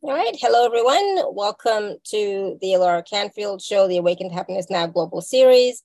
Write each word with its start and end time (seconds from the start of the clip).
All 0.00 0.14
right. 0.14 0.36
Hello, 0.40 0.64
everyone. 0.64 1.34
Welcome 1.34 1.96
to 2.10 2.56
the 2.60 2.68
Alara 2.68 3.02
Canfield 3.04 3.60
Show, 3.60 3.88
the 3.88 3.96
Awaken 3.96 4.28
to 4.28 4.34
Happiness 4.34 4.70
Now 4.70 4.86
Global 4.86 5.20
Series. 5.20 5.82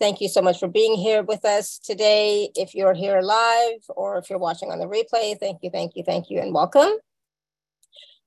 Thank 0.00 0.20
you 0.20 0.28
so 0.28 0.42
much 0.42 0.58
for 0.58 0.66
being 0.66 0.96
here 0.96 1.22
with 1.22 1.44
us 1.44 1.78
today. 1.78 2.50
If 2.56 2.74
you're 2.74 2.92
here 2.92 3.20
live 3.20 3.84
or 3.90 4.18
if 4.18 4.28
you're 4.28 4.40
watching 4.40 4.72
on 4.72 4.80
the 4.80 4.86
replay, 4.86 5.38
thank 5.38 5.60
you, 5.62 5.70
thank 5.70 5.92
you, 5.94 6.02
thank 6.02 6.28
you, 6.28 6.40
and 6.40 6.52
welcome. 6.52 6.90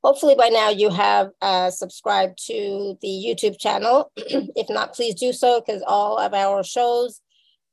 Hopefully, 0.05 0.35
by 0.35 0.47
now 0.47 0.69
you 0.69 0.89
have 0.89 1.31
uh, 1.41 1.69
subscribed 1.69 2.41
to 2.47 2.97
the 3.01 3.07
YouTube 3.07 3.59
channel. 3.59 4.13
if 4.15 4.69
not, 4.69 4.93
please 4.93 5.15
do 5.15 5.33
so 5.33 5.59
because 5.59 5.83
all 5.85 6.17
of 6.17 6.33
our 6.33 6.63
shows, 6.63 7.19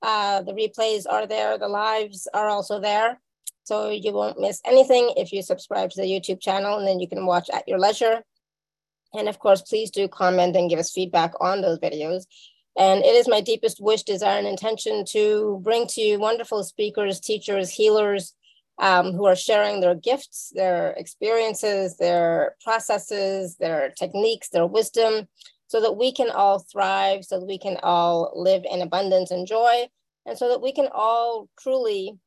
uh, 0.03 0.43
the 0.43 0.53
replays 0.53 1.05
are 1.09 1.29
there, 1.29 1.57
the 1.59 1.69
lives 1.69 2.27
are 2.35 2.49
also 2.49 2.81
there. 2.81 3.21
So 3.65 3.91
you 3.91 4.13
won't 4.13 4.41
miss 4.41 4.61
anything 4.65 5.13
if 5.17 5.33
you 5.33 5.43
subscribe 5.43 5.91
to 5.91 6.01
the 6.01 6.09
YouTube 6.09 6.41
channel 6.41 6.79
and 6.79 6.87
then 6.87 7.01
you 7.01 7.09
can 7.09 7.27
watch 7.27 7.49
at 7.53 7.67
your 7.69 7.79
leisure. 7.79 8.23
And 9.15 9.29
of 9.29 9.39
course, 9.39 9.63
please 9.63 9.91
do 9.91 10.09
comment 10.09 10.57
and 10.57 10.71
give 10.71 10.79
us 10.79 10.91
feedback 10.91 11.33
on 11.41 11.61
those 11.61 11.79
videos. 11.79 12.25
And 12.77 13.05
it 13.05 13.15
is 13.15 13.29
my 13.29 13.41
deepest 13.41 13.81
wish, 13.81 14.03
desire, 14.03 14.39
and 14.39 14.47
intention 14.47 15.05
to 15.11 15.61
bring 15.63 15.87
to 15.89 16.01
you 16.01 16.19
wonderful 16.19 16.65
speakers, 16.65 17.21
teachers, 17.21 17.71
healers 17.71 18.35
um, 18.79 19.13
who 19.13 19.27
are 19.27 19.37
sharing 19.37 19.81
their 19.81 19.95
gifts, 19.95 20.53
their 20.55 20.93
experiences, 20.93 21.99
their 21.99 22.57
processes, 22.65 23.57
their 23.57 23.91
techniques, 23.91 24.49
their 24.49 24.67
wisdom, 24.67 25.29
so 25.67 25.81
that 25.83 25.97
we 25.97 26.13
can 26.13 26.31
all 26.31 26.61
thrive, 26.61 27.25
so 27.25 27.39
that 27.39 27.47
we 27.47 27.59
can 27.59 27.77
all 27.83 28.33
live 28.35 28.65
in 28.71 28.81
abundance 28.81 29.31
and 29.31 29.47
joy, 29.47 29.87
and 30.25 30.39
so 30.39 30.49
that 30.49 30.63
we 30.63 30.73
can 30.73 30.89
all 30.93 31.49
truly 31.61 32.19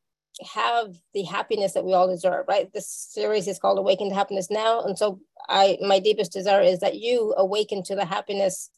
have 0.42 0.94
the 1.14 1.22
happiness 1.22 1.72
that 1.72 1.84
we 1.84 1.94
all 1.94 2.08
deserve, 2.08 2.44
right? 2.48 2.72
This 2.72 2.88
series 2.88 3.48
is 3.48 3.58
called 3.58 3.78
Awaken 3.78 4.10
to 4.10 4.14
Happiness 4.14 4.50
Now. 4.50 4.82
And 4.82 4.98
so 4.98 5.20
I 5.48 5.78
my 5.80 5.98
deepest 5.98 6.32
desire 6.32 6.62
is 6.62 6.80
that 6.80 6.96
you 6.96 7.34
awaken 7.36 7.82
to 7.84 7.94
the 7.94 8.04
happiness 8.04 8.70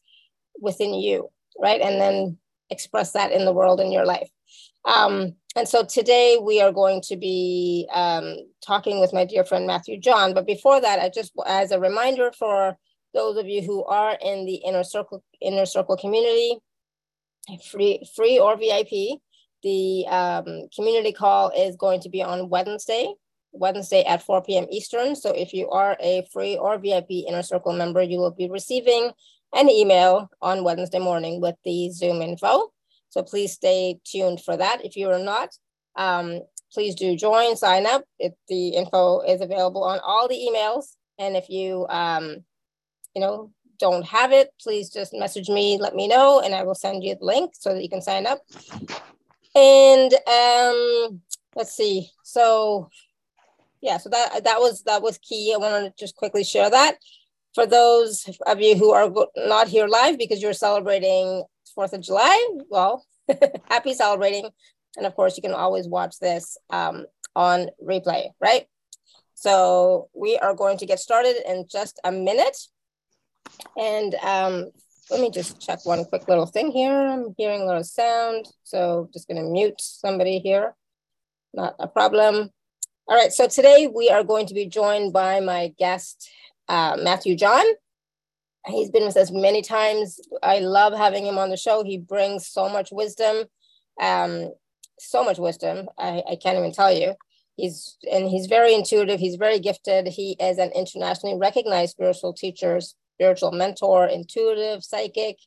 within 0.59 0.93
you, 0.93 1.29
right? 1.59 1.81
And 1.81 1.99
then 1.99 2.37
express 2.69 3.11
that 3.13 3.31
in 3.31 3.45
the 3.45 3.53
world 3.53 3.79
in 3.79 3.91
your 3.91 4.05
life. 4.05 4.29
Um, 4.85 5.35
and 5.55 5.67
so 5.67 5.83
today 5.83 6.37
we 6.41 6.61
are 6.61 6.71
going 6.71 7.01
to 7.03 7.17
be 7.17 7.87
um, 7.93 8.37
talking 8.65 8.99
with 8.99 9.13
my 9.13 9.25
dear 9.25 9.43
friend 9.43 9.67
Matthew 9.67 9.99
John. 9.99 10.33
But 10.33 10.47
before 10.47 10.79
that, 10.79 10.99
I 10.99 11.09
just 11.09 11.33
as 11.45 11.71
a 11.71 11.79
reminder 11.79 12.31
for 12.31 12.77
those 13.13 13.37
of 13.37 13.47
you 13.47 13.61
who 13.61 13.83
are 13.85 14.17
in 14.21 14.45
the 14.45 14.55
inner 14.55 14.83
circle 14.83 15.23
inner 15.41 15.65
circle 15.65 15.97
community, 15.97 16.57
free 17.69 18.03
free 18.15 18.39
or 18.39 18.55
VIP, 18.55 19.19
the 19.63 20.05
um, 20.07 20.67
community 20.75 21.11
call 21.11 21.51
is 21.55 21.75
going 21.75 22.01
to 22.01 22.09
be 22.09 22.23
on 22.23 22.49
Wednesday, 22.49 23.13
Wednesday 23.51 24.03
at 24.03 24.23
4 24.23 24.43
p.m. 24.43 24.67
Eastern. 24.71 25.15
So 25.15 25.31
if 25.31 25.53
you 25.53 25.69
are 25.69 25.97
a 25.99 26.27
free 26.31 26.57
or 26.57 26.77
VIP 26.77 27.11
Inner 27.27 27.43
Circle 27.43 27.73
member, 27.73 28.01
you 28.01 28.19
will 28.19 28.31
be 28.31 28.49
receiving 28.49 29.11
an 29.53 29.69
email 29.69 30.29
on 30.41 30.63
Wednesday 30.63 30.99
morning 30.99 31.41
with 31.41 31.55
the 31.65 31.89
Zoom 31.91 32.21
info. 32.21 32.71
So 33.09 33.23
please 33.23 33.53
stay 33.53 33.99
tuned 34.05 34.41
for 34.41 34.55
that. 34.55 34.85
If 34.85 34.95
you 34.95 35.09
are 35.09 35.19
not, 35.19 35.49
um, 35.95 36.41
please 36.71 36.95
do 36.95 37.15
join, 37.15 37.55
sign 37.55 37.85
up. 37.85 38.03
If 38.19 38.33
the 38.47 38.69
info 38.69 39.21
is 39.21 39.41
available 39.41 39.83
on 39.83 39.99
all 40.03 40.27
the 40.27 40.35
emails. 40.35 40.95
And 41.17 41.35
if 41.35 41.49
you, 41.49 41.85
um, 41.89 42.43
you 43.15 43.21
know, 43.21 43.51
don't 43.79 44.05
have 44.05 44.31
it, 44.31 44.49
please 44.61 44.89
just 44.89 45.13
message 45.13 45.49
me, 45.49 45.77
let 45.79 45.95
me 45.95 46.07
know, 46.07 46.41
and 46.41 46.53
I 46.53 46.63
will 46.63 46.75
send 46.75 47.03
you 47.03 47.15
the 47.15 47.25
link 47.25 47.51
so 47.53 47.73
that 47.73 47.81
you 47.81 47.89
can 47.89 48.01
sign 48.01 48.27
up. 48.27 48.39
And 49.55 50.13
um, 50.27 51.21
let's 51.55 51.73
see. 51.73 52.09
So 52.23 52.89
yeah, 53.81 53.97
so 53.97 54.09
that 54.09 54.43
that 54.43 54.59
was 54.59 54.83
that 54.83 55.01
was 55.01 55.17
key. 55.17 55.53
I 55.53 55.57
want 55.57 55.85
to 55.85 55.93
just 56.03 56.15
quickly 56.15 56.43
share 56.43 56.69
that 56.69 56.97
for 57.55 57.65
those 57.65 58.25
of 58.45 58.61
you 58.61 58.75
who 58.75 58.91
are 58.91 59.11
not 59.35 59.67
here 59.67 59.87
live 59.87 60.17
because 60.17 60.41
you're 60.41 60.53
celebrating 60.53 61.43
Fourth 61.73 61.93
of 61.93 62.01
July. 62.01 62.47
Well, 62.69 63.05
happy 63.69 63.93
celebrating, 63.93 64.49
and 64.97 65.05
of 65.05 65.15
course 65.15 65.37
you 65.37 65.41
can 65.41 65.53
always 65.53 65.87
watch 65.87 66.19
this 66.19 66.57
um, 66.69 67.05
on 67.35 67.69
replay, 67.83 68.29
right? 68.41 68.65
So 69.33 70.09
we 70.13 70.37
are 70.37 70.53
going 70.53 70.77
to 70.79 70.85
get 70.85 70.99
started 70.99 71.37
in 71.47 71.65
just 71.71 71.99
a 72.03 72.11
minute, 72.11 72.57
and 73.77 74.15
um, 74.15 74.71
let 75.09 75.21
me 75.21 75.31
just 75.31 75.59
check 75.59 75.85
one 75.85 76.05
quick 76.05 76.27
little 76.27 76.45
thing 76.45 76.71
here. 76.71 76.93
I'm 76.93 77.33
hearing 77.37 77.61
a 77.61 77.65
little 77.65 77.83
sound, 77.83 78.45
so 78.63 79.09
just 79.13 79.27
gonna 79.27 79.43
mute 79.43 79.79
somebody 79.79 80.39
here. 80.39 80.75
Not 81.53 81.75
a 81.79 81.87
problem. 81.87 82.51
All 83.07 83.17
right, 83.17 83.33
so 83.33 83.47
today 83.47 83.87
we 83.93 84.09
are 84.09 84.23
going 84.23 84.45
to 84.47 84.53
be 84.53 84.67
joined 84.67 85.13
by 85.13 85.39
my 85.39 85.73
guest, 85.79 86.29
uh, 86.67 86.95
Matthew 87.01 87.35
John. 87.35 87.65
He's 88.67 88.91
been 88.91 89.05
with 89.05 89.17
us 89.17 89.31
many 89.31 89.63
times. 89.63 90.19
I 90.43 90.59
love 90.59 90.93
having 90.93 91.25
him 91.25 91.39
on 91.39 91.49
the 91.49 91.57
show. 91.57 91.83
He 91.83 91.97
brings 91.97 92.45
so 92.45 92.69
much 92.69 92.89
wisdom, 92.91 93.45
um, 93.99 94.51
so 94.99 95.23
much 95.23 95.39
wisdom. 95.39 95.87
I, 95.97 96.21
I 96.29 96.35
can't 96.35 96.57
even 96.57 96.71
tell 96.71 96.91
you. 96.91 97.15
He's 97.55 97.97
and 98.09 98.29
he's 98.29 98.45
very 98.45 98.73
intuitive. 98.73 99.19
He's 99.19 99.35
very 99.35 99.59
gifted. 99.59 100.07
He 100.07 100.37
is 100.39 100.59
an 100.59 100.71
internationally 100.73 101.37
recognized 101.37 101.91
spiritual 101.91 102.33
teacher, 102.33 102.79
spiritual 103.19 103.51
mentor, 103.51 104.05
intuitive, 104.07 104.81
psychic, 104.81 105.37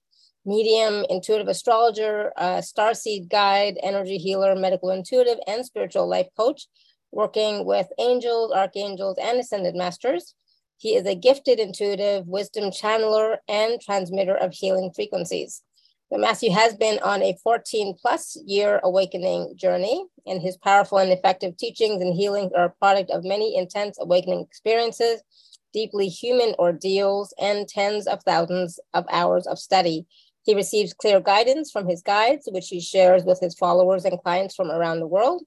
medium, 0.45 1.07
intuitive 1.09 1.49
astrologer, 1.49 2.31
uh, 2.37 2.59
starseed 2.61 3.31
guide, 3.31 3.79
energy 3.83 4.19
healer, 4.19 4.55
medical 4.55 4.91
intuitive, 4.91 5.39
and 5.47 5.65
spiritual 5.65 6.07
life 6.07 6.27
coach, 6.37 6.67
working 7.13 7.65
with 7.65 7.87
angels, 7.99 8.53
archangels, 8.53 9.17
and 9.23 9.41
ascended 9.41 9.75
masters. 9.75 10.35
He 10.77 10.97
is 10.97 11.07
a 11.07 11.15
gifted 11.15 11.59
intuitive 11.59 12.27
wisdom 12.27 12.71
channeler 12.71 13.37
and 13.49 13.81
transmitter 13.81 14.35
of 14.35 14.53
healing 14.53 14.91
frequencies. 14.95 15.63
But 16.11 16.21
Matthew 16.21 16.51
has 16.51 16.75
been 16.75 16.99
on 17.03 17.23
a 17.23 17.39
14 17.43 17.97
plus 17.99 18.37
year 18.45 18.81
awakening 18.85 19.55
journey, 19.57 20.05
and 20.27 20.43
his 20.43 20.59
powerful 20.59 20.99
and 20.99 21.11
effective 21.11 21.57
teachings 21.57 22.03
and 22.03 22.13
healings 22.13 22.53
are 22.55 22.67
a 22.67 22.71
product 22.71 23.11
of 23.11 23.25
many 23.25 23.57
intense 23.57 23.97
awakening 23.99 24.41
experiences 24.43 25.23
deeply 25.73 26.09
human 26.09 26.55
ordeals, 26.59 27.35
and 27.39 27.69
tens 27.69 28.07
of 28.07 28.23
thousands 28.23 28.79
of 28.95 29.05
hours 29.11 29.47
of 29.47 29.59
study. 29.59 30.07
He 30.45 30.55
receives 30.55 30.93
clear 30.93 31.21
guidance 31.21 31.71
from 31.71 31.89
his 31.89 32.03
guides, 32.03 32.49
which 32.51 32.69
he 32.69 32.81
shares 32.81 33.25
with 33.25 33.41
his 33.41 33.55
followers 33.55 34.05
and 34.05 34.21
clients 34.23 34.55
from 34.55 34.71
around 34.71 35.01
the 35.01 35.07
world. 35.07 35.43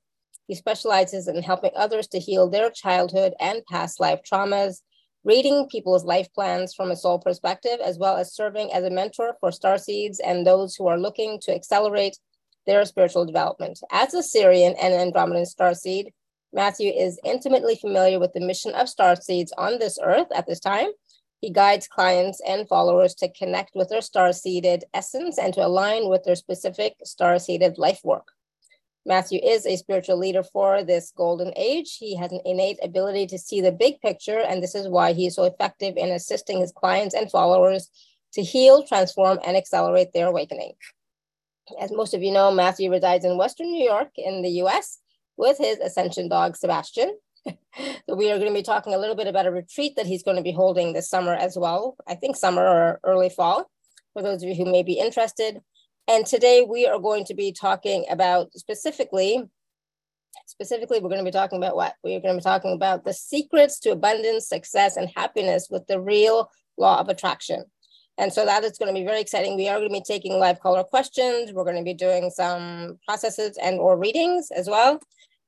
He 0.48 0.56
specializes 0.56 1.28
in 1.28 1.42
helping 1.42 1.72
others 1.76 2.08
to 2.10 2.20
heal 2.20 2.50
their 2.50 2.70
childhood 2.70 3.34
and 3.40 3.66
past 3.66 4.00
life 4.00 4.22
traumas, 4.24 4.82
reading 5.24 5.68
people's 5.70 6.06
life 6.06 6.32
plans 6.34 6.74
from 6.74 6.92
a 6.92 6.96
soul 6.96 7.20
perspective, 7.20 7.80
as 7.84 7.98
well 7.98 8.16
as 8.16 8.36
serving 8.36 8.72
as 8.72 8.84
a 8.84 8.90
mentor 8.90 9.36
for 9.40 9.52
star 9.52 9.78
seeds 9.78 10.20
and 10.20 10.46
those 10.46 10.76
who 10.76 10.88
are 10.88 11.00
looking 11.00 11.40
to 11.42 11.54
accelerate 11.54 12.18
their 12.68 12.86
spiritual 12.86 13.26
development. 13.26 13.80
As 13.92 14.14
a 14.14 14.20
Sirian 14.20 14.76
and 14.82 14.94
Andromedan 14.94 15.46
star 15.46 15.74
seed, 15.74 16.14
Matthew 16.56 16.90
is 16.90 17.20
intimately 17.26 17.76
familiar 17.76 18.18
with 18.18 18.32
the 18.32 18.40
mission 18.40 18.74
of 18.76 18.88
star 18.88 19.18
seeds 19.18 19.52
on 19.58 19.78
this 19.78 20.00
earth 20.02 20.28
at 20.34 20.48
this 20.48 20.62
time. 20.62 20.88
He 21.42 21.52
guides 21.52 21.86
clients 21.86 22.42
and 22.48 22.66
followers 22.70 23.14
to 23.16 23.28
connect 23.28 23.76
with 23.76 23.90
their 23.90 24.00
star 24.00 24.32
seeded 24.32 24.86
essence 24.94 25.38
and 25.38 25.54
to 25.54 25.66
align 25.66 26.08
with 26.08 26.24
their 26.24 26.38
specific 26.38 26.96
star 27.04 27.40
seeded 27.40 27.78
life 27.78 28.00
work. 28.06 28.30
Matthew 29.06 29.42
is 29.44 29.66
a 29.66 29.76
spiritual 29.76 30.18
leader 30.18 30.44
for 30.44 30.82
this 30.82 31.12
golden 31.16 31.52
age. 31.58 31.98
He 32.00 32.16
has 32.16 32.32
an 32.32 32.40
innate 32.46 32.80
ability 32.82 33.28
to 33.28 33.38
see 33.38 33.60
the 33.60 33.74
big 33.74 34.00
picture, 34.00 34.40
and 34.40 34.64
this 34.64 34.76
is 34.76 34.88
why 34.88 35.12
he 35.12 35.28
is 35.28 35.36
so 35.36 35.44
effective 35.44 35.98
in 35.98 36.10
assisting 36.10 36.62
his 36.62 36.72
clients 36.72 37.14
and 37.14 37.30
followers 37.30 37.90
to 38.32 38.42
heal, 38.42 38.82
transform, 38.82 39.40
and 39.46 39.58
accelerate 39.58 40.14
their 40.14 40.28
awakening. 40.28 40.72
As 41.82 41.92
most 41.92 42.14
of 42.14 42.24
you 42.24 42.32
know, 42.32 42.50
Matthew 42.50 42.90
resides 42.90 43.26
in 43.26 43.38
Western 43.38 43.68
New 43.68 43.84
York 43.84 44.12
in 44.16 44.42
the 44.42 44.62
US 44.64 45.00
with 45.38 45.58
his 45.58 45.78
ascension 45.80 46.30
dog, 46.30 46.56
Sebastian. 46.56 47.18
so 47.48 47.56
we 48.16 48.32
are 48.32 48.38
going 48.38 48.52
to 48.52 48.58
be 48.58 48.64
talking 48.64 48.94
a 48.94 48.98
little 48.98 49.16
bit 49.16 49.28
about 49.28 49.48
a 49.48 49.52
retreat 49.52 49.96
that 49.96 50.06
he's 50.06 50.24
going 50.24 50.38
to 50.38 50.44
be 50.44 50.52
holding 50.52 50.94
this 50.94 51.10
summer 51.10 51.34
as 51.34 51.58
well. 51.58 51.96
I 52.08 52.16
think 52.16 52.36
summer 52.36 52.66
or 52.66 53.00
early 53.04 53.30
fall, 53.30 53.70
for 54.14 54.22
those 54.22 54.44
of 54.44 54.50
you 54.50 54.56
who 54.56 54.72
may 54.72 54.84
be 54.84 54.94
interested. 54.94 55.60
And 56.08 56.26
today 56.26 56.66
we 56.68 56.86
are 56.86 57.00
going 57.00 57.26
to 57.26 57.34
be 57.34 57.52
talking 57.52 58.06
about 58.10 58.54
specifically, 58.54 59.44
specifically, 60.46 61.00
we're 61.00 61.10
going 61.10 61.24
to 61.24 61.26
be 61.26 61.32
talking 61.32 61.58
about 61.58 61.76
what? 61.76 61.96
We're 62.04 62.20
going 62.20 62.36
to 62.36 62.40
be 62.40 62.44
talking 62.44 62.74
about 62.74 63.06
the 63.06 63.14
secrets 63.14 63.80
to 63.82 63.92
abundance, 63.92 64.48
success, 64.48 64.98
and 64.98 65.10
happiness 65.16 65.68
with 65.70 65.88
the 65.88 66.00
real 66.00 66.52
law 66.78 67.00
of 67.00 67.10
attraction. 67.10 67.66
And 68.18 68.32
so 68.32 68.46
that 68.46 68.64
is 68.64 68.78
going 68.78 68.94
to 68.94 69.00
be 69.00 69.06
very 69.06 69.20
exciting. 69.20 69.58
We 69.58 69.68
are 69.68 69.78
going 69.78 69.90
to 69.90 69.94
be 69.94 70.04
taking 70.06 70.40
live 70.40 70.60
caller 70.60 70.84
questions. 70.84 71.52
We're 71.52 71.66
going 71.66 71.76
to 71.78 71.84
be 71.84 71.94
doing 71.94 72.30
some 72.30 72.98
processes 73.06 73.58
and 73.62 73.80
or 73.80 73.98
readings 73.98 74.52
as 74.52 74.70
well. 74.70 75.00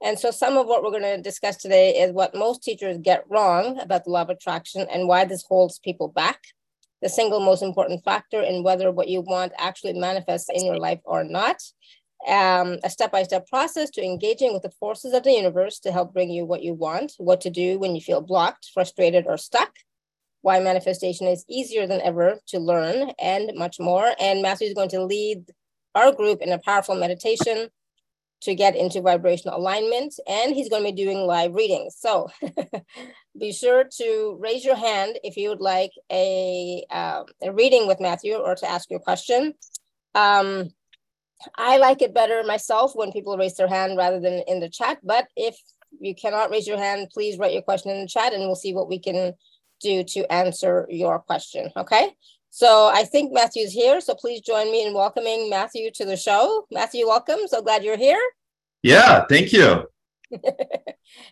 And 0.03 0.19
so 0.19 0.31
some 0.31 0.57
of 0.57 0.67
what 0.67 0.83
we're 0.83 0.91
going 0.91 1.01
to 1.03 1.21
discuss 1.21 1.57
today 1.57 1.91
is 1.91 2.11
what 2.11 2.35
most 2.35 2.61
teachers 2.63 2.97
get 3.01 3.25
wrong 3.29 3.79
about 3.79 4.03
the 4.03 4.11
law 4.11 4.21
of 4.21 4.29
attraction 4.29 4.85
and 4.91 5.07
why 5.07 5.25
this 5.25 5.44
holds 5.47 5.79
people 5.79 6.07
back. 6.07 6.39
The 7.01 7.09
single 7.09 7.39
most 7.39 7.63
important 7.63 8.03
factor 8.03 8.41
in 8.41 8.63
whether 8.63 8.91
what 8.91 9.07
you 9.07 9.21
want 9.21 9.53
actually 9.57 9.94
manifests 9.94 10.49
in 10.53 10.65
your 10.65 10.77
life 10.77 10.99
or 11.03 11.23
not. 11.23 11.57
Um, 12.27 12.77
a 12.83 12.89
step-by-step 12.89 13.47
process 13.47 13.91
to 13.91 14.03
engaging 14.03 14.51
with 14.51 14.63
the 14.63 14.71
forces 14.79 15.13
of 15.13 15.23
the 15.23 15.31
universe 15.31 15.79
to 15.79 15.91
help 15.91 16.13
bring 16.13 16.31
you 16.31 16.45
what 16.45 16.63
you 16.63 16.73
want, 16.73 17.13
what 17.17 17.41
to 17.41 17.51
do 17.51 17.77
when 17.77 17.94
you 17.94 18.01
feel 18.01 18.21
blocked, 18.21 18.71
frustrated, 18.73 19.25
or 19.27 19.38
stuck, 19.38 19.71
why 20.41 20.59
manifestation 20.59 21.27
is 21.27 21.45
easier 21.47 21.85
than 21.85 22.01
ever 22.01 22.39
to 22.47 22.59
learn, 22.59 23.11
and 23.19 23.51
much 23.55 23.79
more. 23.79 24.13
And 24.19 24.41
Matthew 24.41 24.67
is 24.67 24.73
going 24.73 24.89
to 24.89 25.03
lead 25.03 25.51
our 25.94 26.11
group 26.11 26.41
in 26.41 26.51
a 26.51 26.57
powerful 26.57 26.95
meditation 26.95 27.69
to 28.41 28.55
get 28.55 28.75
into 28.75 29.01
vibrational 29.01 29.57
alignment. 29.57 30.13
And 30.27 30.53
he's 30.53 30.69
going 30.69 30.83
to 30.83 30.91
be 30.91 31.03
doing 31.03 31.19
live 31.19 31.53
readings. 31.53 31.95
So 31.97 32.29
be 33.39 33.51
sure 33.51 33.85
to 33.97 34.37
raise 34.39 34.63
your 34.63 34.75
hand 34.75 35.17
if 35.23 35.37
you 35.37 35.49
would 35.49 35.61
like 35.61 35.91
a, 36.11 36.85
uh, 36.89 37.23
a 37.41 37.51
reading 37.51 37.87
with 37.87 37.99
Matthew 37.99 38.35
or 38.35 38.55
to 38.55 38.69
ask 38.69 38.89
your 38.89 38.99
question. 38.99 39.53
Um, 40.15 40.69
I 41.55 41.77
like 41.77 42.01
it 42.01 42.13
better 42.13 42.43
myself 42.43 42.95
when 42.95 43.11
people 43.11 43.37
raise 43.37 43.55
their 43.55 43.67
hand 43.67 43.97
rather 43.97 44.19
than 44.19 44.43
in 44.47 44.59
the 44.59 44.69
chat. 44.69 44.99
But 45.03 45.27
if 45.35 45.57
you 45.99 46.15
cannot 46.15 46.49
raise 46.49 46.67
your 46.67 46.77
hand, 46.77 47.09
please 47.11 47.37
write 47.37 47.53
your 47.53 47.61
question 47.61 47.91
in 47.91 48.01
the 48.01 48.07
chat 48.07 48.33
and 48.33 48.43
we'll 48.43 48.55
see 48.55 48.73
what 48.73 48.89
we 48.89 48.99
can 48.99 49.33
do 49.81 50.03
to 50.03 50.31
answer 50.31 50.87
your 50.89 51.19
question. 51.19 51.71
Okay. 51.77 52.13
So 52.57 52.89
I 52.92 53.04
think 53.04 53.31
Matthew's 53.31 53.71
here. 53.71 54.01
So 54.01 54.15
please 54.15 54.42
join 54.42 54.71
me 54.71 54.83
in 54.83 54.92
welcoming 54.92 55.48
Matthew 55.48 55.92
to 55.92 56.06
the 56.06 56.18
show. 56.18 56.65
Matthew, 56.71 57.06
welcome. 57.06 57.42
So 57.45 57.62
glad 57.62 57.83
you're 57.83 57.98
here. 57.98 58.19
Yeah, 58.81 59.25
thank 59.30 59.54
you. 59.54 59.83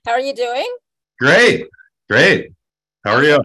How 0.05 0.11
are 0.11 0.19
you 0.19 0.35
doing? 0.35 0.71
Great. 1.19 1.65
Great. 2.11 2.51
How 3.03 3.15
are 3.15 3.23
you? 3.23 3.39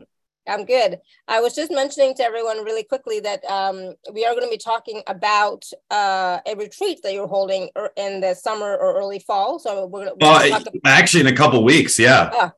I'm 0.47 0.67
good. 0.67 0.99
I 1.27 1.41
was 1.41 1.55
just 1.55 1.71
mentioning 1.71 2.15
to 2.17 2.23
everyone 2.23 2.65
really 2.65 2.83
quickly 2.83 3.19
that 3.21 3.43
um, 3.47 3.95
we 4.13 4.27
are 4.27 4.35
going 4.35 4.45
to 4.45 4.51
be 4.51 4.59
talking 4.59 5.03
about 5.07 5.65
uh, 5.91 6.41
a 6.47 6.55
retreat 6.57 7.01
that 7.03 7.15
you're 7.15 7.29
holding 7.29 7.71
er, 7.79 7.89
in 7.97 8.21
the 8.21 8.35
summer 8.35 8.77
or 8.77 8.99
early 8.99 9.21
fall. 9.21 9.59
So 9.59 9.87
we're 9.87 10.05
going 10.05 10.19
to 10.19 10.27
well, 10.27 10.63
actually 10.85 11.21
in 11.21 11.29
a 11.29 11.35
couple 11.35 11.65
weeks. 11.65 11.99
Yeah. 11.99 12.29
Oh, 12.31 12.51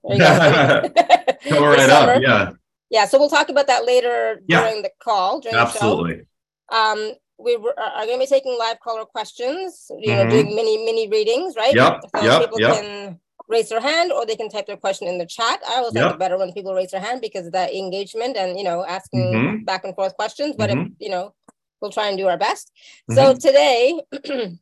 Come 1.48 1.62
right 1.62 1.90
up. 1.90 2.20
Yeah. 2.22 2.54
Yeah. 2.92 3.06
So 3.06 3.18
we'll 3.18 3.30
talk 3.30 3.48
about 3.48 3.66
that 3.66 3.86
later 3.86 4.40
yeah. 4.46 4.60
during 4.60 4.82
the 4.82 4.90
call. 5.02 5.40
During 5.40 5.56
Absolutely. 5.56 6.22
The 6.70 6.76
um, 6.76 7.12
we 7.38 7.56
are 7.56 8.06
going 8.06 8.18
to 8.18 8.18
be 8.18 8.26
taking 8.26 8.56
live 8.56 8.78
caller 8.80 9.06
questions. 9.06 9.90
You 9.98 10.12
know, 10.14 10.20
mm-hmm. 10.20 10.30
doing 10.30 10.54
mini 10.54 10.84
mini 10.84 11.08
readings, 11.08 11.56
right? 11.56 11.74
Yep. 11.74 12.02
So 12.14 12.22
yep. 12.22 12.40
people 12.42 12.60
yep. 12.60 12.74
can 12.76 13.18
raise 13.48 13.70
their 13.70 13.80
hand 13.80 14.12
or 14.12 14.24
they 14.24 14.36
can 14.36 14.48
type 14.48 14.66
their 14.66 14.76
question 14.76 15.08
in 15.08 15.18
the 15.18 15.26
chat. 15.26 15.60
I 15.68 15.76
always 15.76 15.94
yep. 15.94 16.04
like 16.04 16.14
it 16.14 16.18
better 16.18 16.38
when 16.38 16.52
people 16.52 16.74
raise 16.74 16.90
their 16.90 17.00
hand 17.00 17.20
because 17.20 17.46
of 17.46 17.52
that 17.52 17.74
engagement 17.74 18.36
and 18.36 18.58
you 18.58 18.64
know 18.64 18.84
asking 18.84 19.32
mm-hmm. 19.32 19.64
back 19.64 19.84
and 19.84 19.94
forth 19.94 20.14
questions. 20.14 20.54
But 20.56 20.70
mm-hmm. 20.70 20.80
if 20.82 20.92
you 21.00 21.08
know, 21.08 21.34
we'll 21.80 21.90
try 21.90 22.08
and 22.08 22.18
do 22.18 22.28
our 22.28 22.38
best. 22.38 22.70
Mm-hmm. 23.10 23.14
So 23.14 23.48
today 23.48 24.00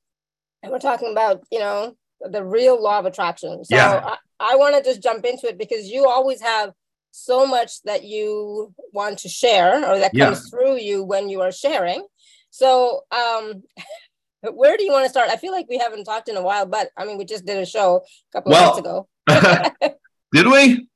we're 0.71 0.79
talking 0.79 1.11
about 1.11 1.43
you 1.51 1.59
know 1.59 1.97
the 2.21 2.45
real 2.45 2.81
law 2.81 3.01
of 3.01 3.07
attraction. 3.07 3.65
So 3.65 3.75
yeah. 3.75 4.17
I, 4.39 4.53
I 4.53 4.57
want 4.57 4.77
to 4.77 4.83
just 4.83 5.03
jump 5.03 5.25
into 5.25 5.49
it 5.49 5.59
because 5.59 5.89
you 5.89 6.07
always 6.07 6.41
have 6.41 6.73
so 7.11 7.47
much 7.47 7.83
that 7.83 8.05
you 8.05 8.75
want 8.93 9.19
to 9.19 9.29
share 9.29 9.79
or 9.79 9.99
that 9.99 10.13
comes 10.17 10.43
yeah. 10.45 10.51
through 10.51 10.77
you 10.77 11.03
when 11.03 11.29
you 11.29 11.41
are 11.41 11.53
sharing. 11.53 12.07
So 12.51 13.03
um 13.11 13.63
where 14.53 14.77
do 14.77 14.85
you 14.85 14.93
want 14.93 15.05
to 15.05 15.11
start? 15.11 15.31
I 15.31 15.37
feel 15.37 15.53
like 15.53 15.67
we 15.69 15.79
haven't 15.79 16.05
talked 16.05 16.29
in 16.29 16.37
a 16.37 16.43
while, 16.43 16.67
but 16.67 16.91
I 16.97 17.05
mean, 17.05 17.19
we 17.19 17.25
just 17.25 17.45
did 17.45 17.59
a 17.59 17.67
show 17.67 17.97
a 17.97 18.33
couple 18.33 18.53
well, 18.53 18.79
of 18.79 18.85
months 18.85 19.77
ago. 19.83 19.99
did 20.33 20.47
we? 20.47 20.89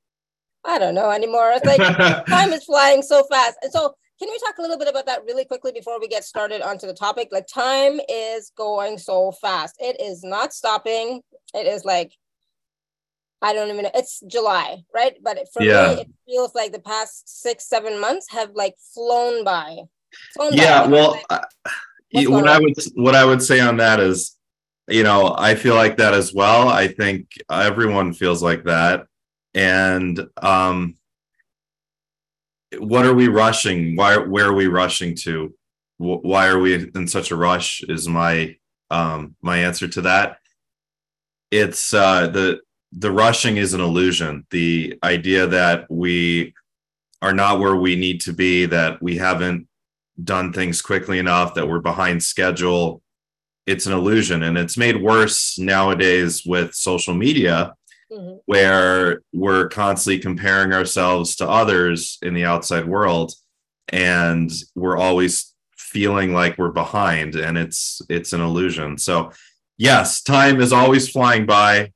I 0.65 0.79
don't 0.79 0.95
know 0.95 1.11
anymore. 1.11 1.53
It's 1.55 1.67
like 1.67 2.27
time 2.27 2.53
is 2.53 2.65
flying 2.65 3.03
so 3.03 3.25
fast. 3.31 3.59
And 3.63 3.71
so, 3.71 3.95
can 4.19 4.29
we 4.31 4.39
talk 4.39 4.57
a 4.59 4.63
little 4.63 4.79
bit 4.79 4.89
about 4.89 5.07
that 5.07 5.25
really 5.27 5.45
quickly 5.45 5.73
before 5.73 6.01
we 6.01 6.09
get 6.09 6.25
started 6.25 6.63
onto 6.63 6.87
the 6.87 6.95
topic? 6.95 7.29
Like, 7.33 7.47
time 7.53 8.01
is 8.09 8.51
going 8.57 8.97
so 8.97 9.33
fast. 9.33 9.75
It 9.79 10.01
is 10.01 10.23
not 10.23 10.55
stopping. 10.55 11.21
It 11.53 11.67
is 11.67 11.85
like, 11.85 12.13
I 13.43 13.53
don't 13.53 13.71
even 13.71 13.85
know. 13.85 13.91
It's 13.95 14.21
July, 14.27 14.85
right? 14.95 15.15
But 15.23 15.39
for 15.53 15.63
yeah. 15.63 15.95
me, 15.95 16.01
it 16.03 16.11
feels 16.27 16.55
like 16.55 16.73
the 16.73 16.81
past 16.81 17.43
six, 17.43 17.69
seven 17.69 18.01
months 18.01 18.27
have 18.31 18.51
like 18.55 18.75
flown 18.95 19.45
by. 19.45 19.77
Flown 20.35 20.53
yeah. 20.55 20.85
By. 20.85 20.91
Well, 20.91 21.21
like, 21.31 22.29
what 22.29 22.49
I 22.49 22.59
would 22.59 22.75
what 22.95 23.15
I 23.15 23.25
would 23.25 23.43
say 23.43 23.61
on 23.61 23.77
that 23.79 24.01
is, 24.01 24.37
you 24.89 25.03
know, 25.03 25.35
I 25.37 25.55
feel 25.55 25.75
like 25.75 25.97
that 25.99 26.15
as 26.15 26.33
well. 26.33 26.69
I 26.69 26.89
think 26.89 27.29
everyone 27.51 28.13
feels 28.13 28.43
like 28.43 28.65
that, 28.65 29.07
and 29.53 30.27
um, 30.41 30.95
what 32.79 33.05
are 33.05 33.15
we 33.15 33.29
rushing? 33.29 33.97
Why? 33.97 34.17
Where 34.17 34.47
are 34.47 34.55
we 34.55 34.69
rushing 34.69 35.17
to? 35.23 35.55
Why 35.99 36.49
are 36.49 36.59
we 36.59 36.91
in 36.95 37.07
such 37.07 37.31
a 37.31 37.37
rush? 37.37 37.83
Is 37.89 38.09
my 38.09 38.57
um, 38.91 39.37
my 39.43 39.59
answer 39.59 39.89
to 39.89 40.01
that. 40.03 40.39
It's 41.51 41.93
uh, 41.93 42.29
the 42.29 42.61
the 42.97 43.11
rushing 43.11 43.57
is 43.57 43.75
an 43.75 43.81
illusion. 43.81 44.47
The 44.51 44.99
idea 45.03 45.47
that 45.47 45.91
we 45.91 46.55
are 47.21 47.35
not 47.35 47.59
where 47.59 47.77
we 47.77 47.97
need 47.97 48.21
to 48.23 48.33
be, 48.33 48.67
that 48.67 49.03
we 49.03 49.17
haven't 49.17 49.67
done 50.23 50.53
things 50.53 50.81
quickly 50.81 51.19
enough, 51.19 51.55
that 51.55 51.69
we're 51.69 51.81
behind 51.81 52.23
schedule. 52.23 53.03
It's 53.67 53.87
an 53.87 53.93
illusion. 53.93 54.43
And 54.43 54.57
it's 54.57 54.77
made 54.77 55.03
worse 55.03 55.59
nowadays 55.59 56.45
with 56.47 56.75
social 56.75 57.15
media, 57.15 57.75
mm-hmm. 58.13 58.37
where 58.47 59.23
we're 59.33 59.69
constantly 59.69 60.21
comparing 60.21 60.73
ourselves 60.73 61.37
to 61.37 61.49
others 61.49 62.19
in 62.23 62.35
the 62.35 62.45
outside 62.45 62.87
world. 62.87 63.33
And 63.89 64.53
we're 64.75 64.99
always 64.99 65.53
feeling 65.77 66.33
like 66.33 66.59
we're 66.59 66.73
behind 66.73 67.37
and 67.37 67.57
it's 67.57 68.03
it's 68.09 68.33
an 68.33 68.41
illusion. 68.41 68.99
So 68.99 69.33
yes, 69.79 70.23
time 70.23 70.61
is 70.61 70.73
always 70.73 71.09
flying 71.09 71.47
by, 71.47 71.93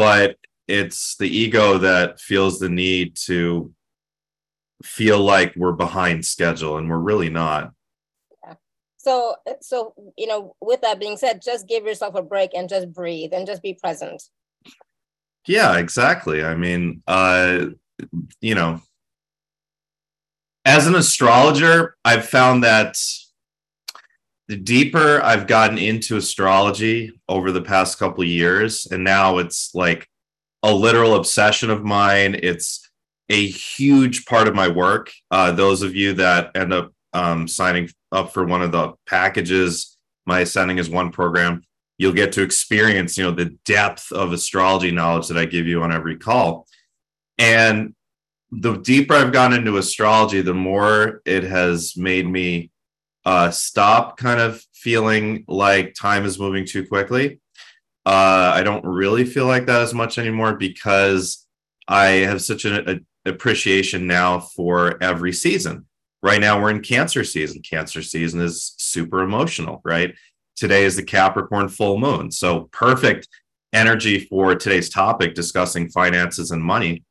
but 0.00 0.38
it's 0.66 1.16
the 1.16 1.28
ego 1.28 1.76
that 1.76 2.18
feels 2.18 2.58
the 2.58 2.70
need 2.70 3.14
to 3.14 3.70
feel 4.82 5.18
like 5.18 5.52
we're 5.56 5.72
behind 5.72 6.24
schedule 6.24 6.78
and 6.78 6.88
we're 6.88 6.96
really 6.96 7.28
not. 7.28 7.72
Yeah. 8.42 8.54
so 8.96 9.36
so 9.60 9.92
you 10.16 10.26
know 10.26 10.56
with 10.62 10.80
that 10.80 11.00
being 11.00 11.18
said 11.18 11.42
just 11.42 11.68
give 11.68 11.84
yourself 11.84 12.14
a 12.14 12.22
break 12.22 12.54
and 12.54 12.66
just 12.66 12.90
breathe 12.90 13.34
and 13.34 13.46
just 13.46 13.60
be 13.60 13.74
present. 13.74 14.22
Yeah 15.46 15.76
exactly. 15.76 16.42
I 16.42 16.54
mean 16.54 17.02
uh 17.06 17.66
you 18.40 18.54
know 18.54 18.80
as 20.64 20.86
an 20.86 20.94
astrologer 20.94 21.96
i've 22.06 22.26
found 22.26 22.64
that 22.64 22.96
the 24.50 24.56
deeper 24.56 25.22
i've 25.22 25.46
gotten 25.46 25.78
into 25.78 26.16
astrology 26.16 27.12
over 27.28 27.52
the 27.52 27.62
past 27.62 27.98
couple 27.98 28.22
of 28.22 28.28
years 28.28 28.86
and 28.90 29.02
now 29.02 29.38
it's 29.38 29.74
like 29.74 30.08
a 30.62 30.72
literal 30.72 31.14
obsession 31.14 31.70
of 31.70 31.84
mine 31.84 32.38
it's 32.42 32.90
a 33.30 33.46
huge 33.46 34.26
part 34.26 34.48
of 34.48 34.54
my 34.54 34.68
work. 34.68 35.12
Uh, 35.30 35.52
those 35.52 35.82
of 35.82 35.94
you 35.94 36.12
that 36.14 36.50
end 36.56 36.72
up 36.72 36.92
um, 37.12 37.46
signing 37.46 37.88
up 38.12 38.34
for 38.34 38.44
one 38.44 38.60
of 38.60 38.72
the 38.72 38.92
packages, 39.06 39.96
my 40.26 40.40
ascending 40.40 40.78
is 40.78 40.90
one 40.90 41.12
program, 41.12 41.62
you'll 41.96 42.12
get 42.12 42.32
to 42.32 42.42
experience, 42.42 43.16
you 43.16 43.22
know, 43.22 43.30
the 43.30 43.56
depth 43.64 44.10
of 44.10 44.32
astrology 44.32 44.90
knowledge 44.90 45.28
that 45.28 45.38
I 45.38 45.44
give 45.44 45.66
you 45.66 45.82
on 45.82 45.92
every 45.92 46.16
call. 46.16 46.66
And 47.38 47.94
the 48.50 48.78
deeper 48.78 49.14
I've 49.14 49.32
gone 49.32 49.52
into 49.52 49.76
astrology, 49.76 50.40
the 50.40 50.52
more 50.52 51.22
it 51.24 51.44
has 51.44 51.96
made 51.96 52.28
me 52.28 52.69
uh, 53.24 53.50
stop 53.50 54.16
kind 54.16 54.40
of 54.40 54.62
feeling 54.74 55.44
like 55.46 55.94
time 55.94 56.24
is 56.24 56.38
moving 56.38 56.64
too 56.64 56.86
quickly. 56.86 57.40
Uh, 58.06 58.52
I 58.54 58.62
don't 58.62 58.84
really 58.84 59.24
feel 59.24 59.46
like 59.46 59.66
that 59.66 59.82
as 59.82 59.92
much 59.92 60.18
anymore 60.18 60.54
because 60.54 61.46
I 61.86 62.06
have 62.06 62.40
such 62.40 62.64
an 62.64 62.88
a 62.88 63.00
appreciation 63.28 64.06
now 64.06 64.40
for 64.40 65.02
every 65.02 65.32
season. 65.32 65.86
Right 66.22 66.40
now, 66.40 66.60
we're 66.60 66.70
in 66.70 66.80
Cancer 66.80 67.24
season. 67.24 67.62
Cancer 67.62 68.02
season 68.02 68.40
is 68.40 68.74
super 68.78 69.20
emotional, 69.20 69.80
right? 69.84 70.14
Today 70.56 70.84
is 70.84 70.96
the 70.96 71.02
Capricorn 71.02 71.68
full 71.68 71.98
moon. 71.98 72.30
So, 72.30 72.68
perfect 72.72 73.28
energy 73.72 74.20
for 74.20 74.54
today's 74.54 74.88
topic 74.88 75.34
discussing 75.34 75.88
finances 75.88 76.50
and 76.50 76.62
money. 76.62 77.04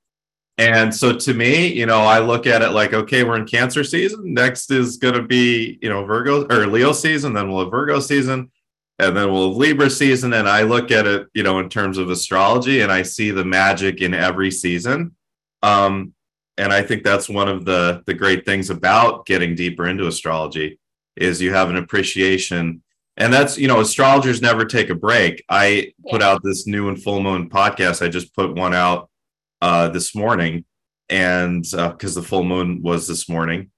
And 0.59 0.93
so, 0.93 1.13
to 1.13 1.33
me, 1.33 1.67
you 1.67 1.85
know, 1.85 2.01
I 2.01 2.19
look 2.19 2.45
at 2.45 2.61
it 2.61 2.71
like, 2.71 2.93
okay, 2.93 3.23
we're 3.23 3.37
in 3.37 3.47
Cancer 3.47 3.81
season. 3.83 4.33
Next 4.33 4.69
is 4.71 4.97
going 4.97 5.13
to 5.13 5.23
be, 5.23 5.79
you 5.81 5.87
know, 5.87 6.03
Virgo 6.03 6.45
or 6.47 6.67
Leo 6.67 6.91
season. 6.91 7.33
Then 7.33 7.49
we'll 7.49 7.61
have 7.61 7.71
Virgo 7.71 8.01
season 8.01 8.51
and 8.99 9.15
then 9.15 9.31
we'll 9.31 9.49
have 9.49 9.57
Libra 9.57 9.89
season. 9.89 10.33
And 10.33 10.47
I 10.49 10.63
look 10.63 10.91
at 10.91 11.07
it, 11.07 11.27
you 11.33 11.43
know, 11.43 11.59
in 11.59 11.69
terms 11.69 11.97
of 11.97 12.09
astrology, 12.09 12.81
and 12.81 12.91
I 12.91 13.03
see 13.03 13.31
the 13.31 13.45
magic 13.45 14.01
in 14.01 14.13
every 14.13 14.51
season. 14.51 15.15
Um, 15.63 16.13
and 16.57 16.73
I 16.73 16.81
think 16.81 17.03
that's 17.03 17.29
one 17.29 17.47
of 17.47 17.63
the 17.63 18.03
the 18.05 18.13
great 18.13 18.45
things 18.45 18.69
about 18.69 19.25
getting 19.25 19.55
deeper 19.55 19.87
into 19.87 20.07
astrology 20.07 20.77
is 21.15 21.41
you 21.41 21.53
have 21.53 21.69
an 21.69 21.77
appreciation. 21.77 22.83
And 23.15 23.31
that's, 23.33 23.57
you 23.57 23.67
know, 23.69 23.79
astrologers 23.79 24.41
never 24.41 24.65
take 24.65 24.89
a 24.89 24.95
break. 24.95 25.43
I 25.49 25.93
put 26.09 26.21
out 26.21 26.41
this 26.43 26.67
new 26.67 26.89
and 26.89 27.01
full 27.01 27.21
moon 27.21 27.49
podcast. 27.49 28.05
I 28.05 28.09
just 28.09 28.35
put 28.35 28.55
one 28.55 28.73
out 28.73 29.08
uh, 29.61 29.89
this 29.89 30.15
morning, 30.15 30.65
and 31.09 31.63
because 31.63 32.17
uh, 32.17 32.21
the 32.21 32.27
full 32.27 32.43
moon 32.43 32.81
was 32.81 33.07
this 33.07 33.27
morning, 33.27 33.71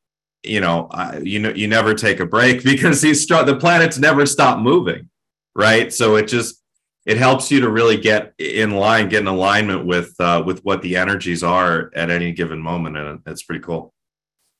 you 0.43 0.59
know, 0.59 0.87
I, 0.91 1.17
you 1.19 1.39
know, 1.39 1.49
you 1.49 1.67
never 1.67 1.93
take 1.93 2.19
a 2.19 2.25
break 2.25 2.63
because 2.63 3.01
these 3.01 3.25
the 3.25 3.57
planets 3.59 3.97
never 3.97 4.25
stop 4.25 4.59
moving, 4.59 5.09
right? 5.55 5.91
So 5.93 6.15
it 6.15 6.27
just 6.27 6.61
it 7.05 7.17
helps 7.17 7.49
you 7.49 7.59
to 7.61 7.69
really 7.69 7.97
get 7.97 8.33
in 8.37 8.71
line, 8.71 9.09
get 9.09 9.21
in 9.21 9.27
alignment 9.27 9.85
with 9.85 10.13
uh, 10.19 10.43
with 10.45 10.59
what 10.63 10.81
the 10.81 10.97
energies 10.97 11.43
are 11.43 11.91
at 11.95 12.09
any 12.09 12.31
given 12.31 12.59
moment, 12.59 12.97
and 12.97 13.21
it's 13.25 13.43
pretty 13.43 13.61
cool. 13.61 13.93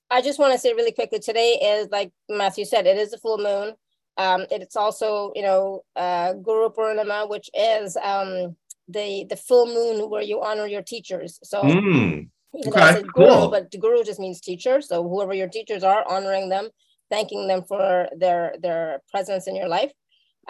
I 0.10 0.22
just 0.22 0.40
want 0.40 0.52
to 0.54 0.60
say 0.60 0.74
really 0.74 0.92
quickly 0.92 1.20
today 1.20 1.54
is 1.62 1.90
like 1.90 2.12
Matthew 2.30 2.66
said, 2.66 2.86
it 2.86 2.98
is 2.98 3.14
a 3.14 3.18
full 3.18 3.38
moon. 3.38 3.74
Um, 4.18 4.46
it's 4.52 4.76
also 4.76 5.32
you 5.36 5.44
know 5.44 5.84
uh, 5.96 6.34
Guru 6.34 6.70
Purnima, 6.70 7.30
which 7.30 7.50
is 7.54 7.96
um, 7.98 8.56
the 8.88 9.26
the 9.30 9.36
full 9.36 9.66
moon 9.66 10.10
where 10.10 10.22
you 10.22 10.42
honor 10.42 10.68
your 10.68 10.84
teachers. 10.84 11.40
So. 11.44 11.62
Mm. 11.62 12.30
Okay, 12.54 13.02
guru, 13.16 13.30
cool. 13.30 13.50
but 13.50 13.72
guru 13.80 14.04
just 14.04 14.20
means 14.20 14.42
teacher. 14.42 14.82
So 14.82 15.08
whoever 15.08 15.34
your 15.34 15.48
teachers 15.48 15.86
are, 15.86 16.04
honoring 16.06 16.50
them, 16.50 16.68
thanking 17.10 17.48
them 17.48 17.64
for 17.64 18.10
their 18.18 18.56
their 18.60 19.02
presence 19.10 19.48
in 19.48 19.56
your 19.56 19.70
life. 19.70 19.94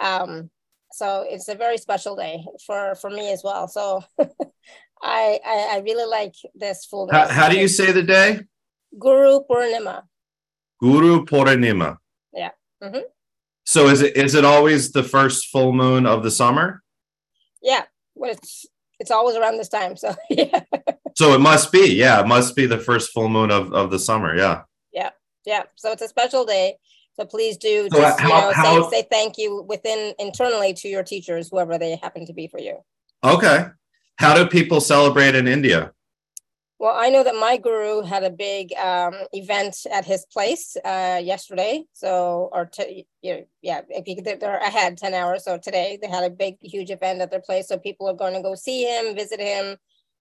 Um, 0.00 0.50
so 0.92 1.24
it's 1.28 1.48
a 1.48 1.54
very 1.54 1.78
special 1.78 2.16
day 2.16 2.44
for 2.66 2.96
for 2.96 3.08
me 3.08 3.32
as 3.32 3.42
well. 3.44 3.68
So 3.68 4.02
I, 5.02 5.40
I, 5.44 5.68
I 5.72 5.82
really 5.84 6.08
like 6.08 6.34
this 6.54 6.86
full. 6.86 7.08
How, 7.10 7.28
how 7.28 7.48
do 7.48 7.58
you 7.58 7.68
say 7.68 7.92
the 7.92 8.02
day? 8.02 8.40
Guru 8.98 9.40
Purnima. 9.50 10.02
Guru 10.80 11.24
Purnima. 11.24 11.98
Yeah. 12.32 12.50
Mm-hmm. 12.82 13.00
So 13.64 13.88
is 13.88 14.02
it 14.02 14.16
is 14.16 14.34
it 14.34 14.44
always 14.44 14.92
the 14.92 15.02
first 15.02 15.46
full 15.46 15.72
moon 15.72 16.06
of 16.06 16.22
the 16.22 16.30
summer? 16.30 16.82
Yeah. 17.62 17.84
Well, 18.22 18.30
it's 18.30 18.66
it's 19.00 19.10
always 19.10 19.36
around 19.36 19.58
this 19.58 19.68
time. 19.68 19.96
So 19.96 20.14
yeah. 20.30 20.60
So 21.16 21.34
it 21.34 21.40
must 21.40 21.72
be, 21.72 21.92
yeah, 21.92 22.20
it 22.20 22.26
must 22.28 22.54
be 22.54 22.66
the 22.66 22.78
first 22.78 23.12
full 23.12 23.28
moon 23.28 23.50
of, 23.50 23.72
of 23.72 23.90
the 23.90 23.98
summer. 23.98 24.36
Yeah. 24.36 24.62
Yeah. 24.92 25.10
Yeah. 25.44 25.64
So 25.74 25.90
it's 25.90 26.02
a 26.02 26.08
special 26.08 26.44
day. 26.44 26.76
So 27.14 27.26
please 27.26 27.56
do 27.58 27.88
so 27.92 28.00
just 28.00 28.20
how, 28.20 28.28
you 28.28 28.34
know 28.34 28.52
how, 28.52 28.90
say, 28.90 29.02
say 29.02 29.08
thank 29.10 29.36
you 29.36 29.62
within 29.68 30.14
internally 30.20 30.72
to 30.74 30.88
your 30.88 31.02
teachers, 31.02 31.48
whoever 31.50 31.76
they 31.78 31.96
happen 31.96 32.24
to 32.26 32.32
be 32.32 32.46
for 32.46 32.60
you. 32.60 32.78
Okay. 33.24 33.66
How 34.16 34.34
do 34.34 34.46
people 34.46 34.80
celebrate 34.80 35.34
in 35.34 35.48
India? 35.48 35.92
Well, 36.82 36.96
I 36.98 37.10
know 37.10 37.22
that 37.22 37.36
my 37.36 37.58
guru 37.58 38.02
had 38.02 38.24
a 38.24 38.30
big 38.30 38.74
um, 38.74 39.14
event 39.32 39.86
at 39.92 40.04
his 40.04 40.26
place 40.26 40.76
uh, 40.84 41.20
yesterday. 41.22 41.84
So, 41.92 42.50
or 42.52 42.64
t- 42.64 43.06
you 43.22 43.34
know, 43.34 43.44
yeah, 43.62 43.82
they're 43.86 44.56
ahead 44.56 44.98
10 44.98 45.14
hours. 45.14 45.44
So 45.44 45.58
today 45.58 45.96
they 46.02 46.08
had 46.08 46.24
a 46.24 46.30
big, 46.30 46.56
huge 46.60 46.90
event 46.90 47.20
at 47.20 47.30
their 47.30 47.40
place. 47.40 47.68
So 47.68 47.78
people 47.78 48.08
are 48.08 48.16
going 48.16 48.34
to 48.34 48.42
go 48.42 48.56
see 48.56 48.82
him, 48.82 49.14
visit 49.14 49.38
him, 49.38 49.76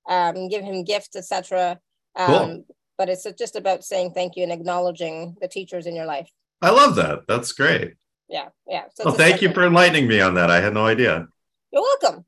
um, 0.07 0.49
give 0.49 0.63
him 0.63 0.83
gifts, 0.83 1.15
etc. 1.15 1.79
Um, 2.15 2.27
cool. 2.27 2.65
But 2.95 3.09
it's 3.09 3.25
just 3.39 3.55
about 3.55 3.83
saying 3.83 4.11
thank 4.13 4.35
you 4.35 4.43
and 4.43 4.51
acknowledging 4.51 5.37
the 5.41 5.47
teachers 5.47 5.87
in 5.87 5.95
your 5.95 6.05
life. 6.05 6.29
I 6.61 6.69
love 6.69 6.93
that. 6.97 7.21
That's 7.27 7.53
great. 7.53 7.95
Yeah, 8.29 8.49
yeah. 8.67 8.83
So 8.93 9.05
well, 9.05 9.15
thank 9.15 9.41
you 9.41 9.51
for 9.51 9.65
enlightening 9.65 10.07
me 10.07 10.21
on 10.21 10.35
that. 10.35 10.51
I 10.51 10.61
had 10.61 10.75
no 10.75 10.85
idea. 10.85 11.27
You're 11.71 11.81
welcome. 11.81 12.23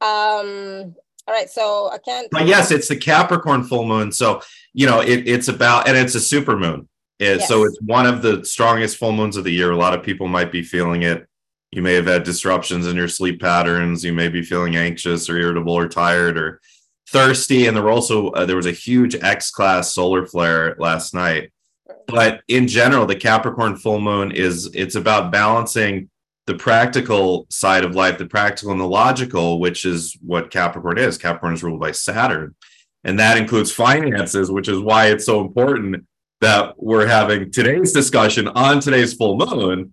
Um, 0.00 0.94
all 1.26 1.34
right, 1.34 1.50
so 1.50 1.90
I 1.92 1.98
can't. 1.98 2.28
But 2.30 2.46
yes, 2.46 2.70
it's 2.70 2.88
the 2.88 2.96
Capricorn 2.96 3.64
full 3.64 3.84
moon. 3.84 4.12
So 4.12 4.42
you 4.72 4.86
know, 4.86 5.00
it, 5.00 5.26
it's 5.26 5.48
about, 5.48 5.88
and 5.88 5.96
it's 5.96 6.14
a 6.14 6.20
super 6.20 6.56
moon. 6.56 6.88
It, 7.18 7.38
yes. 7.38 7.48
So 7.48 7.64
it's 7.64 7.80
one 7.80 8.06
of 8.06 8.22
the 8.22 8.44
strongest 8.44 8.98
full 8.98 9.12
moons 9.12 9.36
of 9.36 9.44
the 9.44 9.52
year. 9.52 9.70
A 9.70 9.76
lot 9.76 9.94
of 9.94 10.02
people 10.02 10.28
might 10.28 10.52
be 10.52 10.62
feeling 10.62 11.02
it. 11.02 11.26
You 11.72 11.82
may 11.82 11.94
have 11.94 12.06
had 12.06 12.22
disruptions 12.22 12.86
in 12.86 12.96
your 12.96 13.08
sleep 13.08 13.40
patterns. 13.40 14.04
You 14.04 14.12
may 14.12 14.28
be 14.28 14.42
feeling 14.42 14.76
anxious 14.76 15.28
or 15.28 15.38
irritable 15.38 15.72
or 15.72 15.88
tired 15.88 16.38
or 16.38 16.60
thirsty. 17.08 17.66
And 17.66 17.76
there 17.76 17.84
were 17.84 17.90
also 17.90 18.30
uh, 18.30 18.44
there 18.44 18.56
was 18.56 18.66
a 18.66 18.72
huge 18.72 19.14
X 19.14 19.50
class 19.50 19.94
solar 19.94 20.26
flare 20.26 20.76
last 20.78 21.14
night 21.14 21.50
but 22.06 22.42
in 22.48 22.68
general 22.68 23.06
the 23.06 23.16
capricorn 23.16 23.76
full 23.76 24.00
moon 24.00 24.30
is 24.32 24.70
it's 24.74 24.94
about 24.94 25.32
balancing 25.32 26.08
the 26.46 26.54
practical 26.54 27.46
side 27.50 27.84
of 27.84 27.94
life 27.94 28.18
the 28.18 28.26
practical 28.26 28.72
and 28.72 28.80
the 28.80 28.86
logical 28.86 29.58
which 29.60 29.84
is 29.84 30.16
what 30.22 30.50
capricorn 30.50 30.98
is 30.98 31.18
capricorn 31.18 31.54
is 31.54 31.62
ruled 31.62 31.80
by 31.80 31.90
saturn 31.90 32.54
and 33.04 33.18
that 33.18 33.36
includes 33.36 33.72
finances 33.72 34.50
which 34.50 34.68
is 34.68 34.78
why 34.78 35.06
it's 35.06 35.26
so 35.26 35.40
important 35.40 36.04
that 36.40 36.74
we're 36.76 37.06
having 37.06 37.50
today's 37.50 37.92
discussion 37.92 38.48
on 38.48 38.80
today's 38.80 39.14
full 39.14 39.36
moon 39.36 39.92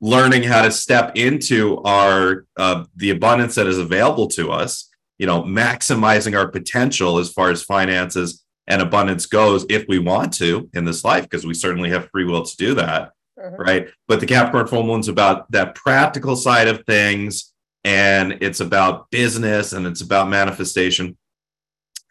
learning 0.00 0.42
how 0.42 0.62
to 0.62 0.70
step 0.70 1.12
into 1.14 1.78
our 1.82 2.46
uh, 2.56 2.84
the 2.96 3.10
abundance 3.10 3.54
that 3.54 3.66
is 3.66 3.78
available 3.78 4.26
to 4.26 4.50
us 4.50 4.90
you 5.18 5.26
know 5.26 5.42
maximizing 5.42 6.36
our 6.36 6.48
potential 6.48 7.18
as 7.18 7.32
far 7.32 7.50
as 7.50 7.62
finances 7.62 8.44
and 8.70 8.80
abundance 8.80 9.26
goes 9.26 9.66
if 9.68 9.84
we 9.88 9.98
want 9.98 10.32
to 10.34 10.70
in 10.72 10.84
this 10.84 11.04
life, 11.04 11.24
because 11.24 11.44
we 11.44 11.54
certainly 11.54 11.90
have 11.90 12.08
free 12.10 12.24
will 12.24 12.44
to 12.44 12.56
do 12.56 12.74
that. 12.74 13.10
Mm-hmm. 13.40 13.62
Right. 13.62 13.88
But 14.06 14.20
the 14.20 14.26
Capricorn 14.26 14.66
full 14.66 14.82
moon's 14.82 15.08
about 15.08 15.50
that 15.52 15.74
practical 15.74 16.36
side 16.36 16.68
of 16.68 16.84
things. 16.84 17.52
And 17.84 18.38
it's 18.42 18.60
about 18.60 19.10
business 19.10 19.72
and 19.72 19.86
it's 19.86 20.02
about 20.02 20.28
manifestation. 20.28 21.16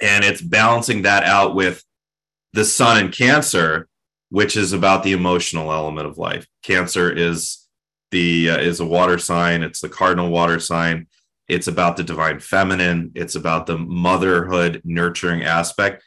And 0.01 0.23
it's 0.25 0.41
balancing 0.41 1.03
that 1.03 1.23
out 1.23 1.53
with 1.55 1.83
the 2.53 2.65
sun 2.65 3.05
in 3.05 3.11
Cancer, 3.11 3.87
which 4.29 4.57
is 4.57 4.73
about 4.73 5.03
the 5.03 5.11
emotional 5.11 5.71
element 5.71 6.07
of 6.07 6.17
life. 6.17 6.47
Cancer 6.63 7.11
is 7.11 7.67
the 8.11 8.49
uh, 8.49 8.57
is 8.57 8.79
a 8.79 8.85
water 8.85 9.19
sign. 9.19 9.61
It's 9.61 9.81
the 9.81 9.89
cardinal 9.89 10.29
water 10.29 10.59
sign. 10.59 11.07
It's 11.47 11.67
about 11.67 11.97
the 11.97 12.03
divine 12.03 12.39
feminine. 12.39 13.11
It's 13.15 13.35
about 13.35 13.65
the 13.67 13.77
motherhood 13.77 14.81
nurturing 14.83 15.43
aspect. 15.43 16.03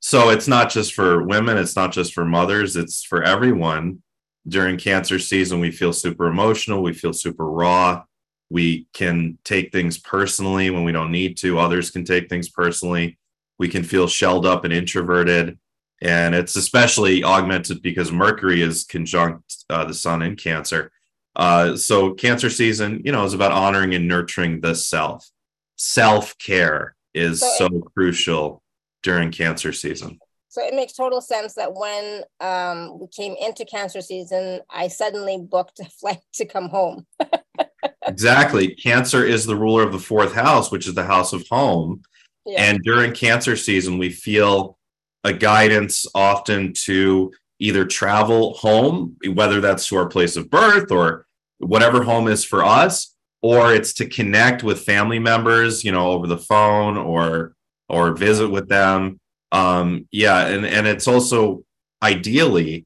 So 0.00 0.30
it's 0.30 0.48
not 0.48 0.70
just 0.70 0.94
for 0.94 1.22
women, 1.22 1.58
it's 1.58 1.76
not 1.76 1.92
just 1.92 2.14
for 2.14 2.24
mothers, 2.24 2.76
it's 2.76 3.02
for 3.02 3.22
everyone. 3.22 4.02
During 4.48 4.78
cancer 4.78 5.18
season, 5.18 5.60
we 5.60 5.70
feel 5.70 5.92
super 5.92 6.26
emotional, 6.26 6.82
we 6.82 6.92
feel 6.92 7.12
super 7.12 7.48
raw. 7.50 8.04
We 8.48 8.86
can 8.92 9.38
take 9.44 9.72
things 9.72 9.98
personally 9.98 10.70
when 10.70 10.84
we 10.84 10.92
don't 10.92 11.10
need 11.10 11.36
to. 11.38 11.58
Others 11.58 11.90
can 11.90 12.04
take 12.04 12.28
things 12.28 12.48
personally. 12.48 13.18
We 13.58 13.68
can 13.68 13.82
feel 13.82 14.06
shelled 14.06 14.46
up 14.46 14.64
and 14.64 14.72
introverted. 14.72 15.58
And 16.00 16.34
it's 16.34 16.54
especially 16.54 17.24
augmented 17.24 17.82
because 17.82 18.12
Mercury 18.12 18.62
is 18.62 18.84
conjunct 18.84 19.64
uh, 19.68 19.84
the 19.84 19.94
sun 19.94 20.22
in 20.22 20.36
Cancer. 20.36 20.92
Uh, 21.34 21.76
so, 21.76 22.14
Cancer 22.14 22.50
season, 22.50 23.02
you 23.04 23.10
know, 23.10 23.24
is 23.24 23.34
about 23.34 23.52
honoring 23.52 23.94
and 23.94 24.06
nurturing 24.06 24.60
the 24.60 24.74
self. 24.74 25.28
Self 25.76 26.38
care 26.38 26.94
is 27.14 27.40
so, 27.40 27.48
so 27.58 27.68
crucial 27.94 28.62
during 29.02 29.30
cancer 29.30 29.72
season. 29.72 30.18
So 30.56 30.62
it 30.62 30.74
makes 30.74 30.94
total 30.94 31.20
sense 31.20 31.52
that 31.56 31.74
when 31.74 32.22
um, 32.40 32.98
we 32.98 33.08
came 33.08 33.36
into 33.38 33.66
cancer 33.66 34.00
season, 34.00 34.60
I 34.70 34.88
suddenly 34.88 35.36
booked 35.36 35.80
a 35.80 35.84
flight 35.84 36.22
to 36.32 36.46
come 36.46 36.70
home. 36.70 37.06
exactly. 38.06 38.74
Cancer 38.74 39.22
is 39.22 39.44
the 39.44 39.54
ruler 39.54 39.82
of 39.82 39.92
the 39.92 39.98
fourth 39.98 40.32
house, 40.32 40.70
which 40.70 40.86
is 40.86 40.94
the 40.94 41.04
house 41.04 41.34
of 41.34 41.46
home. 41.48 42.00
Yeah. 42.46 42.62
And 42.62 42.82
during 42.82 43.12
cancer 43.12 43.54
season, 43.54 43.98
we 43.98 44.08
feel 44.08 44.78
a 45.24 45.32
guidance 45.34 46.06
often 46.14 46.72
to 46.84 47.32
either 47.58 47.84
travel 47.84 48.54
home, 48.54 49.14
whether 49.34 49.60
that's 49.60 49.86
to 49.88 49.96
our 49.96 50.08
place 50.08 50.36
of 50.36 50.48
birth 50.48 50.90
or 50.90 51.26
whatever 51.58 52.02
home 52.02 52.28
is 52.28 52.46
for 52.46 52.64
us, 52.64 53.14
or 53.42 53.74
it's 53.74 53.92
to 53.94 54.08
connect 54.08 54.62
with 54.62 54.80
family 54.80 55.18
members, 55.18 55.84
you 55.84 55.92
know, 55.92 56.12
over 56.12 56.26
the 56.26 56.38
phone 56.38 56.96
or 56.96 57.54
or 57.90 58.14
visit 58.14 58.48
with 58.48 58.70
them. 58.70 59.20
Um, 59.56 60.06
yeah, 60.10 60.48
and 60.48 60.66
and 60.66 60.86
it's 60.86 61.08
also 61.08 61.64
ideally 62.02 62.84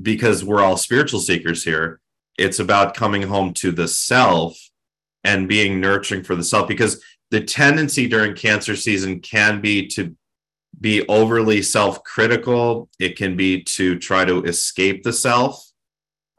because 0.00 0.44
we're 0.44 0.62
all 0.62 0.76
spiritual 0.76 1.20
seekers 1.20 1.62
here. 1.62 2.00
It's 2.38 2.58
about 2.58 2.94
coming 2.94 3.22
home 3.22 3.52
to 3.54 3.70
the 3.70 3.88
self 3.88 4.58
and 5.24 5.48
being 5.48 5.80
nurturing 5.80 6.22
for 6.22 6.36
the 6.36 6.44
self 6.44 6.68
because 6.68 7.02
the 7.30 7.40
tendency 7.40 8.08
during 8.08 8.34
cancer 8.34 8.76
season 8.76 9.20
can 9.20 9.60
be 9.60 9.88
to 9.88 10.14
be 10.78 11.06
overly 11.08 11.62
self-critical 11.62 12.86
it 12.98 13.16
can 13.16 13.34
be 13.34 13.62
to 13.62 13.98
try 13.98 14.26
to 14.26 14.44
escape 14.44 15.02
the 15.02 15.12
self 15.12 15.64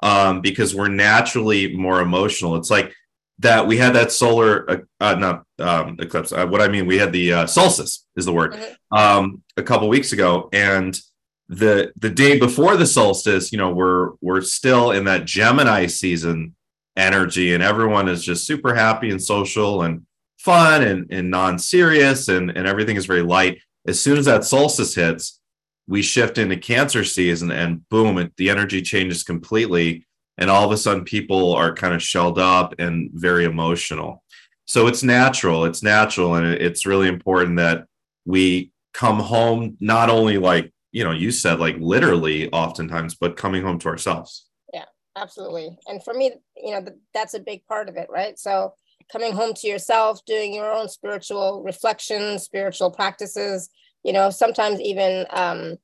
um, 0.04 0.42
because 0.42 0.76
we're 0.76 0.88
naturally 0.88 1.76
more 1.76 2.02
emotional 2.02 2.56
it's 2.56 2.70
like 2.70 2.94
that 3.40 3.68
we 3.68 3.78
had 3.78 3.94
that 3.94 4.12
solar 4.12 4.70
uh, 4.70 4.78
uh, 5.00 5.16
not 5.16 5.44
um, 5.60 5.96
eclipse. 6.00 6.32
Uh, 6.32 6.48
what 6.48 6.62
I 6.62 6.68
mean, 6.68 6.86
we 6.88 6.98
had 6.98 7.12
the 7.12 7.34
uh, 7.34 7.46
solstice 7.46 8.06
is 8.16 8.26
the 8.26 8.34
word 8.34 8.54
mm-hmm. 8.54 8.98
um, 8.98 9.44
a 9.58 9.64
couple 9.64 9.88
weeks 9.90 10.12
ago, 10.12 10.50
and 10.54 11.00
the 11.50 11.92
the 11.98 12.10
day 12.10 12.40
before 12.40 12.76
the 12.76 12.86
solstice, 12.86 13.52
you 13.52 13.58
know, 13.58 13.72
we're 13.72 14.12
we're 14.22 14.42
still 14.42 14.92
in 14.92 15.06
that 15.06 15.26
Gemini 15.26 15.86
season 15.86 16.56
energy, 16.96 17.54
and 17.54 17.64
everyone 17.64 18.10
is 18.10 18.24
just 18.24 18.48
super 18.48 18.74
happy 18.74 19.12
and 19.12 19.22
social 19.22 19.84
and 19.84 20.06
fun 20.40 20.82
and, 20.84 21.08
and 21.12 21.30
non-serious 21.30 22.28
and, 22.30 22.52
and 22.52 22.68
everything 22.68 22.96
is 22.96 23.06
very 23.06 23.22
light. 23.22 23.60
As 23.88 24.00
soon 24.00 24.18
as 24.18 24.26
that 24.26 24.46
solstice 24.46 24.96
hits, 24.96 25.40
we 25.88 26.02
shift 26.02 26.38
into 26.38 26.58
Cancer 26.58 27.04
season, 27.04 27.52
and 27.52 27.88
boom, 27.90 28.18
it, 28.18 28.34
the 28.38 28.50
energy 28.50 28.82
changes 28.82 29.24
completely 29.24 30.07
and 30.38 30.50
all 30.50 30.66
of 30.66 30.72
a 30.72 30.78
sudden 30.78 31.04
people 31.04 31.54
are 31.54 31.74
kind 31.74 31.94
of 31.94 32.02
shelled 32.02 32.40
up 32.40 32.76
and 32.80 33.10
very 33.14 33.46
emotional. 33.46 34.24
So 34.66 34.88
it's 34.88 35.04
natural 35.04 35.66
it's 35.66 35.84
natural 35.84 36.36
and 36.36 36.46
it's 36.46 36.86
really 36.86 37.08
important 37.08 37.58
that 37.58 37.86
we 38.26 38.72
come 38.94 39.20
home 39.20 39.78
not 39.80 40.10
only 40.10 40.38
like 40.38 40.74
you 40.92 41.04
know 41.04 41.12
you 41.12 41.32
said 41.32 41.60
like 41.60 41.78
literally 41.80 42.52
oftentimes 42.52 43.16
but 43.16 43.38
coming 43.38 43.64
home 43.64 43.80
to 43.80 43.88
ourselves. 43.88 44.48
Yeah 44.74 44.86
absolutely. 45.16 45.78
And 45.88 46.04
for 46.04 46.14
me 46.14 46.34
you 46.56 46.72
know 46.72 46.86
that's 47.14 47.34
a 47.34 47.40
big 47.40 47.66
part 47.68 47.90
of 47.90 47.96
it 47.96 48.08
right? 48.10 48.38
So 48.38 48.74
coming 49.12 49.34
home 49.34 49.54
to 49.54 49.68
yourself, 49.68 50.24
doing 50.26 50.54
your 50.54 50.72
own 50.72 50.90
spiritual 50.90 51.64
reflections, 51.64 52.44
spiritual 52.44 52.92
practices, 52.92 53.70
you 54.04 54.14
know, 54.14 54.30
sometimes 54.30 54.82
even 54.82 55.26
um, 55.30 55.78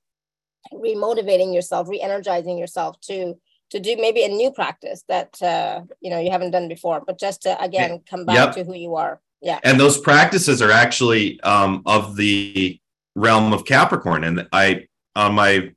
remotivating 0.74 1.54
yourself, 1.54 1.88
re-energizing 1.90 2.58
yourself 2.58 3.00
to 3.02 3.36
to 3.74 3.80
do 3.80 3.98
maybe 3.98 4.24
a 4.24 4.28
new 4.28 4.52
practice 4.52 5.04
that 5.08 5.42
uh, 5.42 5.82
you 6.00 6.12
know 6.12 6.20
you 6.20 6.30
haven't 6.30 6.52
done 6.52 6.68
before, 6.68 7.02
but 7.06 7.20
just 7.20 7.42
to 7.42 7.60
again 7.60 8.02
come 8.08 8.24
back 8.24 8.36
yep. 8.36 8.52
to 8.54 8.64
who 8.64 8.76
you 8.76 8.96
are. 8.96 9.20
Yeah. 9.42 9.60
And 9.64 9.80
those 9.80 10.00
practices 10.00 10.62
are 10.62 10.72
actually 10.72 11.42
um, 11.42 11.82
of 11.88 12.16
the 12.16 12.80
realm 13.16 13.52
of 13.52 13.66
Capricorn. 13.66 14.24
And 14.24 14.48
I 14.54 14.86
on 15.16 15.34
my 15.34 15.72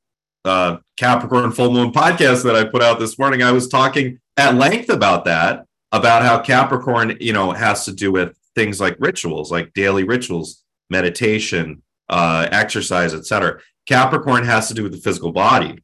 uh, 0.45 0.77
Capricorn 0.99 1.51
full 1.53 1.73
moon 1.73 1.91
podcast 1.91 2.45
that 2.45 2.55
I 2.55 2.65
put 2.65 2.83
out 2.83 2.99
this 2.99 3.19
morning, 3.19 3.43
I 3.43 3.53
was 3.53 3.67
talking 3.67 4.21
at 4.37 4.55
length 4.55 4.91
about 4.91 5.25
that, 5.25 5.65
about 5.91 6.23
how 6.23 6.39
Capricorn, 6.39 7.17
you 7.19 7.33
know, 7.33 7.51
has 7.53 7.87
to 7.87 7.93
do 7.93 8.13
with 8.13 8.37
things 8.55 8.79
like 8.79 8.97
rituals, 9.01 9.51
like 9.51 9.73
daily 9.73 10.05
rituals, 10.05 10.63
meditation, 10.91 11.83
uh, 12.11 12.47
exercise, 12.53 13.15
etc. 13.15 13.59
Capricorn 13.89 14.45
has 14.45 14.69
to 14.69 14.75
do 14.75 14.83
with 14.83 14.93
the 14.93 14.99
physical 14.99 15.33
body, 15.33 15.83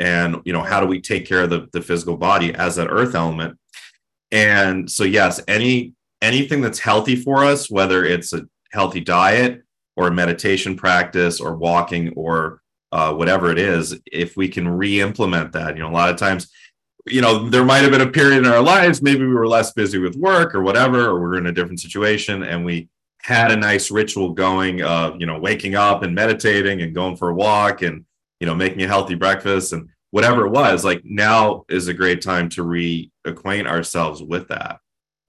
and 0.00 0.40
you 0.44 0.52
know, 0.52 0.62
how 0.62 0.80
do 0.80 0.86
we 0.86 1.00
take 1.00 1.26
care 1.26 1.42
of 1.42 1.50
the, 1.50 1.68
the 1.72 1.82
physical 1.82 2.16
body 2.16 2.52
as 2.54 2.76
that 2.76 2.88
earth 2.88 3.14
element? 3.14 3.56
And 4.32 4.90
so, 4.90 5.04
yes, 5.04 5.40
any 5.46 5.92
anything 6.22 6.60
that's 6.60 6.78
healthy 6.78 7.16
for 7.16 7.44
us, 7.44 7.70
whether 7.70 8.04
it's 8.04 8.32
a 8.32 8.46
healthy 8.72 9.00
diet 9.00 9.62
or 9.96 10.08
a 10.08 10.12
meditation 10.12 10.76
practice 10.76 11.40
or 11.40 11.54
walking 11.56 12.12
or 12.16 12.60
uh, 12.92 13.12
whatever 13.12 13.50
it 13.50 13.58
is, 13.58 13.98
if 14.10 14.36
we 14.36 14.48
can 14.48 14.66
re-implement 14.66 15.52
that, 15.52 15.76
you 15.76 15.82
know, 15.82 15.88
a 15.88 15.92
lot 15.92 16.10
of 16.10 16.16
times, 16.16 16.50
you 17.06 17.20
know, 17.20 17.48
there 17.48 17.64
might 17.64 17.78
have 17.78 17.90
been 17.90 18.00
a 18.00 18.10
period 18.10 18.38
in 18.38 18.46
our 18.46 18.60
lives, 18.60 19.00
maybe 19.00 19.24
we 19.24 19.32
were 19.32 19.46
less 19.46 19.72
busy 19.72 19.98
with 19.98 20.16
work 20.16 20.54
or 20.54 20.62
whatever, 20.62 21.06
or 21.06 21.14
we 21.14 21.20
we're 21.20 21.38
in 21.38 21.46
a 21.46 21.52
different 21.52 21.80
situation, 21.80 22.42
and 22.42 22.64
we 22.64 22.88
had 23.22 23.50
a 23.50 23.56
nice 23.56 23.90
ritual 23.90 24.30
going, 24.30 24.82
of 24.82 25.20
you 25.20 25.26
know, 25.26 25.38
waking 25.38 25.74
up 25.74 26.02
and 26.02 26.14
meditating 26.14 26.82
and 26.82 26.94
going 26.94 27.16
for 27.16 27.30
a 27.30 27.34
walk 27.34 27.82
and 27.82 28.04
you 28.40 28.46
know 28.46 28.54
making 28.54 28.82
a 28.82 28.88
healthy 28.88 29.14
breakfast 29.14 29.72
and 29.72 29.88
whatever 30.10 30.46
it 30.46 30.50
was. 30.50 30.84
Like 30.84 31.02
now 31.04 31.64
is 31.68 31.88
a 31.88 31.94
great 31.94 32.22
time 32.22 32.48
to 32.50 32.64
reacquaint 32.64 33.66
ourselves 33.66 34.22
with 34.22 34.48
that. 34.48 34.80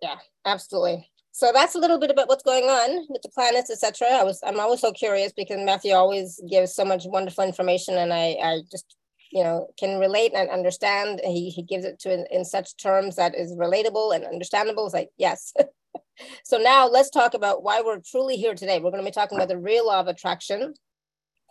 Yeah, 0.01 0.17
absolutely 0.45 1.11
so 1.31 1.51
that's 1.53 1.75
a 1.75 1.79
little 1.79 1.97
bit 1.97 2.11
about 2.11 2.27
what's 2.27 2.43
going 2.43 2.65
on 2.65 3.05
with 3.09 3.21
the 3.21 3.29
planets, 3.29 3.71
etc. 3.71 4.07
I 4.09 4.23
was 4.23 4.41
I'm 4.45 4.59
always 4.59 4.81
so 4.81 4.91
curious 4.91 5.31
because 5.31 5.59
Matthew 5.63 5.93
always 5.93 6.39
gives 6.49 6.75
so 6.75 6.85
much 6.85 7.03
wonderful 7.05 7.43
information, 7.43 7.97
and 7.97 8.13
I 8.13 8.37
I 8.43 8.59
just 8.69 8.95
you 9.31 9.43
know 9.43 9.67
can 9.79 9.99
relate 9.99 10.33
and 10.35 10.49
understand. 10.49 11.21
He 11.23 11.49
he 11.49 11.63
gives 11.63 11.85
it 11.85 11.99
to 12.01 12.13
in, 12.13 12.25
in 12.31 12.45
such 12.45 12.75
terms 12.77 13.15
that 13.15 13.35
is 13.35 13.53
relatable 13.53 14.13
and 14.13 14.25
understandable. 14.25 14.85
It's 14.85 14.93
like 14.93 15.09
yes. 15.17 15.53
so 16.43 16.57
now 16.57 16.87
let's 16.87 17.09
talk 17.09 17.33
about 17.33 17.63
why 17.63 17.81
we're 17.81 17.99
truly 17.99 18.35
here 18.35 18.53
today. 18.53 18.79
We're 18.79 18.91
going 18.91 19.03
to 19.03 19.09
be 19.09 19.13
talking 19.13 19.37
about 19.37 19.47
the 19.47 19.57
real 19.57 19.87
law 19.87 20.01
of 20.01 20.07
attraction 20.07 20.73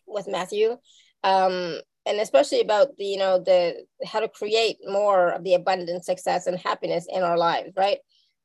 with 0.06 0.28
Matthew. 0.28 0.76
Um, 1.22 1.80
and 2.06 2.18
especially 2.18 2.60
about 2.60 2.96
the 2.96 3.04
you 3.04 3.18
know 3.18 3.38
the 3.38 3.84
how 4.06 4.20
to 4.20 4.28
create 4.28 4.78
more 4.86 5.30
of 5.30 5.44
the 5.44 5.54
abundance 5.54 6.06
success 6.06 6.46
and 6.46 6.58
happiness 6.58 7.06
in 7.10 7.22
our 7.22 7.36
lives 7.36 7.72
right 7.76 7.98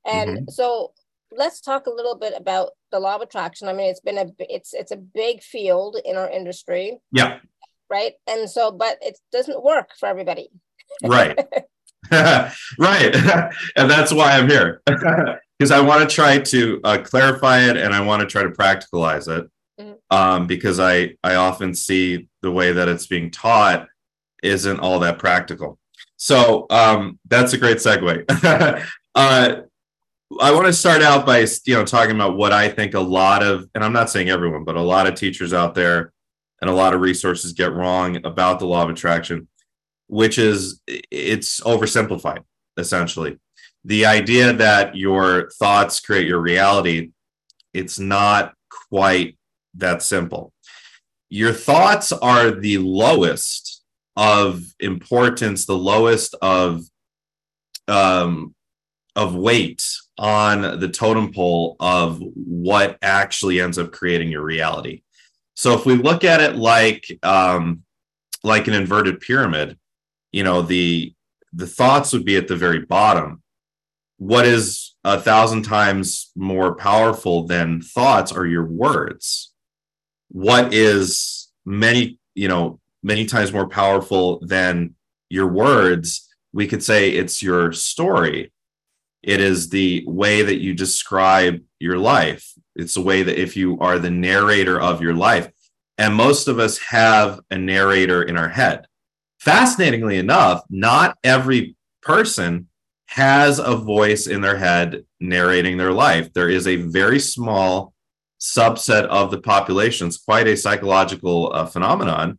and 0.06 0.32
mm-hmm. 0.32 0.50
so 0.50 0.92
let's 1.32 1.62
talk 1.62 1.88
a 1.88 1.92
little 1.92 2.16
bit 2.16 2.34
about 2.36 2.72
the 2.92 3.00
law 3.00 3.16
of 3.16 3.22
attraction. 3.22 3.68
I 3.68 3.74
mean, 3.74 3.90
it's 3.90 4.00
been 4.00 4.18
a 4.18 4.28
it's 4.40 4.74
it's 4.74 4.92
a 4.92 4.98
big 4.98 5.42
field 5.42 5.98
in 6.06 6.16
our 6.16 6.30
industry. 6.30 7.00
Yeah. 7.12 7.40
Right. 7.90 8.14
And 8.28 8.50
so, 8.50 8.72
but 8.72 8.98
it 9.02 9.18
doesn't 9.32 9.64
work 9.64 9.90
for 10.00 10.08
everybody. 10.08 10.50
Right. 11.04 11.38
right. 12.12 13.16
and 13.76 13.90
that's 13.90 14.14
why 14.14 14.38
I'm 14.38 14.48
here. 14.48 14.82
Because 14.86 15.72
I 15.72 15.82
want 15.82 16.08
to 16.08 16.16
try 16.16 16.38
to 16.38 16.80
uh, 16.84 17.00
clarify 17.04 17.62
it 17.62 17.76
and 17.76 17.94
I 17.94 18.00
want 18.02 18.22
to 18.22 18.28
try 18.28 18.44
to 18.44 18.50
practicalize 18.50 19.28
it. 19.28 19.50
Um, 20.10 20.48
because 20.48 20.80
I 20.80 21.16
I 21.24 21.36
often 21.36 21.74
see 21.74 22.30
the 22.42 22.52
way 22.52 22.72
that 22.72 22.88
it's 22.88 23.08
being 23.08 23.30
taught 23.30 23.88
isn't 24.42 24.80
all 24.80 25.00
that 25.00 25.20
practical. 25.20 25.80
So 26.18 26.66
um, 26.70 27.20
that's 27.28 27.54
a 27.54 27.58
great 27.58 27.78
segue. 27.78 28.26
uh, 29.16 29.62
I 30.42 30.52
want 30.52 30.66
to 30.66 30.74
start 30.74 31.02
out 31.02 31.26
by 31.26 31.46
you 31.66 31.76
know 31.76 31.86
talking 31.86 32.16
about 32.16 32.38
what 32.38 32.54
I 32.54 32.70
think 32.70 32.94
a 32.94 33.00
lot 33.00 33.44
of, 33.44 33.70
and 33.76 33.84
I'm 33.84 33.94
not 33.94 34.10
saying 34.10 34.30
everyone, 34.30 34.64
but 34.64 34.76
a 34.76 34.82
lot 34.82 35.08
of 35.08 35.16
teachers 35.16 35.54
out 35.54 35.76
there 35.76 36.14
and 36.62 36.70
a 36.70 36.74
lot 36.74 36.94
of 36.94 37.02
resources 37.02 37.54
get 37.54 37.74
wrong 37.74 38.26
about 38.26 38.60
the 38.60 38.66
law 38.66 38.84
of 38.84 38.90
attraction, 38.90 39.48
which 40.08 40.38
is 40.38 40.82
it's 40.88 41.60
oversimplified 41.62 42.44
essentially. 42.78 43.38
The 43.84 44.06
idea 44.06 44.52
that 44.54 44.96
your 44.96 45.52
thoughts 45.52 46.00
create 46.00 46.28
your 46.28 46.40
reality, 46.40 47.12
it's 47.74 48.00
not 48.00 48.54
quite 48.90 49.38
that 49.78 50.02
simple. 50.02 50.54
Your 51.30 51.54
thoughts 51.54 52.12
are 52.12 52.52
the 52.52 52.78
lowest 52.78 53.84
of 54.16 54.64
importance, 54.80 55.66
the 55.66 55.78
lowest 55.78 56.36
of 56.42 56.84
um, 57.88 58.56
of 59.16 59.36
weight 59.36 59.84
on 60.18 60.80
the 60.80 60.90
totem 60.90 61.34
pole 61.34 61.76
of 61.80 62.22
what 62.36 62.98
actually 63.02 63.62
ends 63.62 63.78
up 63.78 63.92
creating 63.92 64.30
your 64.30 64.44
reality. 64.44 65.02
So 65.56 65.74
if 65.74 65.86
we 65.86 65.96
look 65.96 66.24
at 66.24 66.42
it 66.42 66.56
like 66.56 67.06
um, 67.24 67.84
like 68.44 68.68
an 68.68 68.74
inverted 68.74 69.20
pyramid, 69.20 69.78
you 70.32 70.44
know 70.44 70.62
the 70.62 71.14
the 71.54 71.68
thoughts 71.68 72.12
would 72.14 72.26
be 72.26 72.36
at 72.36 72.48
the 72.48 72.56
very 72.56 72.80
bottom. 72.80 73.42
What 74.18 74.46
is 74.46 74.96
a 75.04 75.20
thousand 75.20 75.64
times 75.64 76.32
more 76.36 76.76
powerful 76.76 77.46
than 77.46 77.82
thoughts 77.82 78.32
are 78.32 78.46
your 78.46 78.66
words. 78.66 79.54
What 80.30 80.74
is 80.74 81.50
many 81.66 82.20
you 82.34 82.48
know 82.48 82.80
many 83.04 83.26
times 83.26 83.54
more 83.54 83.68
powerful 83.68 84.40
than 84.46 84.96
your 85.30 85.48
words? 85.48 86.28
We 86.54 86.68
could 86.68 86.84
say 86.84 87.12
it's 87.12 87.44
your 87.44 87.74
story 87.74 88.52
it 89.26 89.42
is 89.42 89.70
the 89.70 90.04
way 90.08 90.44
that 90.44 90.62
you 90.62 90.76
describe 90.76 91.60
your 91.80 91.98
life. 91.98 92.54
It's 92.76 92.94
the 92.94 93.02
way 93.02 93.24
that 93.24 93.42
if 93.42 93.58
you 93.58 93.80
are 93.80 93.98
the 93.98 94.12
narrator 94.12 94.80
of 94.80 95.02
your 95.02 95.16
life, 95.16 95.50
and 95.98 96.14
most 96.14 96.48
of 96.48 96.60
us 96.60 96.78
have 96.78 97.40
a 97.50 97.58
narrator 97.58 98.22
in 98.22 98.38
our 98.38 98.50
head. 98.50 98.86
Fascinatingly 99.40 100.20
enough, 100.20 100.62
not 100.70 101.18
every 101.24 101.76
person 102.04 102.68
has 103.08 103.58
a 103.58 103.76
voice 103.76 104.28
in 104.28 104.42
their 104.42 104.58
head 104.58 105.04
narrating 105.20 105.78
their 105.78 105.92
life. 105.92 106.32
There 106.34 106.50
is 106.50 106.68
a 106.68 106.76
very 106.76 107.20
small 107.20 107.95
subset 108.46 109.06
of 109.06 109.32
the 109.32 109.40
population, 109.40 110.08
it's 110.08 110.18
quite 110.18 110.48
a 110.48 110.56
psychological 110.56 111.52
uh, 111.54 111.66
phenomenon 111.66 112.38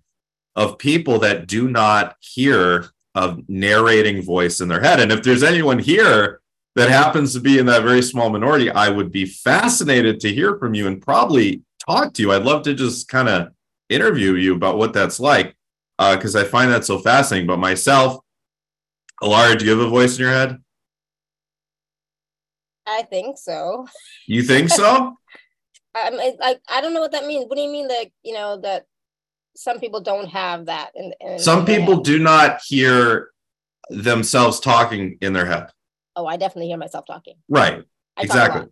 of 0.55 0.79
people 0.79 1.19
that 1.19 1.47
do 1.47 1.69
not 1.69 2.17
hear 2.21 2.87
a 3.15 3.37
narrating 3.49 4.23
voice 4.23 4.61
in 4.61 4.69
their 4.69 4.81
head. 4.81 5.01
And 5.01 5.11
if 5.11 5.23
there's 5.23 5.43
anyone 5.43 5.79
here 5.79 6.41
that 6.77 6.89
happens 6.89 7.33
to 7.35 7.41
be 7.41 7.59
in 7.59 7.67
that 7.67 7.83
very 7.83 8.03
small 8.03 8.31
minority, 8.31 8.71
I 8.71 8.89
would 8.89 9.11
be 9.11 9.27
fascinated 9.27 10.21
to 10.21 10.33
hear 10.33 10.57
from 10.59 10.75
you 10.75 10.87
and 10.87 11.03
probably 11.03 11.63
talk 11.85 12.13
to 12.15 12.23
you. 12.23 12.33
I'd 12.33 12.45
love 12.45 12.63
to 12.65 12.75
just 12.75 13.09
kind 13.09 13.29
of 13.29 13.49
interview 13.89 14.35
you 14.35 14.55
about 14.55 14.79
what 14.79 14.93
that's 14.93 15.19
like 15.19 15.57
because 15.99 16.37
uh, 16.37 16.41
I 16.41 16.45
find 16.45 16.71
that 16.71 16.85
so 16.85 16.99
fascinating. 16.99 17.47
But 17.47 17.59
myself, 17.59 18.21
Alara, 19.23 19.59
do 19.59 19.65
you 19.65 19.71
have 19.73 19.81
a 19.81 19.89
voice 19.89 20.17
in 20.17 20.23
your 20.23 20.33
head? 20.33 20.59
I 22.87 23.03
think 23.03 23.39
so. 23.39 23.87
You 24.27 24.43
think 24.43 24.69
so? 24.71 25.17
I, 25.97 26.35
I, 26.43 26.57
I 26.69 26.81
don't 26.81 26.95
know 26.95 27.01
what 27.01 27.13
that 27.13 27.27
means. 27.27 27.47
What 27.49 27.57
do 27.57 27.63
you 27.63 27.71
mean 27.71 27.89
that 27.89 28.07
you 28.23 28.35
know 28.35 28.61
that 28.61 28.87
some 29.55 29.81
people 29.81 30.01
don't 30.01 30.29
have 30.29 30.67
that? 30.67 30.91
In, 30.95 31.13
in 31.21 31.39
some 31.39 31.65
people 31.65 31.97
head? 31.97 32.05
do 32.05 32.19
not 32.19 32.61
hear 32.65 33.31
themselves 33.91 34.61
talking 34.61 35.17
in 35.21 35.33
their 35.33 35.47
head 35.47 35.71
oh, 36.17 36.27
I 36.27 36.37
definitely 36.37 36.69
hear 36.69 36.79
myself 36.79 37.05
talking. 37.07 37.35
Right. 37.49 37.85
I 38.17 38.23
exactly. 38.23 38.67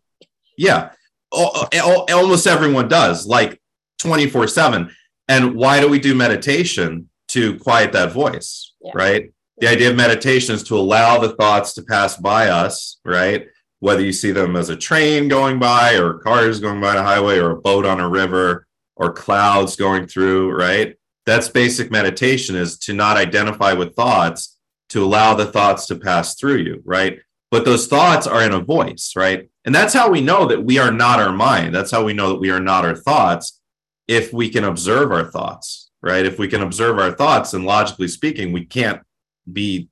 Yeah. 0.57 0.91
Almost 1.31 2.47
everyone 2.47 2.89
does, 2.89 3.27
like 3.27 3.61
24 3.99 4.49
7. 4.49 4.91
And 5.29 5.55
why 5.55 5.81
do 5.81 5.89
we 5.89 6.01
do 6.01 6.15
meditation? 6.15 7.11
To 7.29 7.59
quiet 7.59 7.93
that 7.93 8.13
voice, 8.13 8.75
yeah. 8.81 8.93
right? 8.95 9.33
The 9.59 9.67
idea 9.67 9.91
of 9.91 9.97
meditation 9.97 10.55
is 10.55 10.63
to 10.65 10.77
allow 10.77 11.19
the 11.19 11.31
thoughts 11.31 11.73
to 11.75 11.83
pass 11.83 12.17
by 12.17 12.49
us, 12.49 13.01
right? 13.05 13.49
Whether 13.81 14.03
you 14.03 14.13
see 14.13 14.33
them 14.33 14.57
as 14.57 14.71
a 14.71 14.77
train 14.77 15.29
going 15.29 15.59
by, 15.59 15.95
or 15.95 16.15
cars 16.15 16.61
going 16.61 16.81
by 16.81 16.97
a 16.97 17.03
highway, 17.03 17.39
or 17.39 17.51
a 17.51 17.61
boat 17.61 17.85
on 17.85 18.01
a 18.01 18.09
river, 18.09 18.67
or 18.97 19.13
clouds 19.13 19.77
going 19.77 20.07
through, 20.07 20.53
right? 20.53 20.97
That's 21.27 21.49
basic 21.49 21.91
meditation 21.91 22.57
is 22.57 22.79
to 22.81 22.93
not 22.93 23.17
identify 23.17 23.73
with 23.73 23.95
thoughts, 23.95 24.59
to 24.91 25.05
allow 25.05 25.35
the 25.35 25.47
thoughts 25.47 25.87
to 25.87 25.97
pass 25.97 26.35
through 26.37 26.59
you, 26.59 26.83
right? 26.85 27.21
but 27.55 27.65
those 27.65 27.87
thoughts 27.87 28.27
are 28.27 28.43
in 28.43 28.53
a 28.53 28.59
voice, 28.59 29.13
right? 29.15 29.49
And 29.65 29.73
that's 29.73 29.95
how 29.95 30.11
we 30.11 30.21
know 30.21 30.45
that 30.47 30.65
we 30.65 30.79
are 30.79 30.91
not 30.91 31.21
our 31.21 31.31
mind. 31.31 31.73
That's 31.73 31.93
how 31.93 32.03
we 32.03 32.13
know 32.13 32.31
that 32.31 32.41
we 32.41 32.51
are 32.51 32.59
not 32.59 32.85
our 32.85 32.97
thoughts 32.97 33.61
if 34.09 34.33
we 34.33 34.49
can 34.49 34.65
observe 34.65 35.13
our 35.13 35.23
thoughts, 35.23 35.89
right? 36.03 36.27
If 36.27 36.37
we 36.37 36.49
can 36.49 36.63
observe 36.63 36.99
our 36.99 37.13
thoughts 37.13 37.55
and 37.55 37.65
logically 37.65 38.09
speaking, 38.09 38.51
we 38.51 38.65
can't 38.65 39.03
be 39.51 39.89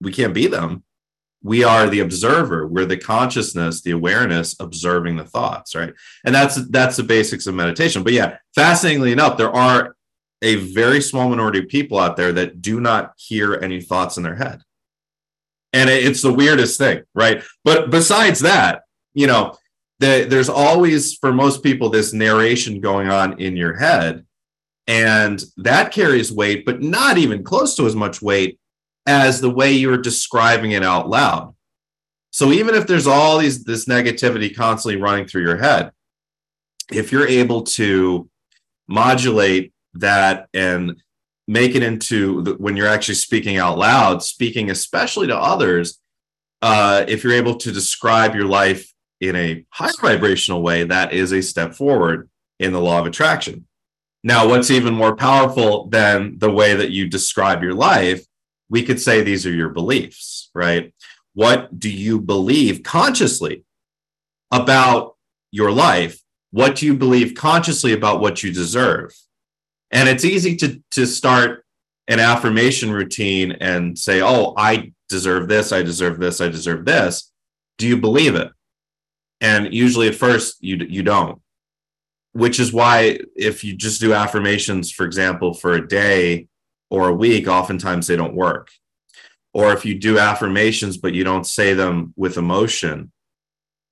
we 0.00 0.12
can't 0.12 0.32
be 0.32 0.46
them. 0.46 0.84
We 1.42 1.64
are 1.64 1.88
the 1.88 2.00
observer. 2.00 2.66
We're 2.66 2.86
the 2.86 2.96
consciousness 2.96 3.82
the 3.82 3.90
awareness 3.90 4.54
observing 4.60 5.16
the 5.16 5.24
thoughts 5.24 5.74
right? 5.74 5.92
And 6.24 6.34
that's 6.34 6.56
that's 6.68 6.96
the 6.96 7.02
basics 7.02 7.46
of 7.46 7.54
meditation. 7.54 8.02
But 8.02 8.12
yeah 8.12 8.38
fascinatingly 8.54 9.12
enough 9.12 9.36
there 9.36 9.54
are 9.54 9.96
a 10.42 10.56
very 10.56 11.00
small 11.00 11.28
minority 11.28 11.60
of 11.60 11.68
people 11.68 11.98
out 11.98 12.16
there 12.16 12.32
that 12.32 12.60
do 12.60 12.80
not 12.80 13.12
hear 13.16 13.54
any 13.54 13.80
thoughts 13.80 14.16
in 14.16 14.22
their 14.22 14.34
head. 14.34 14.62
And 15.72 15.88
it's 15.88 16.22
the 16.22 16.32
weirdest 16.32 16.78
thing 16.78 17.02
right? 17.14 17.42
But 17.64 17.90
besides 17.90 18.40
that 18.40 18.82
you 19.14 19.26
know 19.26 19.56
the, 19.98 20.26
there's 20.28 20.48
always 20.48 21.14
for 21.14 21.32
most 21.32 21.62
people 21.62 21.88
this 21.88 22.12
narration 22.12 22.80
going 22.80 23.08
on 23.08 23.40
in 23.40 23.56
your 23.56 23.78
head 23.78 24.26
and 24.88 25.42
that 25.58 25.92
carries 25.92 26.32
weight 26.32 26.64
but 26.66 26.82
not 26.82 27.18
even 27.18 27.44
close 27.44 27.76
to 27.76 27.86
as 27.86 27.94
much 27.94 28.20
weight 28.20 28.58
as 29.06 29.40
the 29.40 29.50
way 29.50 29.72
you're 29.72 29.98
describing 29.98 30.72
it 30.72 30.82
out 30.82 31.08
loud. 31.08 31.54
So 32.30 32.50
even 32.50 32.74
if 32.74 32.86
there's 32.86 33.06
all 33.06 33.38
these 33.38 33.64
this 33.64 33.84
negativity 33.86 34.54
constantly 34.54 35.00
running 35.00 35.26
through 35.26 35.42
your 35.42 35.58
head, 35.58 35.92
if 36.90 37.12
you're 37.12 37.26
able 37.26 37.62
to 37.62 38.28
modulate 38.88 39.72
that 39.94 40.48
and 40.54 41.02
make 41.46 41.74
it 41.74 41.82
into 41.82 42.42
the, 42.42 42.54
when 42.54 42.76
you're 42.76 42.88
actually 42.88 43.16
speaking 43.16 43.58
out 43.58 43.76
loud, 43.76 44.22
speaking 44.22 44.70
especially 44.70 45.26
to 45.26 45.36
others, 45.36 45.98
uh, 46.62 47.04
if 47.08 47.24
you're 47.24 47.32
able 47.32 47.56
to 47.56 47.72
describe 47.72 48.34
your 48.34 48.46
life 48.46 48.92
in 49.20 49.36
a 49.36 49.64
high 49.70 49.90
vibrational 50.00 50.62
way, 50.62 50.84
that 50.84 51.12
is 51.12 51.32
a 51.32 51.42
step 51.42 51.74
forward 51.74 52.30
in 52.58 52.72
the 52.72 52.80
law 52.80 53.00
of 53.00 53.06
attraction. 53.06 53.66
Now, 54.24 54.48
what's 54.48 54.70
even 54.70 54.94
more 54.94 55.16
powerful 55.16 55.88
than 55.88 56.38
the 56.38 56.50
way 56.50 56.74
that 56.74 56.90
you 56.90 57.08
describe 57.08 57.62
your 57.62 57.74
life 57.74 58.24
we 58.72 58.82
could 58.82 58.98
say 58.98 59.20
these 59.20 59.46
are 59.46 59.52
your 59.52 59.68
beliefs, 59.68 60.50
right? 60.54 60.94
What 61.34 61.78
do 61.78 61.90
you 61.90 62.18
believe 62.18 62.82
consciously 62.82 63.64
about 64.50 65.14
your 65.50 65.70
life? 65.70 66.22
What 66.52 66.76
do 66.76 66.86
you 66.86 66.94
believe 66.94 67.34
consciously 67.34 67.92
about 67.92 68.22
what 68.22 68.42
you 68.42 68.50
deserve? 68.50 69.14
And 69.90 70.08
it's 70.08 70.24
easy 70.24 70.56
to, 70.56 70.82
to 70.92 71.04
start 71.04 71.66
an 72.08 72.18
affirmation 72.18 72.90
routine 72.90 73.52
and 73.52 73.98
say, 73.98 74.22
oh, 74.22 74.54
I 74.56 74.94
deserve 75.10 75.48
this, 75.48 75.70
I 75.70 75.82
deserve 75.82 76.18
this, 76.18 76.40
I 76.40 76.48
deserve 76.48 76.86
this. 76.86 77.30
Do 77.76 77.86
you 77.86 77.98
believe 77.98 78.36
it? 78.36 78.52
And 79.42 79.74
usually 79.74 80.08
at 80.08 80.14
first 80.14 80.64
you, 80.64 80.78
you 80.88 81.02
don't, 81.02 81.42
which 82.32 82.58
is 82.58 82.72
why 82.72 83.18
if 83.36 83.64
you 83.64 83.76
just 83.76 84.00
do 84.00 84.14
affirmations, 84.14 84.90
for 84.90 85.04
example, 85.04 85.52
for 85.52 85.74
a 85.74 85.86
day 85.86 86.48
or 86.92 87.08
a 87.08 87.14
week, 87.14 87.48
oftentimes 87.48 88.06
they 88.06 88.16
don't 88.16 88.34
work. 88.34 88.68
Or 89.54 89.72
if 89.72 89.86
you 89.86 89.98
do 89.98 90.18
affirmations, 90.18 90.98
but 90.98 91.14
you 91.14 91.24
don't 91.24 91.46
say 91.46 91.72
them 91.72 92.12
with 92.16 92.36
emotion, 92.36 93.10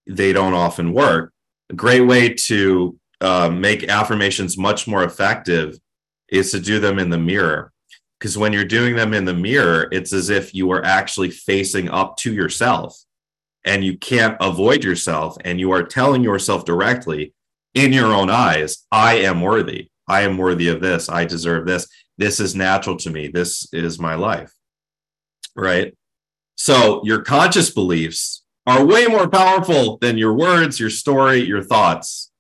they 0.07 0.35
don't 0.35 0.53
often 0.53 0.93
work. 0.93 1.33
A 1.71 1.75
great 1.75 2.03
way 2.03 2.35
to 2.35 2.99
uh, 3.23 3.49
make 3.49 3.89
affirmations 3.89 4.59
much 4.59 4.87
more 4.87 5.03
effective 5.03 5.79
is 6.29 6.51
to 6.51 6.61
do 6.61 6.79
them 6.79 6.99
in 6.99 7.09
the 7.09 7.17
mirror. 7.17 7.73
Because 8.19 8.37
when 8.37 8.53
you're 8.53 8.67
doing 8.67 8.97
them 8.97 9.15
in 9.15 9.25
the 9.25 9.33
mirror, 9.33 9.89
it's 9.91 10.13
as 10.13 10.29
if 10.29 10.55
you 10.55 10.71
are 10.71 10.85
actually 10.85 11.31
facing 11.31 11.89
up 11.89 12.19
to 12.19 12.35
yourself 12.35 12.99
and 13.65 13.83
you 13.83 13.97
can't 13.97 14.37
avoid 14.43 14.85
yourself. 14.85 15.39
And 15.43 15.59
you 15.59 15.71
are 15.73 15.85
telling 15.85 16.23
yourself 16.23 16.67
directly 16.67 17.33
in 17.73 17.95
your 17.95 18.13
own 18.13 18.29
eyes, 18.29 18.85
I 18.93 19.15
am 19.21 19.41
worthy. 19.41 19.89
I 20.07 20.23
am 20.23 20.37
worthy 20.37 20.69
of 20.69 20.83
this. 20.83 21.09
I 21.09 21.25
deserve 21.25 21.67
this 21.67 21.89
this 22.21 22.39
is 22.39 22.55
natural 22.55 22.97
to 22.99 23.11
me. 23.11 23.29
This 23.29 23.67
is 23.73 23.99
my 23.99 24.15
life. 24.15 24.53
Right? 25.57 25.97
So 26.55 27.01
your 27.03 27.23
conscious 27.23 27.71
beliefs 27.71 28.45
are 28.67 28.85
way 28.85 29.07
more 29.07 29.29
powerful 29.29 29.97
than 29.97 30.19
your 30.19 30.35
words 30.35 30.79
your 30.79 30.91
story 30.91 31.41
your 31.41 31.63
thoughts. 31.63 32.31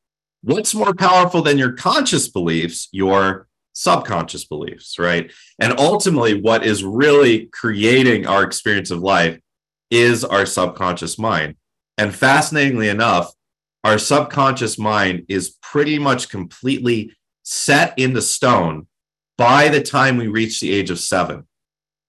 What's 0.42 0.74
more 0.74 0.94
powerful 0.94 1.42
than 1.42 1.56
your 1.56 1.72
conscious 1.72 2.28
beliefs? 2.28 2.88
Your 2.92 3.48
subconscious 3.72 4.44
beliefs 4.44 4.98
right? 4.98 5.32
And 5.58 5.78
ultimately 5.78 6.38
what 6.38 6.64
is 6.64 6.84
really 6.84 7.46
creating 7.46 8.26
our 8.26 8.42
experience 8.42 8.90
of 8.90 9.00
life 9.00 9.40
is 9.90 10.24
our 10.24 10.44
subconscious 10.44 11.18
mind. 11.18 11.54
And 11.96 12.14
fascinatingly 12.14 12.90
enough 12.90 13.32
our 13.82 13.96
subconscious 13.96 14.78
mind 14.78 15.24
is 15.28 15.56
pretty 15.62 15.98
much 15.98 16.28
completely 16.28 17.12
set 17.42 17.98
into 17.98 18.20
stone 18.20 18.86
by 19.40 19.70
the 19.70 19.80
time 19.80 20.18
we 20.18 20.26
reach 20.26 20.60
the 20.60 20.70
age 20.70 20.90
of 20.90 20.98
seven, 20.98 21.46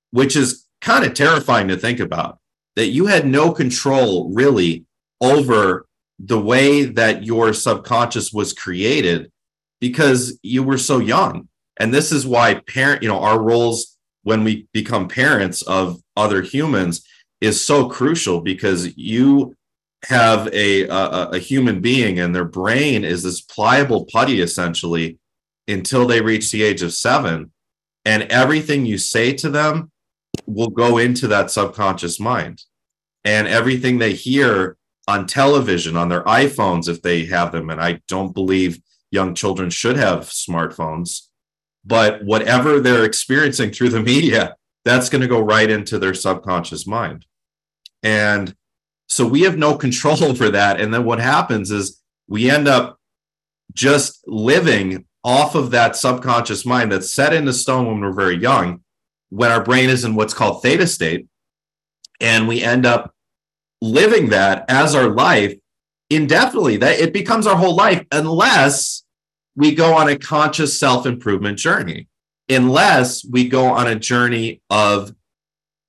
which 0.10 0.36
is 0.36 0.66
kind 0.82 1.06
of 1.06 1.14
terrifying 1.14 1.70
to 1.70 1.78
think 1.78 2.02
about 2.02 2.40
that 2.76 2.88
you 2.88 3.06
had 3.06 3.26
no 3.26 3.54
control 3.54 4.30
really 4.34 4.86
over 5.22 5.86
the 6.20 6.40
way 6.40 6.84
that 6.84 7.24
your 7.24 7.54
subconscious 7.54 8.34
was 8.34 8.52
created 8.52 9.32
because 9.80 10.38
you 10.44 10.62
were 10.62 10.78
so 10.78 11.00
young. 11.00 11.48
And 11.80 11.94
this 11.94 12.12
is 12.12 12.28
why 12.28 12.56
parent, 12.68 13.02
you 13.02 13.08
know, 13.08 13.22
our 13.22 13.42
roles 13.42 13.98
when 14.24 14.44
we 14.44 14.68
become 14.74 15.08
parents 15.08 15.62
of 15.62 16.02
other 16.18 16.42
humans 16.42 17.02
is 17.40 17.66
so 17.66 17.88
crucial 17.88 18.42
because 18.42 18.98
you 18.98 19.56
have 20.04 20.50
a, 20.52 20.84
a, 20.90 21.30
a 21.30 21.40
human 21.40 21.80
being 21.80 22.20
and 22.20 22.36
their 22.36 22.44
brain 22.44 23.06
is 23.06 23.24
this 23.24 23.40
pliable 23.40 24.06
putty 24.12 24.42
essentially 24.42 25.18
until 25.72 26.06
they 26.06 26.22
reach 26.22 26.52
the 26.52 26.64
age 26.64 26.82
of 26.82 26.94
seven. 26.94 27.52
And 28.06 28.24
everything 28.24 28.86
you 28.86 28.98
say 28.98 29.34
to 29.34 29.50
them 29.50 29.92
will 30.46 30.70
go 30.70 30.98
into 30.98 31.28
that 31.28 31.52
subconscious 31.52 32.20
mind. 32.20 32.64
And 33.24 33.48
everything 33.48 33.98
they 33.98 34.14
hear 34.14 34.78
on 35.08 35.28
television, 35.28 35.96
on 35.96 36.10
their 36.10 36.24
iPhones, 36.24 36.88
if 36.88 37.02
they 37.02 37.26
have 37.26 37.52
them, 37.52 37.70
and 37.70 37.82
I 37.82 38.02
don't 38.08 38.34
believe 38.34 38.82
young 39.12 39.36
children 39.36 39.70
should 39.70 39.98
have 39.98 40.22
smartphones, 40.22 41.28
but 41.86 42.24
whatever 42.24 42.80
they're 42.80 43.06
experiencing 43.06 43.72
through 43.72 43.90
the 43.90 44.02
media, 44.02 44.56
that's 44.86 45.10
going 45.10 45.22
to 45.22 45.28
go 45.28 45.42
right 45.42 45.70
into 45.70 46.00
their 46.00 46.14
subconscious 46.14 46.88
mind. 46.88 47.26
And 48.04 48.56
so 49.08 49.28
we 49.28 49.42
have 49.42 49.58
no 49.58 49.76
control 49.76 50.24
over 50.24 50.50
that. 50.50 50.80
And 50.80 50.94
then 50.94 51.04
what 51.04 51.20
happens 51.20 51.72
is 51.72 52.02
we 52.28 52.50
end 52.50 52.68
up 52.68 52.98
just 53.74 54.24
living 54.28 55.06
off 55.24 55.56
of 55.56 55.72
that 55.72 55.96
subconscious 55.96 56.66
mind 56.66 56.92
that's 56.92 57.14
set 57.14 57.34
into 57.34 57.54
stone 57.54 57.88
when 57.88 58.00
we're 58.00 58.12
very 58.12 58.38
young, 58.38 58.82
when 59.30 59.52
our 59.52 59.64
brain 59.64 59.90
is 59.90 60.04
in 60.04 60.16
what's 60.16 60.34
called 60.34 60.62
theta 60.62 60.88
state, 60.88 61.28
and 62.20 62.48
we 62.48 62.64
end 62.64 62.86
up 62.86 63.14
living 63.82 64.30
that 64.30 64.66
as 64.70 64.96
our 64.96 65.10
life 65.10 65.56
indefinitely. 66.10 66.78
That 66.78 67.00
it 67.00 67.14
becomes 67.14 67.48
our 67.48 67.56
whole 67.56 67.76
life 67.76 68.06
unless 68.12 69.04
we 69.56 69.76
go 69.76 69.96
on 69.96 70.08
a 70.08 70.18
conscious 70.18 70.80
self-improvement 70.80 71.58
journey, 71.58 72.08
unless 72.50 73.26
we 73.26 73.48
go 73.48 73.66
on 73.66 73.88
a 73.88 73.96
journey 73.96 74.62
of 74.70 75.14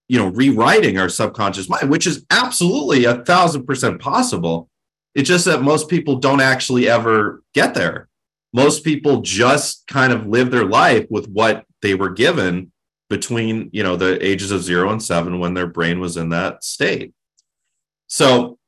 you 0.08 0.18
know 0.18 0.28
rewriting 0.28 0.98
our 0.98 1.08
subconscious 1.08 1.68
mind, 1.68 1.90
which 1.90 2.06
is 2.06 2.26
absolutely 2.30 3.06
a 3.06 3.24
thousand 3.24 3.66
percent 3.66 4.00
possible. 4.00 4.68
It's 5.14 5.28
just 5.28 5.44
that 5.44 5.62
most 5.62 5.90
people 5.90 6.16
don't 6.16 6.40
actually 6.40 6.88
ever 6.88 7.42
get 7.54 7.74
there 7.74 8.08
most 8.52 8.84
people 8.84 9.22
just 9.22 9.86
kind 9.86 10.12
of 10.12 10.26
live 10.26 10.50
their 10.50 10.64
life 10.64 11.06
with 11.10 11.28
what 11.28 11.64
they 11.80 11.94
were 11.94 12.10
given 12.10 12.72
between 13.08 13.68
you 13.72 13.82
know 13.82 13.96
the 13.96 14.24
ages 14.24 14.50
of 14.50 14.62
zero 14.62 14.90
and 14.90 15.02
seven 15.02 15.38
when 15.38 15.54
their 15.54 15.66
brain 15.66 16.00
was 16.00 16.16
in 16.16 16.30
that 16.30 16.64
state. 16.64 17.12
So 18.06 18.58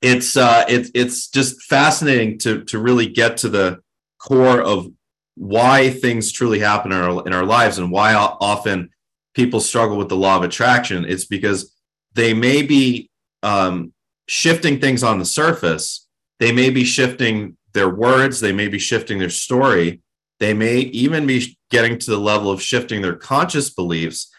it's 0.00 0.36
uh 0.36 0.64
it's 0.68 0.90
it's 0.94 1.28
just 1.28 1.62
fascinating 1.62 2.38
to 2.38 2.64
to 2.64 2.78
really 2.78 3.06
get 3.06 3.36
to 3.38 3.48
the 3.48 3.80
core 4.18 4.60
of 4.60 4.88
why 5.34 5.90
things 5.90 6.30
truly 6.32 6.58
happen 6.58 6.92
in 6.92 6.98
our 6.98 7.26
in 7.26 7.32
our 7.32 7.44
lives 7.44 7.78
and 7.78 7.90
why 7.90 8.14
often 8.14 8.90
people 9.34 9.60
struggle 9.60 9.96
with 9.96 10.08
the 10.08 10.16
law 10.16 10.36
of 10.36 10.42
attraction. 10.42 11.04
It's 11.06 11.24
because 11.24 11.74
they 12.14 12.34
may 12.34 12.62
be 12.62 13.08
um, 13.42 13.92
shifting 14.28 14.80
things 14.80 15.02
on 15.02 15.18
the 15.18 15.24
surface. 15.24 16.06
They 16.38 16.52
may 16.52 16.70
be 16.70 16.84
shifting 16.84 17.56
their 17.72 17.88
words, 17.88 18.40
they 18.40 18.52
may 18.52 18.68
be 18.68 18.78
shifting 18.78 19.18
their 19.18 19.30
story, 19.30 20.00
they 20.40 20.54
may 20.54 20.78
even 20.78 21.26
be 21.26 21.56
getting 21.70 21.98
to 21.98 22.10
the 22.10 22.18
level 22.18 22.50
of 22.50 22.62
shifting 22.62 23.00
their 23.00 23.14
conscious 23.14 23.70
beliefs, 23.70 24.30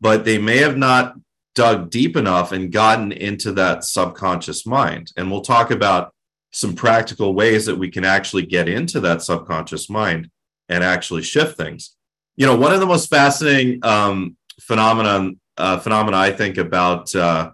but 0.00 0.24
they 0.24 0.38
may 0.38 0.58
have 0.58 0.76
not 0.76 1.14
dug 1.54 1.90
deep 1.90 2.16
enough 2.16 2.52
and 2.52 2.72
gotten 2.72 3.12
into 3.12 3.52
that 3.52 3.84
subconscious 3.84 4.66
mind. 4.66 5.12
And 5.16 5.30
we'll 5.30 5.42
talk 5.42 5.70
about 5.70 6.14
some 6.52 6.74
practical 6.74 7.34
ways 7.34 7.66
that 7.66 7.76
we 7.76 7.90
can 7.90 8.04
actually 8.04 8.46
get 8.46 8.68
into 8.68 9.00
that 9.00 9.22
subconscious 9.22 9.90
mind 9.90 10.30
and 10.68 10.82
actually 10.82 11.22
shift 11.22 11.56
things. 11.56 11.94
You 12.36 12.46
know, 12.46 12.56
one 12.56 12.72
of 12.72 12.80
the 12.80 12.86
most 12.86 13.10
fascinating 13.10 13.84
um, 13.84 14.36
phenomenon 14.60 15.38
uh, 15.56 15.78
phenomena 15.78 16.16
I 16.16 16.32
think 16.32 16.56
about 16.56 17.14
uh, 17.14 17.50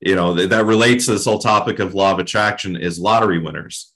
you 0.00 0.14
know 0.14 0.34
that 0.34 0.64
relates 0.64 1.06
to 1.06 1.12
this 1.12 1.24
whole 1.24 1.38
topic 1.38 1.78
of 1.80 1.94
law 1.94 2.12
of 2.12 2.18
attraction 2.18 2.76
is 2.76 2.98
lottery 2.98 3.38
winners 3.38 3.91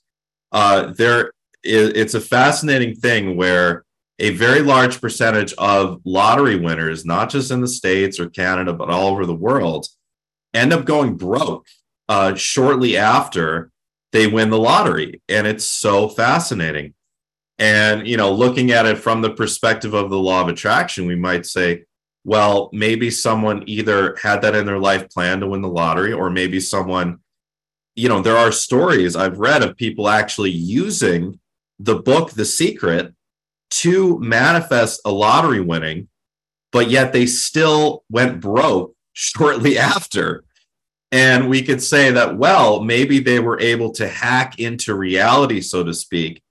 uh, 0.51 0.93
there 0.93 1.31
is, 1.63 1.89
it's 1.89 2.13
a 2.13 2.21
fascinating 2.21 2.95
thing 2.95 3.35
where 3.35 3.83
a 4.19 4.31
very 4.31 4.61
large 4.61 4.99
percentage 4.99 5.53
of 5.53 6.01
lottery 6.03 6.57
winners, 6.57 7.05
not 7.05 7.29
just 7.29 7.51
in 7.51 7.61
the 7.61 7.67
States 7.67 8.19
or 8.19 8.29
Canada, 8.29 8.73
but 8.73 8.89
all 8.89 9.07
over 9.07 9.25
the 9.25 9.35
world, 9.35 9.87
end 10.53 10.73
up 10.73 10.85
going 10.85 11.15
broke 11.15 11.67
uh, 12.09 12.33
shortly 12.33 12.97
after 12.97 13.69
they 14.13 14.25
win 14.25 14.49
the 14.49 14.57
lottery. 14.57 15.21
And 15.29 15.45
it's 15.45 15.65
so 15.65 16.07
fascinating. 16.07 16.93
And, 17.59 18.07
you 18.07 18.17
know, 18.17 18.31
looking 18.31 18.71
at 18.71 18.85
it 18.85 18.97
from 18.97 19.21
the 19.21 19.31
perspective 19.31 19.93
of 19.93 20.09
the 20.09 20.17
law 20.17 20.41
of 20.41 20.47
attraction, 20.47 21.05
we 21.05 21.15
might 21.15 21.45
say, 21.45 21.83
well, 22.23 22.69
maybe 22.73 23.09
someone 23.09 23.63
either 23.67 24.15
had 24.21 24.41
that 24.41 24.55
in 24.55 24.65
their 24.65 24.79
life 24.79 25.09
plan 25.09 25.39
to 25.39 25.47
win 25.47 25.61
the 25.61 25.67
lottery, 25.67 26.13
or 26.13 26.29
maybe 26.29 26.59
someone, 26.59 27.19
you 27.97 28.07
know, 28.07 28.21
there 28.21 28.37
are 28.37 28.51
stories 28.51 29.15
I've 29.15 29.39
read 29.39 29.63
of 29.63 29.75
people 29.75 30.07
actually 30.07 30.51
using 30.51 31.39
the 31.79 31.95
book, 31.95 32.31
The 32.31 32.45
Secret, 32.45 33.13
to 33.71 34.19
manifest 34.19 35.01
a 35.03 35.11
lottery 35.11 35.61
winning, 35.61 36.07
but 36.71 36.91
yet 36.91 37.11
they 37.11 37.25
still 37.25 38.03
went 38.09 38.39
broke 38.39 38.93
shortly 39.13 39.79
after. 39.79 40.43
And 41.11 41.49
we 41.49 41.63
could 41.63 41.81
say 41.81 42.11
that, 42.11 42.37
well, 42.37 42.83
maybe 42.83 43.19
they 43.19 43.39
were 43.39 43.59
able 43.59 43.91
to 43.93 44.07
hack 44.07 44.59
into 44.59 44.93
reality, 44.93 45.59
so 45.59 45.83
to 45.83 45.93
speak, 45.93 46.43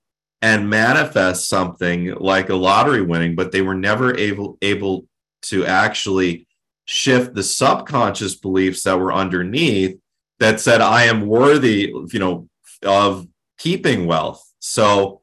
and 0.42 0.68
manifest 0.68 1.48
something 1.48 2.12
like 2.16 2.48
a 2.48 2.56
lottery 2.56 3.02
winning, 3.02 3.37
but 3.37 3.52
they 3.52 3.62
were 3.62 3.74
never 3.74 4.16
able 4.16 4.59
able 4.62 5.06
to 5.42 5.64
actually 5.64 6.48
shift 6.87 7.35
the 7.35 7.42
subconscious 7.42 8.35
beliefs 8.35 8.82
that 8.82 8.98
were 8.98 9.12
underneath 9.12 9.96
that 10.38 10.61
said, 10.61 10.81
I 10.81 11.05
am 11.05 11.27
worthy, 11.27 11.92
you 12.12 12.18
know, 12.18 12.49
of 12.83 13.27
keeping 13.59 14.07
wealth. 14.07 14.42
So 14.59 15.22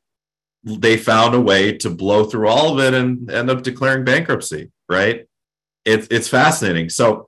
they 0.64 0.98
found 0.98 1.36
a 1.36 1.42
way 1.42 1.78
to 1.78 1.90
blow 1.90 2.24
through 2.24 2.48
all 2.48 2.74
of 2.74 2.80
it 2.86 2.94
and 2.94 3.30
end 3.30 3.50
up 3.50 3.64
declaring 3.64 4.06
bankruptcy, 4.06 4.72
right? 4.88 5.28
It's 5.86 6.08
it's 6.10 6.30
fascinating. 6.30 6.90
So 6.90 7.28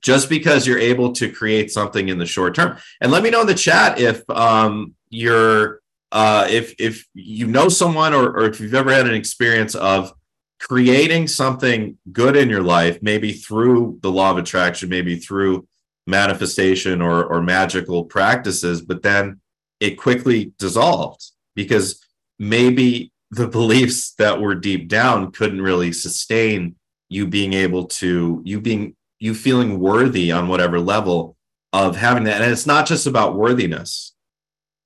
just 0.00 0.28
because 0.28 0.66
you're 0.66 0.78
able 0.78 1.12
to 1.12 1.30
create 1.30 1.70
something 1.70 2.08
in 2.08 2.18
the 2.18 2.26
short 2.26 2.54
term, 2.54 2.78
and 3.00 3.12
let 3.12 3.22
me 3.22 3.30
know 3.30 3.42
in 3.42 3.46
the 3.46 3.54
chat 3.54 4.00
if 4.00 4.28
um, 4.30 4.94
you're 5.10 5.80
uh, 6.10 6.46
if 6.48 6.74
if 6.78 7.06
you 7.14 7.46
know 7.46 7.68
someone 7.68 8.14
or, 8.14 8.30
or 8.30 8.44
if 8.46 8.60
you've 8.60 8.74
ever 8.74 8.92
had 8.92 9.06
an 9.06 9.14
experience 9.14 9.74
of 9.74 10.12
creating 10.58 11.28
something 11.28 11.98
good 12.10 12.36
in 12.36 12.48
your 12.48 12.62
life, 12.62 12.98
maybe 13.02 13.32
through 13.32 13.98
the 14.02 14.10
law 14.10 14.30
of 14.30 14.38
attraction, 14.38 14.88
maybe 14.88 15.16
through 15.16 15.66
manifestation 16.08 17.02
or 17.02 17.24
or 17.24 17.42
magical 17.42 18.04
practices, 18.04 18.82
but 18.82 19.02
then 19.02 19.40
it 19.78 19.96
quickly 19.96 20.52
dissolved 20.58 21.22
because 21.54 22.02
maybe 22.38 23.12
the 23.30 23.46
beliefs 23.58 24.14
that 24.14 24.40
were 24.40 24.54
deep 24.54 24.88
down 24.88 25.30
couldn't 25.30 25.60
really 25.60 25.92
sustain 25.92 26.74
you 27.08 27.26
being 27.26 27.52
able 27.52 27.84
to 27.86 28.42
you 28.44 28.60
being 28.60 28.96
you 29.20 29.34
feeling 29.34 29.78
worthy 29.78 30.32
on 30.32 30.48
whatever 30.48 30.80
level 30.80 31.36
of 31.72 31.96
having 31.96 32.24
that. 32.24 32.40
And 32.40 32.50
it's 32.50 32.66
not 32.66 32.86
just 32.86 33.06
about 33.06 33.36
worthiness 33.36 34.14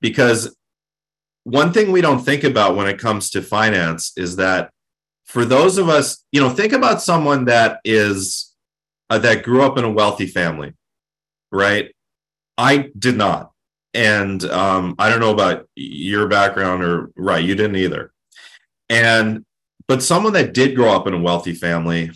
because 0.01 0.57
one 1.45 1.73
thing 1.73 1.93
we 1.93 2.01
don't 2.01 2.25
think 2.25 2.45
about 2.45 2.77
when 2.77 2.89
it 2.89 2.99
comes 2.99 3.31
to 3.31 3.43
finance 3.43 4.13
is 4.17 4.37
that 4.37 4.71
for 5.25 5.45
those 5.45 5.79
of 5.79 5.89
us 5.89 6.25
you 6.33 6.41
know 6.41 6.51
think 6.51 6.73
about 6.73 7.03
someone 7.03 7.45
that 7.47 7.81
is 7.85 8.55
uh, 9.11 9.19
that 9.19 9.43
grew 9.43 9.63
up 9.63 9.79
in 9.79 9.85
a 9.85 9.91
wealthy 9.91 10.27
family 10.27 10.73
right 11.53 11.95
i 12.59 12.91
did 12.99 13.17
not 13.17 13.53
and 13.95 14.43
um, 14.45 14.95
I 14.99 15.11
don't 15.11 15.21
know 15.21 15.33
about 15.33 15.69
your 15.75 16.27
background 16.27 16.83
or 16.83 17.11
right, 17.17 17.45
you 17.45 17.55
didn't 17.55 17.77
either. 17.77 18.13
And 18.89 19.45
but 19.89 20.03
someone 20.03 20.33
that 20.35 20.55
did 20.55 20.77
grow 20.77 20.91
up 20.93 21.07
in 21.07 21.15
a 21.15 21.21
wealthy 21.21 21.53
family, 21.53 22.11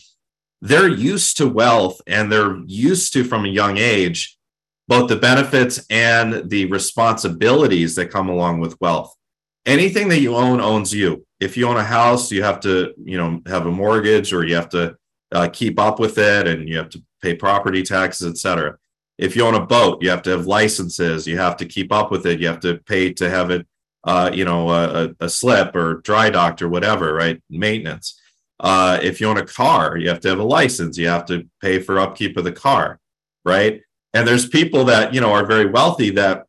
they're 0.62 0.88
used 0.88 1.37
to 1.38 1.49
wealth 1.49 2.01
and 2.07 2.31
they're 2.33 2.59
used 2.66 3.12
to 3.12 3.25
from 3.25 3.44
a 3.44 3.49
young 3.49 3.77
age 3.77 4.35
both 4.88 5.09
the 5.09 5.16
benefits 5.16 5.85
and 5.90 6.49
the 6.49 6.64
responsibilities 6.66 7.96
that 7.96 8.07
come 8.07 8.29
along 8.29 8.61
with 8.61 8.81
wealth. 8.81 9.12
Anything 9.66 10.09
that 10.11 10.20
you 10.20 10.37
own 10.37 10.61
owns 10.61 10.94
you. 10.94 11.27
If 11.40 11.57
you 11.57 11.66
own 11.66 11.77
a 11.77 11.83
house, 11.83 12.31
you 12.31 12.44
have 12.44 12.61
to, 12.61 12.94
you 13.05 13.18
know, 13.18 13.42
have 13.49 13.66
a 13.66 13.70
mortgage 13.72 14.33
or 14.33 14.46
you 14.46 14.55
have 14.55 14.68
to 14.68 14.96
uh, 15.33 15.49
keep 15.53 15.81
up 15.81 15.99
with 15.99 16.18
it 16.18 16.46
and 16.46 16.68
you 16.68 16.77
have 16.77 16.88
to 16.90 17.03
pay 17.20 17.35
property 17.35 17.83
taxes, 17.83 18.29
etc 18.29 18.79
if 19.18 19.35
you 19.35 19.44
own 19.44 19.55
a 19.55 19.64
boat, 19.64 20.02
you 20.02 20.11
have 20.11 20.22
to 20.22 20.31
have 20.31 20.46
licenses. 20.46 21.26
You 21.26 21.38
have 21.38 21.57
to 21.59 21.66
keep 21.66 21.92
up 21.92 22.11
with 22.11 22.26
it. 22.26 22.40
You 22.40 22.48
have 22.48 22.61
to 22.61 22.79
pay 22.79 23.12
to 23.14 23.31
have 23.31 23.50
it, 23.50 23.66
uh, 24.05 24.31
you 24.33 24.44
know, 24.44 24.70
a, 24.70 25.14
a, 25.20 25.29
slip 25.29 25.74
or 25.74 26.00
dry 26.02 26.29
docked 26.29 26.61
or 26.61 26.68
whatever, 26.68 27.14
right? 27.14 27.42
Maintenance. 27.48 28.20
Uh, 28.61 28.98
if 29.02 29.20
you 29.20 29.29
own 29.29 29.38
a 29.38 29.46
car, 29.46 29.96
you 29.96 30.09
have 30.09 30.20
to 30.20 30.29
have 30.29 30.38
a 30.38 30.44
license. 30.44 30.98
You 30.98 31.09
have 31.09 31.26
to 31.26 31.48
pay 31.62 31.79
for 31.79 31.98
upkeep 31.98 32.37
of 32.37 32.44
the 32.44 32.52
car, 32.52 33.00
right? 33.44 33.83
And 34.12 34.26
there's 34.26 34.48
people 34.48 34.85
that 34.87 35.12
you 35.12 35.20
know 35.20 35.33
are 35.33 35.46
very 35.46 35.66
wealthy 35.66 36.11
that 36.11 36.46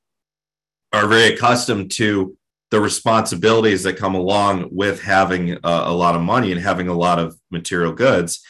are 0.93 1.07
very 1.07 1.33
accustomed 1.33 1.91
to 1.91 2.37
the 2.69 2.79
responsibilities 2.79 3.83
that 3.83 3.97
come 3.97 4.15
along 4.15 4.69
with 4.71 5.01
having 5.01 5.51
a, 5.51 5.59
a 5.63 5.93
lot 5.93 6.15
of 6.15 6.21
money 6.21 6.51
and 6.51 6.61
having 6.61 6.87
a 6.87 6.93
lot 6.93 7.19
of 7.19 7.37
material 7.51 7.93
goods, 7.93 8.41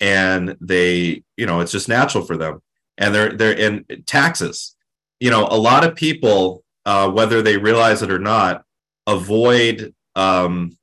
and 0.00 0.56
they, 0.60 1.22
you 1.36 1.46
know, 1.46 1.60
it's 1.60 1.72
just 1.72 1.88
natural 1.88 2.24
for 2.24 2.36
them 2.36 2.60
and 2.98 3.14
they're 3.14 3.32
they're 3.32 3.52
in 3.52 3.84
taxes. 4.06 4.76
You 5.20 5.30
know, 5.30 5.46
a 5.50 5.56
lot 5.56 5.84
of 5.84 5.94
people, 5.94 6.64
uh, 6.84 7.10
whether 7.10 7.42
they 7.42 7.56
realize 7.56 8.02
it 8.02 8.10
or 8.10 8.18
not, 8.18 8.64
avoid 9.06 9.94
um, 10.16 10.76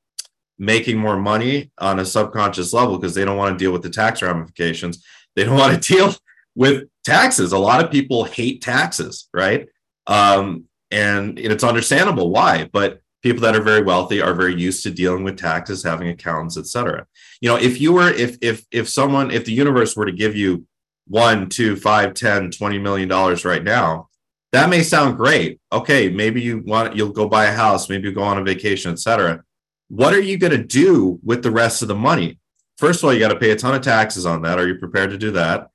making 0.58 0.98
more 0.98 1.16
money 1.16 1.70
on 1.78 1.98
a 1.98 2.04
subconscious 2.04 2.72
level 2.72 2.98
because 2.98 3.14
they 3.14 3.24
don't 3.24 3.36
want 3.36 3.56
to 3.56 3.62
deal 3.62 3.72
with 3.72 3.82
the 3.82 3.90
tax 3.90 4.22
ramifications. 4.22 5.04
They 5.36 5.44
don't 5.44 5.58
want 5.58 5.80
to 5.80 5.94
deal 5.94 6.14
with 6.54 6.88
taxes. 7.04 7.52
A 7.52 7.58
lot 7.58 7.84
of 7.84 7.90
people 7.90 8.24
hate 8.24 8.62
taxes, 8.62 9.28
right? 9.32 9.68
Um, 10.06 10.64
and 10.90 11.38
it's 11.38 11.64
understandable 11.64 12.30
why, 12.30 12.68
but 12.72 13.00
people 13.22 13.40
that 13.42 13.56
are 13.56 13.62
very 13.62 13.82
wealthy 13.82 14.20
are 14.20 14.34
very 14.34 14.54
used 14.54 14.82
to 14.82 14.90
dealing 14.90 15.24
with 15.24 15.38
taxes, 15.38 15.82
having 15.82 16.08
accountants, 16.08 16.58
etc. 16.58 17.06
You 17.40 17.48
know, 17.48 17.56
if 17.56 17.80
you 17.80 17.92
were, 17.92 18.10
if 18.10 18.36
if 18.42 18.66
if 18.70 18.88
someone, 18.88 19.30
if 19.30 19.44
the 19.44 19.52
universe 19.52 19.96
were 19.96 20.06
to 20.06 20.12
give 20.12 20.36
you 20.36 20.66
one, 21.06 21.48
two, 21.48 21.76
five, 21.76 22.14
10, 22.14 22.50
20 22.50 22.78
million 22.78 23.08
dollars 23.08 23.44
right 23.44 23.62
now, 23.62 24.08
that 24.52 24.68
may 24.68 24.82
sound 24.82 25.16
great. 25.16 25.60
Okay, 25.72 26.10
maybe 26.10 26.40
you 26.40 26.62
want 26.64 26.94
you'll 26.94 27.10
go 27.10 27.28
buy 27.28 27.46
a 27.46 27.52
house, 27.52 27.88
maybe 27.88 28.08
you 28.08 28.14
go 28.14 28.22
on 28.22 28.38
a 28.38 28.42
vacation, 28.42 28.92
etc. 28.92 29.42
What 29.88 30.14
are 30.14 30.20
you 30.20 30.38
going 30.38 30.52
to 30.52 30.62
do 30.62 31.18
with 31.24 31.42
the 31.42 31.50
rest 31.50 31.82
of 31.82 31.88
the 31.88 31.94
money? 31.94 32.38
First 32.78 33.00
of 33.00 33.04
all, 33.04 33.12
you 33.12 33.20
got 33.20 33.28
to 33.28 33.38
pay 33.38 33.50
a 33.50 33.56
ton 33.56 33.74
of 33.74 33.82
taxes 33.82 34.26
on 34.26 34.42
that. 34.42 34.58
Are 34.58 34.66
you 34.66 34.76
prepared 34.76 35.10
to 35.10 35.18
do 35.18 35.30
that? 35.32 35.68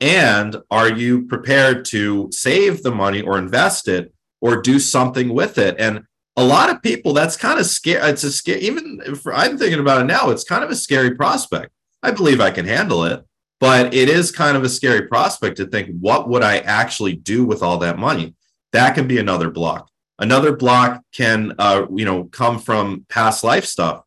And 0.00 0.56
are 0.70 0.88
you 0.90 1.26
prepared 1.26 1.84
to 1.86 2.28
save 2.32 2.82
the 2.82 2.90
money 2.90 3.20
or 3.20 3.38
invest 3.38 3.86
it 3.86 4.12
or 4.40 4.62
do 4.62 4.78
something 4.78 5.32
with 5.34 5.58
it? 5.58 5.76
And 5.78 6.04
a 6.36 6.44
lot 6.44 6.70
of 6.70 6.82
people, 6.82 7.12
that's 7.12 7.36
kind 7.36 7.58
of 7.58 7.66
scary. 7.66 8.10
It's 8.10 8.24
a 8.24 8.32
scary, 8.32 8.60
even 8.60 9.00
if 9.04 9.26
I'm 9.26 9.58
thinking 9.58 9.80
about 9.80 10.00
it 10.00 10.04
now, 10.04 10.30
it's 10.30 10.44
kind 10.44 10.64
of 10.64 10.70
a 10.70 10.76
scary 10.76 11.14
prospect. 11.14 11.70
I 12.02 12.12
believe 12.12 12.40
I 12.40 12.50
can 12.50 12.66
handle 12.66 13.04
it 13.04 13.24
but 13.60 13.92
it 13.94 14.08
is 14.08 14.32
kind 14.32 14.56
of 14.56 14.64
a 14.64 14.68
scary 14.68 15.06
prospect 15.06 15.58
to 15.58 15.66
think 15.66 15.94
what 16.00 16.28
would 16.28 16.42
i 16.42 16.58
actually 16.58 17.14
do 17.14 17.44
with 17.44 17.62
all 17.62 17.78
that 17.78 17.98
money? 17.98 18.34
That 18.72 18.94
can 18.94 19.06
be 19.06 19.18
another 19.18 19.50
block. 19.50 19.88
Another 20.18 20.56
block 20.56 21.02
can 21.12 21.54
uh, 21.58 21.86
you 21.94 22.04
know 22.04 22.24
come 22.24 22.58
from 22.58 23.06
past 23.08 23.44
life 23.44 23.64
stuff 23.64 24.02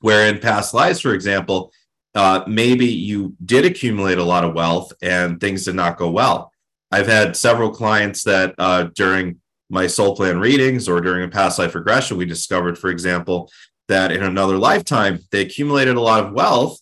where 0.00 0.26
in 0.26 0.38
past 0.38 0.74
lives 0.74 1.00
for 1.00 1.14
example 1.14 1.72
uh, 2.14 2.44
maybe 2.46 2.86
you 2.86 3.34
did 3.44 3.64
accumulate 3.64 4.18
a 4.18 4.24
lot 4.24 4.44
of 4.44 4.52
wealth 4.54 4.92
and 5.00 5.40
things 5.40 5.64
did 5.64 5.74
not 5.74 5.96
go 5.96 6.10
well. 6.10 6.52
I've 6.90 7.06
had 7.06 7.36
several 7.36 7.70
clients 7.70 8.22
that 8.24 8.54
uh, 8.58 8.90
during 8.94 9.40
my 9.70 9.86
soul 9.86 10.14
plan 10.14 10.38
readings 10.38 10.88
or 10.88 11.00
during 11.00 11.24
a 11.24 11.28
past 11.28 11.58
life 11.58 11.74
regression 11.74 12.18
we 12.18 12.26
discovered 12.26 12.76
for 12.76 12.90
example 12.90 13.50
that 13.88 14.12
in 14.12 14.22
another 14.22 14.58
lifetime 14.58 15.18
they 15.30 15.40
accumulated 15.40 15.96
a 15.96 16.00
lot 16.00 16.24
of 16.24 16.32
wealth 16.32 16.78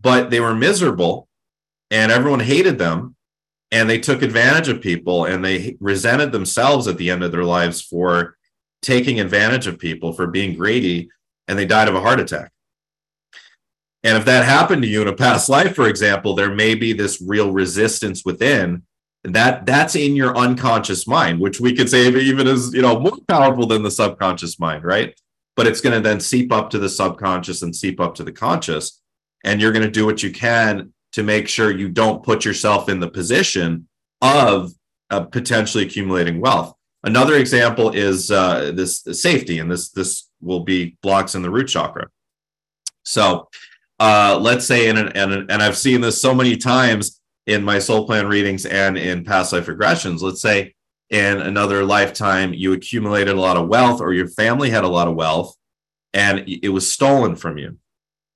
but 0.00 0.30
they 0.30 0.40
were 0.40 0.54
miserable 0.54 1.28
and 1.90 2.12
everyone 2.12 2.40
hated 2.40 2.78
them 2.78 3.16
and 3.70 3.88
they 3.88 3.98
took 3.98 4.22
advantage 4.22 4.68
of 4.68 4.80
people 4.80 5.24
and 5.24 5.44
they 5.44 5.76
resented 5.80 6.32
themselves 6.32 6.88
at 6.88 6.98
the 6.98 7.10
end 7.10 7.22
of 7.22 7.32
their 7.32 7.44
lives 7.44 7.80
for 7.80 8.36
taking 8.82 9.20
advantage 9.20 9.66
of 9.66 9.78
people 9.78 10.12
for 10.12 10.26
being 10.26 10.56
greedy 10.56 11.08
and 11.46 11.58
they 11.58 11.66
died 11.66 11.88
of 11.88 11.94
a 11.94 12.00
heart 12.00 12.20
attack. 12.20 12.50
And 14.02 14.16
if 14.16 14.24
that 14.24 14.44
happened 14.44 14.82
to 14.82 14.88
you 14.88 15.02
in 15.02 15.08
a 15.08 15.12
past 15.12 15.48
life 15.48 15.74
for 15.74 15.88
example 15.88 16.34
there 16.34 16.54
may 16.54 16.74
be 16.74 16.92
this 16.92 17.20
real 17.20 17.52
resistance 17.52 18.24
within 18.24 18.82
that 19.22 19.66
that's 19.66 19.94
in 19.94 20.16
your 20.16 20.34
unconscious 20.34 21.06
mind 21.06 21.38
which 21.38 21.60
we 21.60 21.76
could 21.76 21.90
say 21.90 22.08
even 22.08 22.46
is 22.46 22.72
you 22.72 22.80
know 22.80 22.98
more 22.98 23.18
powerful 23.28 23.66
than 23.66 23.82
the 23.82 23.90
subconscious 23.90 24.58
mind 24.58 24.84
right? 24.84 25.14
But 25.56 25.66
it's 25.66 25.82
going 25.82 25.94
to 25.94 26.00
then 26.00 26.20
seep 26.20 26.52
up 26.52 26.70
to 26.70 26.78
the 26.78 26.88
subconscious 26.88 27.60
and 27.60 27.76
seep 27.76 28.00
up 28.00 28.14
to 28.14 28.24
the 28.24 28.32
conscious 28.32 28.99
and 29.44 29.60
you're 29.60 29.72
going 29.72 29.84
to 29.84 29.90
do 29.90 30.06
what 30.06 30.22
you 30.22 30.30
can 30.30 30.92
to 31.12 31.22
make 31.22 31.48
sure 31.48 31.70
you 31.70 31.88
don't 31.88 32.22
put 32.22 32.44
yourself 32.44 32.88
in 32.88 33.00
the 33.00 33.10
position 33.10 33.88
of 34.20 34.72
uh, 35.10 35.20
potentially 35.20 35.84
accumulating 35.84 36.40
wealth. 36.40 36.74
Another 37.02 37.36
example 37.36 37.90
is 37.90 38.30
uh, 38.30 38.72
this 38.74 39.02
safety, 39.12 39.58
and 39.58 39.70
this 39.70 39.90
this 39.90 40.28
will 40.40 40.60
be 40.60 40.96
blocks 41.02 41.34
in 41.34 41.42
the 41.42 41.50
root 41.50 41.68
chakra. 41.68 42.08
So, 43.04 43.48
uh, 43.98 44.38
let's 44.40 44.66
say, 44.66 44.88
and 44.88 44.98
and 44.98 45.50
and 45.50 45.62
I've 45.62 45.78
seen 45.78 46.02
this 46.02 46.20
so 46.20 46.34
many 46.34 46.56
times 46.56 47.20
in 47.46 47.64
my 47.64 47.78
soul 47.78 48.06
plan 48.06 48.26
readings 48.26 48.66
and 48.66 48.98
in 48.98 49.24
past 49.24 49.52
life 49.52 49.66
regressions. 49.66 50.20
Let's 50.20 50.42
say 50.42 50.74
in 51.08 51.40
another 51.40 51.84
lifetime 51.84 52.54
you 52.54 52.72
accumulated 52.72 53.34
a 53.34 53.40
lot 53.40 53.56
of 53.56 53.68
wealth 53.68 54.00
or 54.00 54.12
your 54.12 54.28
family 54.28 54.70
had 54.70 54.84
a 54.84 54.88
lot 54.88 55.08
of 55.08 55.16
wealth 55.16 55.56
and 56.14 56.44
it 56.46 56.68
was 56.68 56.90
stolen 56.90 57.34
from 57.34 57.58
you 57.58 57.76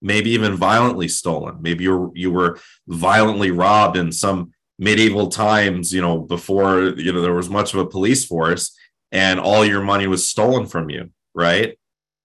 maybe 0.04 0.30
even 0.30 0.54
violently 0.54 1.08
stolen. 1.08 1.56
Maybe 1.60 1.84
you 1.84 2.12
you 2.14 2.30
were 2.30 2.58
violently 2.86 3.50
robbed 3.50 3.96
in 3.96 4.12
some 4.12 4.52
medieval 4.78 5.28
times 5.28 5.92
you 5.92 6.00
know 6.00 6.18
before 6.18 6.82
you 6.96 7.12
know 7.12 7.22
there 7.22 7.32
was 7.32 7.48
much 7.48 7.72
of 7.74 7.80
a 7.80 7.86
police 7.86 8.24
force 8.24 8.76
and 9.12 9.38
all 9.38 9.64
your 9.64 9.80
money 9.80 10.08
was 10.08 10.28
stolen 10.28 10.66
from 10.66 10.90
you 10.90 11.10
right? 11.34 11.78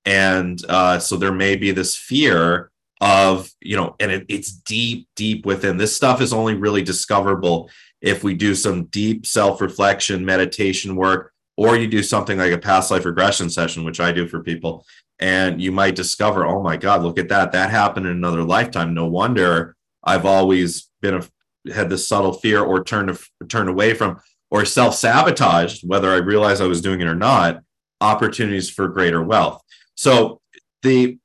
And 0.06 0.64
uh, 0.70 1.00
so 1.00 1.18
there 1.18 1.32
may 1.32 1.56
be 1.56 1.72
this 1.72 1.96
fear 1.96 2.72
of 3.02 3.50
you 3.62 3.78
know 3.78 3.96
and 4.00 4.12
it, 4.12 4.26
it's 4.28 4.52
deep 4.52 5.08
deep 5.16 5.46
within. 5.46 5.78
This 5.78 5.96
stuff 5.96 6.22
is 6.22 6.34
only 6.34 6.56
really 6.56 6.82
discoverable 6.82 7.70
if 8.02 8.24
we 8.24 8.34
do 8.34 8.56
some 8.56 8.86
deep 8.86 9.26
self-reflection 9.26 10.24
meditation 10.24 10.96
work 10.96 11.34
or 11.58 11.76
you 11.76 11.88
do 11.88 12.02
something 12.02 12.38
like 12.38 12.54
a 12.54 12.58
past 12.58 12.92
life 12.92 13.04
regression 13.04 13.50
session 13.50 13.84
which 13.84 14.00
i 14.00 14.12
do 14.12 14.26
for 14.26 14.42
people 14.42 14.86
and 15.20 15.62
you 15.62 15.72
might 15.72 15.96
discover 15.96 16.46
oh 16.46 16.62
my 16.62 16.78
god 16.78 17.04
look 17.04 17.20
at 17.20 17.30
that 17.30 17.52
that 17.52 17.70
happened 17.70 18.06
in 18.06 18.12
another 18.12 18.44
lifetime 18.44 18.94
no 18.94 19.06
wonder 19.06 19.76
i've 20.04 20.26
always 20.26 20.90
been 21.02 21.16
a, 21.16 21.72
had 21.74 21.90
this 21.90 22.08
subtle 22.08 22.34
fear 22.34 22.64
or 22.64 22.84
turned 22.84 23.18
turned 23.48 23.70
away 23.70 23.94
from 23.94 24.20
or 24.52 24.66
self-sabotaged 24.66 25.88
whether 25.88 26.12
i 26.12 26.18
realized 26.18 26.62
i 26.62 26.68
was 26.68 26.82
doing 26.82 27.02
it 27.02 27.08
or 27.08 27.16
not 27.16 27.62
opportunities 28.02 28.70
for 28.70 28.88
greater 28.88 29.22
wealth 29.22 29.62
so 29.96 30.40
the 30.84 31.18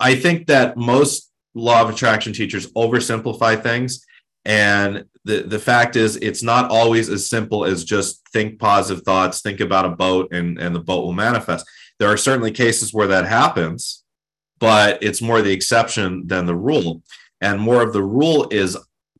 I 0.00 0.14
think 0.14 0.46
that 0.46 0.76
most 0.78 1.30
law 1.54 1.82
of 1.82 1.90
attraction 1.90 2.32
teachers 2.32 2.72
oversimplify 2.72 3.62
things. 3.62 4.04
And 4.46 5.04
the, 5.24 5.42
the 5.42 5.58
fact 5.58 5.94
is, 5.94 6.16
it's 6.16 6.42
not 6.42 6.70
always 6.70 7.10
as 7.10 7.28
simple 7.28 7.66
as 7.66 7.84
just 7.84 8.26
think 8.32 8.58
positive 8.58 9.04
thoughts, 9.04 9.42
think 9.42 9.60
about 9.60 9.84
a 9.84 9.90
boat, 9.90 10.32
and, 10.32 10.58
and 10.58 10.74
the 10.74 10.80
boat 10.80 11.04
will 11.04 11.12
manifest. 11.12 11.68
There 12.00 12.08
are 12.08 12.16
certainly 12.16 12.50
cases 12.50 12.92
where 12.92 13.06
that 13.06 13.26
happens, 13.26 14.02
but 14.58 15.00
it's 15.02 15.22
more 15.22 15.42
the 15.42 15.52
exception 15.52 16.26
than 16.26 16.46
the 16.46 16.56
rule. 16.56 17.02
And 17.40 17.60
more 17.60 17.82
of 17.82 17.92
the 17.92 18.02
rule 18.02 18.48
is 18.50 18.76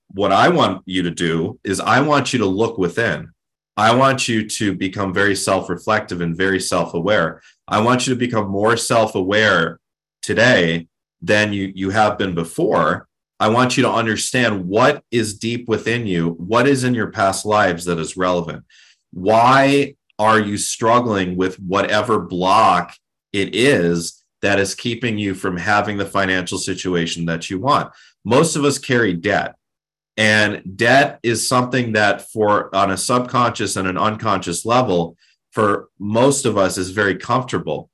what 0.09 0.33
I 0.33 0.49
want 0.49 0.83
you 0.87 1.03
to 1.05 1.11
do 1.13 1.61
is 1.63 1.79
I 1.79 2.01
want 2.01 2.33
you 2.33 2.41
to 2.41 2.47
look 2.47 2.77
within. 2.79 3.31
I 3.77 3.95
want 3.95 4.27
you 4.27 4.49
to 4.49 4.75
become 4.75 5.15
very 5.15 5.37
self 5.37 5.71
reflective 5.71 6.21
and 6.21 6.37
very 6.37 6.59
self 6.59 6.95
aware. 6.95 7.41
I 7.69 7.81
want 7.81 8.09
you 8.09 8.15
to 8.15 8.19
become 8.19 8.49
more 8.49 8.77
self 8.77 9.15
aware 9.15 9.79
today 10.23 10.89
than 11.23 11.53
you 11.53 11.73
you 11.75 11.91
have 11.91 12.19
been 12.19 12.35
before 12.35 13.07
i 13.39 13.49
want 13.49 13.77
you 13.77 13.83
to 13.83 13.91
understand 13.91 14.67
what 14.67 15.03
is 15.11 15.39
deep 15.39 15.69
within 15.69 16.07
you 16.07 16.31
what 16.31 16.67
is 16.67 16.85
in 16.85 16.95
your 16.95 17.11
past 17.11 17.45
lives 17.45 17.85
that 17.85 17.99
is 17.99 18.17
relevant 18.17 18.65
why 19.13 19.95
are 20.21 20.39
you 20.39 20.59
struggling 20.59 21.35
with 21.35 21.57
whatever 21.57 22.21
block 22.21 22.95
it 23.33 23.55
is 23.57 24.23
that 24.43 24.61
is 24.61 24.75
keeping 24.75 25.17
you 25.17 25.35
from 25.35 25.57
having 25.57 25.97
the 25.97 26.05
financial 26.05 26.59
situation 26.59 27.25
that 27.25 27.49
you 27.49 27.59
want? 27.59 27.91
Most 28.23 28.55
of 28.55 28.63
us 28.63 28.79
carry 28.79 29.15
debt 29.15 29.55
and 30.19 30.77
debt 30.77 31.21
is 31.23 31.49
something 31.49 31.93
that 31.93 32.31
for 32.31 32.75
on 32.77 32.91
a 32.91 32.99
subconscious 32.99 33.77
and 33.77 33.89
an 33.89 33.97
unconscious 33.97 34.67
level 34.67 35.17
for 35.53 35.89
most 35.99 36.45
of 36.45 36.59
us 36.59 36.77
is 36.77 36.91
very 36.91 37.17
comfortable 37.17 37.89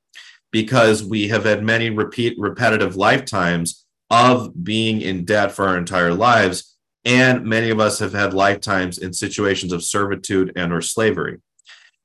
because 0.51 1.01
we 1.01 1.29
have 1.29 1.45
had 1.45 1.63
many 1.63 1.89
repeat 1.89 2.37
repetitive 2.37 2.97
lifetimes 2.97 3.85
of 4.09 4.65
being 4.65 4.99
in 4.99 5.23
debt 5.23 5.53
for 5.53 5.65
our 5.65 5.77
entire 5.77 6.13
lives 6.13 6.75
and 7.05 7.45
many 7.45 7.69
of 7.69 7.79
us 7.79 7.99
have 7.99 8.11
had 8.11 8.33
lifetimes 8.33 8.97
in 8.97 9.13
situations 9.13 9.71
of 9.71 9.81
servitude 9.81 10.51
and 10.57 10.73
or 10.73 10.81
slavery 10.81 11.39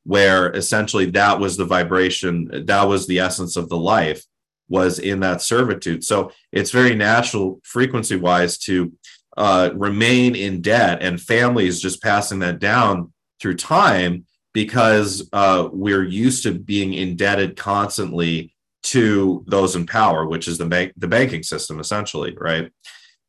where 0.05 0.51
essentially 0.53 1.07
that 1.07 1.39
was 1.39 1.57
the 1.57 1.65
vibration 1.65 2.65
that 2.67 2.85
was 2.85 3.07
the 3.07 3.19
essence 3.19 3.57
of 3.57 3.69
the 3.69 3.77
life 3.77 4.25
was 4.69 4.99
in 4.99 5.21
that 5.21 5.43
servitude 5.43 6.03
so 6.03 6.31
it's 6.51 6.71
very 6.71 6.95
natural 6.95 7.61
frequency 7.63 8.17
wise 8.17 8.59
to 8.59 8.93
uh, 9.37 9.71
remain 9.75 10.35
in 10.35 10.61
debt 10.61 10.99
and 11.01 11.21
families 11.21 11.81
just 11.81 12.03
passing 12.03 12.41
that 12.41 12.59
down 12.59 13.13
through 13.41 13.57
time 13.57 14.25
because 14.53 15.29
uh, 15.33 15.69
we're 15.73 16.05
used 16.05 16.43
to 16.43 16.53
being 16.53 16.93
indebted 16.93 17.57
constantly 17.57 18.55
to 18.83 19.45
those 19.47 19.77
in 19.77 19.87
power, 19.87 20.27
which 20.27 20.49
is 20.49 20.59
the 20.59 20.67
bank, 20.67 20.93
the 20.97 21.09
banking 21.09 21.43
system, 21.43 21.81
essentially, 21.81 22.37
right? 22.39 22.71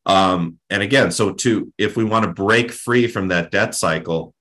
Um, 0.06 0.58
and 0.68 0.82
again, 0.82 1.10
so 1.10 1.32
to 1.32 1.72
if 1.78 1.96
we 1.96 2.04
want 2.04 2.24
to 2.26 2.32
break 2.32 2.70
free 2.70 3.06
from 3.06 3.28
that 3.28 3.50
debt 3.50 3.74
cycle, 3.74 4.34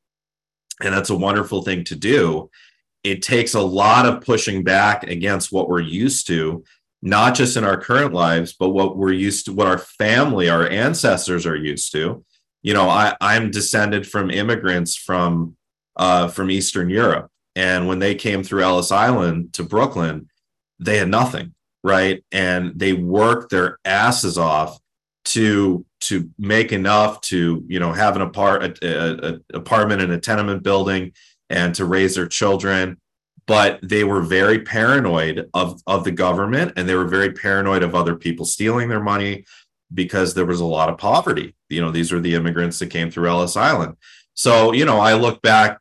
and 0.84 0.93
that's 0.93 1.10
a 1.10 1.15
wonderful 1.15 1.63
thing 1.63 1.84
to 1.86 1.96
do, 1.96 2.50
it 3.04 3.22
takes 3.22 3.54
a 3.54 3.62
lot 3.62 4.06
of 4.06 4.22
pushing 4.22 4.63
back 4.63 5.04
against 5.04 5.52
what 5.52 5.69
we're 5.69 5.82
used 5.82 6.28
to, 6.28 6.63
not 7.02 7.36
just 7.36 7.58
in 7.58 7.63
our 7.63 7.78
current 7.78 8.13
lives, 8.13 8.54
but 8.54 8.69
what 8.69 8.98
we're 8.98 9.12
used 9.12 9.46
to, 9.46 9.54
what 9.54 9.67
our 9.67 9.78
family, 9.78 10.50
our 10.50 10.67
ancestors 10.67 11.46
are 11.46 11.56
used 11.56 11.91
to. 11.93 12.24
You 12.62 12.74
know, 12.74 12.89
I, 12.89 13.15
I'm 13.19 13.52
descended 13.52 14.08
from 14.08 14.30
immigrants 14.30 14.96
from 14.96 15.56
uh, 15.96 16.28
from 16.28 16.50
Eastern 16.50 16.89
Europe. 16.89 17.30
And 17.56 17.88
when 17.88 18.00
they 18.00 18.15
came 18.15 18.41
through 18.43 18.63
Ellis 18.63 18.91
Island 18.91 19.54
to 19.54 19.63
Brooklyn, 19.63 20.28
they 20.80 20.98
had 20.98 21.10
nothing, 21.10 21.54
right? 21.84 22.24
And 22.32 22.72
they 22.76 22.93
worked 22.93 23.52
their 23.52 23.78
asses 23.86 24.38
off 24.38 24.80
to 25.26 25.86
to 26.08 26.30
make 26.38 26.72
enough 26.72 27.22
to 27.22 27.63
you 27.68 27.80
know 27.80 27.92
have 27.92 28.16
an 28.16 28.22
apart 28.22 28.84
a, 28.84 28.88
a, 28.88 29.34
a 29.34 29.58
apartment 29.58 30.02
in 30.02 30.12
a 30.12 30.20
tenement 30.20 30.63
building 30.63 31.12
and 31.50 31.74
to 31.76 31.86
raise 31.86 32.16
their 32.16 32.28
children. 32.28 32.98
But 33.46 33.80
they 33.84 34.06
were 34.06 34.22
very 34.22 34.60
paranoid 34.60 35.50
of 35.54 35.82
of 35.88 36.04
the 36.04 36.12
government 36.12 36.74
and 36.76 36.88
they 36.88 36.96
were 36.96 37.08
very 37.08 37.34
paranoid 37.34 37.84
of 37.84 37.96
other 37.96 38.16
people 38.16 38.46
stealing 38.46 38.89
their 38.89 39.04
money 39.04 39.46
because 39.94 40.34
there 40.34 40.46
was 40.46 40.60
a 40.60 40.66
lot 40.66 40.89
of 40.89 40.98
poverty. 40.98 41.56
You 41.70 41.82
know 41.82 41.92
these 41.92 42.12
were 42.12 42.22
the 42.22 42.36
immigrants 42.36 42.80
that 42.80 42.88
came 42.88 43.12
through 43.12 43.30
Ellis 43.30 43.58
Island. 43.58 43.98
So 44.34 44.72
you 44.74 44.86
know 44.86 45.00
I 45.00 45.13
look 45.13 45.42
back 45.42 45.80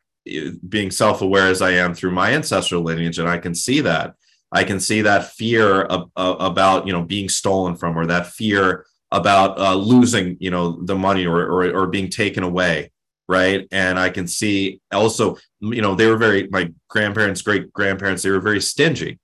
being 0.69 0.89
self-aware 0.89 1.47
as 1.47 1.61
I 1.61 1.71
am 1.71 1.93
through 1.93 2.11
my 2.11 2.33
ancestral 2.33 2.81
lineage, 2.81 3.19
and 3.19 3.27
I 3.27 3.37
can 3.37 3.53
see 3.53 3.81
that. 3.81 4.15
I 4.53 4.63
can 4.63 4.79
see 4.79 5.01
that 5.01 5.33
fear 5.33 5.81
of, 5.81 6.11
uh, 6.15 6.35
about 6.39 6.87
you 6.87 6.93
know 6.93 7.01
being 7.01 7.29
stolen 7.29 7.75
from, 7.75 7.97
or 7.97 8.05
that 8.05 8.27
fear 8.27 8.85
about 9.13 9.57
uh, 9.57 9.75
losing 9.75 10.35
you 10.39 10.51
know 10.51 10.83
the 10.83 10.95
money 10.95 11.25
or, 11.25 11.39
or 11.39 11.71
or 11.71 11.87
being 11.87 12.09
taken 12.09 12.43
away, 12.43 12.91
right? 13.27 13.67
And 13.71 13.97
I 13.97 14.09
can 14.09 14.27
see 14.27 14.81
also 14.91 15.37
you 15.61 15.81
know 15.81 15.95
they 15.95 16.07
were 16.07 16.17
very 16.17 16.47
my 16.47 16.71
grandparents, 16.89 17.41
great 17.41 17.71
grandparents, 17.71 18.23
they 18.23 18.31
were 18.31 18.41
very 18.41 18.61
stingy 18.61 19.19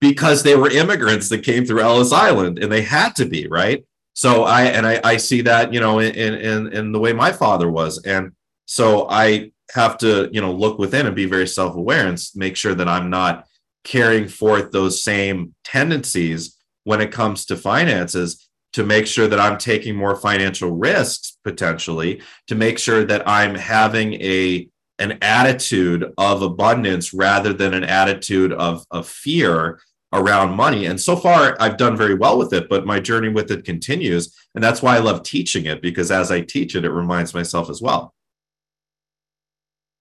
because 0.00 0.42
they 0.42 0.56
were 0.56 0.70
immigrants 0.70 1.28
that 1.28 1.44
came 1.44 1.64
through 1.64 1.80
Ellis 1.80 2.12
Island, 2.12 2.58
and 2.58 2.72
they 2.72 2.82
had 2.82 3.14
to 3.16 3.26
be 3.26 3.46
right. 3.46 3.84
So 4.14 4.44
I 4.44 4.64
and 4.64 4.86
I, 4.86 5.00
I 5.04 5.16
see 5.18 5.42
that 5.42 5.72
you 5.72 5.80
know 5.80 6.00
in 6.00 6.34
in 6.34 6.72
in 6.72 6.92
the 6.92 6.98
way 6.98 7.12
my 7.12 7.30
father 7.30 7.70
was, 7.70 8.02
and 8.04 8.32
so 8.66 9.06
I 9.08 9.52
have 9.72 9.96
to 9.98 10.28
you 10.32 10.40
know 10.40 10.52
look 10.52 10.78
within 10.78 11.06
and 11.06 11.16
be 11.16 11.26
very 11.26 11.46
self-aware 11.46 12.06
and 12.06 12.22
make 12.34 12.56
sure 12.56 12.74
that 12.74 12.88
i'm 12.88 13.10
not 13.10 13.46
carrying 13.82 14.28
forth 14.28 14.70
those 14.70 15.02
same 15.02 15.54
tendencies 15.64 16.56
when 16.84 17.00
it 17.00 17.12
comes 17.12 17.46
to 17.46 17.56
finances 17.56 18.48
to 18.74 18.84
make 18.84 19.06
sure 19.06 19.26
that 19.26 19.40
i'm 19.40 19.58
taking 19.58 19.96
more 19.96 20.14
financial 20.14 20.70
risks 20.70 21.38
potentially 21.42 22.20
to 22.46 22.54
make 22.54 22.78
sure 22.78 23.04
that 23.04 23.26
i'm 23.26 23.54
having 23.54 24.14
a 24.14 24.68
an 24.98 25.18
attitude 25.22 26.12
of 26.18 26.42
abundance 26.42 27.12
rather 27.12 27.52
than 27.52 27.74
an 27.74 27.84
attitude 27.84 28.52
of, 28.52 28.84
of 28.90 29.08
fear 29.08 29.80
around 30.12 30.54
money. 30.54 30.86
And 30.86 31.00
so 31.00 31.16
far, 31.16 31.56
I've 31.58 31.76
done 31.76 31.96
very 31.96 32.14
well 32.14 32.38
with 32.38 32.52
it, 32.52 32.68
but 32.68 32.86
my 32.86 33.00
journey 33.00 33.28
with 33.28 33.50
it 33.50 33.64
continues. 33.64 34.34
And 34.54 34.62
that's 34.62 34.80
why 34.80 34.94
I 34.94 35.00
love 35.00 35.24
teaching 35.24 35.66
it 35.66 35.82
because 35.82 36.10
as 36.12 36.30
I 36.30 36.40
teach 36.42 36.76
it, 36.76 36.84
it 36.84 36.90
reminds 36.90 37.34
myself 37.34 37.68
as 37.68 37.82
well. 37.82 38.14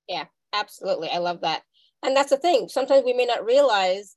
Yeah, 0.08 0.26
absolutely. 0.54 1.10
I 1.10 1.18
love 1.18 1.42
that. 1.42 1.64
And 2.04 2.16
that's 2.16 2.30
the 2.30 2.38
thing. 2.38 2.68
Sometimes 2.70 3.04
we 3.04 3.14
may 3.14 3.26
not 3.26 3.44
realize 3.44 4.16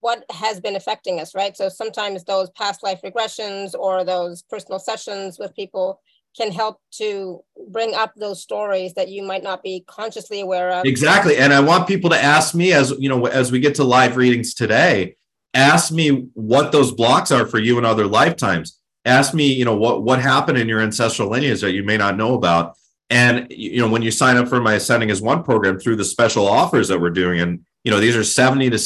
what 0.00 0.24
has 0.30 0.60
been 0.60 0.76
affecting 0.76 1.20
us, 1.20 1.34
right? 1.34 1.56
So 1.56 1.68
sometimes 1.68 2.24
those 2.24 2.50
past 2.50 2.82
life 2.82 3.00
regressions 3.02 3.74
or 3.74 4.04
those 4.04 4.42
personal 4.42 4.78
sessions 4.78 5.38
with 5.38 5.54
people 5.54 6.00
can 6.36 6.52
help 6.52 6.80
to 6.92 7.42
bring 7.70 7.94
up 7.94 8.12
those 8.14 8.42
stories 8.42 8.92
that 8.94 9.08
you 9.08 9.22
might 9.22 9.42
not 9.42 9.62
be 9.62 9.82
consciously 9.86 10.40
aware 10.40 10.70
of. 10.70 10.84
Exactly. 10.84 11.38
And 11.38 11.52
I 11.52 11.60
want 11.60 11.88
people 11.88 12.10
to 12.10 12.22
ask 12.22 12.54
me 12.54 12.72
as 12.72 12.92
you 12.98 13.08
know, 13.08 13.26
as 13.26 13.50
we 13.50 13.58
get 13.58 13.74
to 13.76 13.84
live 13.84 14.16
readings 14.16 14.52
today, 14.52 15.16
ask 15.54 15.90
me 15.90 16.28
what 16.34 16.72
those 16.72 16.92
blocks 16.92 17.32
are 17.32 17.46
for 17.46 17.58
you 17.58 17.78
in 17.78 17.86
other 17.86 18.06
lifetimes. 18.06 18.78
Ask 19.06 19.32
me, 19.32 19.52
you 19.52 19.64
know, 19.64 19.76
what 19.76 20.02
what 20.02 20.20
happened 20.20 20.58
in 20.58 20.68
your 20.68 20.80
ancestral 20.80 21.30
lineage 21.30 21.62
that 21.62 21.72
you 21.72 21.84
may 21.84 21.96
not 21.96 22.16
know 22.16 22.34
about 22.34 22.76
and 23.10 23.46
you 23.50 23.78
know, 23.80 23.88
when 23.88 24.02
you 24.02 24.10
sign 24.10 24.36
up 24.36 24.48
for 24.48 24.60
my 24.60 24.74
Ascending 24.74 25.10
as 25.10 25.22
One 25.22 25.42
program 25.42 25.78
through 25.78 25.96
the 25.96 26.04
special 26.04 26.46
offers 26.46 26.88
that 26.88 27.00
we're 27.00 27.10
doing, 27.10 27.40
and 27.40 27.64
you 27.84 27.90
know, 27.90 28.00
these 28.00 28.16
are 28.16 28.24
70 28.24 28.70
to 28.70 28.78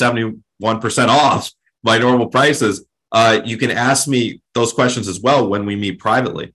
71% 0.61 1.09
off 1.09 1.51
my 1.83 1.99
normal 1.99 2.29
prices. 2.29 2.85
Uh, 3.13 3.41
you 3.45 3.57
can 3.57 3.71
ask 3.71 4.07
me 4.07 4.41
those 4.55 4.73
questions 4.73 5.09
as 5.09 5.21
well 5.21 5.49
when 5.49 5.67
we 5.67 5.75
meet 5.75 5.99
privately. 5.99 6.55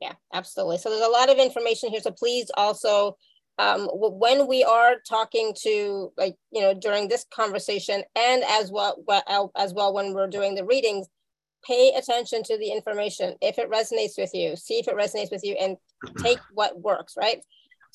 Yeah, 0.00 0.14
Absolutely. 0.36 0.78
So 0.78 0.90
there's 0.90 1.06
a 1.06 1.10
lot 1.10 1.30
of 1.30 1.38
information 1.38 1.90
here. 1.90 2.00
So 2.00 2.10
please 2.10 2.50
also, 2.56 3.16
um, 3.58 3.88
when 3.92 4.46
we 4.46 4.64
are 4.64 4.96
talking 5.08 5.54
to 5.62 6.12
like, 6.18 6.36
you 6.50 6.60
know, 6.60 6.74
during 6.74 7.08
this 7.08 7.24
conversation 7.32 8.02
and 8.14 8.44
as 8.46 8.70
well, 8.70 9.02
as 9.56 9.72
well 9.72 9.94
when 9.94 10.12
we're 10.12 10.26
doing 10.26 10.54
the 10.54 10.64
readings, 10.64 11.06
pay 11.66 11.94
attention 11.96 12.42
to 12.44 12.58
the 12.58 12.70
information. 12.70 13.34
If 13.40 13.58
it 13.58 13.70
resonates 13.70 14.18
with 14.18 14.34
you, 14.34 14.56
see 14.56 14.78
if 14.78 14.88
it 14.88 14.96
resonates 14.96 15.30
with 15.30 15.42
you 15.42 15.54
and 15.54 15.76
take 16.18 16.38
what 16.52 16.78
works, 16.78 17.14
right? 17.16 17.40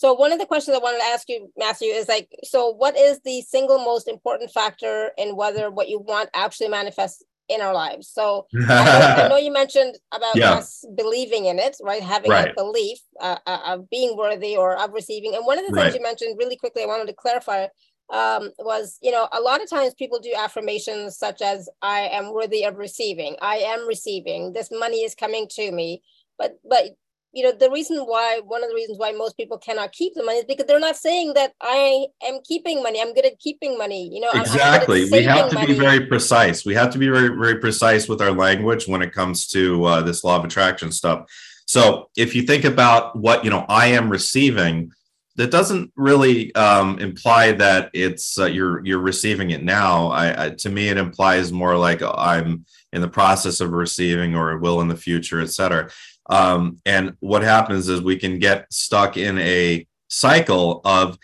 So 0.01 0.13
one 0.13 0.33
of 0.33 0.39
the 0.39 0.47
questions 0.47 0.75
I 0.75 0.79
wanted 0.79 0.97
to 0.97 1.05
ask 1.05 1.29
you, 1.29 1.53
Matthew, 1.55 1.89
is 1.89 2.07
like, 2.07 2.27
so 2.43 2.71
what 2.71 2.97
is 2.97 3.19
the 3.23 3.41
single 3.41 3.77
most 3.77 4.07
important 4.07 4.49
factor 4.49 5.11
in 5.15 5.35
whether 5.35 5.69
what 5.69 5.89
you 5.89 5.99
want 5.99 6.31
actually 6.33 6.69
manifests 6.69 7.21
in 7.49 7.61
our 7.61 7.71
lives? 7.71 8.07
So 8.07 8.47
I, 8.51 8.57
know, 8.57 9.23
I, 9.25 9.27
know, 9.29 9.37
you 9.37 9.53
mentioned 9.53 9.99
about 10.11 10.35
yeah. 10.35 10.53
us 10.53 10.83
believing 10.97 11.45
in 11.45 11.59
it, 11.59 11.77
right? 11.83 12.01
Having 12.01 12.31
right. 12.31 12.49
a 12.49 12.53
belief 12.55 12.97
uh, 13.19 13.37
uh, 13.45 13.59
of 13.63 13.91
being 13.91 14.17
worthy 14.17 14.57
or 14.57 14.75
of 14.75 14.91
receiving. 14.91 15.35
And 15.35 15.45
one 15.45 15.59
of 15.59 15.67
the 15.67 15.71
things 15.71 15.85
right. 15.85 15.93
you 15.93 16.01
mentioned 16.01 16.35
really 16.39 16.55
quickly, 16.55 16.81
I 16.81 16.87
wanted 16.87 17.05
to 17.05 17.13
clarify 17.13 17.67
um, 18.11 18.49
was, 18.57 18.97
you 19.03 19.11
know, 19.11 19.27
a 19.31 19.39
lot 19.39 19.61
of 19.61 19.69
times 19.69 19.93
people 19.93 20.17
do 20.17 20.33
affirmations 20.35 21.15
such 21.15 21.43
as, 21.43 21.69
I 21.83 22.09
am 22.11 22.33
worthy 22.33 22.63
of 22.63 22.79
receiving, 22.79 23.35
I 23.39 23.57
am 23.57 23.87
receiving, 23.87 24.53
this 24.53 24.69
money 24.71 25.03
is 25.03 25.13
coming 25.13 25.47
to 25.51 25.71
me. 25.71 26.01
But, 26.39 26.57
but 26.67 26.95
you 27.33 27.43
know 27.43 27.51
the 27.51 27.69
reason 27.71 27.97
why 27.99 28.41
one 28.45 28.63
of 28.63 28.69
the 28.69 28.75
reasons 28.75 28.97
why 28.97 29.11
most 29.11 29.37
people 29.37 29.57
cannot 29.57 29.91
keep 29.91 30.13
the 30.15 30.23
money 30.23 30.39
is 30.39 30.45
because 30.45 30.65
they're 30.65 30.79
not 30.79 30.97
saying 30.97 31.33
that 31.33 31.53
i 31.61 32.05
am 32.23 32.39
keeping 32.43 32.83
money 32.83 33.01
i'm 33.01 33.13
good 33.13 33.25
at 33.25 33.39
keeping 33.39 33.77
money 33.77 34.09
you 34.13 34.19
know 34.19 34.31
exactly. 34.33 35.09
We 35.09 35.23
have 35.23 35.49
to 35.49 35.55
money. 35.55 35.67
be 35.67 35.79
very 35.79 36.05
precise. 36.05 36.65
We 36.65 36.73
have 36.73 36.91
to 36.91 36.97
be 36.97 37.07
very 37.07 37.29
very 37.29 37.59
precise 37.59 38.07
with 38.07 38.21
our 38.21 38.31
language 38.31 38.87
when 38.87 39.01
it 39.01 39.13
comes 39.13 39.47
to 39.47 39.85
uh, 39.85 40.01
this 40.01 40.23
law 40.23 40.37
of 40.37 40.45
attraction 40.45 40.91
stuff. 40.91 41.29
So 41.65 42.09
if 42.17 42.35
you 42.35 42.41
think 42.43 42.65
about 42.65 43.15
what 43.15 43.43
you 43.43 43.49
know 43.49 43.65
i 43.69 43.87
am 43.87 44.09
receiving 44.09 44.91
that 45.37 45.49
doesn't 45.49 45.91
really 45.95 46.53
um, 46.55 46.99
imply 46.99 47.53
that 47.53 47.89
it's 47.93 48.37
uh, 48.37 48.45
you're 48.45 48.85
you're 48.85 48.99
receiving 48.99 49.51
it 49.51 49.63
now. 49.63 50.07
I, 50.07 50.45
I 50.45 50.49
to 50.49 50.69
me 50.69 50.89
it 50.89 50.97
implies 50.97 51.51
more 51.51 51.77
like 51.77 52.01
i'm 52.03 52.65
in 52.91 53.01
the 53.01 53.07
process 53.07 53.61
of 53.61 53.71
receiving 53.71 54.35
or 54.35 54.57
will 54.57 54.81
in 54.81 54.89
the 54.89 54.97
future 54.97 55.39
et 55.39 55.49
cetera 55.49 55.89
um, 56.29 56.77
and 56.85 57.15
what 57.19 57.43
happens 57.43 57.89
is 57.89 58.01
we 58.01 58.17
can 58.17 58.39
get 58.39 58.71
stuck 58.71 59.17
in 59.17 59.37
a 59.39 59.85
cycle 60.09 60.81
of 60.85 61.17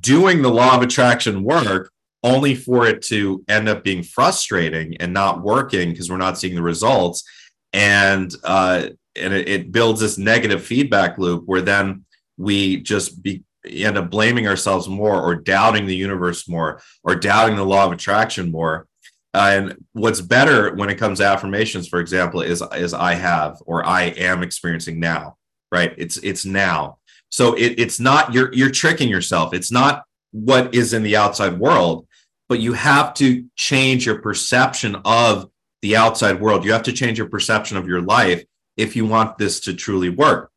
doing 0.00 0.42
the 0.42 0.50
law 0.50 0.76
of 0.76 0.82
attraction 0.82 1.42
work 1.42 1.90
only 2.22 2.54
for 2.54 2.86
it 2.86 3.02
to 3.02 3.42
end 3.48 3.68
up 3.68 3.82
being 3.82 4.02
frustrating 4.02 4.96
and 4.98 5.12
not 5.12 5.42
working 5.42 5.90
because 5.90 6.10
we're 6.10 6.16
not 6.16 6.38
seeing 6.38 6.54
the 6.54 6.62
results. 6.62 7.24
And 7.72 8.34
uh, 8.44 8.88
and 9.16 9.34
it, 9.34 9.48
it 9.48 9.72
builds 9.72 10.00
this 10.00 10.18
negative 10.18 10.64
feedback 10.64 11.18
loop 11.18 11.44
where 11.46 11.62
then 11.62 12.04
we 12.36 12.78
just 12.78 13.22
be 13.22 13.42
end 13.66 13.98
up 13.98 14.10
blaming 14.10 14.46
ourselves 14.46 14.88
more 14.88 15.20
or 15.20 15.34
doubting 15.34 15.84
the 15.86 15.94
universe 15.94 16.48
more 16.48 16.80
or 17.04 17.14
doubting 17.14 17.56
the 17.56 17.64
law 17.64 17.84
of 17.84 17.92
attraction 17.92 18.50
more 18.50 18.86
and 19.32 19.76
what's 19.92 20.20
better 20.20 20.74
when 20.74 20.90
it 20.90 20.96
comes 20.96 21.18
to 21.18 21.24
affirmations, 21.24 21.88
for 21.88 22.00
example, 22.00 22.40
is 22.40 22.62
is 22.74 22.94
I 22.94 23.14
have 23.14 23.58
or 23.66 23.86
I 23.86 24.04
am 24.04 24.42
experiencing 24.42 24.98
now, 24.98 25.36
right? 25.70 25.94
It's 25.96 26.16
it's 26.18 26.44
now. 26.44 26.98
So 27.28 27.54
it, 27.54 27.78
it's 27.78 28.00
not 28.00 28.34
you're 28.34 28.52
you're 28.52 28.70
tricking 28.70 29.08
yourself. 29.08 29.54
It's 29.54 29.70
not 29.70 30.04
what 30.32 30.74
is 30.74 30.92
in 30.92 31.02
the 31.02 31.16
outside 31.16 31.58
world, 31.58 32.06
but 32.48 32.60
you 32.60 32.72
have 32.72 33.14
to 33.14 33.44
change 33.56 34.06
your 34.06 34.20
perception 34.20 34.96
of 35.04 35.48
the 35.82 35.96
outside 35.96 36.40
world. 36.40 36.64
You 36.64 36.72
have 36.72 36.82
to 36.84 36.92
change 36.92 37.18
your 37.18 37.28
perception 37.28 37.76
of 37.76 37.86
your 37.86 38.02
life 38.02 38.44
if 38.76 38.96
you 38.96 39.06
want 39.06 39.38
this 39.38 39.60
to 39.60 39.74
truly 39.74 40.08
work. 40.08 40.50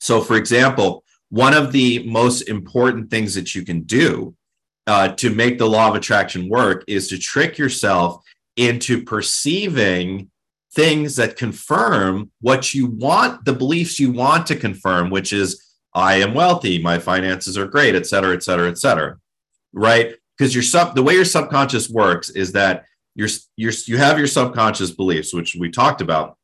So, 0.00 0.20
for 0.20 0.36
example, 0.36 1.04
one 1.30 1.54
of 1.54 1.72
the 1.72 2.04
most 2.06 2.42
important 2.42 3.10
things 3.10 3.34
that 3.34 3.54
you 3.54 3.64
can 3.64 3.82
do 3.82 4.34
uh, 4.88 5.08
to 5.08 5.28
make 5.28 5.58
the 5.58 5.68
law 5.68 5.88
of 5.90 5.94
attraction 5.94 6.48
work 6.48 6.82
is 6.88 7.08
to 7.08 7.18
trick 7.18 7.58
yourself 7.58 8.24
into 8.56 9.04
perceiving 9.04 10.30
things 10.72 11.14
that 11.16 11.36
confirm 11.36 12.30
what 12.40 12.74
you 12.74 12.86
want, 12.86 13.44
the 13.44 13.52
beliefs 13.52 14.00
you 14.00 14.10
want 14.10 14.46
to 14.46 14.56
confirm, 14.56 15.10
which 15.10 15.32
is 15.32 15.62
I 15.94 16.14
am 16.14 16.32
wealthy, 16.32 16.82
my 16.82 16.98
finances 16.98 17.58
are 17.58 17.66
great, 17.66 17.94
et 17.94 18.06
cetera, 18.06 18.34
et 18.34 18.42
cetera, 18.42 18.68
et 18.68 18.78
cetera. 18.78 19.18
Right? 19.74 20.14
Because 20.36 20.54
your 20.54 20.62
sub 20.62 20.94
the 20.94 21.02
way 21.02 21.14
your 21.14 21.24
subconscious 21.26 21.90
works 21.90 22.30
is 22.30 22.52
that 22.52 22.86
you're, 23.14 23.28
you're 23.56 23.72
you 23.86 23.98
have 23.98 24.16
your 24.16 24.26
subconscious 24.26 24.90
beliefs, 24.90 25.34
which 25.34 25.54
we 25.54 25.70
talked 25.70 26.00
about. 26.00 26.38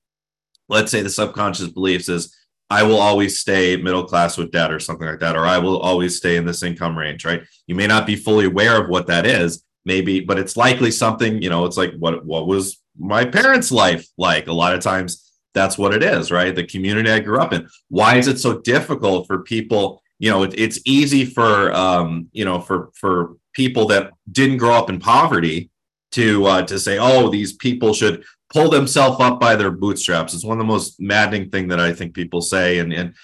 Let's 0.69 0.91
say 0.91 1.01
the 1.01 1.11
subconscious 1.11 1.69
beliefs 1.69 2.09
is 2.09 2.37
I 2.75 2.83
will 2.83 2.99
always 2.99 3.39
stay 3.39 3.77
middle 3.77 4.05
class 4.05 4.37
with 4.37 4.51
debt 4.51 4.73
or 4.73 4.81
something 4.81 5.07
like 5.07 5.21
that, 5.21 5.37
or 5.37 5.47
I 5.47 5.59
will 5.59 5.79
always 5.79 6.17
stay 6.17 6.37
in 6.37 6.45
this 6.45 6.65
income 6.65 6.99
range, 6.99 7.25
right? 7.25 7.43
You 7.69 7.77
may 7.77 7.87
not 7.87 8.05
be 8.05 8.17
fully 8.17 8.47
aware 8.47 8.83
of 8.83 8.89
what 8.89 9.07
that 9.07 9.27
is, 9.27 9.65
maybe, 9.85 10.19
but 10.19 10.41
it's 10.41 10.57
likely 10.57 10.91
something, 10.91 11.41
you 11.41 11.51
know, 11.51 11.67
it's 11.67 11.77
like 11.77 11.95
what 11.99 12.27
what 12.27 12.49
was 12.49 12.83
my 12.99 13.25
parents' 13.25 13.71
life 13.71 14.05
like? 14.19 14.49
A 14.49 14.53
lot 14.53 14.75
of 14.75 14.81
times 14.81 15.11
that's 15.53 15.79
what 15.79 15.95
it 15.95 16.03
is, 16.03 16.33
right? 16.33 16.53
The 16.53 16.67
community 16.67 17.11
I 17.11 17.21
grew 17.21 17.39
up 17.39 17.53
in. 17.53 17.69
Why 17.91 18.17
is 18.17 18.27
it 18.27 18.41
so 18.41 18.61
difficult 18.61 19.29
for 19.29 19.39
people? 19.43 20.03
You 20.19 20.31
know, 20.31 20.43
it, 20.43 20.59
it's 20.59 20.81
easy 20.85 21.25
for 21.25 21.73
um, 21.73 22.29
you 22.33 22.45
know, 22.45 22.61
for 22.61 22.91
for 22.95 23.37
people 23.53 23.87
that 23.93 24.11
didn't 24.31 24.59
grow 24.59 24.75
up 24.75 24.91
in 24.91 24.99
poverty 24.99 25.71
to 26.13 26.45
uh, 26.47 26.63
to 26.63 26.79
say, 26.81 26.99
oh, 26.99 27.31
these 27.31 27.53
people 27.53 27.95
should 27.95 28.25
pull 28.55 28.71
themselves 28.71 29.21
up 29.21 29.41
by 29.41 29.57
their 29.57 29.73
bootstraps. 29.73 30.33
It's 30.33 30.45
one 30.45 30.59
of 30.59 30.65
the 30.65 30.73
most 30.73 31.01
maddening 31.01 31.51
thing 31.51 31.69
that 31.69 31.81
I 31.81 31.93
think 31.93 32.15
people 32.15 32.41
say. 32.41 32.79
And, 32.79 32.93
and 32.93 33.15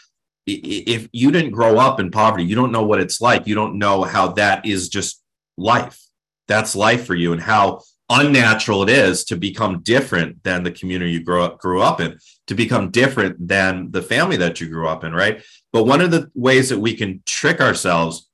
if 0.44 1.08
you 1.12 1.30
didn't 1.30 1.52
grow 1.52 1.78
up 1.78 2.00
in 2.00 2.10
poverty, 2.10 2.44
you 2.44 2.56
don't 2.56 2.72
know 2.72 2.84
what 2.84 3.00
it's 3.00 3.20
like. 3.20 3.46
You 3.46 3.54
don't 3.54 3.78
know 3.78 4.02
how 4.02 4.32
that 4.32 4.66
is 4.66 4.88
just 4.88 5.22
life. 5.56 6.00
That's 6.48 6.74
life 6.74 7.06
for 7.06 7.14
you 7.14 7.32
and 7.32 7.40
how 7.40 7.82
unnatural 8.10 8.82
it 8.82 8.88
is 8.88 9.22
to 9.26 9.36
become 9.36 9.82
different 9.82 10.42
than 10.42 10.64
the 10.64 10.72
community 10.72 11.12
you 11.12 11.22
grew 11.22 11.44
up, 11.44 11.60
grew 11.60 11.80
up 11.80 12.00
in, 12.00 12.18
to 12.48 12.56
become 12.56 12.90
different 12.90 13.46
than 13.46 13.92
the 13.92 14.02
family 14.02 14.36
that 14.36 14.60
you 14.60 14.68
grew 14.68 14.88
up 14.88 15.04
in, 15.04 15.12
right? 15.12 15.44
But 15.72 15.84
one 15.84 16.00
of 16.00 16.10
the 16.10 16.28
ways 16.34 16.70
that 16.70 16.80
we 16.80 16.96
can 16.96 17.22
trick 17.24 17.60
ourselves 17.60 18.28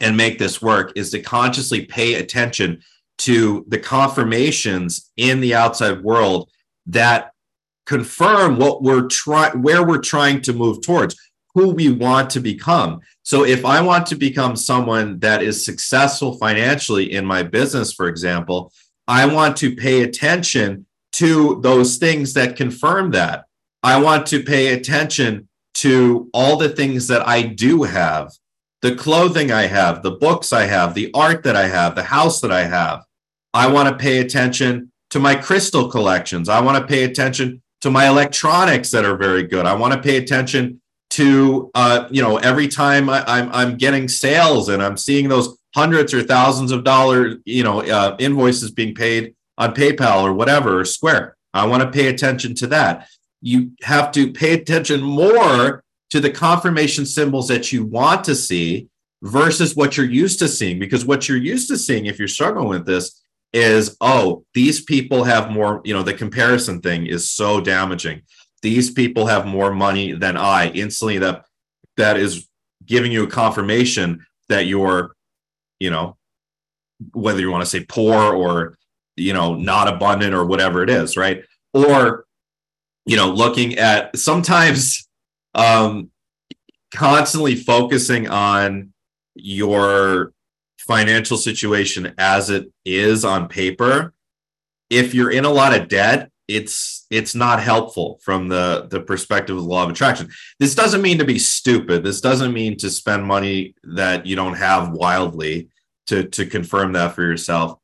and 0.00 0.16
make 0.16 0.40
this 0.40 0.60
work 0.60 0.92
is 0.96 1.10
to 1.10 1.22
consciously 1.22 1.84
pay 1.84 2.14
attention 2.14 2.82
to 3.20 3.64
the 3.68 3.78
confirmations 3.78 5.10
in 5.16 5.40
the 5.40 5.54
outside 5.54 6.02
world 6.02 6.50
that 6.86 7.32
confirm 7.86 8.58
what 8.58 8.82
we're 8.82 9.08
trying 9.08 9.62
where 9.62 9.86
we're 9.86 9.98
trying 9.98 10.40
to 10.40 10.52
move 10.52 10.80
towards 10.82 11.16
who 11.54 11.70
we 11.70 11.90
want 11.90 12.30
to 12.30 12.40
become. 12.40 13.00
So 13.22 13.44
if 13.44 13.64
i 13.64 13.80
want 13.80 14.06
to 14.06 14.14
become 14.14 14.56
someone 14.56 15.18
that 15.20 15.42
is 15.42 15.64
successful 15.64 16.38
financially 16.38 17.12
in 17.12 17.24
my 17.26 17.42
business 17.42 17.92
for 17.92 18.08
example 18.08 18.72
i 19.08 19.26
want 19.26 19.56
to 19.58 19.74
pay 19.74 20.02
attention 20.02 20.86
to 21.12 21.60
those 21.60 21.96
things 21.96 22.34
that 22.34 22.56
confirm 22.56 23.10
that. 23.10 23.44
I 23.82 24.00
want 24.00 24.26
to 24.28 24.42
pay 24.42 24.74
attention 24.74 25.48
to 25.74 26.28
all 26.32 26.56
the 26.56 26.68
things 26.68 27.08
that 27.08 27.26
i 27.26 27.42
do 27.42 27.82
have 27.82 28.30
the 28.82 28.94
clothing 28.94 29.50
i 29.52 29.66
have 29.66 30.02
the 30.02 30.10
books 30.12 30.52
i 30.52 30.64
have 30.64 30.94
the 30.94 31.10
art 31.14 31.42
that 31.44 31.56
i 31.56 31.66
have 31.66 31.94
the 31.94 32.02
house 32.02 32.40
that 32.40 32.52
i 32.52 32.64
have 32.64 33.04
I 33.52 33.70
want 33.70 33.88
to 33.88 33.96
pay 33.96 34.18
attention 34.18 34.92
to 35.10 35.18
my 35.18 35.34
crystal 35.34 35.88
collections. 35.88 36.48
I 36.48 36.60
want 36.60 36.78
to 36.78 36.86
pay 36.86 37.04
attention 37.04 37.62
to 37.80 37.90
my 37.90 38.08
electronics 38.08 38.90
that 38.90 39.04
are 39.04 39.16
very 39.16 39.42
good. 39.42 39.66
I 39.66 39.74
want 39.74 39.92
to 39.94 40.00
pay 40.00 40.16
attention 40.16 40.80
to 41.10 41.70
uh, 41.74 42.06
you 42.10 42.22
know 42.22 42.36
every 42.38 42.68
time 42.68 43.08
I, 43.10 43.18
am 43.20 43.24
I'm, 43.26 43.52
I'm 43.52 43.76
getting 43.76 44.06
sales 44.08 44.68
and 44.68 44.82
I'm 44.82 44.96
seeing 44.96 45.28
those 45.28 45.58
hundreds 45.74 46.14
or 46.14 46.22
thousands 46.22 46.70
of 46.70 46.84
dollars 46.84 47.36
you 47.44 47.64
know 47.64 47.82
uh, 47.82 48.16
invoices 48.18 48.70
being 48.70 48.94
paid 48.94 49.34
on 49.58 49.74
PayPal 49.74 50.22
or 50.22 50.32
whatever 50.32 50.80
or 50.80 50.84
Square. 50.84 51.36
I 51.52 51.66
want 51.66 51.82
to 51.82 51.90
pay 51.90 52.06
attention 52.06 52.54
to 52.56 52.68
that. 52.68 53.08
You 53.42 53.72
have 53.82 54.12
to 54.12 54.32
pay 54.32 54.52
attention 54.52 55.02
more 55.02 55.82
to 56.10 56.20
the 56.20 56.30
confirmation 56.30 57.06
symbols 57.06 57.48
that 57.48 57.72
you 57.72 57.84
want 57.84 58.24
to 58.24 58.34
see 58.34 58.88
versus 59.22 59.74
what 59.74 59.96
you're 59.96 60.06
used 60.06 60.38
to 60.38 60.48
seeing 60.48 60.78
because 60.78 61.04
what 61.04 61.28
you're 61.28 61.38
used 61.38 61.68
to 61.68 61.76
seeing 61.76 62.06
if 62.06 62.18
you're 62.18 62.28
struggling 62.28 62.68
with 62.68 62.86
this 62.86 63.19
is 63.52 63.96
oh 64.00 64.44
these 64.54 64.82
people 64.82 65.24
have 65.24 65.50
more 65.50 65.80
you 65.84 65.92
know 65.92 66.02
the 66.02 66.14
comparison 66.14 66.80
thing 66.80 67.06
is 67.06 67.30
so 67.30 67.60
damaging. 67.60 68.22
These 68.62 68.90
people 68.90 69.26
have 69.26 69.46
more 69.46 69.72
money 69.72 70.12
than 70.12 70.36
i 70.36 70.68
instantly 70.70 71.18
that 71.18 71.44
that 71.96 72.16
is 72.16 72.46
giving 72.84 73.12
you 73.12 73.24
a 73.24 73.30
confirmation 73.30 74.24
that 74.48 74.66
you're 74.66 75.14
you 75.78 75.90
know 75.90 76.16
whether 77.12 77.40
you 77.40 77.50
want 77.50 77.62
to 77.62 77.70
say 77.70 77.84
poor 77.84 78.34
or 78.34 78.76
you 79.16 79.32
know 79.32 79.54
not 79.54 79.88
abundant 79.88 80.34
or 80.34 80.44
whatever 80.44 80.82
it 80.82 80.90
is 80.90 81.16
right? 81.16 81.44
Or 81.72 82.26
you 83.06 83.16
know 83.16 83.30
looking 83.30 83.78
at 83.78 84.16
sometimes 84.16 85.08
um 85.54 86.10
constantly 86.92 87.56
focusing 87.56 88.28
on 88.28 88.92
your 89.34 90.32
financial 90.90 91.36
situation 91.36 92.12
as 92.18 92.50
it 92.50 92.66
is 92.84 93.24
on 93.24 93.46
paper, 93.46 94.12
if 94.90 95.14
you're 95.14 95.30
in 95.30 95.44
a 95.44 95.50
lot 95.50 95.72
of 95.72 95.86
debt, 95.86 96.28
it's 96.48 97.06
it's 97.10 97.32
not 97.32 97.62
helpful 97.62 98.18
from 98.24 98.48
the 98.48 98.88
the 98.90 99.00
perspective 99.00 99.56
of 99.56 99.62
the 99.62 99.68
law 99.68 99.84
of 99.84 99.90
attraction. 99.90 100.28
This 100.58 100.74
doesn't 100.74 101.00
mean 101.00 101.18
to 101.18 101.24
be 101.24 101.38
stupid. 101.38 102.02
This 102.02 102.20
doesn't 102.20 102.52
mean 102.52 102.76
to 102.78 102.90
spend 102.90 103.24
money 103.24 103.76
that 103.84 104.26
you 104.26 104.34
don't 104.34 104.56
have 104.56 104.90
wildly 104.90 105.68
to 106.08 106.24
to 106.24 106.44
confirm 106.44 106.92
that 106.94 107.14
for 107.14 107.22
yourself. 107.22 107.78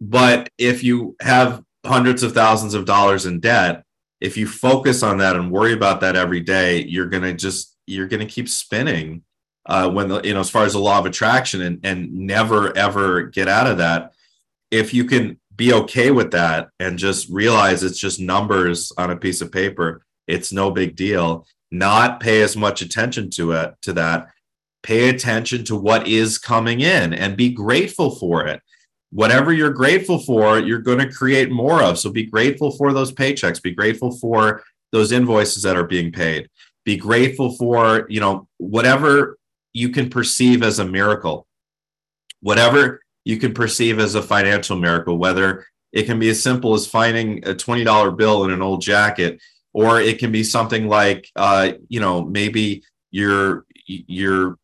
But 0.00 0.48
if 0.58 0.82
you 0.82 1.14
have 1.20 1.62
hundreds 1.86 2.24
of 2.24 2.32
thousands 2.32 2.74
of 2.74 2.86
dollars 2.86 3.24
in 3.24 3.38
debt 3.38 3.84
if 4.20 4.36
you 4.36 4.46
focus 4.46 5.02
on 5.02 5.18
that 5.18 5.34
and 5.34 5.50
worry 5.50 5.72
about 5.72 6.00
that 6.00 6.14
every 6.14 6.38
day 6.38 6.80
you're 6.84 7.08
going 7.08 7.24
to 7.24 7.34
just 7.34 7.76
you're 7.88 8.06
going 8.06 8.24
to 8.24 8.32
keep 8.32 8.48
spinning 8.48 9.20
uh, 9.66 9.88
when 9.90 10.08
the 10.08 10.20
you 10.22 10.34
know 10.34 10.40
as 10.40 10.50
far 10.50 10.64
as 10.64 10.72
the 10.72 10.78
law 10.78 10.98
of 10.98 11.06
attraction 11.06 11.62
and 11.62 11.80
and 11.84 12.12
never 12.12 12.76
ever 12.76 13.22
get 13.24 13.48
out 13.48 13.66
of 13.66 13.78
that 13.78 14.12
if 14.70 14.92
you 14.92 15.04
can 15.04 15.38
be 15.54 15.72
okay 15.72 16.10
with 16.10 16.30
that 16.30 16.70
and 16.80 16.98
just 16.98 17.28
realize 17.28 17.82
it's 17.82 17.98
just 17.98 18.18
numbers 18.18 18.90
on 18.96 19.10
a 19.10 19.16
piece 19.16 19.40
of 19.40 19.52
paper 19.52 20.02
it's 20.26 20.52
no 20.52 20.70
big 20.70 20.96
deal. 20.96 21.46
Not 21.70 22.20
pay 22.20 22.42
as 22.42 22.56
much 22.56 22.82
attention 22.82 23.30
to 23.30 23.52
it 23.52 23.74
to 23.82 23.92
that. 23.94 24.28
Pay 24.82 25.08
attention 25.08 25.64
to 25.64 25.76
what 25.76 26.06
is 26.06 26.38
coming 26.38 26.80
in 26.80 27.12
and 27.12 27.36
be 27.36 27.50
grateful 27.50 28.10
for 28.10 28.46
it. 28.46 28.60
Whatever 29.10 29.52
you're 29.52 29.70
grateful 29.70 30.18
for 30.18 30.58
you're 30.58 30.78
going 30.78 30.98
to 30.98 31.12
create 31.12 31.50
more 31.50 31.82
of. 31.82 31.98
So 31.98 32.10
be 32.10 32.24
grateful 32.24 32.70
for 32.72 32.92
those 32.92 33.12
paychecks. 33.12 33.62
Be 33.62 33.72
grateful 33.72 34.10
for 34.10 34.62
those 34.90 35.12
invoices 35.12 35.62
that 35.62 35.76
are 35.76 35.86
being 35.86 36.12
paid. 36.12 36.48
Be 36.84 36.96
grateful 36.96 37.56
for 37.56 38.06
you 38.08 38.20
know 38.20 38.48
whatever 38.58 39.38
you 39.72 39.88
can 39.88 40.10
perceive 40.10 40.62
as 40.62 40.78
a 40.78 40.84
miracle 40.84 41.46
whatever 42.42 43.00
you 43.24 43.38
can 43.38 43.54
perceive 43.54 43.98
as 43.98 44.14
a 44.14 44.22
financial 44.22 44.76
miracle, 44.76 45.16
whether 45.16 45.64
it 45.92 46.04
can 46.04 46.18
be 46.18 46.28
as 46.28 46.42
simple 46.42 46.74
as 46.74 46.86
finding 46.86 47.38
a 47.46 47.54
$20 47.54 48.16
bill 48.16 48.44
in 48.44 48.50
an 48.50 48.60
old 48.60 48.82
jacket, 48.82 49.40
or 49.72 50.00
it 50.00 50.18
can 50.18 50.30
be 50.30 50.44
something 50.44 50.88
like, 50.88 51.30
uh, 51.36 51.72
you 51.88 52.00
know, 52.00 52.24
maybe 52.24 52.82
you're, 53.10 53.64
you're, 53.86 54.58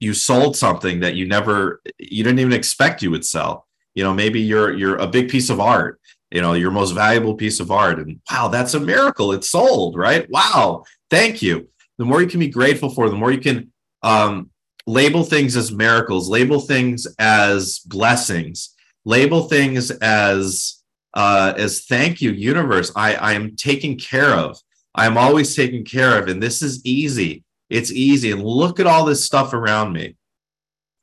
you 0.00 0.12
sold 0.12 0.56
something 0.56 1.00
that 1.00 1.14
you 1.14 1.26
never, 1.26 1.80
you 1.98 2.24
didn't 2.24 2.40
even 2.40 2.52
expect 2.52 3.02
you 3.02 3.10
would 3.10 3.24
sell. 3.24 3.66
You 3.94 4.02
know, 4.02 4.14
maybe 4.14 4.40
you're, 4.40 4.72
you're 4.76 4.96
a 4.96 5.06
big 5.06 5.28
piece 5.28 5.50
of 5.50 5.60
art, 5.60 6.00
you 6.30 6.40
know, 6.40 6.54
your 6.54 6.70
most 6.70 6.92
valuable 6.92 7.34
piece 7.34 7.60
of 7.60 7.70
art. 7.70 7.98
And 7.98 8.20
wow, 8.30 8.48
that's 8.48 8.74
a 8.74 8.80
miracle. 8.80 9.32
It's 9.32 9.50
sold, 9.50 9.96
right? 9.96 10.28
Wow. 10.30 10.84
Thank 11.10 11.42
you. 11.42 11.68
The 11.98 12.04
more 12.04 12.22
you 12.22 12.28
can 12.28 12.40
be 12.40 12.48
grateful 12.48 12.88
for, 12.88 13.08
the 13.10 13.16
more 13.16 13.30
you 13.30 13.40
can 13.40 13.70
um, 14.02 14.50
label 14.86 15.24
things 15.24 15.56
as 15.56 15.72
miracles, 15.72 16.28
label 16.28 16.60
things 16.60 17.06
as 17.18 17.80
blessings, 17.80 18.74
label 19.04 19.42
things 19.42 19.90
as 19.90 20.76
uh, 21.14 21.52
as 21.56 21.84
thank 21.84 22.20
you, 22.20 22.30
universe. 22.30 22.92
I, 22.94 23.14
I 23.14 23.32
am 23.32 23.56
taken 23.56 23.96
care 23.96 24.32
of. 24.32 24.58
I'm 24.94 25.18
always 25.18 25.56
taken 25.56 25.84
care 25.84 26.20
of, 26.20 26.28
and 26.28 26.42
this 26.42 26.62
is 26.62 26.84
easy. 26.84 27.44
It's 27.68 27.92
easy. 27.92 28.32
And 28.32 28.44
look 28.44 28.80
at 28.80 28.86
all 28.86 29.04
this 29.04 29.24
stuff 29.24 29.52
around 29.52 29.92
me. 29.92 30.16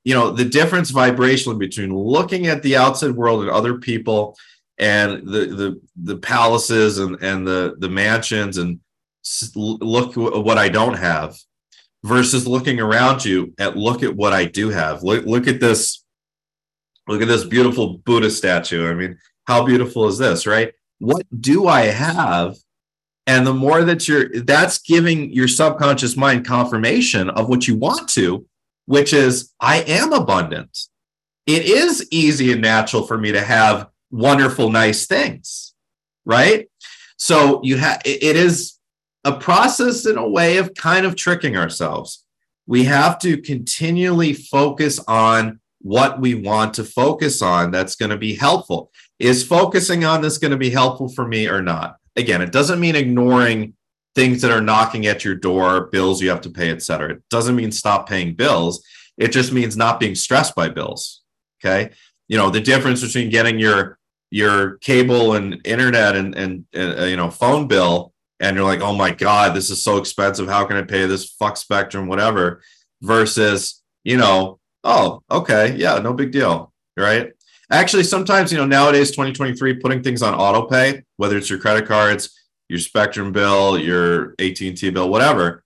You 0.04 0.14
know, 0.14 0.32
the 0.32 0.46
difference 0.46 0.92
vibrationally 0.92 1.60
between 1.60 1.94
looking 1.94 2.48
at 2.48 2.64
the 2.64 2.78
outside 2.78 3.12
world 3.12 3.42
and 3.42 3.50
other 3.50 3.80
people 3.80 4.38
and 4.78 5.28
the 5.28 5.46
the 5.48 5.82
the 6.04 6.18
palaces 6.18 7.00
and 7.00 7.22
and 7.22 7.46
the 7.46 7.76
the 7.80 7.90
mansions 7.90 8.58
and 8.58 8.80
look 9.56 10.14
what 10.16 10.58
I 10.58 10.70
don't 10.70 10.94
have 10.94 11.36
versus 12.04 12.48
looking 12.48 12.80
around 12.80 13.26
you 13.26 13.54
at 13.60 13.78
look 13.78 14.04
at 14.04 14.16
what 14.16 14.34
I 14.34 14.46
do 14.46 14.70
have. 14.70 15.04
Look, 15.04 15.26
look 15.26 15.48
at 15.48 15.60
this. 15.60 16.04
Look 17.08 17.22
at 17.22 17.28
this 17.28 17.46
beautiful 17.46 18.00
Buddha 18.00 18.30
statue. 18.30 18.90
I 18.90 18.94
mean, 18.94 19.18
how 19.46 19.66
beautiful 19.66 20.08
is 20.08 20.18
this, 20.18 20.46
right? 20.46 20.74
What 21.00 21.26
do 21.40 21.68
I 21.68 21.84
have? 21.84 22.58
And 23.26 23.48
the 23.48 23.54
more 23.54 23.84
that 23.84 24.08
you're, 24.08 24.30
that's 24.42 24.80
giving 24.80 25.32
your 25.32 25.48
subconscious 25.48 26.18
mind 26.18 26.46
confirmation 26.46 27.30
of 27.30 27.50
what 27.50 27.68
you 27.68 27.76
want 27.76 28.10
to, 28.10 28.46
which 28.86 29.14
is, 29.14 29.54
I 29.60 29.82
am 29.82 30.14
abundant. 30.14 30.78
It 31.46 31.66
is 31.66 32.06
easy 32.12 32.52
and 32.52 32.62
natural 32.62 33.08
for 33.08 33.18
me 33.18 33.32
to 33.32 33.42
have 33.42 33.88
wonderful, 34.12 34.70
nice 34.70 35.08
things, 35.08 35.74
right? 36.26 36.70
So 37.18 37.62
you 37.64 37.78
have, 37.78 38.02
it 38.06 38.36
is 38.36 38.77
a 39.28 39.38
process 39.38 40.06
in 40.06 40.18
a 40.18 40.28
way 40.28 40.56
of 40.56 40.74
kind 40.74 41.06
of 41.06 41.16
tricking 41.16 41.58
ourselves. 41.58 42.24
We 42.66 42.86
have 42.86 43.20
to 43.20 43.38
continually 43.42 44.32
focus 44.32 45.00
on 45.06 45.60
what 45.82 46.22
we 46.22 46.34
want 46.34 46.74
to 46.76 46.86
focus 46.86 47.42
on 47.42 47.72
that's 47.72 47.98
going 47.98 48.10
to 48.10 48.18
be 48.18 48.36
helpful. 48.36 48.90
Is 49.20 49.46
focusing 49.46 50.06
on 50.06 50.22
this 50.22 50.38
going 50.38 50.52
to 50.52 50.58
be 50.58 50.70
helpful 50.70 51.10
for 51.10 51.28
me 51.28 51.50
or 51.50 51.62
not? 51.62 51.98
Again, 52.16 52.42
it 52.42 52.54
doesn't 52.54 52.80
mean 52.80 52.96
ignoring 52.96 53.74
things 54.16 54.42
that 54.42 54.52
are 54.52 54.62
knocking 54.62 55.08
at 55.08 55.26
your 55.26 55.36
door, 55.36 55.88
bills 55.88 56.22
you 56.22 56.30
have 56.30 56.42
to 56.42 56.50
pay, 56.50 56.70
et 56.72 56.82
cetera. 56.82 57.12
It 57.12 57.24
doesn't 57.30 57.56
mean 57.56 57.72
stop 57.72 58.08
paying 58.08 58.34
bills. 58.34 58.84
It 59.18 59.34
just 59.34 59.52
means 59.52 59.76
not 59.76 60.00
being 60.00 60.16
stressed 60.16 60.56
by 60.56 60.70
bills. 60.70 61.22
Okay. 61.60 61.92
You 62.30 62.38
know, 62.38 62.50
the 62.50 62.62
difference 62.62 63.02
between 63.02 63.30
getting 63.30 63.60
your 63.60 64.00
your 64.30 64.78
cable 64.78 65.34
and 65.34 65.62
internet 65.66 66.16
and, 66.16 66.36
and, 66.36 66.66
and 66.74 67.00
uh, 67.00 67.04
you 67.04 67.16
know 67.16 67.30
phone 67.30 67.68
bill 67.68 68.14
and 68.40 68.56
you're 68.56 68.66
like, 68.66 68.82
oh 68.82 68.94
my 68.94 69.12
God, 69.12 69.56
this 69.56 69.70
is 69.70 69.82
so 69.82 69.98
expensive. 69.98 70.48
How 70.48 70.66
can 70.66 70.78
I 70.78 70.84
pay 70.84 71.06
this 71.06 71.32
fuck 71.32 71.58
Spectrum, 71.58 72.08
whatever? 72.08 72.62
Versus, 73.02 73.84
you 74.04 74.18
know, 74.18 74.60
oh, 74.84 75.22
okay, 75.30 75.76
yeah, 75.76 76.00
no 76.00 76.14
big 76.14 76.32
deal. 76.32 76.72
Right. 76.96 77.34
Actually, 77.70 78.04
sometimes, 78.04 78.52
you 78.52 78.58
know, 78.58 78.66
nowadays, 78.66 79.12
2023, 79.12 79.76
putting 79.76 80.02
things 80.02 80.22
on 80.22 80.34
auto 80.34 80.68
pay, 80.68 81.04
whether 81.18 81.38
it's 81.38 81.50
your 81.50 81.60
credit 81.60 81.86
cards, 81.86 82.34
your 82.70 82.80
Spectrum 82.80 83.32
bill, 83.32 83.78
your 83.78 84.36
AT&T 84.40 84.90
bill, 84.92 85.10
whatever, 85.10 85.64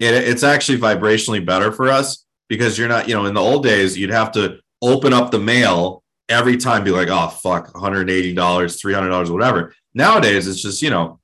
it, 0.00 0.14
it's 0.14 0.42
actually 0.42 0.78
vibrationally 0.78 1.44
better 1.44 1.70
for 1.70 1.88
us 1.88 2.24
because 2.48 2.78
you're 2.78 2.88
not, 2.88 3.08
you 3.08 3.14
know, 3.14 3.26
in 3.26 3.34
the 3.34 3.40
old 3.40 3.62
days, 3.62 3.96
you'd 3.96 4.10
have 4.10 4.32
to 4.32 4.58
open 4.80 5.12
up 5.12 5.30
the 5.30 5.38
mail 5.38 6.02
every 6.28 6.56
time, 6.56 6.84
be 6.84 6.90
like, 6.90 7.08
oh, 7.08 7.28
fuck, 7.28 7.72
$180, 7.74 8.34
$300, 8.34 9.30
whatever. 9.30 9.74
Nowadays, 9.94 10.48
it's 10.48 10.62
just, 10.62 10.82
you 10.82 10.90
know, 10.90 11.20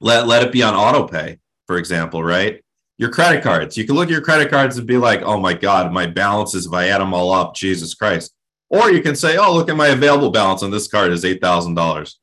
let, 0.00 0.26
let 0.26 0.42
it 0.42 0.52
be 0.52 0.62
on 0.62 0.74
auto 0.74 1.06
pay, 1.06 1.38
for 1.66 1.78
example, 1.78 2.22
right? 2.22 2.62
Your 2.98 3.10
credit 3.10 3.42
cards. 3.42 3.76
You 3.76 3.84
can 3.84 3.94
look 3.94 4.04
at 4.06 4.12
your 4.12 4.22
credit 4.22 4.50
cards 4.50 4.78
and 4.78 4.86
be 4.86 4.96
like, 4.96 5.22
oh 5.22 5.38
my 5.38 5.52
God, 5.52 5.92
my 5.92 6.06
balances, 6.06 6.66
if 6.66 6.72
I 6.72 6.88
add 6.88 7.00
them 7.00 7.14
all 7.14 7.32
up, 7.32 7.54
Jesus 7.54 7.94
Christ. 7.94 8.32
Or 8.68 8.90
you 8.90 9.02
can 9.02 9.14
say, 9.14 9.36
oh, 9.36 9.54
look 9.54 9.68
at 9.68 9.76
my 9.76 9.88
available 9.88 10.30
balance 10.30 10.62
on 10.62 10.70
this 10.70 10.88
card 10.88 11.12
is 11.12 11.24
$8,000 11.24 12.14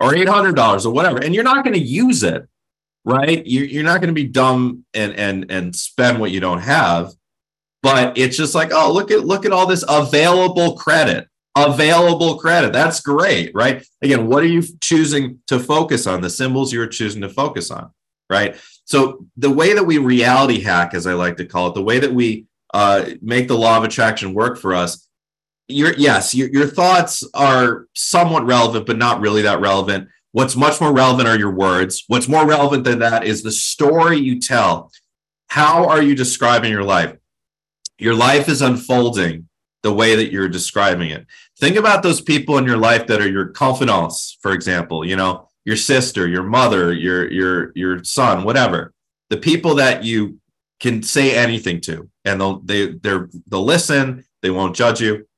or 0.00 0.12
$800 0.12 0.86
or 0.86 0.90
whatever. 0.90 1.18
And 1.18 1.34
you're 1.34 1.44
not 1.44 1.64
going 1.64 1.74
to 1.74 1.80
use 1.80 2.22
it, 2.22 2.46
right? 3.04 3.44
You're 3.46 3.84
not 3.84 4.00
going 4.00 4.08
to 4.08 4.14
be 4.14 4.26
dumb 4.26 4.84
and, 4.92 5.12
and, 5.14 5.50
and 5.50 5.76
spend 5.76 6.18
what 6.18 6.30
you 6.30 6.40
don't 6.40 6.60
have. 6.60 7.12
But 7.82 8.16
it's 8.16 8.36
just 8.36 8.54
like, 8.54 8.70
oh, 8.72 8.92
look 8.92 9.10
at, 9.10 9.24
look 9.24 9.44
at 9.44 9.52
all 9.52 9.66
this 9.66 9.84
available 9.86 10.76
credit 10.76 11.28
available 11.56 12.36
credit. 12.38 12.72
That's 12.72 13.00
great, 13.00 13.52
right? 13.54 13.86
Again, 14.02 14.26
what 14.26 14.42
are 14.42 14.48
you 14.48 14.62
choosing 14.80 15.38
to 15.46 15.58
focus 15.58 16.06
on? 16.06 16.20
The 16.20 16.30
symbols 16.30 16.72
you're 16.72 16.86
choosing 16.86 17.22
to 17.22 17.28
focus 17.28 17.70
on, 17.70 17.90
right? 18.28 18.56
So 18.84 19.26
the 19.36 19.50
way 19.50 19.72
that 19.72 19.84
we 19.84 19.98
reality 19.98 20.60
hack, 20.60 20.94
as 20.94 21.06
I 21.06 21.14
like 21.14 21.36
to 21.38 21.46
call 21.46 21.68
it, 21.68 21.74
the 21.74 21.82
way 21.82 21.98
that 21.98 22.12
we 22.12 22.46
uh, 22.72 23.10
make 23.22 23.48
the 23.48 23.56
law 23.56 23.78
of 23.78 23.84
attraction 23.84 24.34
work 24.34 24.58
for 24.58 24.74
us, 24.74 25.06
your 25.68 25.94
yes, 25.94 26.34
your, 26.34 26.48
your 26.50 26.66
thoughts 26.66 27.24
are 27.32 27.86
somewhat 27.94 28.44
relevant, 28.44 28.86
but 28.86 28.98
not 28.98 29.20
really 29.20 29.42
that 29.42 29.60
relevant. 29.60 30.08
What's 30.32 30.56
much 30.56 30.80
more 30.80 30.92
relevant 30.92 31.28
are 31.28 31.38
your 31.38 31.52
words. 31.52 32.04
What's 32.08 32.28
more 32.28 32.46
relevant 32.46 32.84
than 32.84 32.98
that 32.98 33.24
is 33.24 33.42
the 33.42 33.52
story 33.52 34.18
you 34.18 34.40
tell. 34.40 34.90
How 35.46 35.86
are 35.88 36.02
you 36.02 36.14
describing 36.16 36.72
your 36.72 36.82
life? 36.82 37.16
Your 37.98 38.14
life 38.14 38.48
is 38.48 38.60
unfolding 38.60 39.48
the 39.84 39.92
way 39.92 40.16
that 40.16 40.32
you're 40.32 40.48
describing 40.48 41.10
it. 41.10 41.26
Think 41.60 41.76
about 41.76 42.02
those 42.02 42.22
people 42.22 42.56
in 42.56 42.64
your 42.64 42.78
life 42.78 43.06
that 43.06 43.20
are 43.20 43.30
your 43.30 43.48
confidants, 43.48 44.38
for 44.40 44.52
example, 44.52 45.04
you 45.04 45.14
know, 45.14 45.50
your 45.66 45.76
sister, 45.76 46.26
your 46.26 46.42
mother, 46.42 46.92
your 46.92 47.30
your 47.30 47.70
your 47.76 48.02
son, 48.02 48.44
whatever. 48.44 48.92
The 49.28 49.36
people 49.36 49.74
that 49.76 50.02
you 50.02 50.40
can 50.80 51.02
say 51.02 51.36
anything 51.36 51.80
to 51.82 52.10
and 52.24 52.40
they'll 52.40 52.60
they 52.60 52.92
they're 52.92 53.28
they'll 53.46 53.64
listen, 53.64 54.24
they 54.42 54.50
won't 54.50 54.74
judge 54.74 55.02
you. 55.02 55.28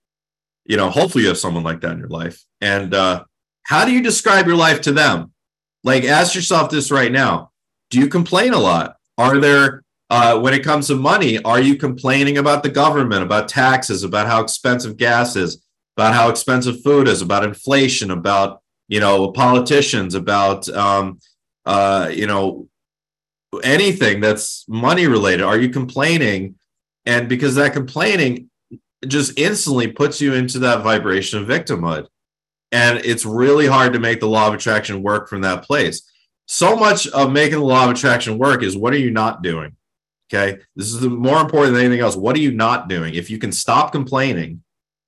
You 0.65 0.77
know, 0.77 0.91
hopefully 0.91 1.25
you 1.25 1.29
have 1.29 1.39
someone 1.39 1.65
like 1.65 1.81
that 1.81 1.93
in 1.93 1.99
your 1.99 2.09
life. 2.09 2.45
And 2.61 2.95
uh 2.95 3.25
how 3.65 3.85
do 3.85 3.91
you 3.91 4.01
describe 4.01 4.47
your 4.47 4.57
life 4.57 4.81
to 4.83 4.93
them? 4.93 5.33
Like 5.83 6.05
ask 6.05 6.37
yourself 6.37 6.71
this 6.71 6.93
right 6.93 7.11
now. 7.11 7.51
Do 7.91 7.99
you 7.99 8.07
complain 8.07 8.53
a 8.53 8.61
lot? 8.61 8.97
Are 9.19 9.39
there 9.39 9.83
uh, 10.09 10.39
when 10.39 10.55
it 10.55 10.63
comes 10.63 10.87
to 10.87 10.95
money, 10.95 11.43
are 11.43 11.61
you 11.61 11.77
complaining 11.77 12.39
about 12.39 12.63
the 12.63 12.69
government, 12.69 13.23
about 13.23 13.49
taxes, 13.49 14.05
about 14.05 14.27
how 14.27 14.41
expensive 14.41 14.97
gas 14.97 15.35
is, 15.35 15.63
about 15.97 16.15
how 16.15 16.29
expensive 16.29 16.83
food 16.83 17.09
is, 17.09 17.23
about 17.23 17.45
inflation, 17.45 18.11
about 18.11 18.63
you 18.89 19.01
know 19.01 19.33
politicians, 19.33 20.15
about 20.15 20.69
um, 20.69 21.19
uh, 21.65 22.09
you 22.13 22.27
know 22.27 22.69
anything 23.65 24.21
that's 24.21 24.65
money 24.69 25.07
related? 25.07 25.43
Are 25.43 25.59
you 25.59 25.71
complaining? 25.71 26.55
And 27.05 27.29
because 27.29 27.55
that 27.57 27.73
complaining 27.73 28.51
just 29.07 29.39
instantly 29.39 29.89
puts 29.89 30.21
you 30.21 30.35
into 30.35 30.61
that 30.61 30.83
vibration 30.83 31.41
of 31.41 31.49
victimhood, 31.49 32.07
and 32.71 32.99
it's 32.99 33.27
really 33.27 33.67
hard 33.67 33.93
to 33.93 33.99
make 33.99 34.21
the 34.21 34.29
law 34.29 34.49
of 34.49 34.55
attraction 34.55 35.03
work 35.03 35.29
from 35.29 35.41
that 35.43 35.65
place. 35.65 36.03
so 36.49 36.77
much 36.77 37.09
of 37.09 37.33
making 37.33 37.59
the 37.59 37.65
law 37.65 37.85
of 37.85 37.91
attraction 37.91 38.39
work 38.39 38.63
is 38.63 38.77
what 38.77 38.93
are 38.93 38.99
you 38.99 39.11
not 39.11 39.43
doing? 39.43 39.75
Okay. 40.33 40.59
This 40.75 40.93
is 40.93 41.03
more 41.03 41.41
important 41.41 41.75
than 41.75 41.85
anything 41.85 42.01
else. 42.01 42.17
What 42.17 42.37
are 42.37 42.41
you 42.41 42.51
not 42.51 42.89
doing? 42.89 43.15
If 43.15 43.31
you 43.31 43.39
can 43.39 43.53
stop 43.53 43.93
complaining, 43.93 44.63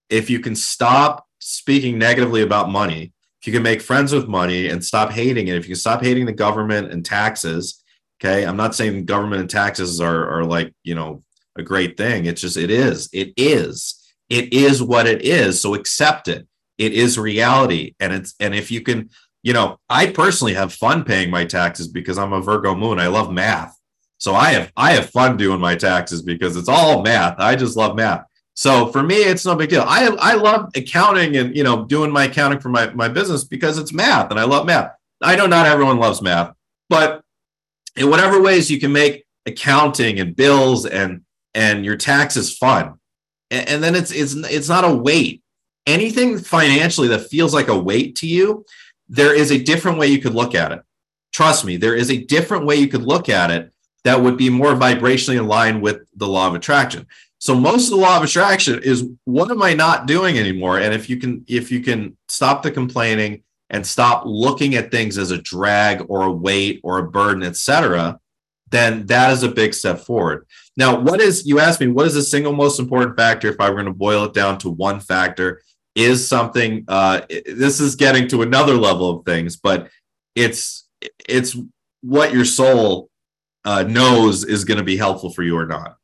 if 0.08 0.30
you 0.30 0.40
can 0.40 0.54
stop 0.54 1.26
speaking 1.40 1.98
negatively 1.98 2.42
about 2.42 2.70
money, 2.70 3.12
if 3.40 3.46
you 3.46 3.52
can 3.52 3.62
make 3.62 3.80
friends 3.82 4.12
with 4.12 4.28
money 4.28 4.68
and 4.68 4.84
stop 4.84 5.10
hating 5.10 5.48
it, 5.48 5.56
if 5.56 5.64
you 5.64 5.74
can 5.74 5.80
stop 5.80 6.02
hating 6.02 6.26
the 6.26 6.32
government 6.32 6.92
and 6.92 7.04
taxes, 7.04 7.82
okay. 8.20 8.44
I'm 8.44 8.56
not 8.56 8.74
saying 8.74 9.04
government 9.06 9.40
and 9.40 9.50
taxes 9.50 10.00
are, 10.00 10.28
are 10.28 10.44
like, 10.44 10.72
you 10.84 10.94
know, 10.94 11.22
a 11.56 11.62
great 11.62 11.96
thing. 11.96 12.26
It's 12.26 12.40
just, 12.40 12.56
it 12.56 12.70
is. 12.70 13.08
It 13.12 13.32
is. 13.36 14.00
It 14.28 14.52
is 14.52 14.82
what 14.82 15.06
it 15.06 15.22
is. 15.22 15.60
So 15.60 15.74
accept 15.74 16.28
it. 16.28 16.46
It 16.78 16.92
is 16.92 17.18
reality. 17.18 17.94
And 17.98 18.12
it's, 18.12 18.34
and 18.38 18.54
if 18.54 18.70
you 18.70 18.82
can, 18.82 19.10
you 19.42 19.52
know, 19.52 19.78
I 19.88 20.08
personally 20.08 20.54
have 20.54 20.72
fun 20.72 21.04
paying 21.04 21.30
my 21.30 21.44
taxes 21.44 21.88
because 21.88 22.18
I'm 22.18 22.32
a 22.32 22.40
Virgo 22.40 22.74
moon. 22.74 22.98
I 22.98 23.06
love 23.06 23.32
math. 23.32 23.77
So 24.18 24.34
I 24.34 24.50
have 24.50 24.72
I 24.76 24.92
have 24.92 25.10
fun 25.10 25.36
doing 25.36 25.60
my 25.60 25.76
taxes 25.76 26.22
because 26.22 26.56
it's 26.56 26.68
all 26.68 27.02
math. 27.02 27.38
I 27.38 27.54
just 27.54 27.76
love 27.76 27.96
math. 27.96 28.24
So 28.54 28.88
for 28.88 29.04
me, 29.04 29.14
it's 29.14 29.46
no 29.46 29.54
big 29.54 29.70
deal. 29.70 29.84
I 29.86 30.08
I 30.18 30.34
love 30.34 30.70
accounting 30.74 31.36
and 31.36 31.56
you 31.56 31.62
know 31.62 31.84
doing 31.84 32.10
my 32.10 32.24
accounting 32.24 32.58
for 32.58 32.68
my 32.68 32.90
my 32.90 33.08
business 33.08 33.44
because 33.44 33.78
it's 33.78 33.92
math 33.92 34.30
and 34.30 34.38
I 34.38 34.44
love 34.44 34.66
math. 34.66 34.92
I 35.22 35.36
know 35.36 35.46
not 35.46 35.66
everyone 35.66 35.98
loves 35.98 36.20
math, 36.20 36.52
but 36.88 37.22
in 37.96 38.10
whatever 38.10 38.42
ways 38.42 38.70
you 38.70 38.80
can 38.80 38.92
make 38.92 39.24
accounting 39.46 40.18
and 40.18 40.34
bills 40.34 40.84
and 40.84 41.22
and 41.54 41.84
your 41.84 41.96
taxes 41.96 42.56
fun, 42.56 42.94
and, 43.52 43.68
and 43.68 43.82
then 43.82 43.94
it's 43.94 44.10
it's 44.10 44.34
it's 44.34 44.68
not 44.68 44.84
a 44.84 44.94
weight. 44.94 45.42
Anything 45.86 46.38
financially 46.38 47.08
that 47.08 47.30
feels 47.30 47.54
like 47.54 47.68
a 47.68 47.78
weight 47.78 48.16
to 48.16 48.26
you, 48.26 48.66
there 49.08 49.34
is 49.34 49.52
a 49.52 49.62
different 49.62 49.98
way 49.98 50.08
you 50.08 50.20
could 50.20 50.34
look 50.34 50.56
at 50.56 50.72
it. 50.72 50.82
Trust 51.32 51.64
me, 51.64 51.76
there 51.76 51.94
is 51.94 52.10
a 52.10 52.24
different 52.24 52.66
way 52.66 52.76
you 52.76 52.88
could 52.88 53.02
look 53.02 53.28
at 53.28 53.52
it 53.52 53.72
that 54.04 54.20
would 54.20 54.36
be 54.36 54.50
more 54.50 54.74
vibrationally 54.74 55.38
in 55.38 55.46
line 55.46 55.80
with 55.80 56.02
the 56.16 56.26
law 56.26 56.48
of 56.48 56.54
attraction. 56.54 57.06
So 57.38 57.54
most 57.54 57.84
of 57.84 57.90
the 57.90 57.96
law 57.96 58.16
of 58.16 58.24
attraction 58.24 58.82
is 58.82 59.08
what 59.24 59.50
am 59.50 59.62
I 59.62 59.74
not 59.74 60.06
doing 60.06 60.38
anymore? 60.38 60.80
And 60.80 60.92
if 60.92 61.08
you 61.08 61.18
can 61.18 61.44
if 61.46 61.70
you 61.70 61.80
can 61.80 62.16
stop 62.28 62.62
the 62.62 62.70
complaining 62.70 63.42
and 63.70 63.86
stop 63.86 64.22
looking 64.24 64.74
at 64.74 64.90
things 64.90 65.18
as 65.18 65.30
a 65.30 65.40
drag 65.40 66.04
or 66.08 66.22
a 66.22 66.32
weight 66.32 66.80
or 66.82 66.98
a 66.98 67.10
burden, 67.10 67.42
etc., 67.42 68.18
then 68.70 69.06
that 69.06 69.30
is 69.30 69.42
a 69.42 69.48
big 69.48 69.72
step 69.72 70.00
forward. 70.00 70.46
Now, 70.76 70.98
what 70.98 71.20
is 71.20 71.46
you 71.46 71.60
asked 71.60 71.80
me, 71.80 71.88
what 71.88 72.06
is 72.06 72.14
the 72.14 72.22
single 72.22 72.52
most 72.52 72.78
important 72.78 73.16
factor 73.16 73.48
if 73.48 73.60
I 73.60 73.68
were 73.68 73.76
going 73.76 73.86
to 73.86 73.92
boil 73.92 74.24
it 74.24 74.34
down 74.34 74.58
to 74.58 74.70
one 74.70 75.00
factor? 75.00 75.62
Is 75.94 76.28
something 76.28 76.84
uh, 76.86 77.22
this 77.28 77.80
is 77.80 77.96
getting 77.96 78.28
to 78.28 78.42
another 78.42 78.74
level 78.74 79.10
of 79.10 79.24
things, 79.24 79.56
but 79.56 79.88
it's 80.36 80.86
it's 81.28 81.56
what 82.02 82.32
your 82.32 82.44
soul 82.44 83.10
uh, 83.68 83.82
knows 83.82 84.44
is 84.44 84.64
going 84.64 84.78
to 84.78 84.84
be 84.84 84.96
helpful 84.96 85.30
for 85.30 85.42
you 85.42 85.54
or 85.54 85.66
not. 85.66 85.98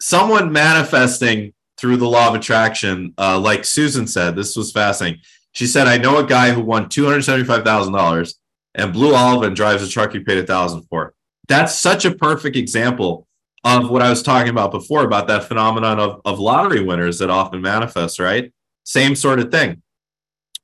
Someone 0.00 0.50
manifesting 0.50 1.52
through 1.76 1.96
the 1.96 2.08
law 2.08 2.28
of 2.28 2.34
attraction, 2.34 3.14
uh, 3.16 3.38
like 3.38 3.64
Susan 3.64 4.04
said, 4.08 4.34
this 4.34 4.56
was 4.56 4.72
fascinating. 4.72 5.20
She 5.52 5.68
said, 5.68 5.86
I 5.86 5.96
know 5.96 6.18
a 6.18 6.26
guy 6.26 6.50
who 6.50 6.60
won 6.60 6.86
$275,000 6.86 8.34
and 8.74 8.92
Blue 8.92 9.14
Olive 9.14 9.44
and 9.44 9.54
drives 9.54 9.84
a 9.84 9.88
truck 9.88 10.12
he 10.12 10.18
paid 10.18 10.38
a 10.38 10.46
thousand 10.46 10.82
for. 10.90 11.14
That's 11.46 11.72
such 11.72 12.04
a 12.04 12.16
perfect 12.16 12.56
example 12.56 13.28
of 13.62 13.88
what 13.88 14.02
I 14.02 14.10
was 14.10 14.24
talking 14.24 14.50
about 14.50 14.72
before 14.72 15.04
about 15.04 15.28
that 15.28 15.44
phenomenon 15.44 16.00
of, 16.00 16.20
of 16.24 16.40
lottery 16.40 16.82
winners 16.82 17.20
that 17.20 17.30
often 17.30 17.62
manifest, 17.62 18.18
right? 18.18 18.52
Same 18.82 19.14
sort 19.14 19.38
of 19.38 19.52
thing. 19.52 19.82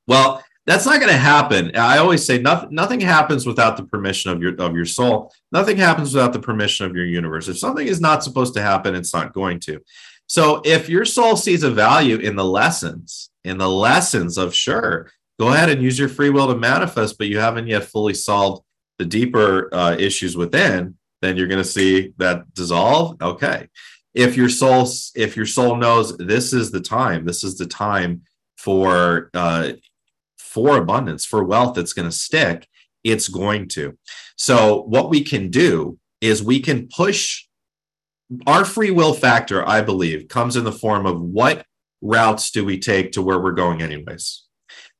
Well, 0.05 0.43
that's 0.69 0.85
not 0.85 0.99
going 0.99 1.11
to 1.11 1.17
happen. 1.17 1.75
I 1.75 1.97
always 1.97 2.23
say 2.23 2.39
nothing 2.39 2.69
nothing 2.71 3.01
happens 3.01 3.47
without 3.47 3.75
the 3.75 3.83
permission 3.83 4.29
of 4.29 4.39
your 4.39 4.53
of 4.61 4.75
your 4.75 4.85
soul. 4.85 5.33
Nothing 5.51 5.77
happens 5.77 6.13
without 6.13 6.31
the 6.31 6.39
permission 6.39 6.85
of 6.85 6.95
your 6.95 7.05
universe. 7.05 7.47
If 7.47 7.57
something 7.57 7.87
is 7.87 7.99
not 7.99 8.23
supposed 8.23 8.53
to 8.53 8.61
happen, 8.61 8.93
it's 8.93 9.11
not 9.11 9.33
going 9.33 9.59
to. 9.61 9.81
So 10.27 10.61
if 10.63 10.87
your 10.87 11.05
soul 11.05 11.35
sees 11.35 11.63
a 11.63 11.71
value 11.71 12.17
in 12.17 12.35
the 12.35 12.45
lessons, 12.45 13.31
in 13.43 13.57
the 13.57 13.67
lessons 13.67 14.37
of 14.37 14.53
sure, 14.53 15.09
go 15.39 15.47
ahead 15.47 15.69
and 15.69 15.81
use 15.81 15.97
your 15.97 16.07
free 16.07 16.29
will 16.29 16.45
to 16.47 16.55
manifest, 16.55 17.17
but 17.17 17.25
you 17.25 17.39
haven't 17.39 17.65
yet 17.65 17.85
fully 17.85 18.13
solved 18.13 18.63
the 18.99 19.05
deeper 19.05 19.73
uh, 19.73 19.95
issues 19.97 20.37
within, 20.37 20.99
then 21.23 21.35
you're 21.35 21.47
going 21.47 21.63
to 21.63 21.67
see 21.67 22.13
that 22.17 22.53
dissolve. 22.53 23.19
Okay. 23.19 23.69
If 24.13 24.37
your 24.37 24.49
soul, 24.49 24.87
if 25.15 25.35
your 25.35 25.47
soul 25.47 25.77
knows 25.77 26.15
this 26.17 26.53
is 26.53 26.69
the 26.69 26.81
time, 26.81 27.25
this 27.25 27.43
is 27.43 27.57
the 27.57 27.65
time 27.65 28.21
for 28.57 29.31
uh, 29.33 29.71
for 30.49 30.77
abundance, 30.77 31.25
for 31.25 31.43
wealth 31.43 31.75
that's 31.75 31.93
going 31.93 32.09
to 32.09 32.15
stick, 32.15 32.67
it's 33.03 33.27
going 33.27 33.67
to. 33.69 33.97
So, 34.35 34.81
what 34.83 35.09
we 35.09 35.23
can 35.23 35.49
do 35.49 35.99
is 36.21 36.43
we 36.43 36.59
can 36.59 36.87
push 36.87 37.45
our 38.45 38.65
free 38.65 38.91
will 38.91 39.13
factor, 39.13 39.67
I 39.67 39.81
believe, 39.81 40.27
comes 40.27 40.55
in 40.55 40.63
the 40.63 40.71
form 40.71 41.05
of 41.05 41.21
what 41.21 41.65
routes 42.01 42.51
do 42.51 42.65
we 42.65 42.79
take 42.79 43.11
to 43.13 43.21
where 43.21 43.39
we're 43.39 43.51
going, 43.51 43.81
anyways. 43.81 44.43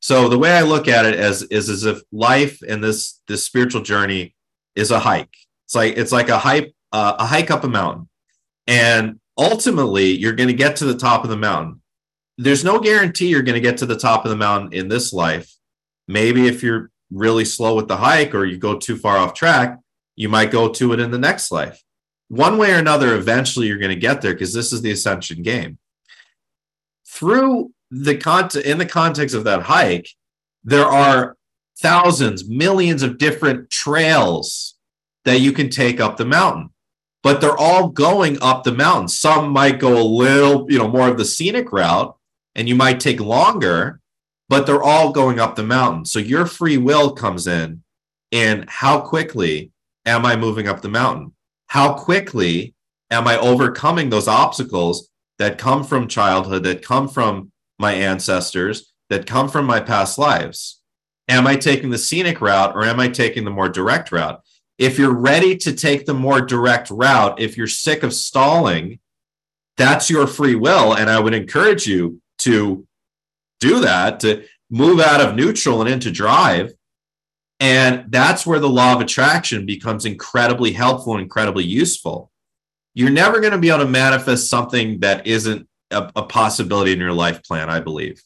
So, 0.02 0.30
the 0.30 0.38
way 0.38 0.52
I 0.52 0.62
look 0.62 0.88
at 0.88 1.06
it 1.06 1.16
as 1.16 1.42
is 1.44 1.70
as 1.70 1.84
if 1.84 2.02
life 2.12 2.60
and 2.68 2.84
this 2.84 3.22
this 3.28 3.44
spiritual 3.44 3.82
journey 3.82 4.36
is 4.76 4.92
a 4.92 5.00
hike. 5.00 5.36
It's 5.66 5.76
like 5.76 5.98
it's 5.98 6.12
like 6.12 6.30
a 6.30 6.38
hike 6.38 6.74
uh, 6.92 7.16
a 7.18 7.26
hike 7.26 7.50
up 7.50 7.64
a 7.64 7.68
mountain, 7.68 8.08
and 8.68 9.20
ultimately 9.38 10.12
you're 10.12 10.34
going 10.34 10.50
to 10.50 10.54
get 10.54 10.76
to 10.78 10.86
the 10.86 10.98
top 10.98 11.24
of 11.24 11.30
the 11.30 11.38
mountain 11.38 11.82
there's 12.40 12.64
no 12.64 12.80
guarantee 12.80 13.28
you're 13.28 13.42
going 13.42 13.56
to 13.56 13.60
get 13.60 13.78
to 13.78 13.86
the 13.86 13.98
top 13.98 14.24
of 14.24 14.32
the 14.32 14.38
mountain 14.38 14.72
in 14.72 14.88
this 14.88 15.12
life. 15.12 15.54
Maybe 16.08 16.48
if 16.48 16.64
you're 16.64 16.90
really 17.12 17.44
slow 17.44 17.76
with 17.76 17.90
the 17.90 17.98
hike 17.98 18.34
or 18.34 18.46
you 18.46 18.58
go 18.58 18.78
too 18.78 18.96
far 18.96 19.18
off 19.18 19.34
track, 19.34 19.78
you 20.16 20.30
might 20.30 20.50
go 20.50 20.70
to 20.70 20.94
it 20.94 21.02
in 21.02 21.12
the 21.12 21.18
next 21.18 21.52
life. 21.52 21.84
One 22.30 22.58
way 22.58 22.72
or 22.72 22.78
another, 22.78 23.14
eventually 23.14 23.68
you're 23.68 23.78
going 23.78 23.94
to 23.94 24.00
get 24.00 24.22
there 24.22 24.32
because 24.32 24.54
this 24.54 24.72
is 24.72 24.82
the 24.82 24.92
ascension 24.92 25.42
game. 25.42 25.80
Through 27.06 27.74
the 27.92 28.16
content 28.16 28.66
in 28.66 28.78
the 28.78 28.86
context 28.86 29.36
of 29.36 29.44
that 29.44 29.64
hike, 29.64 30.10
there 30.64 30.86
are 30.86 31.36
thousands, 31.82 32.48
millions 32.48 33.04
of 33.04 33.18
different 33.18 33.70
trails 33.70 34.76
that 35.26 35.42
you 35.42 35.52
can 35.52 35.70
take 35.70 36.00
up 36.00 36.16
the 36.16 36.26
mountain 36.26 36.70
but 37.22 37.42
they're 37.42 37.58
all 37.58 37.90
going 37.90 38.42
up 38.42 38.64
the 38.64 38.72
mountain. 38.72 39.08
Some 39.08 39.50
might 39.50 39.80
go 39.80 40.02
a 40.02 40.04
little, 40.04 40.66
you 40.72 40.78
know, 40.78 40.88
more 40.88 41.10
of 41.10 41.18
the 41.18 41.26
scenic 41.26 41.72
route, 41.74 42.16
and 42.56 42.68
you 42.68 42.76
might 42.76 43.00
take 43.00 43.20
longer, 43.20 44.00
but 44.48 44.66
they're 44.66 44.84
all 44.84 45.12
going 45.12 45.40
up 45.40 45.56
the 45.56 45.64
mountain. 45.64 46.06
So 46.06 46.20
your 46.20 46.46
free 46.46 46.78
will 46.78 47.12
comes 47.12 47.48
in 47.48 47.84
and 48.32 48.70
how 48.70 49.00
quickly 49.00 49.72
am 50.06 50.26
I 50.26 50.36
moving 50.36 50.68
up 50.68 50.82
the 50.82 50.90
mountain? 50.90 51.34
How 51.68 51.94
quickly 51.94 52.74
am 53.12 53.28
I 53.28 53.38
overcoming 53.38 54.10
those 54.10 54.28
obstacles 54.28 55.10
that 55.38 55.58
come 55.58 55.84
from 55.84 56.08
childhood, 56.08 56.64
that 56.64 56.82
come 56.82 57.08
from 57.08 57.52
my 57.78 57.94
ancestors, 57.94 58.92
that 59.10 59.26
come 59.26 59.50
from 59.50 59.66
my 59.66 59.80
past 59.80 60.18
lives? 60.18 60.82
Am 61.28 61.46
I 61.46 61.56
taking 61.56 61.92
the 61.92 61.98
scenic 61.98 62.42
route 62.42 62.76
or 62.76 62.84
am 62.84 63.00
I 63.00 63.08
taking 63.08 63.46
the 63.46 63.52
more 63.52 63.70
direct 63.70 64.12
route? 64.12 64.42
If 64.80 64.98
you're 64.98 65.14
ready 65.14 65.56
to 65.58 65.74
take 65.74 66.06
the 66.06 66.14
more 66.14 66.42
direct 66.42 66.90
route, 66.90 67.40
if 67.40 67.56
you're 67.56 67.68
sick 67.68 68.02
of 68.02 68.14
stalling, 68.14 69.00
that's 69.78 70.10
your 70.10 70.26
free 70.26 70.56
will. 70.56 70.96
And 70.96 71.10
I 71.10 71.20
would 71.20 71.34
encourage 71.34 71.86
you 71.86 72.22
to 72.40 72.88
do 73.60 73.82
that, 73.82 74.20
to 74.22 74.46
move 74.70 75.00
out 75.00 75.22
of 75.22 75.36
neutral 75.36 75.82
and 75.82 75.90
into 75.90 76.12
drive. 76.12 76.74
And 77.60 78.06
that's 78.10 78.46
where 78.46 78.60
the 78.60 78.70
law 78.70 78.94
of 78.96 79.02
attraction 79.02 79.66
becomes 79.66 80.06
incredibly 80.06 80.72
helpful 80.72 81.14
and 81.14 81.22
incredibly 81.22 81.66
useful. 81.66 82.32
You're 82.94 83.10
never 83.10 83.40
going 83.40 83.52
to 83.52 83.60
be 83.60 83.70
able 83.70 83.80
to 83.80 83.90
manifest 83.90 84.50
something 84.50 85.00
that 85.02 85.28
isn't 85.28 85.68
a, 85.92 86.10
a 86.16 86.24
possibility 86.24 86.94
in 86.94 87.00
your 87.00 87.14
life 87.14 87.44
plan, 87.44 87.70
I 87.70 87.80
believe. 87.80 88.22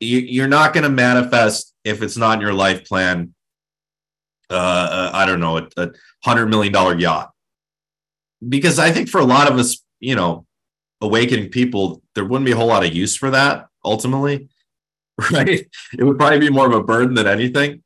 You, 0.00 0.44
are 0.44 0.48
not 0.48 0.72
going 0.74 0.84
to 0.84 0.90
manifest 0.90 1.74
if 1.84 2.02
it's 2.02 2.16
not 2.16 2.34
in 2.34 2.40
your 2.40 2.52
life 2.52 2.84
plan. 2.84 3.34
Uh, 4.50 4.54
uh 4.54 5.10
I 5.14 5.26
don't 5.26 5.40
know, 5.40 5.58
a, 5.58 5.68
a 5.76 5.90
hundred 6.24 6.46
million 6.46 6.72
dollar 6.72 6.98
yacht, 6.98 7.30
because 8.46 8.78
I 8.78 8.90
think 8.90 9.08
for 9.08 9.20
a 9.20 9.24
lot 9.24 9.50
of 9.50 9.58
us, 9.58 9.82
you 10.00 10.16
know, 10.16 10.44
awakening 11.02 11.50
people, 11.50 12.02
there 12.14 12.24
wouldn't 12.24 12.46
be 12.46 12.52
a 12.52 12.56
whole 12.56 12.68
lot 12.68 12.84
of 12.84 12.94
use 12.94 13.16
for 13.16 13.30
that 13.30 13.66
ultimately, 13.84 14.48
right? 15.32 15.68
It 15.98 16.04
would 16.04 16.18
probably 16.18 16.38
be 16.38 16.50
more 16.50 16.66
of 16.66 16.74
a 16.74 16.82
burden 16.82 17.14
than 17.14 17.26
anything. 17.26 17.82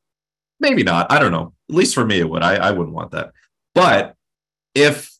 Maybe 0.60 0.82
not. 0.82 1.10
I 1.10 1.18
don't 1.18 1.32
know. 1.32 1.52
At 1.68 1.74
least 1.74 1.94
for 1.94 2.04
me, 2.04 2.20
it 2.20 2.28
would. 2.28 2.42
I, 2.42 2.56
I 2.56 2.70
wouldn't 2.70 2.94
want 2.94 3.10
that. 3.10 3.32
But 3.74 4.14
if 4.74 5.10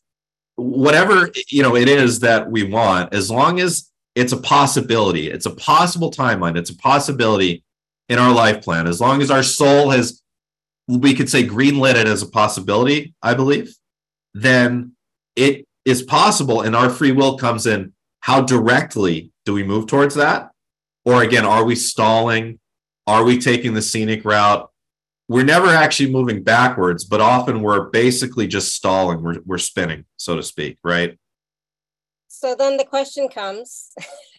whatever 0.55 1.30
you 1.49 1.62
know 1.62 1.76
it 1.76 1.88
is 1.88 2.20
that 2.20 2.51
we 2.51 2.62
want, 2.62 3.12
as 3.12 3.30
long 3.30 3.61
as 3.61 3.90
it's 4.14 4.32
a 4.32 4.38
possibility, 4.38 5.30
it's 5.30 5.47
a 5.47 5.55
possible 5.55 6.11
timeline, 6.11 6.57
it's 6.57 6.70
a 6.70 6.76
possibility 6.76 7.62
in 8.09 8.18
our 8.18 8.32
life 8.32 8.62
plan, 8.62 8.86
as 8.86 9.01
long 9.01 9.20
as 9.20 9.30
our 9.30 9.42
soul 9.42 9.90
has, 9.90 10.22
we 10.88 11.14
could 11.14 11.28
say 11.28 11.47
greenlit 11.47 11.97
it 11.97 12.07
as 12.07 12.22
a 12.22 12.28
possibility, 12.28 13.14
I 13.22 13.34
believe, 13.34 13.74
then 14.32 14.92
it 15.34 15.65
is 15.87 16.03
possible 16.03 16.61
and 16.61 16.76
our 16.76 16.91
free 16.91 17.12
will 17.12 17.39
comes 17.39 17.66
in 17.66 17.95
how 18.20 18.43
directly 18.43 19.32
do 19.47 19.55
we 19.55 19.62
move 19.62 19.87
towards 19.87 20.14
that 20.14 20.51
or 21.07 21.22
again 21.22 21.47
are 21.47 21.64
we 21.64 21.74
stalling 21.74 22.59
are 23.07 23.24
we 23.24 23.39
taking 23.39 23.72
the 23.72 23.80
scenic 23.80 24.22
route 24.24 24.68
we're 25.28 25.45
never 25.45 25.68
actually 25.68 26.11
moving 26.11 26.43
backwards, 26.43 27.05
but 27.05 27.20
often 27.20 27.61
we're 27.61 27.91
basically 27.91 28.47
just 28.47 28.74
stalling. 28.74 29.22
We're, 29.22 29.41
we're 29.45 29.59
spinning, 29.59 30.05
so 30.16 30.37
to 30.37 30.43
speak, 30.43 30.78
right? 30.84 31.18
So 32.28 32.55
then 32.55 32.76
the 32.76 32.84
question 32.84 33.28
comes, 33.28 33.93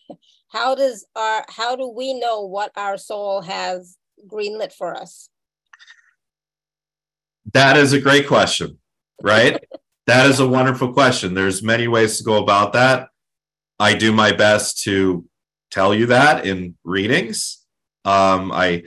how 0.49 0.75
does 0.75 1.05
our, 1.15 1.43
how 1.49 1.75
do 1.75 1.89
we 1.89 2.17
know 2.17 2.41
what 2.41 2.71
our 2.77 2.97
soul 2.97 3.41
has 3.41 3.97
greenlit 4.27 4.71
for 4.71 4.95
us? 4.95 5.29
That 7.53 7.75
is 7.75 7.93
a 7.93 7.99
great 7.99 8.27
question, 8.27 8.77
right? 9.21 9.61
that 10.07 10.29
is 10.29 10.39
a 10.39 10.47
wonderful 10.47 10.93
question. 10.93 11.33
There's 11.33 11.61
many 11.61 11.87
ways 11.87 12.17
to 12.17 12.23
go 12.23 12.41
about 12.41 12.73
that. 12.73 13.09
I 13.79 13.93
do 13.93 14.11
my 14.11 14.31
best 14.31 14.83
to 14.83 15.25
tell 15.69 15.93
you 15.93 16.07
that 16.07 16.45
in 16.45 16.75
readings. 16.83 17.63
Um, 18.05 18.51
I 18.51 18.83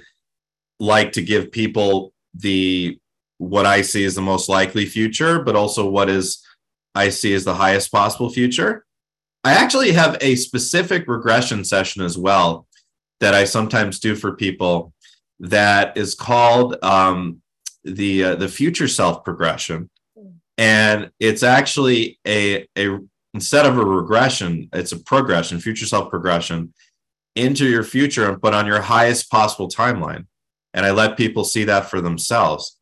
like 0.79 1.13
to 1.13 1.23
give 1.23 1.53
people 1.53 2.13
the 2.35 2.99
what 3.39 3.67
I 3.67 3.83
see 3.83 4.05
as 4.05 4.15
the 4.15 4.23
most 4.23 4.49
likely 4.49 4.87
future, 4.87 5.43
but 5.43 5.57
also 5.57 5.89
what 5.89 6.11
is 6.11 6.45
I 6.95 7.09
see 7.11 7.35
as 7.35 7.45
the 7.45 7.55
highest 7.55 7.93
possible 7.93 8.31
future. 8.31 8.85
I 9.45 9.53
actually 9.53 9.93
have 9.93 10.19
a 10.21 10.35
specific 10.37 11.07
regression 11.07 11.65
session 11.65 12.03
as 12.03 12.19
well 12.19 12.67
that 13.21 13.35
I 13.35 13.45
sometimes 13.45 13.99
do 13.99 14.15
for 14.15 14.37
people 14.37 14.93
that 15.39 15.97
is 15.97 16.15
called 16.15 16.77
um, 16.83 17.41
the 17.85 18.25
uh, 18.25 18.35
the 18.35 18.49
future 18.49 18.89
self 18.89 19.25
progression, 19.25 19.89
and 20.61 21.11
it's 21.19 21.43
actually 21.43 22.21
a 22.25 22.69
a 22.79 23.01
instead 23.35 23.67
of 23.67 23.77
a 23.77 23.85
regression, 23.85 24.69
it's 24.73 24.93
a 24.93 24.99
progression, 24.99 25.59
future 25.59 25.87
self 25.87 26.09
progression 26.09 26.73
into 27.35 27.67
your 27.67 27.83
future, 27.83 28.37
but 28.37 28.55
on 28.55 28.67
your 28.67 28.81
highest 28.81 29.31
possible 29.31 29.69
timeline 29.69 30.27
and 30.75 30.87
I 30.87 30.91
let 30.91 31.17
people 31.17 31.45
see 31.45 31.65
that 31.65 31.91
for 31.91 32.01
themselves. 32.01 32.77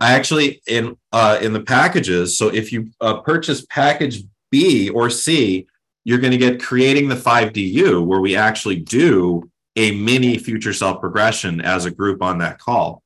I 0.00 0.12
actually 0.12 0.62
in 0.66 0.96
uh, 1.12 1.38
in 1.40 1.52
the 1.52 1.62
packages. 1.62 2.36
So 2.36 2.48
if 2.48 2.72
you 2.72 2.90
uh, 3.00 3.20
purchase 3.20 3.64
package 3.66 4.22
B 4.50 4.88
or 4.90 5.08
C, 5.10 5.66
you're 6.04 6.18
going 6.18 6.32
to 6.32 6.38
get 6.38 6.62
creating 6.62 7.08
the 7.08 7.14
5D 7.14 7.56
You, 7.56 8.02
where 8.02 8.20
we 8.20 8.36
actually 8.36 8.76
do 8.76 9.50
a 9.76 9.92
mini 9.92 10.38
future 10.38 10.72
self 10.72 11.00
progression 11.00 11.60
as 11.60 11.84
a 11.84 11.90
group 11.90 12.22
on 12.22 12.38
that 12.38 12.58
call. 12.58 13.02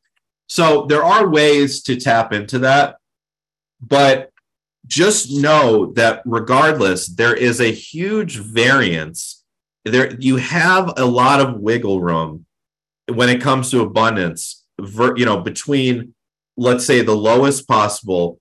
So 0.47 0.87
there 0.87 1.05
are 1.05 1.29
ways 1.29 1.83
to 1.83 1.97
tap 1.97 2.33
into 2.33 2.59
that, 2.61 2.97
but 3.81 4.31
just 4.87 5.31
know 5.31 5.93
that 5.93 6.23
regardless, 6.25 7.07
there 7.07 7.35
is 7.35 7.61
a 7.61 7.73
huge 7.73 8.39
variance. 8.39 9.45
There 9.85 10.15
you 10.19 10.37
have 10.37 10.93
a 10.97 11.05
lot 11.05 11.41
of 11.41 11.61
wiggle 11.61 12.01
room 12.01 12.47
when 13.13 13.29
it 13.29 13.41
comes 13.41 13.71
to 13.71 13.81
abundance, 13.81 14.65
you 14.79 15.25
know, 15.25 15.41
between 15.41 16.15
let's 16.57 16.85
say 16.85 17.03
the 17.03 17.17
lowest 17.17 17.69
possible 17.69 18.41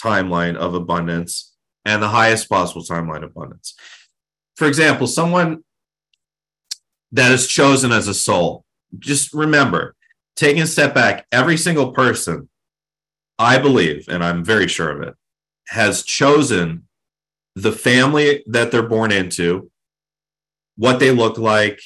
timeline 0.00 0.56
of 0.56 0.74
abundance 0.74 1.54
and 1.84 2.02
the 2.02 2.08
highest 2.08 2.48
possible 2.48 2.82
timeline 2.82 3.24
of 3.24 3.30
abundance. 3.30 3.74
For 4.56 4.66
example, 4.66 5.06
someone 5.06 5.64
that 7.12 7.32
is 7.32 7.46
chosen 7.46 7.92
as 7.92 8.08
a 8.08 8.14
soul, 8.14 8.64
just 8.98 9.32
remember, 9.32 9.94
taking 10.36 10.62
a 10.62 10.66
step 10.66 10.94
back, 10.94 11.26
every 11.32 11.56
single 11.56 11.92
person, 11.92 12.48
I 13.38 13.58
believe, 13.58 14.08
and 14.08 14.24
I'm 14.24 14.44
very 14.44 14.68
sure 14.68 14.90
of 14.90 15.02
it, 15.02 15.14
has 15.68 16.02
chosen 16.02 16.86
the 17.54 17.72
family 17.72 18.44
that 18.46 18.70
they're 18.70 18.82
born 18.82 19.12
into, 19.12 19.70
what 20.76 21.00
they 21.00 21.10
look 21.10 21.38
like, 21.38 21.80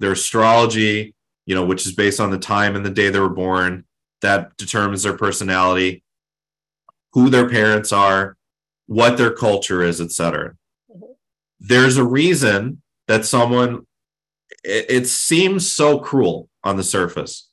their 0.00 0.12
astrology, 0.12 1.14
you 1.46 1.54
know, 1.54 1.64
which 1.64 1.86
is 1.86 1.92
based 1.92 2.20
on 2.20 2.30
the 2.30 2.38
time 2.38 2.76
and 2.76 2.84
the 2.84 2.90
day 2.90 3.08
they 3.08 3.20
were 3.20 3.28
born. 3.28 3.84
That 4.22 4.56
determines 4.56 5.02
their 5.02 5.16
personality, 5.16 6.02
who 7.12 7.28
their 7.28 7.48
parents 7.48 7.92
are, 7.92 8.36
what 8.86 9.18
their 9.18 9.30
culture 9.30 9.82
is, 9.82 10.00
etc. 10.00 10.54
Mm-hmm. 10.90 11.12
There's 11.60 11.98
a 11.98 12.04
reason 12.04 12.82
that 13.08 13.26
someone 13.26 13.86
it, 14.64 14.86
it 14.88 15.06
seems 15.06 15.70
so 15.70 15.98
cruel 15.98 16.48
on 16.64 16.76
the 16.76 16.82
surface. 16.82 17.48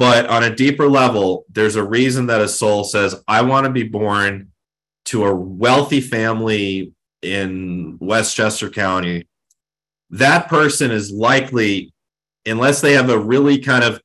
But 0.00 0.30
on 0.30 0.42
a 0.42 0.56
deeper 0.56 0.88
level, 0.88 1.44
there's 1.50 1.76
a 1.76 1.84
reason 1.84 2.28
that 2.28 2.40
a 2.40 2.48
soul 2.48 2.84
says, 2.84 3.22
I 3.28 3.42
want 3.42 3.66
to 3.66 3.70
be 3.70 3.82
born 3.82 4.50
to 5.04 5.26
a 5.26 5.34
wealthy 5.34 6.00
family 6.00 6.94
in 7.20 7.98
Westchester 8.00 8.70
County. 8.70 9.28
That 10.08 10.48
person 10.48 10.90
is 10.90 11.12
likely 11.12 11.92
unless 12.46 12.80
they 12.80 12.94
have 12.94 13.10
a 13.10 13.18
really 13.18 13.58
kind 13.58 13.84
of 13.84 14.00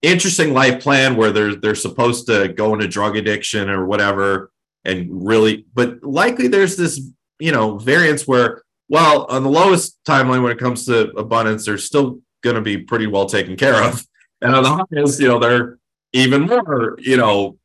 interesting 0.00 0.54
life 0.54 0.82
plan 0.82 1.16
where 1.16 1.30
they're 1.30 1.56
they're 1.56 1.74
supposed 1.74 2.26
to 2.28 2.48
go 2.48 2.72
into 2.72 2.88
drug 2.88 3.14
addiction 3.14 3.68
or 3.68 3.84
whatever 3.84 4.50
and 4.86 5.08
really 5.26 5.66
but 5.74 6.02
likely 6.02 6.48
there's 6.48 6.76
this 6.76 6.98
you 7.38 7.52
know 7.52 7.76
variance 7.76 8.26
where 8.26 8.62
well 8.88 9.26
on 9.26 9.44
the 9.44 9.50
lowest 9.50 9.98
timeline 10.08 10.42
when 10.42 10.50
it 10.50 10.58
comes 10.58 10.86
to 10.86 11.10
abundance 11.18 11.66
they're 11.66 11.78
still 11.78 12.18
going 12.42 12.56
to 12.56 12.62
be 12.62 12.78
pretty 12.78 13.06
well 13.06 13.26
taken 13.26 13.54
care 13.54 13.80
of 13.84 14.04
and 14.42 14.54
on 14.54 14.86
the 14.90 15.02
is, 15.02 15.20
you 15.20 15.28
know 15.28 15.38
they're 15.38 15.78
even 16.12 16.42
more 16.42 16.96
you 17.00 17.16
know 17.16 17.56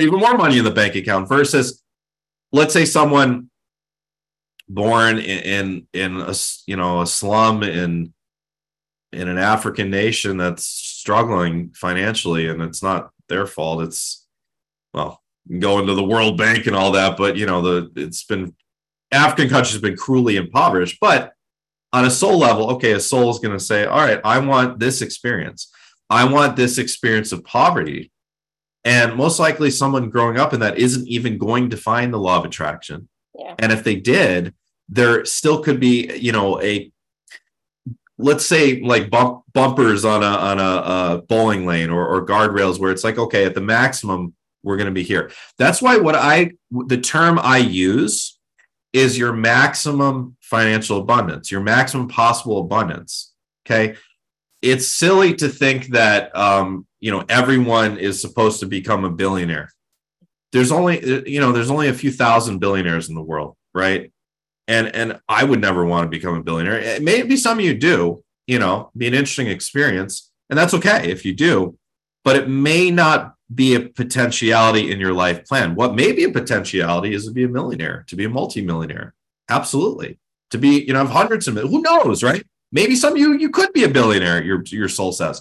even 0.00 0.18
more 0.18 0.36
money 0.36 0.58
in 0.58 0.64
the 0.64 0.70
bank 0.70 0.96
account 0.96 1.28
versus 1.28 1.82
let's 2.52 2.72
say 2.72 2.84
someone 2.84 3.50
born 4.68 5.18
in 5.18 5.86
in, 5.92 6.14
in 6.16 6.20
a 6.20 6.34
you 6.66 6.76
know 6.76 7.02
a 7.02 7.06
slum 7.06 7.62
in 7.62 8.12
in 9.14 9.28
an 9.28 9.38
African 9.38 9.90
nation 9.90 10.36
that's 10.36 10.64
struggling 10.64 11.70
financially, 11.70 12.48
and 12.48 12.60
it's 12.62 12.82
not 12.82 13.10
their 13.28 13.46
fault. 13.46 13.82
It's 13.82 14.26
well, 14.92 15.22
going 15.58 15.86
to 15.86 15.94
the 15.94 16.04
World 16.04 16.36
Bank 16.36 16.66
and 16.66 16.76
all 16.76 16.92
that, 16.92 17.16
but 17.16 17.36
you 17.36 17.46
know, 17.46 17.62
the 17.62 17.92
it's 17.96 18.24
been 18.24 18.54
African 19.12 19.48
countries 19.48 19.74
have 19.74 19.82
been 19.82 19.96
cruelly 19.96 20.36
impoverished. 20.36 20.98
But 21.00 21.32
on 21.92 22.04
a 22.04 22.10
soul 22.10 22.38
level, 22.38 22.70
okay, 22.72 22.92
a 22.92 23.00
soul 23.00 23.30
is 23.30 23.38
going 23.38 23.56
to 23.56 23.64
say, 23.64 23.84
all 23.86 24.00
right, 24.00 24.20
I 24.24 24.38
want 24.40 24.78
this 24.78 25.00
experience. 25.00 25.70
I 26.10 26.24
want 26.24 26.56
this 26.56 26.78
experience 26.78 27.32
of 27.32 27.44
poverty. 27.44 28.10
And 28.84 29.16
most 29.16 29.38
likely, 29.38 29.70
someone 29.70 30.10
growing 30.10 30.36
up 30.36 30.52
in 30.52 30.60
that 30.60 30.78
isn't 30.78 31.08
even 31.08 31.38
going 31.38 31.70
to 31.70 31.76
find 31.76 32.12
the 32.12 32.18
law 32.18 32.38
of 32.38 32.44
attraction. 32.44 33.08
Yeah. 33.34 33.54
And 33.58 33.72
if 33.72 33.82
they 33.82 33.96
did, 33.96 34.54
there 34.88 35.24
still 35.24 35.62
could 35.62 35.80
be, 35.80 36.14
you 36.18 36.32
know, 36.32 36.60
a 36.60 36.92
let's 38.18 38.46
say 38.46 38.80
like 38.80 39.10
bump, 39.10 39.42
bumpers 39.52 40.04
on 40.04 40.22
a 40.22 40.26
on 40.26 40.58
a, 40.58 40.62
a 40.62 41.22
bowling 41.22 41.66
lane 41.66 41.90
or, 41.90 42.06
or 42.06 42.26
guardrails 42.26 42.78
where 42.78 42.90
it's 42.90 43.04
like 43.04 43.18
okay 43.18 43.44
at 43.44 43.54
the 43.54 43.60
maximum 43.60 44.34
we're 44.62 44.76
going 44.76 44.86
to 44.86 44.92
be 44.92 45.02
here 45.02 45.30
that's 45.58 45.82
why 45.82 45.96
what 45.96 46.14
i 46.14 46.50
the 46.86 46.98
term 46.98 47.38
i 47.42 47.58
use 47.58 48.38
is 48.92 49.18
your 49.18 49.32
maximum 49.32 50.36
financial 50.40 50.98
abundance 50.98 51.50
your 51.50 51.60
maximum 51.60 52.06
possible 52.06 52.58
abundance 52.58 53.32
okay 53.66 53.96
it's 54.64 54.88
silly 54.88 55.34
to 55.34 55.48
think 55.48 55.88
that 55.88 56.34
um, 56.36 56.86
you 57.00 57.10
know 57.10 57.24
everyone 57.28 57.98
is 57.98 58.20
supposed 58.20 58.60
to 58.60 58.66
become 58.66 59.04
a 59.04 59.10
billionaire 59.10 59.70
there's 60.52 60.72
only 60.72 61.28
you 61.30 61.40
know 61.40 61.52
there's 61.52 61.70
only 61.70 61.88
a 61.88 61.94
few 61.94 62.10
thousand 62.10 62.58
billionaires 62.58 63.08
in 63.08 63.14
the 63.14 63.22
world 63.22 63.56
right 63.74 64.10
and 64.68 64.94
and 64.94 65.20
I 65.28 65.44
would 65.44 65.60
never 65.60 65.84
want 65.84 66.04
to 66.04 66.08
become 66.08 66.34
a 66.34 66.42
billionaire. 66.42 67.00
Maybe 67.00 67.36
some 67.36 67.58
of 67.58 67.64
you 67.64 67.74
do, 67.74 68.22
you 68.46 68.58
know, 68.58 68.90
be 68.96 69.06
an 69.06 69.14
interesting 69.14 69.48
experience, 69.48 70.30
and 70.50 70.58
that's 70.58 70.74
okay 70.74 71.10
if 71.10 71.24
you 71.24 71.34
do, 71.34 71.78
but 72.24 72.36
it 72.36 72.48
may 72.48 72.90
not 72.90 73.34
be 73.54 73.74
a 73.74 73.80
potentiality 73.80 74.90
in 74.90 74.98
your 74.98 75.12
life 75.12 75.44
plan. 75.44 75.74
What 75.74 75.94
may 75.94 76.12
be 76.12 76.24
a 76.24 76.30
potentiality 76.30 77.14
is 77.14 77.26
to 77.26 77.32
be 77.32 77.44
a 77.44 77.48
millionaire, 77.48 78.04
to 78.08 78.16
be 78.16 78.24
a 78.24 78.30
multimillionaire. 78.30 79.14
Absolutely. 79.48 80.18
To 80.50 80.58
be, 80.58 80.84
you 80.84 80.92
know, 80.92 81.00
have 81.00 81.10
hundreds 81.10 81.46
of 81.46 81.56
who 81.56 81.82
knows, 81.82 82.22
right? 82.22 82.44
Maybe 82.74 82.94
some 82.94 83.14
of 83.14 83.18
you 83.18 83.32
you 83.32 83.48
could 83.48 83.72
be 83.72 83.84
a 83.84 83.88
billionaire, 83.88 84.44
your 84.44 84.62
your 84.66 84.88
soul 84.90 85.12
says. 85.12 85.40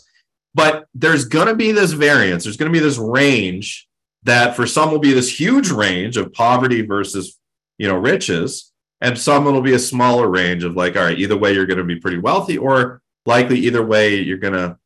But 0.55 0.87
there's 0.93 1.25
gonna 1.25 1.55
be 1.55 1.73
this 1.73 1.91
variance, 1.91 2.45
there's 2.45 2.57
gonna 2.57 2.71
be 2.71 2.79
this 2.79 2.97
range 2.97 3.89
that 4.23 4.55
for 4.55 4.65
some 4.65 4.91
will 4.91 4.99
be 4.99 5.13
this 5.13 5.39
huge 5.39 5.69
range 5.69 6.17
of 6.17 6.33
poverty 6.33 6.81
versus 6.81 7.37
you 7.77 7.87
know 7.87 7.97
riches. 7.97 8.71
And 9.01 9.17
some 9.17 9.45
it'll 9.47 9.61
be 9.61 9.73
a 9.73 9.79
smaller 9.79 10.29
range 10.29 10.63
of 10.63 10.75
like 10.75 10.95
all 10.95 11.03
right 11.03 11.19
either 11.19 11.37
way 11.37 11.53
you're 11.53 11.65
going 11.65 11.77
to 11.77 11.83
be 11.83 11.99
pretty 11.99 12.19
wealthy 12.19 12.57
or 12.57 13.01
likely 13.25 13.59
either 13.59 13.85
way 13.85 14.15
you're 14.15 14.37
going 14.37 14.53
to 14.53 14.77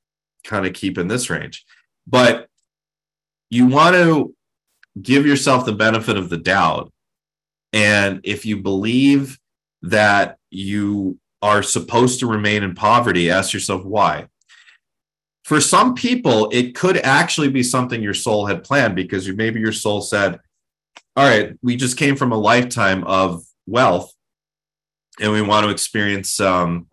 kind 0.44 0.66
of 0.66 0.74
keep 0.74 0.98
in 0.98 1.08
this 1.08 1.30
range. 1.30 1.66
But 2.08 2.48
you 3.52 3.68
want 3.68 3.96
to 3.96 4.34
give 5.00 5.28
yourself 5.28 5.66
the 5.66 5.74
benefit 5.74 6.18
of 6.18 6.30
the 6.30 6.38
doubt. 6.38 6.92
And 7.74 8.22
if 8.24 8.46
you 8.46 8.58
believe 8.58 9.38
that 9.84 10.38
you 10.50 11.20
are 11.42 11.64
supposed 11.64 12.20
to 12.20 12.28
remain 12.28 12.64
in 12.64 12.74
poverty 12.74 13.30
ask 13.30 13.54
yourself 13.54 13.84
why 13.84 14.28
for 15.44 15.62
some 15.62 15.94
people 15.94 16.50
it 16.52 16.76
could 16.76 16.98
actually 16.98 17.50
be 17.50 17.64
something 17.64 18.02
your 18.02 18.14
soul 18.14 18.46
had 18.46 18.64
planned 18.64 18.96
because 18.96 19.28
maybe 19.30 19.60
your 19.60 19.72
soul 19.72 20.02
said 20.02 20.40
all 21.16 21.28
right 21.28 21.54
we 21.62 21.76
just 21.76 21.98
came 21.98 22.16
from 22.16 22.32
a 22.32 22.38
lifetime 22.38 23.04
of 23.04 23.44
wealth 23.68 24.12
and 25.20 25.32
we 25.32 25.42
want 25.42 25.66
to 25.66 25.72
experience 25.72 26.40
um, 26.40 26.88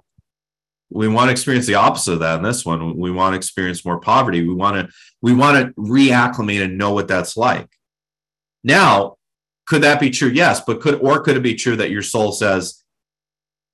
we 0.90 1.08
want 1.08 1.28
to 1.28 1.32
experience 1.32 1.66
the 1.66 1.74
opposite 1.74 2.12
of 2.12 2.20
that 2.20 2.36
in 2.36 2.42
this 2.42 2.64
one 2.64 2.96
we 2.96 3.10
want 3.10 3.32
to 3.32 3.36
experience 3.36 3.84
more 3.84 3.98
poverty 3.98 4.46
we 4.46 4.54
want 4.54 4.76
to 4.76 4.92
We 5.24 5.32
want 5.32 5.56
to 5.56 5.80
reacclimate 5.80 6.62
and 6.62 6.76
know 6.76 6.92
what 6.92 7.08
that's 7.08 7.34
like. 7.34 7.70
Now, 8.62 9.16
could 9.66 9.82
that 9.82 9.98
be 9.98 10.10
true? 10.10 10.28
Yes, 10.28 10.60
but 10.60 10.82
could 10.82 11.00
or 11.00 11.22
could 11.22 11.38
it 11.38 11.42
be 11.42 11.54
true 11.54 11.76
that 11.76 11.90
your 11.90 12.02
soul 12.02 12.30
says, 12.30 12.83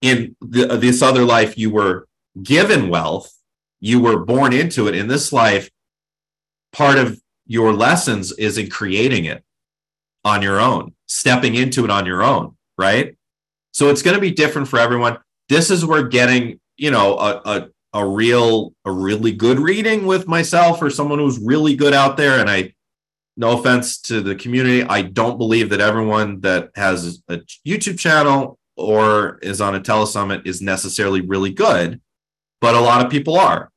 in 0.00 0.36
the, 0.40 0.66
this 0.78 1.02
other 1.02 1.24
life 1.24 1.58
you 1.58 1.70
were 1.70 2.06
given 2.42 2.88
wealth, 2.88 3.32
you 3.80 4.00
were 4.00 4.24
born 4.24 4.52
into 4.52 4.88
it. 4.88 4.94
In 4.94 5.08
this 5.08 5.32
life, 5.32 5.70
part 6.72 6.98
of 6.98 7.20
your 7.46 7.72
lessons 7.72 8.32
is 8.32 8.58
in 8.58 8.70
creating 8.70 9.24
it 9.24 9.44
on 10.24 10.42
your 10.42 10.60
own, 10.60 10.94
stepping 11.06 11.54
into 11.54 11.84
it 11.84 11.90
on 11.90 12.06
your 12.06 12.22
own, 12.22 12.56
right? 12.78 13.16
So 13.72 13.88
it's 13.88 14.02
going 14.02 14.14
to 14.14 14.20
be 14.20 14.30
different 14.30 14.68
for 14.68 14.78
everyone. 14.78 15.18
This 15.48 15.70
is 15.70 15.84
where 15.84 16.06
getting, 16.06 16.60
you 16.76 16.90
know, 16.90 17.18
a, 17.18 17.42
a, 17.44 17.68
a 17.94 18.06
real, 18.06 18.72
a 18.84 18.92
really 18.92 19.32
good 19.32 19.58
reading 19.58 20.06
with 20.06 20.28
myself 20.28 20.80
or 20.80 20.90
someone 20.90 21.18
who's 21.18 21.38
really 21.38 21.74
good 21.74 21.92
out 21.92 22.16
there. 22.16 22.38
And 22.38 22.48
I, 22.48 22.72
no 23.36 23.58
offense 23.58 24.00
to 24.02 24.20
the 24.20 24.34
community, 24.34 24.82
I 24.84 25.02
don't 25.02 25.38
believe 25.38 25.70
that 25.70 25.80
everyone 25.80 26.40
that 26.42 26.70
has 26.76 27.22
a 27.28 27.40
YouTube 27.66 27.98
channel 27.98 28.59
or 28.80 29.38
is 29.42 29.60
on 29.60 29.74
a 29.74 29.80
telesummit 29.80 30.46
is 30.46 30.62
necessarily 30.62 31.20
really 31.20 31.50
good, 31.50 32.00
but 32.60 32.74
a 32.74 32.80
lot 32.80 33.04
of 33.04 33.10
people 33.10 33.38
are. 33.38 33.70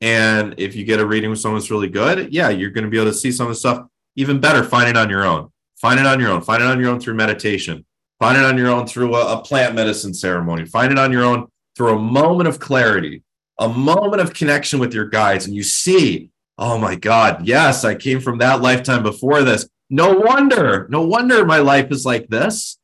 And 0.00 0.54
if 0.58 0.74
you 0.74 0.84
get 0.84 1.00
a 1.00 1.06
reading 1.06 1.30
with 1.30 1.40
someone 1.40 1.60
that's 1.60 1.70
really 1.70 1.88
good, 1.88 2.32
yeah, 2.32 2.48
you're 2.48 2.70
going 2.70 2.84
to 2.84 2.90
be 2.90 2.98
able 2.98 3.10
to 3.10 3.16
see 3.16 3.30
some 3.30 3.46
of 3.46 3.52
the 3.52 3.56
stuff 3.56 3.86
even 4.16 4.40
better. 4.40 4.64
Find 4.64 4.88
it 4.88 4.96
on 4.96 5.10
your 5.10 5.24
own. 5.24 5.50
Find 5.76 6.00
it 6.00 6.06
on 6.06 6.20
your 6.20 6.30
own. 6.30 6.42
Find 6.42 6.62
it 6.62 6.66
on 6.66 6.80
your 6.80 6.90
own 6.90 7.00
through 7.00 7.14
meditation. 7.14 7.84
Find 8.18 8.36
it 8.36 8.44
on 8.44 8.58
your 8.58 8.68
own 8.68 8.86
through 8.86 9.14
a, 9.14 9.38
a 9.38 9.42
plant 9.42 9.74
medicine 9.74 10.12
ceremony. 10.12 10.64
Find 10.66 10.92
it 10.92 10.98
on 10.98 11.12
your 11.12 11.24
own 11.24 11.48
through 11.76 11.96
a 11.96 11.98
moment 11.98 12.48
of 12.48 12.58
clarity, 12.58 13.22
a 13.58 13.68
moment 13.68 14.20
of 14.20 14.34
connection 14.34 14.78
with 14.78 14.92
your 14.92 15.08
guides. 15.08 15.46
And 15.46 15.54
you 15.54 15.62
see, 15.62 16.30
oh 16.58 16.76
my 16.76 16.96
God, 16.96 17.46
yes, 17.46 17.84
I 17.84 17.94
came 17.94 18.20
from 18.20 18.38
that 18.38 18.60
lifetime 18.60 19.02
before 19.02 19.42
this. 19.42 19.68
No 19.88 20.12
wonder, 20.12 20.86
no 20.90 21.02
wonder 21.02 21.44
my 21.44 21.58
life 21.58 21.90
is 21.90 22.04
like 22.04 22.28
this. 22.28 22.78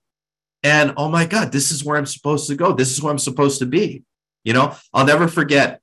And 0.67 0.95
oh 0.97 1.09
my 1.09 1.27
God, 1.27 1.53
this 1.53 1.71
is 1.71 1.85
where 1.85 1.97
I'm 1.97 2.07
supposed 2.07 2.49
to 2.49 2.57
go. 2.57 2.73
This 2.73 2.91
is 2.91 3.01
where 3.01 3.13
I'm 3.13 3.21
supposed 3.21 3.61
to 3.61 3.67
be. 3.67 4.03
You 4.43 4.53
know, 4.53 4.75
I'll 4.93 5.07
never 5.07 5.29
forget 5.29 5.81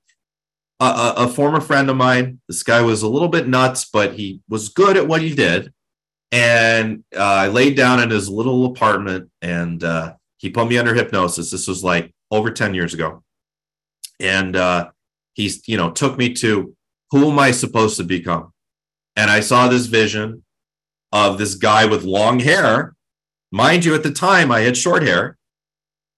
a, 0.82 0.86
a, 0.86 1.14
a 1.20 1.28
former 1.30 1.62
friend 1.62 1.90
of 1.90 1.96
mine. 1.96 2.42
This 2.50 2.64
guy 2.64 2.82
was 2.82 3.02
a 3.02 3.08
little 3.08 3.30
bit 3.30 3.48
nuts, 3.48 3.86
but 3.86 4.16
he 4.16 4.42
was 4.50 4.68
good 4.68 4.98
at 4.98 5.08
what 5.08 5.22
he 5.22 5.34
did. 5.34 5.72
And 6.34 7.06
uh, 7.16 7.24
I 7.24 7.48
laid 7.48 7.78
down 7.78 8.02
in 8.02 8.10
his 8.10 8.28
little 8.28 8.66
apartment 8.66 9.32
and 9.42 9.82
uh, 9.86 10.16
he 10.36 10.50
put 10.50 10.68
me 10.68 10.78
under 10.78 10.94
hypnosis. 10.94 11.50
This 11.50 11.66
was 11.66 11.82
like 11.82 12.14
over 12.30 12.52
10 12.52 12.74
years 12.74 12.94
ago. 12.94 13.24
And 14.20 14.54
uh, 14.58 14.90
you 15.38 15.78
know, 15.78 15.92
took 15.92 16.18
me 16.18 16.34
to 16.34 16.76
who 17.12 17.32
am 17.32 17.40
I 17.40 17.52
supposed 17.52 17.96
to 17.98 18.04
become? 18.04 18.52
And 19.16 19.32
I 19.32 19.40
saw 19.40 19.70
this 19.70 19.86
vision 19.86 20.44
of 21.14 21.38
this 21.38 21.56
guy 21.56 21.86
with 21.86 22.04
long 22.04 22.42
hair. 22.42 22.96
Mind 23.54 23.86
you, 23.86 23.94
at 23.94 24.02
the 24.02 24.12
time 24.12 24.52
I 24.52 24.62
had 24.62 24.76
short 24.76 25.04
hair, 25.04 25.38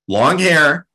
long 0.08 0.40
hair. 0.40 0.88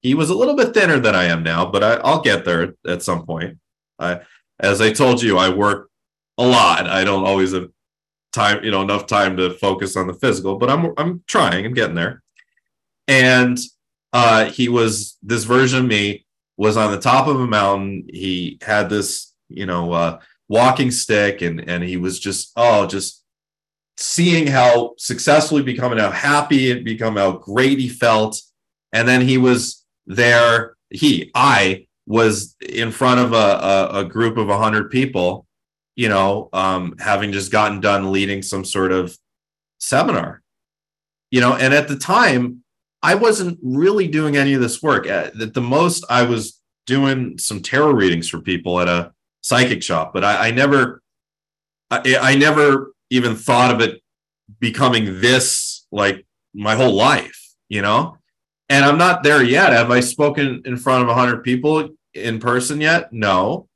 He 0.00 0.14
was 0.14 0.30
a 0.30 0.34
little 0.34 0.54
bit 0.54 0.72
thinner 0.74 1.00
than 1.00 1.16
I 1.16 1.24
am 1.24 1.42
now, 1.42 1.66
but 1.66 1.82
I, 1.82 1.96
will 2.08 2.22
get 2.22 2.44
there 2.44 2.74
at 2.86 3.02
some 3.02 3.26
point. 3.26 3.58
I, 3.98 4.20
as 4.60 4.80
I 4.80 4.92
told 4.92 5.20
you, 5.20 5.38
I 5.38 5.48
work 5.48 5.90
a 6.38 6.46
lot. 6.46 6.86
I 6.86 7.02
don't 7.02 7.26
always 7.26 7.52
have 7.52 7.68
time, 8.32 8.62
you 8.62 8.70
know, 8.70 8.82
enough 8.82 9.06
time 9.06 9.36
to 9.38 9.54
focus 9.54 9.96
on 9.96 10.06
the 10.06 10.14
physical, 10.14 10.56
but 10.56 10.70
I'm 10.70 10.92
I'm 10.96 11.24
trying, 11.26 11.66
I'm 11.66 11.74
getting 11.74 11.96
there. 11.96 12.22
And 13.08 13.58
uh 14.12 14.44
he 14.44 14.68
was 14.68 15.18
this 15.20 15.42
version 15.42 15.80
of 15.80 15.86
me 15.86 16.24
was 16.56 16.76
on 16.76 16.92
the 16.92 17.00
top 17.00 17.26
of 17.26 17.40
a 17.40 17.46
mountain. 17.46 18.06
He 18.08 18.58
had 18.62 18.88
this, 18.88 19.32
you 19.48 19.66
know, 19.66 19.92
uh 19.92 20.20
walking 20.48 20.92
stick 20.92 21.42
and 21.42 21.68
and 21.68 21.82
he 21.82 21.96
was 21.96 22.20
just 22.20 22.52
oh 22.56 22.86
just 22.86 23.21
seeing 23.96 24.46
how 24.46 24.94
successfully 24.98 25.62
becoming 25.62 25.98
how 25.98 26.10
happy 26.10 26.70
it 26.70 26.84
become 26.84 27.16
how 27.16 27.32
great 27.32 27.78
he 27.78 27.88
felt 27.88 28.40
and 28.92 29.06
then 29.06 29.20
he 29.20 29.38
was 29.38 29.84
there 30.06 30.76
he 30.90 31.30
i 31.34 31.86
was 32.06 32.56
in 32.68 32.90
front 32.90 33.20
of 33.20 33.32
a, 33.32 33.36
a, 33.36 34.00
a 34.00 34.04
group 34.04 34.36
of 34.36 34.48
100 34.48 34.90
people 34.90 35.46
you 35.94 36.08
know, 36.08 36.48
um, 36.52 36.94
having 36.98 37.32
just 37.32 37.52
gotten 37.52 37.80
done 37.80 38.12
leading 38.12 38.42
some 38.42 38.64
sort 38.64 38.92
of 38.92 39.16
seminar, 39.78 40.42
you 41.30 41.40
know, 41.40 41.54
and 41.54 41.74
at 41.74 41.88
the 41.88 41.96
time, 41.96 42.62
I 43.02 43.14
wasn't 43.16 43.58
really 43.62 44.06
doing 44.08 44.36
any 44.36 44.54
of 44.54 44.60
this 44.60 44.82
work. 44.82 45.06
At 45.06 45.54
the 45.54 45.60
most, 45.60 46.04
I 46.08 46.22
was 46.22 46.60
doing 46.86 47.36
some 47.38 47.60
tarot 47.60 47.92
readings 47.92 48.28
for 48.28 48.40
people 48.40 48.80
at 48.80 48.88
a 48.88 49.12
psychic 49.42 49.82
shop, 49.82 50.12
but 50.14 50.24
I, 50.24 50.48
I 50.48 50.50
never, 50.52 51.02
I 51.90 52.36
never 52.36 52.91
even 53.12 53.36
thought 53.36 53.74
of 53.74 53.80
it 53.80 54.02
becoming 54.58 55.20
this 55.20 55.86
like 55.92 56.26
my 56.54 56.74
whole 56.74 56.94
life, 56.94 57.54
you 57.68 57.82
know. 57.82 58.16
And 58.68 58.84
I'm 58.86 58.96
not 58.96 59.22
there 59.22 59.42
yet. 59.42 59.72
Have 59.72 59.90
I 59.90 60.00
spoken 60.00 60.62
in 60.64 60.78
front 60.78 61.02
of 61.02 61.08
100 61.08 61.44
people 61.44 61.90
in 62.14 62.40
person 62.40 62.80
yet? 62.80 63.12
No. 63.12 63.68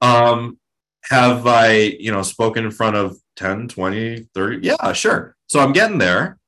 Um, 0.00 0.58
have 1.04 1.46
I, 1.46 1.76
you 1.76 2.10
know, 2.10 2.22
spoken 2.22 2.64
in 2.64 2.72
front 2.72 2.96
of 2.96 3.16
10, 3.36 3.68
20, 3.68 4.26
30? 4.34 4.66
Yeah, 4.66 4.92
sure. 4.92 5.36
So 5.46 5.60
I'm 5.60 5.72
getting 5.72 5.98
there, 5.98 6.38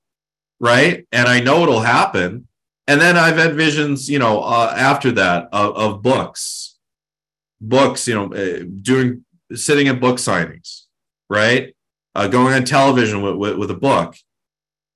right? 0.59 1.07
And 1.13 1.29
I 1.29 1.39
know 1.39 1.63
it'll 1.63 1.81
happen. 1.81 2.49
And 2.89 3.01
then 3.01 3.17
I've 3.17 3.37
had 3.37 3.55
visions, 3.55 4.11
you 4.11 4.19
know, 4.19 4.41
uh, 4.41 4.75
after 4.77 5.13
that 5.13 5.49
of, 5.53 5.77
of, 5.77 6.03
books, 6.03 6.77
books, 7.61 8.09
you 8.09 8.15
know, 8.15 8.33
uh, 8.33 8.65
doing, 8.83 9.25
sitting 9.55 9.87
at 9.87 10.01
book 10.01 10.17
signings, 10.17 10.85
right? 11.31 11.75
Uh, 12.19 12.27
going 12.27 12.53
on 12.53 12.65
television 12.65 13.23
with, 13.23 13.37
with, 13.37 13.57
with 13.57 13.71
a 13.71 13.75
book. 13.75 14.17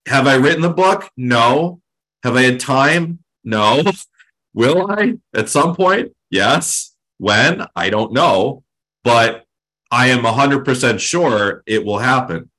Have 0.09 0.27
I 0.27 0.35
written 0.35 0.61
the 0.61 0.69
book? 0.69 1.09
No. 1.17 1.81
Have 2.25 2.35
I 2.35 2.43
had 2.43 2.59
time? 2.59 3.21
No. 3.45 3.85
Will 4.55 4.91
I 4.91 5.19
at 5.33 5.49
some 5.49 5.77
point? 5.77 6.17
Yes. 6.31 6.97
When? 7.19 7.65
I 7.77 7.91
don't 7.91 8.13
know. 8.13 8.65
But 9.05 9.45
I 9.89 10.09
am 10.09 10.25
100% 10.25 10.99
sure 10.99 11.63
it 11.65 11.85
will 11.85 11.99
happen. 11.99 12.51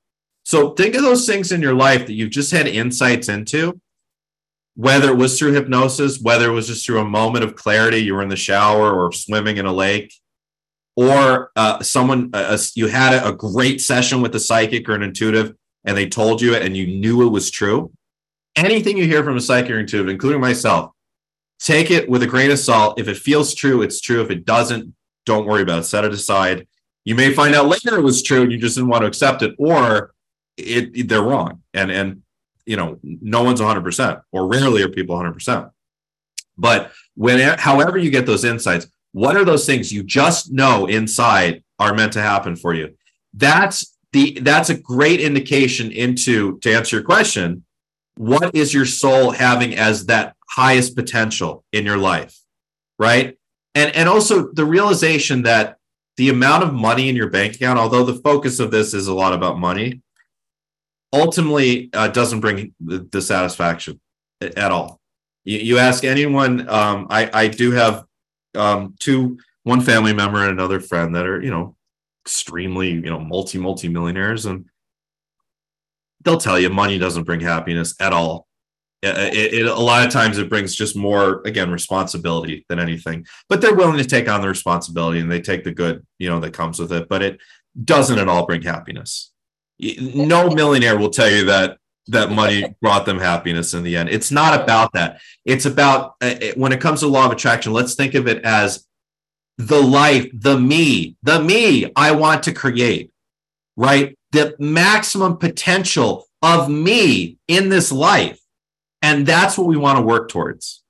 So 0.46 0.70
think 0.70 0.94
of 0.94 1.02
those 1.02 1.26
things 1.26 1.52
in 1.52 1.60
your 1.60 1.74
life 1.74 2.06
that 2.06 2.14
you've 2.14 2.30
just 2.30 2.50
had 2.50 2.66
insights 2.66 3.28
into, 3.28 3.78
whether 4.76 5.10
it 5.10 5.18
was 5.18 5.38
through 5.38 5.52
hypnosis, 5.52 6.22
whether 6.22 6.48
it 6.48 6.54
was 6.54 6.68
just 6.68 6.86
through 6.86 7.00
a 7.00 7.04
moment 7.04 7.44
of 7.44 7.54
clarity, 7.54 7.98
you 7.98 8.14
were 8.14 8.22
in 8.22 8.30
the 8.30 8.34
shower 8.34 8.94
or 8.94 9.12
swimming 9.12 9.58
in 9.58 9.66
a 9.66 9.72
lake, 9.74 10.14
or 10.96 11.50
uh, 11.56 11.82
someone, 11.82 12.30
uh, 12.32 12.56
you 12.74 12.86
had 12.86 13.26
a, 13.26 13.32
great 13.32 13.80
session 13.80 14.22
with 14.22 14.34
a 14.34 14.40
psychic 14.40 14.88
or 14.88 14.94
an 14.94 15.02
intuitive 15.02 15.54
and 15.84 15.96
they 15.96 16.08
told 16.08 16.40
you 16.40 16.54
it 16.54 16.62
and 16.62 16.76
you 16.76 16.86
knew 16.86 17.26
it 17.26 17.30
was 17.30 17.50
true. 17.50 17.92
Anything 18.56 18.96
you 18.96 19.06
hear 19.06 19.24
from 19.24 19.36
a 19.36 19.40
psychic 19.40 19.72
or 19.72 19.80
intuitive, 19.80 20.08
including 20.08 20.40
myself, 20.40 20.92
take 21.58 21.90
it 21.90 22.08
with 22.08 22.22
a 22.22 22.26
grain 22.26 22.50
of 22.50 22.58
salt. 22.58 23.00
If 23.00 23.08
it 23.08 23.16
feels 23.16 23.54
true, 23.54 23.82
it's 23.82 24.00
true. 24.00 24.22
If 24.22 24.30
it 24.30 24.44
doesn't, 24.44 24.94
don't 25.26 25.46
worry 25.46 25.62
about 25.62 25.80
it. 25.80 25.84
Set 25.84 26.04
it 26.04 26.12
aside 26.12 26.66
you 27.04 27.14
may 27.14 27.32
find 27.32 27.54
out 27.54 27.68
later 27.68 27.98
it 27.98 28.02
was 28.02 28.22
true 28.22 28.42
and 28.42 28.50
you 28.50 28.58
just 28.58 28.76
didn't 28.76 28.88
want 28.88 29.02
to 29.02 29.06
accept 29.06 29.42
it, 29.42 29.54
or 29.58 30.14
it 30.56 31.08
they're 31.08 31.22
wrong. 31.22 31.62
And 31.72 31.90
and 31.90 32.22
you 32.66 32.76
know, 32.76 32.98
no 33.02 33.42
one's 33.42 33.60
100%, 33.60 34.22
or 34.32 34.46
rarely 34.46 34.82
are 34.82 34.88
people 34.88 35.16
100%. 35.16 35.70
But 36.56 36.92
when, 37.14 37.58
however, 37.58 37.98
you 37.98 38.10
get 38.10 38.24
those 38.24 38.42
insights, 38.42 38.86
what 39.14 39.36
are 39.36 39.44
those 39.44 39.64
things 39.64 39.92
you 39.92 40.02
just 40.02 40.52
know 40.52 40.86
inside 40.86 41.62
are 41.78 41.94
meant 41.94 42.12
to 42.14 42.20
happen 42.20 42.56
for 42.56 42.74
you? 42.74 42.96
That's 43.32 43.96
the 44.12 44.36
that's 44.42 44.70
a 44.70 44.76
great 44.76 45.20
indication 45.20 45.92
into 45.92 46.58
to 46.58 46.74
answer 46.74 46.96
your 46.96 47.04
question. 47.04 47.64
What 48.16 48.56
is 48.56 48.74
your 48.74 48.84
soul 48.84 49.30
having 49.30 49.76
as 49.76 50.06
that 50.06 50.34
highest 50.50 50.96
potential 50.96 51.64
in 51.72 51.86
your 51.86 51.96
life, 51.96 52.36
right? 52.98 53.38
And 53.76 53.94
and 53.94 54.08
also 54.08 54.50
the 54.52 54.64
realization 54.64 55.42
that 55.42 55.76
the 56.16 56.30
amount 56.30 56.64
of 56.64 56.74
money 56.74 57.08
in 57.08 57.14
your 57.14 57.30
bank 57.30 57.54
account, 57.54 57.78
although 57.78 58.04
the 58.04 58.20
focus 58.20 58.58
of 58.58 58.72
this 58.72 58.94
is 58.94 59.06
a 59.06 59.14
lot 59.14 59.32
about 59.32 59.60
money, 59.60 60.02
ultimately 61.12 61.88
uh, 61.92 62.08
doesn't 62.08 62.40
bring 62.40 62.74
the, 62.80 63.06
the, 63.12 63.22
satisfaction 63.22 64.00
at 64.40 64.72
all. 64.72 65.00
You, 65.44 65.58
you 65.58 65.78
ask 65.78 66.04
anyone, 66.04 66.68
um, 66.68 67.08
I, 67.10 67.30
I 67.32 67.48
do 67.48 67.72
have 67.72 68.04
um, 68.54 68.94
two, 68.98 69.38
one 69.62 69.80
family 69.80 70.12
member 70.12 70.42
and 70.42 70.50
another 70.50 70.80
friend 70.80 71.14
that 71.14 71.26
are, 71.26 71.42
you 71.42 71.50
know, 71.50 71.76
extremely, 72.24 72.90
you 72.90 73.02
know, 73.02 73.20
multi, 73.20 73.58
multi 73.58 73.88
millionaires. 73.88 74.46
And 74.46 74.66
they'll 76.24 76.38
tell 76.38 76.58
you 76.58 76.70
money 76.70 76.98
doesn't 76.98 77.24
bring 77.24 77.40
happiness 77.40 77.94
at 78.00 78.12
all. 78.12 78.46
It, 79.02 79.52
it, 79.52 79.66
a 79.66 79.74
lot 79.74 80.06
of 80.06 80.12
times 80.12 80.38
it 80.38 80.48
brings 80.48 80.74
just 80.74 80.96
more 80.96 81.42
again 81.44 81.70
responsibility 81.70 82.64
than 82.70 82.78
anything 82.78 83.26
but 83.50 83.60
they're 83.60 83.74
willing 83.74 83.98
to 83.98 84.04
take 84.04 84.30
on 84.30 84.40
the 84.40 84.48
responsibility 84.48 85.20
and 85.20 85.30
they 85.30 85.42
take 85.42 85.62
the 85.62 85.72
good 85.72 86.06
you 86.18 86.30
know 86.30 86.40
that 86.40 86.54
comes 86.54 86.78
with 86.78 86.90
it 86.90 87.06
but 87.10 87.22
it 87.22 87.38
doesn't 87.84 88.18
at 88.18 88.28
all 88.28 88.46
bring 88.46 88.62
happiness 88.62 89.30
no 89.78 90.48
millionaire 90.48 90.96
will 90.96 91.10
tell 91.10 91.30
you 91.30 91.44
that 91.44 91.76
that 92.06 92.30
money 92.30 92.74
brought 92.82 93.06
them 93.06 93.18
happiness 93.18 93.72
in 93.74 93.82
the 93.82 93.96
end 93.96 94.08
it's 94.08 94.30
not 94.30 94.60
about 94.60 94.92
that 94.92 95.20
it's 95.44 95.64
about 95.64 96.14
uh, 96.20 96.34
when 96.56 96.72
it 96.72 96.80
comes 96.80 97.00
to 97.00 97.06
law 97.06 97.24
of 97.26 97.32
attraction 97.32 97.72
let's 97.72 97.94
think 97.94 98.14
of 98.14 98.28
it 98.28 98.44
as 98.44 98.86
the 99.58 99.80
life, 99.80 100.28
the 100.32 100.58
me, 100.58 101.16
the 101.22 101.40
me 101.40 101.90
I 101.94 102.12
want 102.12 102.44
to 102.44 102.52
create, 102.52 103.10
right? 103.76 104.18
The 104.32 104.56
maximum 104.58 105.36
potential 105.36 106.26
of 106.42 106.68
me 106.68 107.38
in 107.48 107.68
this 107.68 107.92
life. 107.92 108.40
And 109.02 109.26
that's 109.26 109.56
what 109.56 109.66
we 109.66 109.76
want 109.76 109.98
to 109.98 110.04
work 110.04 110.28
towards. 110.28 110.82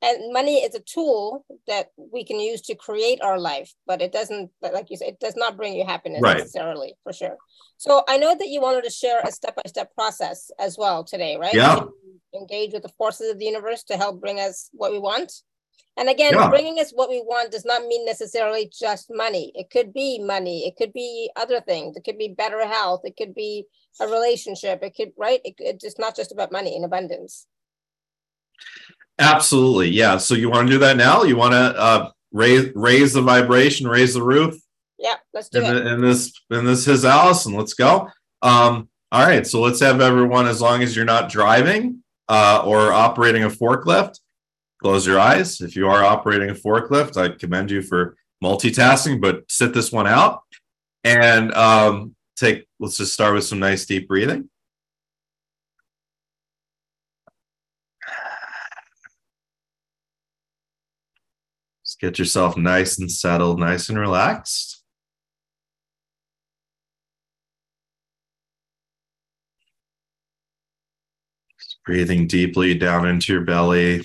And 0.00 0.32
money 0.32 0.58
is 0.58 0.76
a 0.76 0.80
tool 0.80 1.44
that 1.66 1.88
we 1.96 2.24
can 2.24 2.38
use 2.38 2.60
to 2.62 2.76
create 2.76 3.20
our 3.20 3.38
life, 3.38 3.74
but 3.84 4.00
it 4.00 4.12
doesn't, 4.12 4.50
like 4.62 4.90
you 4.90 4.96
said, 4.96 5.08
it 5.08 5.20
does 5.20 5.34
not 5.36 5.56
bring 5.56 5.74
you 5.74 5.84
happiness 5.84 6.20
right. 6.22 6.38
necessarily, 6.38 6.94
for 7.02 7.12
sure. 7.12 7.36
So 7.78 8.04
I 8.08 8.16
know 8.16 8.34
that 8.36 8.48
you 8.48 8.60
wanted 8.60 8.84
to 8.84 8.90
share 8.90 9.20
a 9.20 9.32
step 9.32 9.56
by 9.56 9.62
step 9.66 9.92
process 9.94 10.52
as 10.60 10.78
well 10.78 11.02
today, 11.02 11.36
right? 11.36 11.54
Yeah. 11.54 11.80
Engage 12.32 12.72
with 12.74 12.82
the 12.82 12.92
forces 12.96 13.30
of 13.30 13.40
the 13.40 13.46
universe 13.46 13.82
to 13.84 13.96
help 13.96 14.20
bring 14.20 14.38
us 14.38 14.70
what 14.72 14.92
we 14.92 15.00
want. 15.00 15.32
And 15.96 16.08
again, 16.08 16.34
yeah. 16.34 16.48
bringing 16.48 16.78
us 16.78 16.92
what 16.92 17.10
we 17.10 17.20
want 17.20 17.50
does 17.50 17.64
not 17.64 17.82
mean 17.86 18.06
necessarily 18.06 18.70
just 18.72 19.08
money. 19.10 19.50
It 19.56 19.68
could 19.68 19.92
be 19.92 20.20
money. 20.20 20.64
It 20.64 20.76
could 20.76 20.92
be 20.92 21.28
other 21.34 21.60
things. 21.60 21.96
It 21.96 22.04
could 22.04 22.18
be 22.18 22.28
better 22.28 22.64
health. 22.64 23.00
It 23.02 23.16
could 23.16 23.34
be 23.34 23.66
a 24.00 24.06
relationship. 24.06 24.80
It 24.84 24.94
could, 24.94 25.10
right? 25.18 25.40
It, 25.44 25.56
it's 25.58 25.98
not 25.98 26.14
just 26.14 26.30
about 26.30 26.52
money 26.52 26.76
in 26.76 26.84
abundance. 26.84 27.48
Absolutely. 29.18 29.88
Yeah. 29.90 30.18
So 30.18 30.34
you 30.34 30.50
want 30.50 30.68
to 30.68 30.72
do 30.72 30.78
that 30.78 30.96
now? 30.96 31.22
You 31.22 31.36
want 31.36 31.52
to 31.52 31.58
uh, 31.58 32.10
raise 32.32 32.70
raise 32.74 33.12
the 33.12 33.22
vibration, 33.22 33.88
raise 33.88 34.14
the 34.14 34.22
roof? 34.22 34.54
Yeah, 34.98 35.14
let's 35.32 35.48
do 35.48 35.60
in 35.60 35.76
it. 35.76 35.86
In 35.86 36.00
this 36.00 36.32
in 36.50 36.64
this 36.64 36.84
his 36.84 37.04
house, 37.04 37.46
and 37.46 37.56
let's 37.56 37.74
go. 37.74 38.08
Um, 38.42 38.88
all 39.10 39.26
right. 39.26 39.46
So 39.46 39.60
let's 39.60 39.80
have 39.80 40.00
everyone, 40.00 40.46
as 40.46 40.60
long 40.60 40.82
as 40.82 40.94
you're 40.94 41.04
not 41.04 41.30
driving 41.30 42.02
uh, 42.28 42.62
or 42.64 42.92
operating 42.92 43.44
a 43.44 43.48
forklift, 43.48 44.20
close 44.80 45.06
your 45.06 45.18
eyes. 45.18 45.60
If 45.60 45.76
you 45.76 45.88
are 45.88 46.04
operating 46.04 46.50
a 46.50 46.54
forklift, 46.54 47.16
I 47.16 47.34
commend 47.34 47.70
you 47.70 47.82
for 47.82 48.16
multitasking, 48.42 49.20
but 49.20 49.44
sit 49.48 49.72
this 49.72 49.90
one 49.90 50.06
out 50.06 50.42
and 51.04 51.52
um, 51.54 52.14
take, 52.36 52.66
let's 52.78 52.98
just 52.98 53.12
start 53.12 53.34
with 53.34 53.44
some 53.44 53.58
nice 53.58 53.86
deep 53.86 54.08
breathing. 54.08 54.48
Get 62.00 62.18
yourself 62.18 62.56
nice 62.56 62.98
and 62.98 63.10
settled, 63.10 63.58
nice 63.58 63.88
and 63.88 63.98
relaxed. 63.98 64.82
Just 71.60 71.78
breathing 71.84 72.26
deeply 72.26 72.74
down 72.74 73.06
into 73.06 73.32
your 73.32 73.42
belly. 73.42 74.04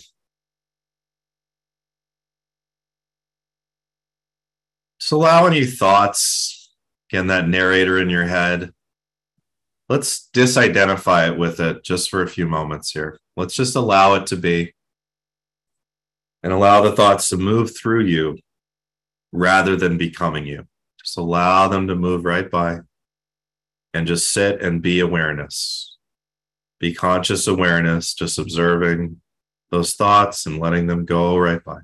So 5.00 5.18
allow 5.18 5.46
any 5.48 5.66
thoughts, 5.66 6.74
again, 7.12 7.28
that 7.28 7.48
narrator 7.48 8.00
in 8.00 8.10
your 8.10 8.24
head. 8.24 8.72
Let's 9.90 10.30
disidentify 10.34 11.30
it 11.30 11.38
with 11.38 11.60
it 11.60 11.84
just 11.84 12.10
for 12.10 12.24
a 12.24 12.28
few 12.28 12.48
moments 12.48 12.92
here. 12.92 13.20
Let's 13.36 13.54
just 13.54 13.76
allow 13.76 14.14
it 14.16 14.28
to 14.28 14.38
be 14.38 14.74
and 16.44 16.52
allow 16.52 16.82
the 16.82 16.92
thoughts 16.92 17.30
to 17.30 17.38
move 17.38 17.76
through 17.76 18.04
you 18.04 18.38
rather 19.32 19.76
than 19.76 19.98
becoming 19.98 20.46
you. 20.46 20.68
Just 21.00 21.18
allow 21.18 21.68
them 21.68 21.88
to 21.88 21.96
move 21.96 22.26
right 22.26 22.50
by 22.50 22.80
and 23.94 24.08
just 24.08 24.30
sit 24.30 24.62
and 24.62 24.82
be 24.82 25.00
awareness. 25.00 25.98
Be 26.80 26.94
conscious 26.94 27.48
awareness, 27.48 28.14
just 28.14 28.38
observing 28.38 29.22
those 29.72 29.94
thoughts 29.94 30.46
and 30.46 30.60
letting 30.60 30.88
them 30.88 31.06
go 31.06 31.38
right 31.38 31.64
by. 31.64 31.80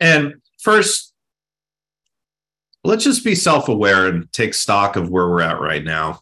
And 0.00 0.34
first, 0.60 1.12
let's 2.84 3.04
just 3.04 3.24
be 3.24 3.34
self 3.34 3.68
aware 3.68 4.06
and 4.06 4.32
take 4.32 4.54
stock 4.54 4.96
of 4.96 5.10
where 5.10 5.28
we're 5.28 5.42
at 5.42 5.60
right 5.60 5.84
now 5.84 6.20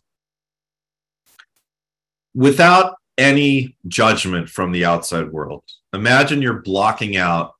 without 2.34 2.96
any 3.18 3.76
judgment 3.88 4.48
from 4.48 4.72
the 4.72 4.84
outside 4.84 5.32
world. 5.32 5.64
Imagine 5.92 6.42
you're 6.42 6.60
blocking 6.60 7.16
out 7.16 7.54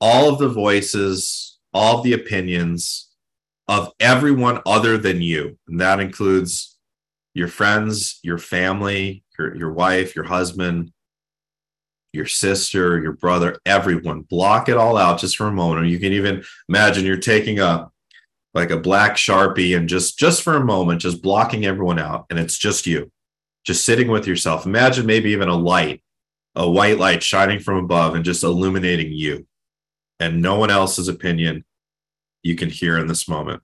all 0.00 0.28
of 0.28 0.38
the 0.38 0.48
voices, 0.48 1.58
all 1.74 1.98
of 1.98 2.04
the 2.04 2.12
opinions 2.12 3.08
of 3.66 3.92
everyone 4.00 4.60
other 4.64 4.96
than 4.96 5.20
you. 5.20 5.58
And 5.66 5.80
that 5.80 6.00
includes 6.00 6.76
your 7.34 7.48
friends, 7.48 8.20
your 8.22 8.38
family, 8.38 9.24
your, 9.38 9.56
your 9.56 9.72
wife, 9.72 10.14
your 10.14 10.24
husband, 10.24 10.92
your 12.18 12.26
sister, 12.26 13.00
your 13.00 13.12
brother, 13.12 13.56
everyone. 13.64 14.22
Block 14.22 14.68
it 14.68 14.76
all 14.76 14.98
out 14.98 15.20
just 15.20 15.38
for 15.38 15.46
a 15.46 15.52
moment. 15.52 15.86
You 15.86 15.98
can 15.98 16.12
even 16.12 16.44
imagine 16.68 17.06
you're 17.06 17.16
taking 17.16 17.60
a 17.60 17.90
like 18.52 18.70
a 18.70 18.78
black 18.78 19.14
sharpie 19.14 19.76
and 19.76 19.88
just 19.88 20.18
just 20.18 20.42
for 20.42 20.56
a 20.56 20.64
moment, 20.64 21.00
just 21.00 21.22
blocking 21.22 21.64
everyone 21.64 21.98
out, 21.98 22.26
and 22.28 22.38
it's 22.38 22.58
just 22.58 22.86
you, 22.86 23.10
just 23.64 23.84
sitting 23.84 24.08
with 24.08 24.26
yourself. 24.26 24.66
Imagine 24.66 25.06
maybe 25.06 25.30
even 25.30 25.48
a 25.48 25.56
light, 25.56 26.02
a 26.56 26.68
white 26.68 26.98
light 26.98 27.22
shining 27.22 27.60
from 27.60 27.76
above 27.76 28.16
and 28.16 28.24
just 28.24 28.42
illuminating 28.42 29.12
you, 29.12 29.46
and 30.18 30.42
no 30.42 30.58
one 30.58 30.70
else's 30.70 31.08
opinion 31.08 31.64
you 32.42 32.56
can 32.56 32.68
hear 32.68 32.98
in 32.98 33.06
this 33.06 33.28
moment. 33.28 33.62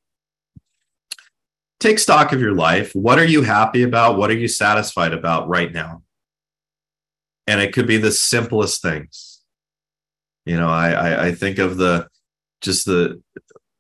Take 1.81 1.99
stock 1.99 2.33
of 2.33 2.41
your 2.41 2.55
life. 2.55 2.95
What 2.95 3.19
are 3.19 3.27
you 3.27 3.43
happy 3.43 3.83
about? 3.83 4.17
What 4.17 4.31
are 4.31 4.39
you 4.39 4.49
satisfied 4.49 5.13
about 5.13 5.49
right 5.49 5.73
now? 5.73 6.04
And 7.47 7.61
it 7.61 7.73
could 7.73 7.87
be 7.87 7.97
the 7.97 8.13
simplest 8.13 8.83
things. 8.83 9.41
You 10.47 10.57
know 10.59 10.69
I, 10.69 10.91
I 10.91 11.25
i, 11.27 11.33
think 11.33 11.59
of 11.59 11.79
the 11.79 12.07
just 12.61 12.85
the 12.85 13.23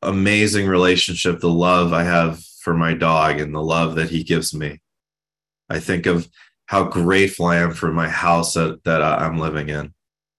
amazing 0.00 0.66
relationship 0.66 1.40
the 1.40 1.48
love 1.48 1.92
i 1.92 2.02
have 2.04 2.42
for 2.60 2.72
my 2.74 2.94
dog 2.94 3.38
and 3.38 3.54
the 3.54 3.62
love 3.62 3.96
that 3.96 4.08
he 4.08 4.24
gives 4.24 4.54
me. 4.54 4.80
I 5.68 5.78
think 5.80 6.06
of 6.06 6.28
how 6.66 6.84
grateful 6.84 7.46
i 7.46 7.56
am 7.56 7.72
for 7.72 7.92
my 7.92 8.08
house 8.08 8.54
that, 8.54 8.82
that 8.84 9.02
i'm 9.02 9.38
living 9.38 9.68
in 9.68 9.92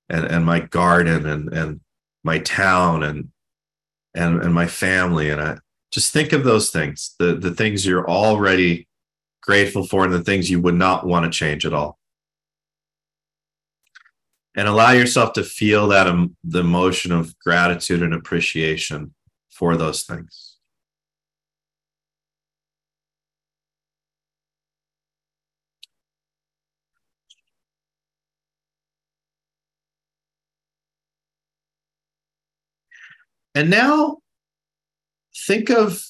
and 0.10 0.26
and 0.26 0.46
my 0.46 0.60
garden 0.60 1.28
and 1.28 1.54
and 1.54 1.82
my 2.24 2.40
town 2.40 3.04
and 3.04 3.30
and 4.16 4.42
and 4.42 4.54
my 4.54 4.66
family. 4.66 5.30
And 5.30 5.42
i 5.42 5.58
just 5.92 6.12
think 6.12 6.34
of 6.34 6.44
those 6.44 6.72
things 6.72 7.14
the 7.20 7.36
the 7.36 7.54
things 7.54 7.86
you're 7.86 8.10
already 8.10 8.88
grateful 9.44 9.86
for 9.86 10.04
and 10.04 10.14
the 10.14 10.24
things 10.24 10.50
you 10.50 10.60
would 10.60 10.76
not 10.76 11.06
want 11.06 11.24
to 11.32 11.38
change 11.38 11.68
at 11.68 11.74
all 11.74 12.00
and 14.56 14.68
allow 14.68 14.92
yourself 14.92 15.34
to 15.34 15.44
feel 15.44 15.88
that 15.90 16.08
um, 16.08 16.36
the 16.44 16.60
emotion 16.60 17.12
of 17.12 17.38
gratitude 17.40 18.02
and 18.02 18.14
appreciation 18.14 19.14
for 19.50 19.76
those 19.76 20.04
things. 20.04 20.54
And 33.54 33.70
now 33.70 34.18
think 35.48 35.70
of 35.70 36.02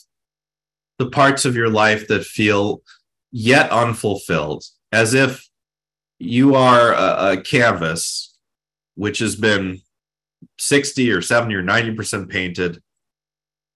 the 0.98 1.10
parts 1.10 1.46
of 1.46 1.56
your 1.56 1.70
life 1.70 2.08
that 2.08 2.24
feel 2.24 2.82
yet 3.32 3.70
unfulfilled, 3.70 4.64
as 4.92 5.14
if 5.14 5.48
you 6.18 6.56
are 6.56 6.94
a, 6.94 7.34
a 7.34 7.42
canvas 7.42 8.35
which 8.96 9.20
has 9.20 9.36
been 9.36 9.82
60 10.58 11.12
or 11.12 11.22
70 11.22 11.56
or 11.56 11.64
90% 11.64 12.30
painted. 12.30 12.82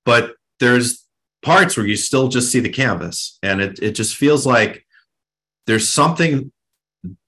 But 0.05 0.36
there's 0.59 1.05
parts 1.41 1.78
where 1.78 1.86
you 1.86 1.95
still 1.95 2.28
just 2.28 2.51
see 2.51 2.59
the 2.59 2.70
canvas 2.70 3.38
and 3.43 3.61
it, 3.61 3.80
it 3.82 3.91
just 3.91 4.15
feels 4.15 4.45
like 4.45 4.86
there's 5.67 5.88
something 5.88 6.51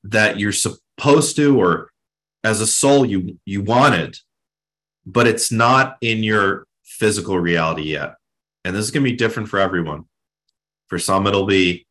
that 0.03 0.39
you're 0.39 0.51
supposed 0.51 1.35
to 1.37 1.59
or 1.59 1.91
as 2.43 2.59
a 2.59 2.67
soul 2.67 3.05
you 3.05 3.37
you 3.45 3.61
wanted 3.61 4.17
but 5.05 5.27
it's 5.27 5.51
not 5.51 5.97
in 6.01 6.23
your 6.23 6.67
physical 6.83 7.39
reality 7.39 7.83
yet. 7.83 8.15
And 8.63 8.75
this 8.75 8.85
is 8.85 8.91
going 8.91 9.03
to 9.03 9.09
be 9.09 9.17
different 9.17 9.49
for 9.49 9.59
everyone. 9.59 10.05
For 10.87 10.99
some 10.99 11.25
it'll 11.25 11.45
be 11.45 11.85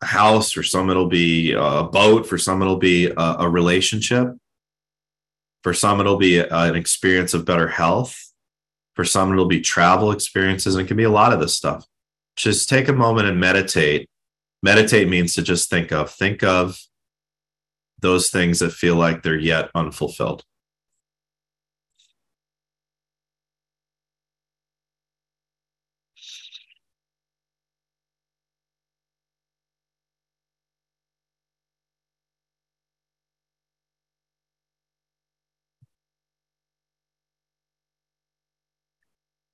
a 0.00 0.06
house 0.06 0.52
for 0.52 0.62
some 0.62 0.90
it'll 0.90 1.08
be 1.08 1.52
a 1.52 1.82
boat 1.82 2.26
for 2.26 2.38
some 2.38 2.62
it'll 2.62 2.76
be 2.76 3.06
a, 3.06 3.36
a 3.40 3.48
relationship 3.48 4.34
for 5.62 5.72
some, 5.72 6.00
it'll 6.00 6.16
be 6.16 6.38
an 6.38 6.74
experience 6.76 7.34
of 7.34 7.44
better 7.44 7.68
health. 7.68 8.18
For 8.94 9.04
some, 9.04 9.32
it'll 9.32 9.46
be 9.46 9.60
travel 9.60 10.10
experiences. 10.10 10.74
And 10.74 10.84
it 10.84 10.88
can 10.88 10.96
be 10.96 11.04
a 11.04 11.10
lot 11.10 11.32
of 11.32 11.40
this 11.40 11.54
stuff. 11.54 11.86
Just 12.36 12.68
take 12.68 12.88
a 12.88 12.92
moment 12.92 13.28
and 13.28 13.38
meditate. 13.38 14.08
Meditate 14.62 15.08
means 15.08 15.34
to 15.34 15.42
just 15.42 15.70
think 15.70 15.92
of, 15.92 16.10
think 16.10 16.42
of 16.42 16.78
those 18.00 18.30
things 18.30 18.58
that 18.58 18.72
feel 18.72 18.96
like 18.96 19.22
they're 19.22 19.38
yet 19.38 19.70
unfulfilled. 19.74 20.44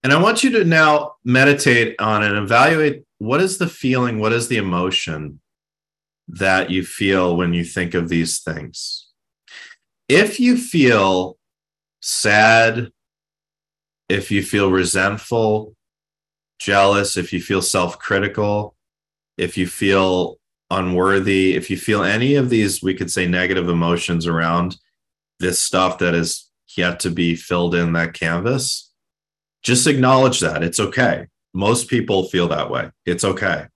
And 0.08 0.16
I 0.16 0.22
want 0.22 0.42
you 0.42 0.48
to 0.52 0.64
now 0.64 1.16
meditate 1.22 1.94
on 1.98 2.22
and 2.22 2.34
evaluate 2.34 3.02
what 3.18 3.42
is 3.42 3.58
the 3.58 3.68
feeling, 3.68 4.18
what 4.18 4.32
is 4.32 4.48
the 4.48 4.56
emotion 4.56 5.38
that 6.28 6.70
you 6.70 6.82
feel 6.82 7.36
when 7.36 7.52
you 7.52 7.62
think 7.62 7.92
of 7.92 8.08
these 8.08 8.38
things. 8.38 9.10
If 10.08 10.40
you 10.40 10.56
feel 10.56 11.36
sad, 12.00 12.90
if 14.08 14.30
you 14.30 14.42
feel 14.42 14.70
resentful, 14.70 15.76
jealous, 16.58 17.18
if 17.18 17.30
you 17.30 17.42
feel 17.42 17.60
self 17.60 17.98
critical, 17.98 18.76
if 19.36 19.58
you 19.58 19.66
feel 19.66 20.38
unworthy, 20.70 21.54
if 21.54 21.68
you 21.68 21.76
feel 21.76 22.02
any 22.02 22.34
of 22.36 22.48
these, 22.48 22.82
we 22.82 22.94
could 22.94 23.10
say 23.10 23.26
negative 23.26 23.68
emotions 23.68 24.26
around 24.26 24.78
this 25.38 25.60
stuff 25.60 25.98
that 25.98 26.14
is 26.14 26.48
yet 26.78 26.98
to 27.00 27.10
be 27.10 27.36
filled 27.36 27.74
in 27.74 27.92
that 27.92 28.14
canvas, 28.14 28.87
just 29.62 29.86
acknowledge 29.86 30.40
that. 30.40 30.62
It's 30.62 30.80
okay. 30.80 31.26
Most 31.54 31.88
people 31.88 32.24
feel 32.24 32.48
that 32.48 32.70
way. 32.70 32.90
It's 33.06 33.24
okay. 33.24 33.66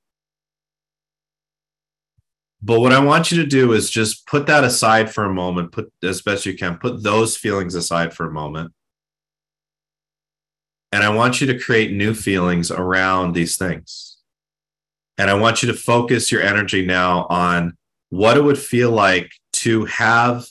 But 2.63 2.81
what 2.81 2.93
I 2.93 3.01
want 3.01 3.33
you 3.33 3.43
to 3.43 3.49
do 3.49 3.73
is 3.73 3.91
just 3.91 4.27
put 4.27 4.47
that 4.47 4.63
aside 4.63 5.13
for 5.13 5.25
a 5.25 5.35
moment, 5.35 5.73
put 5.73 5.93
as 6.03 6.23
best 6.23 6.47
you 6.47 6.57
can, 6.57 6.79
put 6.79 7.03
those 7.03 7.37
feelings 7.37 7.75
aside 7.75 8.15
for 8.15 8.27
a 8.27 8.33
moment. 8.33 8.73
And 10.93 11.03
I 11.03 11.09
want 11.09 11.41
you 11.41 11.47
to 11.49 11.59
create 11.59 11.93
new 11.93 12.15
feelings 12.15 12.71
around 12.71 13.33
these 13.33 13.57
things. 13.57 14.19
And 15.19 15.29
I 15.29 15.35
want 15.35 15.63
you 15.63 15.73
to 15.73 15.77
focus 15.77 16.31
your 16.31 16.43
energy 16.43 16.87
now 16.87 17.27
on 17.29 17.77
what 18.11 18.37
it 18.37 18.45
would 18.45 18.59
feel 18.59 18.91
like 18.91 19.33
to 19.55 19.87
have 19.87 20.47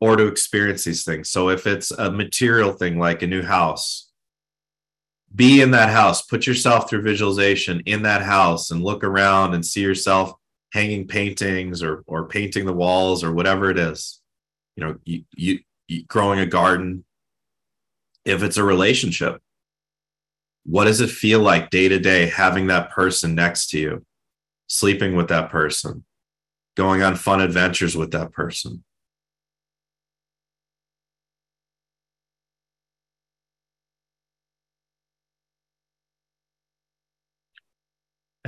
or 0.00 0.16
to 0.16 0.26
experience 0.26 0.84
these 0.84 1.04
things. 1.04 1.30
So 1.30 1.48
if 1.48 1.66
it's 1.66 1.90
a 1.92 2.10
material 2.10 2.72
thing 2.72 2.98
like 2.98 3.22
a 3.22 3.26
new 3.26 3.42
house, 3.42 4.07
be 5.34 5.60
in 5.60 5.72
that 5.72 5.90
house, 5.90 6.22
put 6.22 6.46
yourself 6.46 6.88
through 6.88 7.02
visualization 7.02 7.80
in 7.86 8.02
that 8.02 8.22
house 8.22 8.70
and 8.70 8.82
look 8.82 9.04
around 9.04 9.54
and 9.54 9.64
see 9.64 9.82
yourself 9.82 10.32
hanging 10.72 11.06
paintings 11.06 11.82
or 11.82 12.02
or 12.06 12.28
painting 12.28 12.66
the 12.66 12.72
walls 12.72 13.22
or 13.24 13.32
whatever 13.32 13.70
it 13.70 13.78
is. 13.78 14.20
You 14.76 14.84
know, 14.84 14.96
you, 15.04 15.24
you, 15.34 15.58
you 15.86 16.04
growing 16.04 16.38
a 16.38 16.46
garden. 16.46 17.04
If 18.24 18.42
it's 18.42 18.58
a 18.58 18.64
relationship, 18.64 19.40
what 20.64 20.84
does 20.84 21.00
it 21.00 21.10
feel 21.10 21.40
like 21.40 21.70
day 21.70 21.88
to 21.88 21.98
day 21.98 22.26
having 22.26 22.66
that 22.66 22.90
person 22.90 23.34
next 23.34 23.70
to 23.70 23.78
you, 23.78 24.06
sleeping 24.66 25.16
with 25.16 25.28
that 25.28 25.50
person, 25.50 26.04
going 26.76 27.02
on 27.02 27.16
fun 27.16 27.40
adventures 27.40 27.96
with 27.96 28.10
that 28.10 28.32
person? 28.32 28.84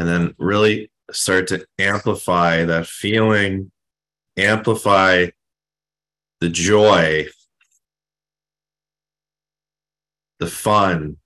And 0.00 0.08
then 0.08 0.34
really 0.38 0.90
start 1.12 1.48
to 1.48 1.66
amplify 1.78 2.64
that 2.64 2.86
feeling, 2.86 3.70
amplify 4.38 5.26
the 6.40 6.48
joy, 6.48 7.26
the 10.38 10.46
fun, 10.46 11.18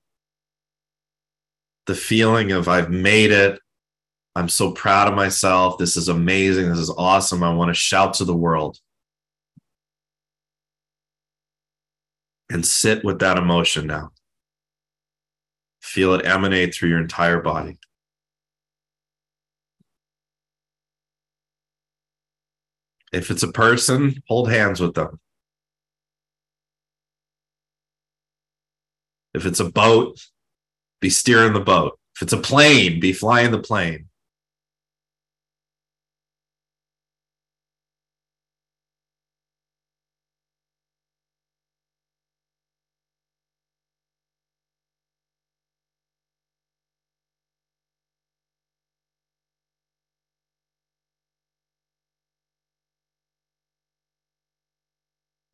the 1.86 1.94
feeling 1.94 2.50
of 2.50 2.66
I've 2.66 2.90
made 2.90 3.30
it. 3.30 3.60
I'm 4.34 4.48
so 4.48 4.72
proud 4.72 5.06
of 5.06 5.14
myself. 5.14 5.78
This 5.78 5.96
is 5.96 6.08
amazing. 6.08 6.68
This 6.68 6.80
is 6.80 6.92
awesome. 6.98 7.44
I 7.44 7.54
want 7.54 7.68
to 7.68 7.74
shout 7.74 8.14
to 8.14 8.24
the 8.24 8.34
world. 8.34 8.80
And 12.50 12.66
sit 12.66 13.04
with 13.04 13.20
that 13.20 13.38
emotion 13.38 13.86
now. 13.86 14.10
Feel 15.80 16.14
it 16.14 16.26
emanate 16.26 16.74
through 16.74 16.88
your 16.88 17.00
entire 17.00 17.40
body. 17.40 17.78
If 23.14 23.30
it's 23.30 23.44
a 23.44 23.52
person, 23.52 24.20
hold 24.26 24.50
hands 24.50 24.80
with 24.80 24.94
them. 24.94 25.20
If 29.32 29.46
it's 29.46 29.60
a 29.60 29.70
boat, 29.70 30.20
be 31.00 31.10
steering 31.10 31.52
the 31.52 31.60
boat. 31.60 31.96
If 32.16 32.22
it's 32.22 32.32
a 32.32 32.38
plane, 32.38 32.98
be 32.98 33.12
flying 33.12 33.52
the 33.52 33.60
plane. 33.60 34.08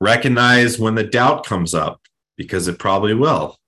Recognize 0.00 0.78
when 0.78 0.94
the 0.94 1.04
doubt 1.04 1.44
comes 1.44 1.74
up 1.74 2.00
because 2.36 2.68
it 2.68 2.78
probably 2.78 3.14
will 3.14 3.60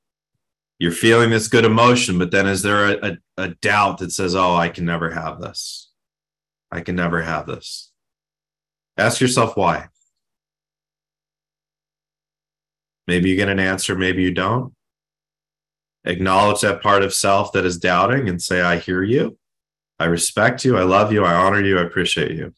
you're 0.83 0.91
feeling 0.91 1.30
this 1.30 1.47
good 1.47 1.64
emotion, 1.64 2.18
but 2.18 2.33
then 2.33 2.49
is 2.49 2.62
there 2.62 2.89
a, 2.89 3.11
a, 3.11 3.16
a 3.37 3.49
doubt 3.61 3.99
that 3.99 4.11
says, 4.11 4.35
oh, 4.35 4.57
I 4.57 4.68
can 4.68 4.85
never 4.85 5.12
have 5.12 5.41
this? 5.41 5.93
I 6.72 6.80
can 6.80 6.97
never 6.97 7.22
have 7.22 7.47
this. 7.47 7.93
Ask 8.97 9.20
yourself 9.20 9.57
why. 9.57 9.91
Maybe 13.07 13.30
you 13.30 13.37
get 13.37 13.49
an 13.49 13.61
answer, 13.61 13.95
maybe 13.95 14.24
you 14.24 14.35
don't. 14.35 14.74
Acknowledge 16.05 16.62
that 16.62 16.83
part 16.83 17.05
of 17.05 17.14
self 17.14 17.53
that 17.53 17.64
is 17.64 17.78
doubting 17.78 18.28
and 18.28 18.43
say, 18.43 18.61
I 18.61 18.78
hear 18.78 19.05
you. 19.05 19.39
I 20.01 20.07
respect 20.07 20.64
you. 20.64 20.76
I 20.76 20.83
love 20.83 21.12
you. 21.12 21.24
I 21.24 21.33
honor 21.33 21.62
you. 21.62 21.78
I 21.78 21.83
appreciate 21.83 22.33
you. 22.33 22.55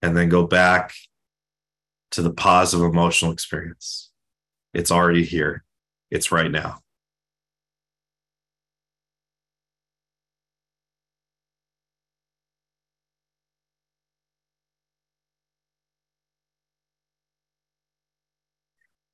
And 0.00 0.16
then 0.16 0.30
go 0.30 0.46
back 0.46 0.94
to 2.14 2.22
the 2.22 2.32
positive 2.32 2.86
emotional 2.86 3.32
experience. 3.32 4.10
It's 4.72 4.92
already 4.92 5.24
here, 5.24 5.64
it's 6.10 6.30
right 6.30 6.50
now. 6.50 6.80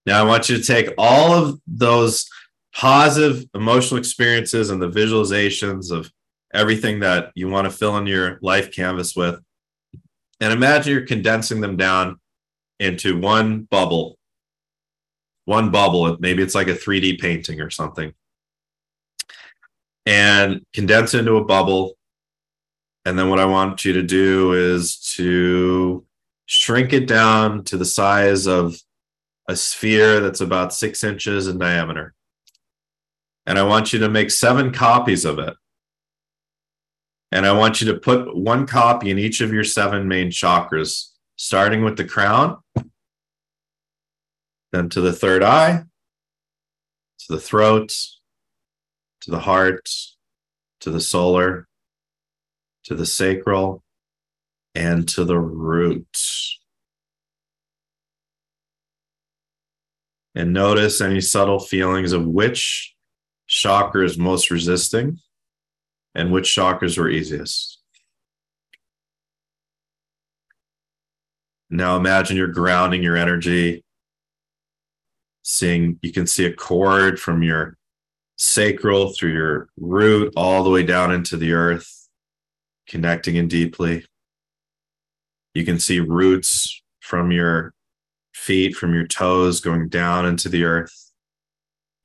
Now, 0.06 0.22
I 0.22 0.26
want 0.26 0.48
you 0.48 0.56
to 0.58 0.62
take 0.62 0.92
all 0.98 1.32
of 1.32 1.60
those 1.66 2.26
positive 2.74 3.44
emotional 3.54 3.98
experiences 3.98 4.70
and 4.70 4.80
the 4.80 4.90
visualizations 4.90 5.90
of 5.90 6.10
everything 6.52 7.00
that 7.00 7.30
you 7.34 7.48
want 7.48 7.66
to 7.66 7.70
fill 7.70 7.96
in 7.96 8.06
your 8.06 8.38
life 8.42 8.72
canvas 8.72 9.14
with, 9.14 9.40
and 10.40 10.52
imagine 10.52 10.92
you're 10.92 11.06
condensing 11.06 11.60
them 11.60 11.76
down 11.76 12.18
into 12.80 13.20
one 13.20 13.62
bubble. 13.70 14.18
One 15.44 15.70
bubble, 15.70 16.16
maybe 16.18 16.42
it's 16.42 16.54
like 16.54 16.68
a 16.68 16.74
3D 16.74 17.20
painting 17.20 17.60
or 17.60 17.70
something. 17.70 18.12
And 20.06 20.64
condense 20.72 21.14
into 21.14 21.36
a 21.36 21.44
bubble. 21.44 21.96
And 23.04 23.18
then 23.18 23.28
what 23.28 23.38
I 23.38 23.44
want 23.44 23.84
you 23.84 23.92
to 23.92 24.02
do 24.02 24.52
is 24.54 24.98
to 25.16 26.04
shrink 26.46 26.92
it 26.92 27.06
down 27.06 27.64
to 27.64 27.76
the 27.76 27.84
size 27.84 28.46
of 28.46 28.76
a 29.48 29.56
sphere 29.56 30.20
that's 30.20 30.40
about 30.40 30.74
six 30.74 31.04
inches 31.04 31.46
in 31.46 31.58
diameter. 31.58 32.14
And 33.46 33.58
I 33.58 33.62
want 33.62 33.92
you 33.92 33.98
to 34.00 34.08
make 34.08 34.30
seven 34.30 34.72
copies 34.72 35.24
of 35.24 35.38
it. 35.38 35.54
And 37.32 37.46
I 37.46 37.52
want 37.52 37.80
you 37.80 37.92
to 37.92 37.98
put 37.98 38.36
one 38.36 38.66
copy 38.66 39.10
in 39.10 39.18
each 39.18 39.40
of 39.40 39.52
your 39.52 39.64
seven 39.64 40.08
main 40.08 40.30
chakras, 40.30 41.09
starting 41.40 41.82
with 41.82 41.96
the 41.96 42.04
crown, 42.04 42.58
then 44.72 44.90
to 44.90 45.00
the 45.00 45.12
third 45.12 45.42
eye, 45.42 45.82
to 47.18 47.32
the 47.32 47.40
throat, 47.40 47.96
to 49.22 49.30
the 49.30 49.38
heart, 49.38 49.88
to 50.80 50.90
the 50.90 51.00
solar, 51.00 51.66
to 52.84 52.94
the 52.94 53.06
sacral, 53.06 53.82
and 54.74 55.08
to 55.08 55.24
the 55.24 55.38
root. 55.38 56.06
and 60.36 60.52
notice 60.52 61.00
any 61.00 61.20
subtle 61.20 61.58
feelings 61.58 62.12
of 62.12 62.24
which 62.24 62.94
chakra 63.48 64.04
is 64.04 64.16
most 64.16 64.48
resisting 64.48 65.18
and 66.14 66.30
which 66.30 66.54
chakras 66.54 66.96
were 66.96 67.10
easiest. 67.10 67.79
Now 71.70 71.96
imagine 71.96 72.36
you're 72.36 72.48
grounding 72.48 73.02
your 73.02 73.16
energy, 73.16 73.84
seeing 75.42 75.98
you 76.02 76.12
can 76.12 76.26
see 76.26 76.44
a 76.44 76.52
cord 76.52 77.20
from 77.20 77.42
your 77.42 77.76
sacral 78.36 79.12
through 79.12 79.32
your 79.32 79.68
root 79.76 80.32
all 80.36 80.64
the 80.64 80.70
way 80.70 80.82
down 80.82 81.12
into 81.12 81.36
the 81.36 81.52
earth, 81.52 82.08
connecting 82.88 83.36
in 83.36 83.48
deeply. 83.48 84.04
You 85.54 85.64
can 85.64 85.78
see 85.78 86.00
roots 86.00 86.82
from 87.00 87.30
your 87.30 87.72
feet 88.34 88.74
from 88.74 88.94
your 88.94 89.06
toes 89.06 89.60
going 89.60 89.88
down 89.88 90.26
into 90.26 90.48
the 90.48 90.64
earth, 90.64 91.12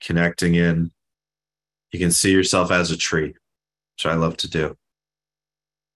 connecting 0.02 0.56
in 0.56 0.92
you 1.96 2.00
can 2.00 2.12
see 2.12 2.34
yourself 2.34 2.72
as 2.72 2.92
a 2.92 2.98
tree, 2.98 3.28
which 3.96 4.06
I 4.06 4.16
love 4.16 4.36
to 4.38 4.50
do. 4.50 4.76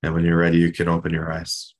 And 0.02 0.14
when 0.14 0.24
you're 0.24 0.38
ready, 0.38 0.58
you 0.58 0.72
can 0.72 0.88
open 0.88 1.12
your 1.12 1.30
eyes. 1.30 1.76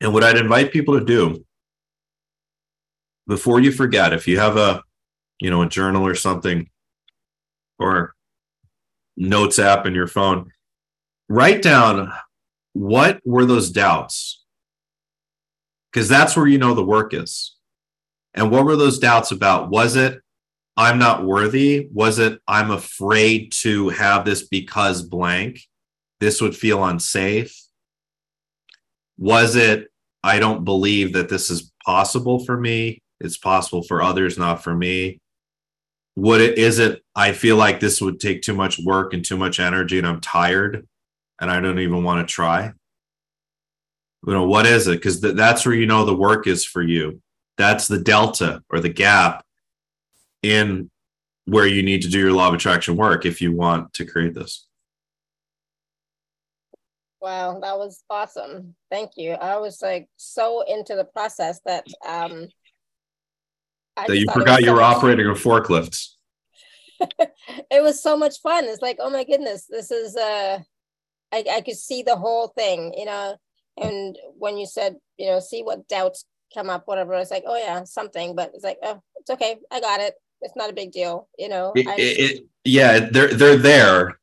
And 0.00 0.12
what 0.12 0.24
I'd 0.24 0.38
invite 0.38 0.72
people 0.72 0.98
to 0.98 1.04
do 1.04 1.44
before 3.26 3.60
you 3.60 3.70
forget, 3.70 4.12
if 4.12 4.26
you 4.26 4.38
have 4.38 4.56
a, 4.56 4.82
you 5.40 5.50
know, 5.50 5.62
a 5.62 5.68
journal 5.68 6.06
or 6.06 6.14
something, 6.14 6.68
or 7.78 8.14
notes 9.16 9.58
app 9.58 9.86
in 9.86 9.94
your 9.94 10.06
phone, 10.06 10.50
write 11.28 11.62
down 11.62 12.12
what 12.72 13.20
were 13.24 13.44
those 13.44 13.70
doubts? 13.70 14.44
Because 15.92 16.08
that's 16.08 16.36
where 16.36 16.46
you 16.46 16.58
know 16.58 16.74
the 16.74 16.84
work 16.84 17.12
is. 17.14 17.56
And 18.34 18.50
what 18.50 18.64
were 18.64 18.76
those 18.76 18.98
doubts 18.98 19.32
about? 19.32 19.70
Was 19.70 19.96
it 19.96 20.20
I'm 20.76 20.98
not 20.98 21.24
worthy? 21.24 21.88
Was 21.92 22.18
it 22.18 22.40
I'm 22.46 22.70
afraid 22.70 23.52
to 23.60 23.88
have 23.90 24.24
this 24.24 24.46
because 24.46 25.02
blank? 25.02 25.60
This 26.20 26.40
would 26.40 26.56
feel 26.56 26.84
unsafe? 26.84 27.54
Was 29.18 29.56
it 29.56 29.89
I 30.22 30.38
don't 30.38 30.64
believe 30.64 31.14
that 31.14 31.28
this 31.28 31.50
is 31.50 31.72
possible 31.84 32.44
for 32.44 32.58
me? 32.58 33.02
It's 33.20 33.36
possible 33.36 33.82
for 33.82 34.02
others, 34.02 34.38
not 34.38 34.62
for 34.62 34.74
me. 34.74 35.18
Would 36.16 36.40
it 36.40 36.58
is 36.58 36.78
it 36.78 37.02
I 37.14 37.32
feel 37.32 37.56
like 37.56 37.80
this 37.80 38.00
would 38.00 38.20
take 38.20 38.42
too 38.42 38.54
much 38.54 38.78
work 38.80 39.14
and 39.14 39.24
too 39.24 39.36
much 39.36 39.60
energy 39.60 39.98
and 39.98 40.06
I'm 40.06 40.20
tired 40.20 40.86
and 41.40 41.50
I 41.50 41.60
don't 41.60 41.78
even 41.78 42.04
want 42.04 42.26
to 42.26 42.32
try? 42.32 42.72
You 44.26 44.32
know, 44.32 44.46
what 44.46 44.66
is 44.66 44.86
it? 44.86 44.96
Because 44.96 45.20
th- 45.20 45.36
that's 45.36 45.64
where 45.64 45.74
you 45.74 45.86
know 45.86 46.04
the 46.04 46.14
work 46.14 46.46
is 46.46 46.64
for 46.64 46.82
you. 46.82 47.22
That's 47.56 47.88
the 47.88 47.98
delta 47.98 48.62
or 48.68 48.80
the 48.80 48.88
gap 48.88 49.44
in 50.42 50.90
where 51.46 51.66
you 51.66 51.82
need 51.82 52.02
to 52.02 52.08
do 52.08 52.18
your 52.18 52.32
law 52.32 52.48
of 52.48 52.54
attraction 52.54 52.96
work 52.96 53.24
if 53.24 53.40
you 53.40 53.54
want 53.54 53.92
to 53.94 54.04
create 54.04 54.34
this. 54.34 54.66
Wow, 57.20 57.60
that 57.60 57.76
was 57.76 58.02
awesome. 58.08 58.74
Thank 58.90 59.12
you. 59.16 59.32
I 59.32 59.58
was 59.58 59.82
like 59.82 60.08
so 60.16 60.62
into 60.62 60.96
the 60.96 61.04
process 61.04 61.60
that 61.66 61.86
um 62.08 62.48
I 63.96 64.06
that 64.06 64.18
you 64.18 64.26
forgot 64.32 64.62
you 64.62 64.72
were 64.72 64.80
operating 64.82 65.26
a 65.26 65.34
forklift. 65.34 66.08
it 67.00 67.82
was 67.82 68.02
so 68.02 68.16
much 68.16 68.40
fun. 68.40 68.64
It's 68.64 68.82
like, 68.82 68.96
oh 69.00 69.10
my 69.10 69.24
goodness, 69.24 69.66
this 69.68 69.90
is 69.90 70.16
uh 70.16 70.60
I, 71.32 71.44
I 71.50 71.60
could 71.60 71.76
see 71.76 72.02
the 72.02 72.16
whole 72.16 72.48
thing, 72.48 72.94
you 72.96 73.04
know. 73.04 73.36
And 73.76 74.18
when 74.38 74.56
you 74.56 74.66
said, 74.66 74.96
you 75.16 75.26
know, 75.26 75.40
see 75.40 75.62
what 75.62 75.88
doubts 75.88 76.24
come 76.52 76.68
up, 76.68 76.82
whatever, 76.86 77.14
it's 77.14 77.30
like, 77.30 77.44
oh 77.46 77.56
yeah, 77.56 77.84
something, 77.84 78.34
but 78.34 78.50
it's 78.54 78.64
like, 78.64 78.78
oh, 78.82 79.00
it's 79.16 79.30
okay, 79.30 79.56
I 79.70 79.80
got 79.80 80.00
it. 80.00 80.14
It's 80.42 80.56
not 80.56 80.70
a 80.70 80.74
big 80.74 80.90
deal, 80.90 81.28
you 81.38 81.48
know. 81.48 81.72
It, 81.74 81.86
it, 81.98 82.46
yeah, 82.64 83.00
they're 83.10 83.34
they're 83.34 83.56
there. 83.56 84.19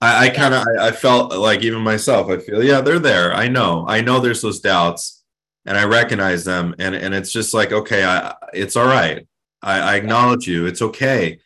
I, 0.00 0.26
I 0.26 0.30
kind 0.30 0.54
of 0.54 0.66
I, 0.66 0.88
I 0.88 0.90
felt 0.92 1.34
like 1.34 1.62
even 1.62 1.82
myself, 1.82 2.30
I 2.30 2.38
feel 2.38 2.62
yeah, 2.62 2.80
they're 2.80 2.98
there. 2.98 3.34
I 3.34 3.48
know, 3.48 3.84
I 3.86 4.00
know 4.00 4.20
there's 4.20 4.42
those 4.42 4.60
doubts, 4.60 5.22
and 5.66 5.76
I 5.76 5.84
recognize 5.84 6.44
them, 6.44 6.74
and 6.78 6.94
and 6.94 7.14
it's 7.14 7.32
just 7.32 7.54
like 7.54 7.72
okay, 7.72 8.04
I 8.04 8.34
it's 8.52 8.76
all 8.76 8.86
right. 8.86 9.26
I, 9.62 9.80
I 9.80 9.96
acknowledge 9.96 10.46
you. 10.46 10.66
It's 10.66 10.80
okay. 10.80 11.38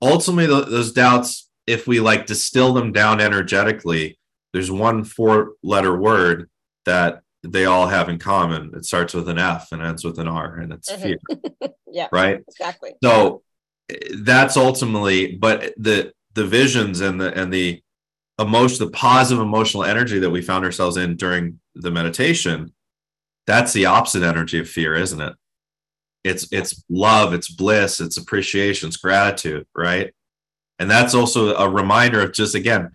Ultimately, 0.00 0.46
those 0.46 0.92
doubts, 0.92 1.50
if 1.66 1.86
we 1.86 2.00
like 2.00 2.26
distill 2.26 2.72
them 2.72 2.92
down 2.92 3.20
energetically, 3.20 4.18
there's 4.52 4.70
one 4.70 5.04
four 5.04 5.52
letter 5.62 5.96
word 5.96 6.48
that 6.86 7.22
they 7.42 7.64
all 7.66 7.88
have 7.88 8.08
in 8.08 8.18
common. 8.18 8.72
It 8.74 8.84
starts 8.84 9.14
with 9.14 9.28
an 9.28 9.38
F 9.38 9.72
and 9.72 9.82
ends 9.82 10.04
with 10.04 10.18
an 10.18 10.28
R, 10.28 10.56
and 10.56 10.72
it's 10.72 10.90
mm-hmm. 10.90 11.02
fear. 11.02 11.72
yeah. 11.86 12.08
Right. 12.10 12.42
Exactly. 12.48 12.94
So 13.02 13.42
that's 14.14 14.56
ultimately, 14.56 15.36
but 15.36 15.74
the 15.76 16.12
the 16.34 16.46
visions 16.46 17.00
and 17.00 17.20
the 17.20 17.36
and 17.38 17.52
the 17.52 17.82
emotion, 18.38 18.84
the 18.84 18.92
positive 18.92 19.42
emotional 19.42 19.84
energy 19.84 20.18
that 20.18 20.30
we 20.30 20.42
found 20.42 20.64
ourselves 20.64 20.96
in 20.96 21.16
during 21.16 21.60
the 21.74 21.90
meditation, 21.90 22.72
that's 23.46 23.72
the 23.72 23.86
opposite 23.86 24.22
energy 24.22 24.58
of 24.58 24.68
fear, 24.68 24.94
isn't 24.94 25.20
it? 25.20 25.34
It's 26.24 26.48
it's 26.52 26.84
love, 26.88 27.34
it's 27.34 27.50
bliss, 27.50 28.00
it's 28.00 28.16
appreciation, 28.16 28.88
it's 28.88 28.96
gratitude, 28.96 29.66
right? 29.74 30.12
And 30.78 30.90
that's 30.90 31.14
also 31.14 31.54
a 31.54 31.68
reminder 31.68 32.20
of 32.20 32.32
just 32.32 32.54
again, 32.54 32.90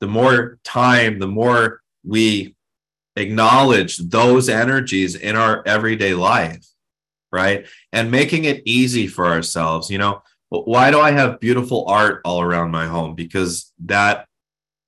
the 0.00 0.06
more 0.08 0.58
time, 0.64 1.18
the 1.18 1.28
more 1.28 1.80
we 2.04 2.54
acknowledge 3.16 3.98
those 3.98 4.48
energies 4.48 5.14
in 5.14 5.36
our 5.36 5.62
everyday 5.66 6.14
life, 6.14 6.66
right? 7.30 7.66
And 7.92 8.10
making 8.10 8.44
it 8.44 8.62
easy 8.64 9.06
for 9.06 9.26
ourselves. 9.26 9.90
You 9.90 9.98
know, 9.98 10.22
why 10.60 10.90
do 10.90 11.00
I 11.00 11.12
have 11.12 11.40
beautiful 11.40 11.86
art 11.88 12.20
all 12.24 12.42
around 12.42 12.70
my 12.70 12.86
home? 12.86 13.14
Because 13.14 13.72
that 13.84 14.26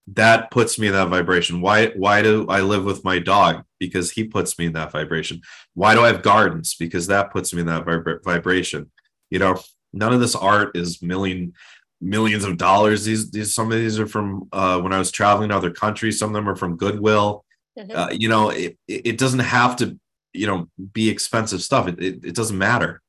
that 0.09 0.51
puts 0.51 0.79
me 0.79 0.89
in 0.89 0.93
that 0.93 1.09
vibration. 1.09 1.63
Why 1.63 1.89
why 1.89 2.21
do 2.23 2.47
I 2.49 2.61
live 2.61 2.85
with 2.85 3.05
my 3.05 3.19
dog? 3.19 3.65
Because 3.81 4.11
he 4.11 4.25
puts 4.25 4.59
me 4.59 4.67
in 4.67 4.75
that 4.75 4.93
vibration. 4.93 5.41
Why 5.73 5.95
do 5.95 6.03
I 6.03 6.09
have 6.09 6.23
gardens? 6.23 6.75
Because 6.75 7.07
that 7.07 7.33
puts 7.33 7.55
me 7.55 7.61
in 7.61 7.67
that 7.67 7.87
vib- 7.87 8.23
vibration. 8.23 8.91
You 9.31 9.39
know, 9.39 9.59
none 9.93 10.13
of 10.13 10.21
this 10.21 10.35
art 10.35 10.77
is 10.77 11.01
million 11.01 11.55
millions 12.01 12.45
of 12.45 12.59
dollars. 12.59 13.05
These 13.05 13.31
these 13.31 13.55
some 13.55 13.73
of 13.73 13.79
these 13.79 13.99
are 13.99 14.07
from 14.07 14.49
uh, 14.53 14.81
when 14.81 14.93
I 14.93 14.99
was 14.99 15.11
traveling 15.11 15.49
to 15.49 15.57
other 15.57 15.71
countries. 15.71 16.19
Some 16.19 16.31
of 16.31 16.35
them 16.35 16.49
are 16.49 16.57
from 16.57 16.77
Goodwill. 16.77 17.45
Mm-hmm. 17.79 17.97
Uh, 17.97 18.11
you 18.11 18.29
know, 18.29 18.51
it, 18.51 18.77
it 18.87 19.19
doesn't 19.19 19.41
have 19.41 19.77
to, 19.77 19.99
you 20.33 20.47
know, 20.47 20.69
be 20.93 21.09
expensive 21.09 21.63
stuff. 21.63 21.89
It, 21.89 22.01
it, 22.01 22.25
it 22.25 22.35
doesn't 22.35 22.59
matter. 22.59 23.01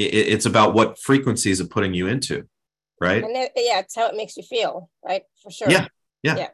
It, 0.00 0.28
it's 0.32 0.46
about 0.46 0.74
what 0.74 0.98
frequencies 0.98 1.60
of 1.60 1.70
putting 1.70 1.94
you 1.94 2.08
into, 2.08 2.46
right? 3.00 3.22
And 3.22 3.36
it, 3.36 3.52
yeah, 3.56 3.80
it's 3.80 3.96
how 3.96 4.08
it 4.08 4.16
makes 4.16 4.36
you 4.36 4.42
feel, 4.42 4.90
right? 5.04 5.22
For 5.42 5.50
sure. 5.50 5.70
Yeah. 5.70 5.88
Yeah. 6.22 6.36
Yeah. 6.36 6.48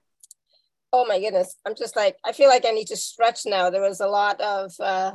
Oh 0.93 1.05
my 1.07 1.21
goodness. 1.21 1.57
I'm 1.67 1.75
just 1.75 1.97
like, 1.97 2.17
I 2.25 2.33
feel 2.33 2.49
like 2.49 2.65
I 2.65 2.71
need 2.71 2.87
to 2.89 2.97
stretch 2.97 3.41
now. 3.45 3.71
There 3.71 3.83
was 3.83 4.01
a 4.01 4.07
lot 4.07 4.41
of 4.41 4.73
uh, 4.81 5.13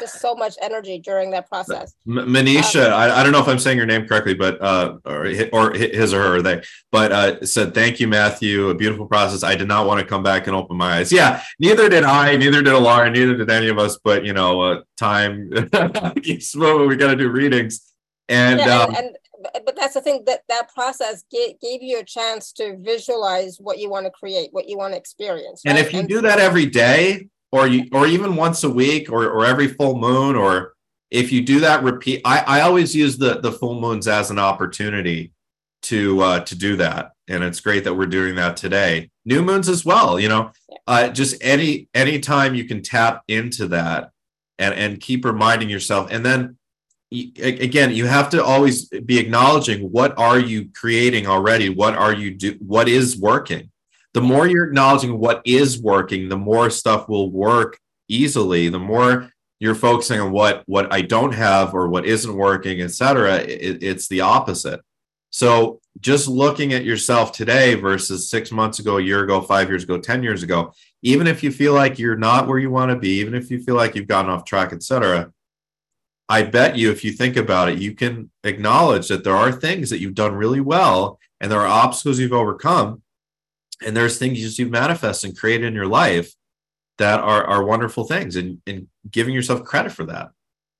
just 0.00 0.20
so 0.20 0.34
much 0.34 0.54
energy 0.62 0.98
during 0.98 1.30
that 1.30 1.48
process. 1.48 1.94
Manisha, 2.06 2.86
um, 2.86 2.92
I, 2.92 3.20
I, 3.20 3.22
don't 3.22 3.32
know 3.32 3.40
if 3.40 3.48
I'm 3.48 3.58
saying 3.58 3.76
your 3.76 3.86
name 3.86 4.06
correctly, 4.06 4.34
but 4.34 4.60
uh, 4.62 4.98
or 5.04 5.26
or 5.52 5.72
his 5.72 6.14
or 6.14 6.22
her 6.22 6.36
or 6.36 6.42
they, 6.42 6.62
but 6.90 7.12
uh, 7.12 7.44
said 7.44 7.74
thank 7.74 7.98
you, 7.98 8.06
Matthew. 8.06 8.68
A 8.68 8.74
beautiful 8.74 9.06
process. 9.06 9.42
I 9.42 9.54
did 9.54 9.68
not 9.68 9.86
want 9.86 10.00
to 10.00 10.06
come 10.06 10.22
back 10.22 10.46
and 10.46 10.54
open 10.54 10.76
my 10.76 10.98
eyes. 10.98 11.12
Yeah, 11.12 11.42
neither 11.58 11.88
did 11.88 12.04
I. 12.04 12.36
Neither 12.36 12.62
did 12.62 12.72
Alara. 12.72 13.12
Neither 13.12 13.36
did 13.36 13.50
any 13.50 13.68
of 13.68 13.78
us. 13.78 13.98
But 14.02 14.24
you 14.24 14.32
know, 14.32 14.60
uh, 14.60 14.82
time 14.96 15.50
keeps 16.22 16.54
moving. 16.54 16.88
We 16.88 16.96
got 16.96 17.10
to 17.10 17.16
do 17.16 17.30
readings, 17.30 17.92
and, 18.28 18.60
yeah, 18.60 18.82
um, 18.82 18.94
and, 18.94 19.06
and 19.06 19.16
but 19.64 19.76
that's 19.76 19.94
the 19.94 20.00
thing 20.00 20.22
that 20.26 20.42
that 20.48 20.72
process 20.72 21.24
gave, 21.30 21.58
gave 21.60 21.82
you 21.82 21.98
a 21.98 22.04
chance 22.04 22.52
to 22.52 22.76
visualize 22.78 23.58
what 23.58 23.78
you 23.78 23.90
want 23.90 24.06
to 24.06 24.10
create, 24.10 24.48
what 24.52 24.68
you 24.68 24.78
want 24.78 24.92
to 24.92 24.98
experience. 24.98 25.62
Right? 25.64 25.76
And 25.76 25.78
if 25.84 25.92
you 25.92 26.00
and, 26.00 26.08
do 26.08 26.20
that 26.20 26.38
every 26.38 26.66
day, 26.66 27.28
or 27.52 27.66
you 27.66 27.86
or 27.92 28.06
even 28.06 28.34
once 28.34 28.64
a 28.64 28.70
week 28.70 29.12
or, 29.12 29.28
or 29.28 29.44
every 29.44 29.68
full 29.68 29.96
moon 29.96 30.34
or 30.34 30.72
if 31.10 31.30
you 31.30 31.42
do 31.42 31.60
that 31.60 31.84
repeat 31.84 32.20
I, 32.24 32.40
I 32.40 32.60
always 32.62 32.96
use 32.96 33.18
the 33.18 33.38
the 33.40 33.52
full 33.52 33.80
moons 33.80 34.08
as 34.08 34.30
an 34.30 34.38
opportunity 34.38 35.32
to 35.82 36.20
uh, 36.20 36.40
to 36.40 36.54
do 36.54 36.76
that. 36.76 37.12
And 37.28 37.42
it's 37.42 37.60
great 37.60 37.84
that 37.84 37.94
we're 37.94 38.06
doing 38.06 38.34
that 38.36 38.56
today. 38.56 39.10
New 39.24 39.42
moons 39.42 39.68
as 39.68 39.84
well 39.84 40.18
you 40.18 40.28
know 40.28 40.50
uh, 40.86 41.08
just 41.08 41.36
any 41.42 41.88
any 41.94 42.18
time 42.18 42.54
you 42.54 42.64
can 42.64 42.82
tap 42.82 43.22
into 43.28 43.68
that 43.68 44.10
and 44.58 44.74
and 44.74 45.00
keep 45.00 45.24
reminding 45.24 45.68
yourself. 45.70 46.08
And 46.10 46.24
then 46.24 46.56
again 47.12 47.92
you 47.92 48.06
have 48.06 48.30
to 48.30 48.42
always 48.42 48.88
be 48.88 49.18
acknowledging 49.18 49.92
what 49.92 50.16
are 50.18 50.38
you 50.38 50.70
creating 50.74 51.26
already? 51.26 51.68
What 51.68 51.94
are 51.94 52.14
you 52.14 52.30
do 52.34 52.56
what 52.60 52.88
is 52.88 53.18
working 53.18 53.70
the 54.14 54.20
more 54.20 54.46
you're 54.46 54.66
acknowledging 54.66 55.18
what 55.18 55.42
is 55.44 55.80
working, 55.80 56.28
the 56.28 56.36
more 56.36 56.70
stuff 56.70 57.08
will 57.08 57.30
work 57.30 57.78
easily. 58.08 58.68
The 58.68 58.78
more 58.78 59.30
you're 59.58 59.74
focusing 59.74 60.20
on 60.20 60.32
what 60.32 60.62
what 60.66 60.92
I 60.92 61.02
don't 61.02 61.32
have 61.32 61.74
or 61.74 61.88
what 61.88 62.04
isn't 62.04 62.34
working, 62.34 62.80
etc. 62.82 63.36
It, 63.36 63.82
it's 63.82 64.08
the 64.08 64.20
opposite. 64.20 64.80
So 65.30 65.80
just 66.00 66.28
looking 66.28 66.74
at 66.74 66.84
yourself 66.84 67.32
today 67.32 67.74
versus 67.74 68.28
six 68.28 68.52
months 68.52 68.80
ago, 68.80 68.98
a 68.98 69.02
year 69.02 69.24
ago, 69.24 69.40
five 69.40 69.68
years 69.68 69.84
ago, 69.84 69.98
ten 69.98 70.22
years 70.22 70.42
ago, 70.42 70.72
even 71.02 71.26
if 71.26 71.42
you 71.42 71.50
feel 71.50 71.72
like 71.72 71.98
you're 71.98 72.16
not 72.16 72.46
where 72.46 72.58
you 72.58 72.70
want 72.70 72.90
to 72.90 72.96
be, 72.96 73.20
even 73.20 73.34
if 73.34 73.50
you 73.50 73.60
feel 73.62 73.76
like 73.76 73.94
you've 73.94 74.08
gotten 74.08 74.30
off 74.30 74.44
track, 74.44 74.72
etc. 74.72 75.32
I 76.28 76.44
bet 76.44 76.76
you, 76.76 76.90
if 76.90 77.04
you 77.04 77.12
think 77.12 77.36
about 77.36 77.68
it, 77.68 77.78
you 77.78 77.94
can 77.94 78.30
acknowledge 78.44 79.08
that 79.08 79.24
there 79.24 79.36
are 79.36 79.52
things 79.52 79.90
that 79.90 80.00
you've 80.00 80.14
done 80.14 80.34
really 80.34 80.60
well 80.60 81.18
and 81.40 81.50
there 81.50 81.60
are 81.60 81.66
obstacles 81.66 82.18
you've 82.18 82.32
overcome 82.32 83.02
and 83.84 83.96
there's 83.96 84.18
things 84.18 84.58
you 84.58 84.68
manifest 84.68 85.24
and 85.24 85.36
create 85.36 85.64
in 85.64 85.74
your 85.74 85.86
life 85.86 86.32
that 86.98 87.20
are 87.20 87.44
are 87.44 87.64
wonderful 87.64 88.04
things 88.04 88.36
and, 88.36 88.60
and 88.66 88.86
giving 89.10 89.34
yourself 89.34 89.64
credit 89.64 89.92
for 89.92 90.04
that 90.04 90.30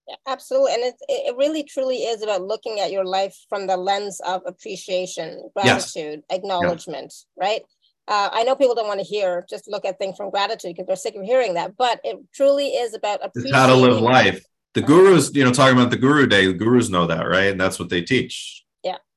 yeah, 0.09 0.17
absolutely 0.27 0.75
and 0.75 0.83
it, 0.83 0.95
it 1.09 1.37
really 1.37 1.63
truly 1.63 1.99
is 1.99 2.23
about 2.23 2.43
looking 2.43 2.81
at 2.81 2.93
your 2.93 3.05
life 3.05 3.37
from 3.49 3.67
the 3.67 3.77
lens 3.77 4.21
of 4.27 4.43
appreciation 4.47 5.51
gratitude 5.55 6.23
yes. 6.29 6.39
acknowledgement 6.39 7.13
yeah. 7.37 7.45
right 7.49 7.63
uh, 8.09 8.29
I 8.33 8.43
know 8.43 8.57
people 8.57 8.75
don't 8.75 8.89
want 8.89 9.01
to 9.01 9.07
hear 9.07 9.47
just 9.49 9.69
look 9.69 9.85
at 9.85 9.99
things 9.99 10.17
from 10.17 10.31
gratitude 10.31 10.75
because 10.75 10.87
they're 10.87 10.97
sick 10.97 11.15
of 11.15 11.23
hearing 11.23 11.55
that, 11.55 11.77
but 11.77 12.01
it 12.03 12.19
truly 12.35 12.69
is 12.69 12.95
about 12.95 13.25
appreciating 13.25 13.55
how 13.55 13.69
to 13.69 13.75
live 13.75 14.01
life. 14.01 14.45
The 14.75 14.83
gurus, 14.83 15.33
you 15.35 15.45
know, 15.45 15.53
talking 15.53 15.79
about 15.79 15.91
the 15.91 15.97
guru 15.97 16.27
day, 16.27 16.47
the 16.47 16.53
gurus 16.53 16.89
know 16.89 17.07
that, 17.07 17.23
right? 17.23 17.53
And 17.53 17.61
that's 17.61 17.79
what 17.79 17.91
they 17.91 18.03
teach. 18.03 18.65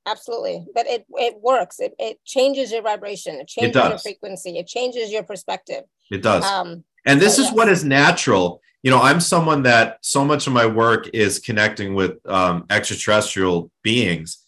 Absolutely. 0.06 0.66
But 0.74 0.88
it 0.88 1.06
it 1.16 1.36
works. 1.42 1.80
It 1.80 1.96
it 1.98 2.24
changes 2.26 2.72
your 2.72 2.82
vibration. 2.82 3.36
It 3.36 3.48
changes 3.48 3.76
It 3.76 3.90
your 3.90 3.98
frequency. 3.98 4.58
It 4.58 4.68
changes 4.68 5.12
your 5.12 5.24
perspective. 5.24 5.84
It 6.12 6.22
does. 6.22 6.44
Um, 6.46 6.84
And 7.06 7.20
this 7.20 7.38
is 7.38 7.46
yes. 7.46 7.54
what 7.54 7.70
is 7.70 7.84
natural. 7.84 8.62
You 8.84 8.92
know, 8.92 9.02
I'm 9.02 9.20
someone 9.20 9.64
that 9.64 9.98
so 10.02 10.24
much 10.24 10.46
of 10.46 10.54
my 10.54 10.68
work 10.68 11.10
is 11.14 11.40
connecting 11.40 11.96
with 11.96 12.18
um, 12.28 12.66
extraterrestrial 12.70 13.72
beings. 13.84 14.44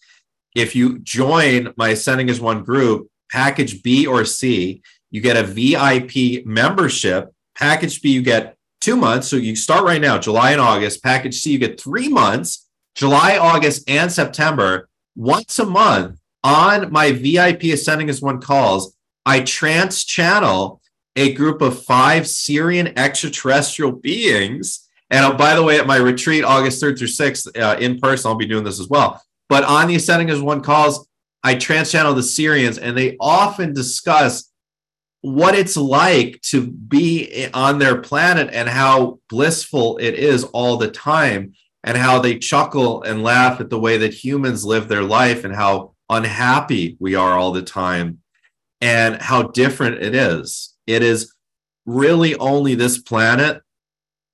If 0.54 0.76
you 0.76 1.00
join 1.00 1.72
my 1.76 1.88
Ascending 1.90 2.30
as 2.30 2.40
One 2.40 2.62
group, 2.62 3.08
package 3.30 3.82
B 3.82 4.06
or 4.06 4.24
C, 4.24 4.82
you 5.10 5.20
get 5.20 5.36
a 5.36 5.42
VIP 5.42 6.46
membership. 6.46 7.32
Package 7.56 8.00
B, 8.00 8.12
you 8.12 8.22
get 8.22 8.56
two 8.80 8.96
months. 8.96 9.28
So 9.28 9.36
you 9.36 9.56
start 9.56 9.84
right 9.84 10.00
now, 10.00 10.18
July 10.18 10.52
and 10.52 10.60
August. 10.60 11.02
Package 11.02 11.40
C, 11.40 11.52
you 11.52 11.58
get 11.58 11.80
three 11.80 12.08
months, 12.08 12.68
July, 12.94 13.38
August, 13.38 13.88
and 13.88 14.10
September. 14.10 14.87
Once 15.18 15.58
a 15.58 15.66
month 15.66 16.16
on 16.44 16.92
my 16.92 17.10
VIP 17.10 17.64
Ascending 17.64 18.08
as 18.08 18.22
One 18.22 18.40
calls, 18.40 18.94
I 19.26 19.40
trans 19.40 20.04
channel 20.04 20.80
a 21.16 21.34
group 21.34 21.60
of 21.60 21.82
five 21.82 22.22
Sirian 22.22 22.96
extraterrestrial 22.96 23.90
beings. 23.90 24.88
And 25.10 25.24
uh, 25.24 25.36
by 25.36 25.56
the 25.56 25.64
way, 25.64 25.80
at 25.80 25.88
my 25.88 25.96
retreat, 25.96 26.44
August 26.44 26.80
3rd 26.80 26.98
through 26.98 27.08
6th, 27.08 27.60
uh, 27.60 27.76
in 27.80 27.98
person, 27.98 28.28
I'll 28.28 28.36
be 28.36 28.46
doing 28.46 28.62
this 28.62 28.78
as 28.78 28.86
well. 28.88 29.20
But 29.48 29.64
on 29.64 29.88
the 29.88 29.96
Ascending 29.96 30.30
as 30.30 30.40
One 30.40 30.60
calls, 30.60 31.08
I 31.42 31.56
trans 31.56 31.90
channel 31.90 32.14
the 32.14 32.20
Sirians, 32.20 32.78
and 32.80 32.96
they 32.96 33.16
often 33.18 33.74
discuss 33.74 34.52
what 35.22 35.56
it's 35.56 35.76
like 35.76 36.40
to 36.42 36.64
be 36.64 37.48
on 37.52 37.80
their 37.80 38.00
planet 38.00 38.50
and 38.52 38.68
how 38.68 39.18
blissful 39.28 39.98
it 39.98 40.14
is 40.14 40.44
all 40.44 40.76
the 40.76 40.92
time, 40.92 41.54
and 41.88 41.96
how 41.96 42.18
they 42.18 42.38
chuckle 42.38 43.02
and 43.02 43.22
laugh 43.22 43.62
at 43.62 43.70
the 43.70 43.78
way 43.78 43.96
that 43.96 44.12
humans 44.12 44.62
live 44.62 44.88
their 44.88 45.02
life 45.02 45.42
and 45.44 45.54
how 45.54 45.94
unhappy 46.10 46.98
we 47.00 47.14
are 47.14 47.38
all 47.38 47.50
the 47.50 47.62
time 47.62 48.18
and 48.82 49.16
how 49.22 49.44
different 49.44 50.02
it 50.02 50.14
is. 50.14 50.74
It 50.86 51.02
is 51.02 51.32
really 51.86 52.34
only 52.34 52.74
this 52.74 52.98
planet. 52.98 53.62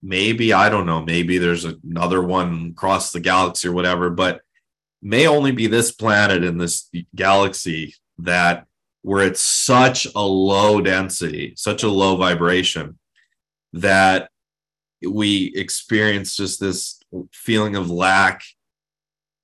Maybe, 0.03 0.53
I 0.53 0.69
don't 0.69 0.85
know, 0.85 1.05
maybe 1.05 1.39
there's 1.39 1.65
another 1.65 2.21
one 2.25 2.73
across 2.73 3.13
the 3.13 3.21
galaxy 3.21 3.69
or 3.69 3.73
whatever, 3.73 4.11
but 4.11 4.41
may 5.01 5.29
only 5.29 5.53
be 5.53 5.69
this 5.69 5.93
planet 5.93 6.43
in 6.43 6.59
this 6.59 6.91
galaxy 7.15 7.95
that 8.19 8.67
where 9.03 9.25
it's 9.25 9.41
such 9.41 10.09
a 10.17 10.21
low 10.21 10.81
density, 10.81 11.55
such 11.57 11.85
a 11.85 11.89
low 11.89 12.17
vibration 12.17 12.99
that 13.75 14.29
we 15.09 15.53
experience 15.55 16.35
just 16.35 16.59
this 16.59 16.99
feeling 17.33 17.77
of 17.77 17.91
lack. 17.91 18.43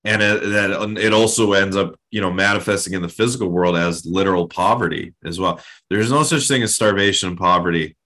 And 0.03 0.23
it, 0.23 0.43
that 0.51 0.73
um, 0.73 0.97
it 0.97 1.13
also 1.13 1.53
ends 1.53 1.77
up 1.77 1.95
you 2.11 2.21
know 2.21 2.33
manifesting 2.33 2.95
in 2.95 3.03
the 3.03 3.09
physical 3.09 3.49
world 3.49 3.77
as 3.77 4.07
literal 4.07 4.49
poverty 4.49 5.15
as 5.25 5.39
well. 5.39 5.61
There's 5.91 6.11
no 6.11 6.23
such 6.23 6.49
thing 6.49 6.63
as 6.63 6.75
starvation 6.75 7.31
and 7.31 7.39
poverty 7.39 7.97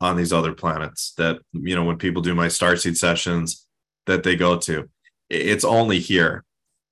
on 0.00 0.16
these 0.16 0.32
other 0.32 0.52
planets 0.52 1.12
that 1.18 1.38
you 1.52 1.74
know 1.74 1.84
when 1.84 1.98
people 1.98 2.22
do 2.22 2.34
my 2.34 2.46
starseed 2.46 2.96
sessions 2.96 3.66
that 4.06 4.22
they 4.22 4.34
go 4.34 4.56
to. 4.58 4.88
It's 5.28 5.64
only 5.64 5.98
here. 5.98 6.44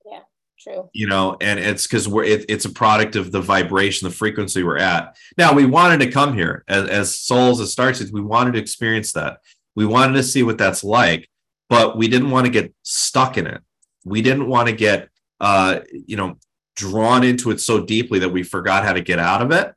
Yeah, 0.07 0.21
true. 0.61 0.91
you 0.93 1.07
know 1.07 1.37
and 1.41 1.59
it's 1.59 1.87
because 1.87 2.07
we're 2.07 2.25
it, 2.25 2.45
it's 2.49 2.67
a 2.67 2.71
product 2.71 3.17
of 3.17 3.33
the 3.33 3.41
vibration 3.41 4.09
the 4.09 4.15
frequency 4.15 4.63
we're 4.63 4.79
at. 4.79 5.17
Now 5.39 5.55
we 5.55 5.65
wanted 5.65 6.01
to 6.01 6.11
come 6.11 6.35
here 6.35 6.65
as, 6.69 6.89
as 6.89 7.19
souls 7.19 7.61
as 7.61 7.75
starseeds 7.75 8.13
we 8.13 8.21
wanted 8.21 8.53
to 8.53 8.61
experience 8.61 9.13
that. 9.13 9.39
We 9.75 9.87
wanted 9.87 10.15
to 10.15 10.23
see 10.23 10.43
what 10.43 10.59
that's 10.59 10.85
like 10.85 11.29
but 11.69 11.97
we 11.97 12.09
didn't 12.09 12.31
want 12.31 12.47
to 12.47 12.53
get 12.53 12.75
stuck 12.83 13.37
in 13.37 13.47
it. 13.47 13.63
We 14.05 14.23
didn't 14.23 14.49
want 14.49 14.69
to 14.69 14.75
get 14.75 15.09
uh 15.41 15.81
you 15.93 16.17
know 16.17 16.37
drawn 16.77 17.25
into 17.25 17.51
it 17.51 17.61
so 17.61 17.85
deeply 17.85 18.19
that 18.21 18.29
we 18.29 18.43
forgot 18.43 18.85
how 18.85 18.93
to 18.93 19.01
get 19.01 19.19
out 19.19 19.43
of 19.43 19.51
it. 19.51 19.75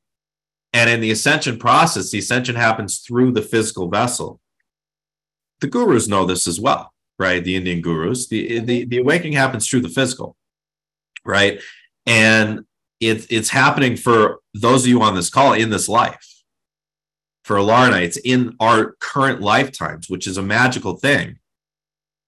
And 0.73 0.89
in 0.89 1.01
the 1.01 1.11
ascension 1.11 1.57
process 1.57 2.11
the 2.11 2.19
ascension 2.19 2.55
happens 2.55 2.99
through 2.99 3.31
the 3.31 3.41
physical 3.41 3.89
vessel. 3.89 4.39
The 5.59 5.68
gurus 5.68 6.07
know 6.07 6.26
this 6.26 6.47
as 6.47 6.59
well 6.59 6.93
right? 7.19 7.43
The 7.43 7.55
indian 7.55 7.81
gurus. 7.81 8.27
The 8.27 8.59
the, 8.59 8.85
the 8.85 8.97
awakening 8.97 9.34
happens 9.34 9.68
through 9.68 9.81
the 9.81 9.89
physical 9.89 10.35
right? 11.26 11.61
And 12.05 12.65
it, 12.99 13.27
it's 13.30 13.49
happening 13.49 13.95
for 13.95 14.39
those 14.53 14.84
of 14.84 14.89
you 14.89 15.01
on 15.01 15.15
this 15.15 15.30
call 15.30 15.53
in 15.53 15.69
this 15.69 15.89
life. 15.89 16.27
For 17.43 17.57
Alara, 17.57 18.01
it's 18.01 18.18
in 18.18 18.55
our 18.59 18.95
current 18.99 19.41
lifetimes, 19.41 20.09
which 20.09 20.27
is 20.27 20.38
a 20.38 20.43
magical 20.43 20.95
thing. 20.95 21.39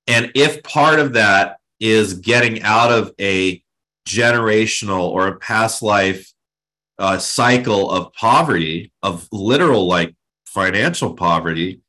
And 0.08 0.32
if 0.36 0.64
part 0.64 1.00
of 1.00 1.14
that 1.14 1.58
is 1.80 2.16
getting 2.16 2.62
out 2.64 2.92
of 2.92 3.14
a 3.20 3.64
generational 4.08 5.10
or 5.10 5.28
a 5.28 5.40
past 5.40 5.82
life 5.82 6.32
uh, 7.00 7.18
cycle 7.18 7.90
of 7.90 8.14
poverty, 8.14 8.92
of 9.02 9.28
literal 9.32 9.88
like 9.88 10.16
financial 10.46 11.14
poverty, 11.14 11.82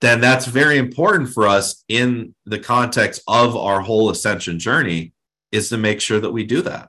then 0.00 0.20
that's 0.20 0.46
very 0.46 0.78
important 0.78 1.28
for 1.28 1.46
us 1.46 1.84
in 1.88 2.34
the 2.46 2.58
context 2.58 3.22
of 3.28 3.54
our 3.56 3.80
whole 3.80 4.10
ascension 4.10 4.58
journey 4.58 5.12
is 5.52 5.68
to 5.68 5.76
make 5.76 6.00
sure 6.00 6.20
that 6.20 6.30
we 6.30 6.44
do 6.44 6.62
that. 6.62 6.88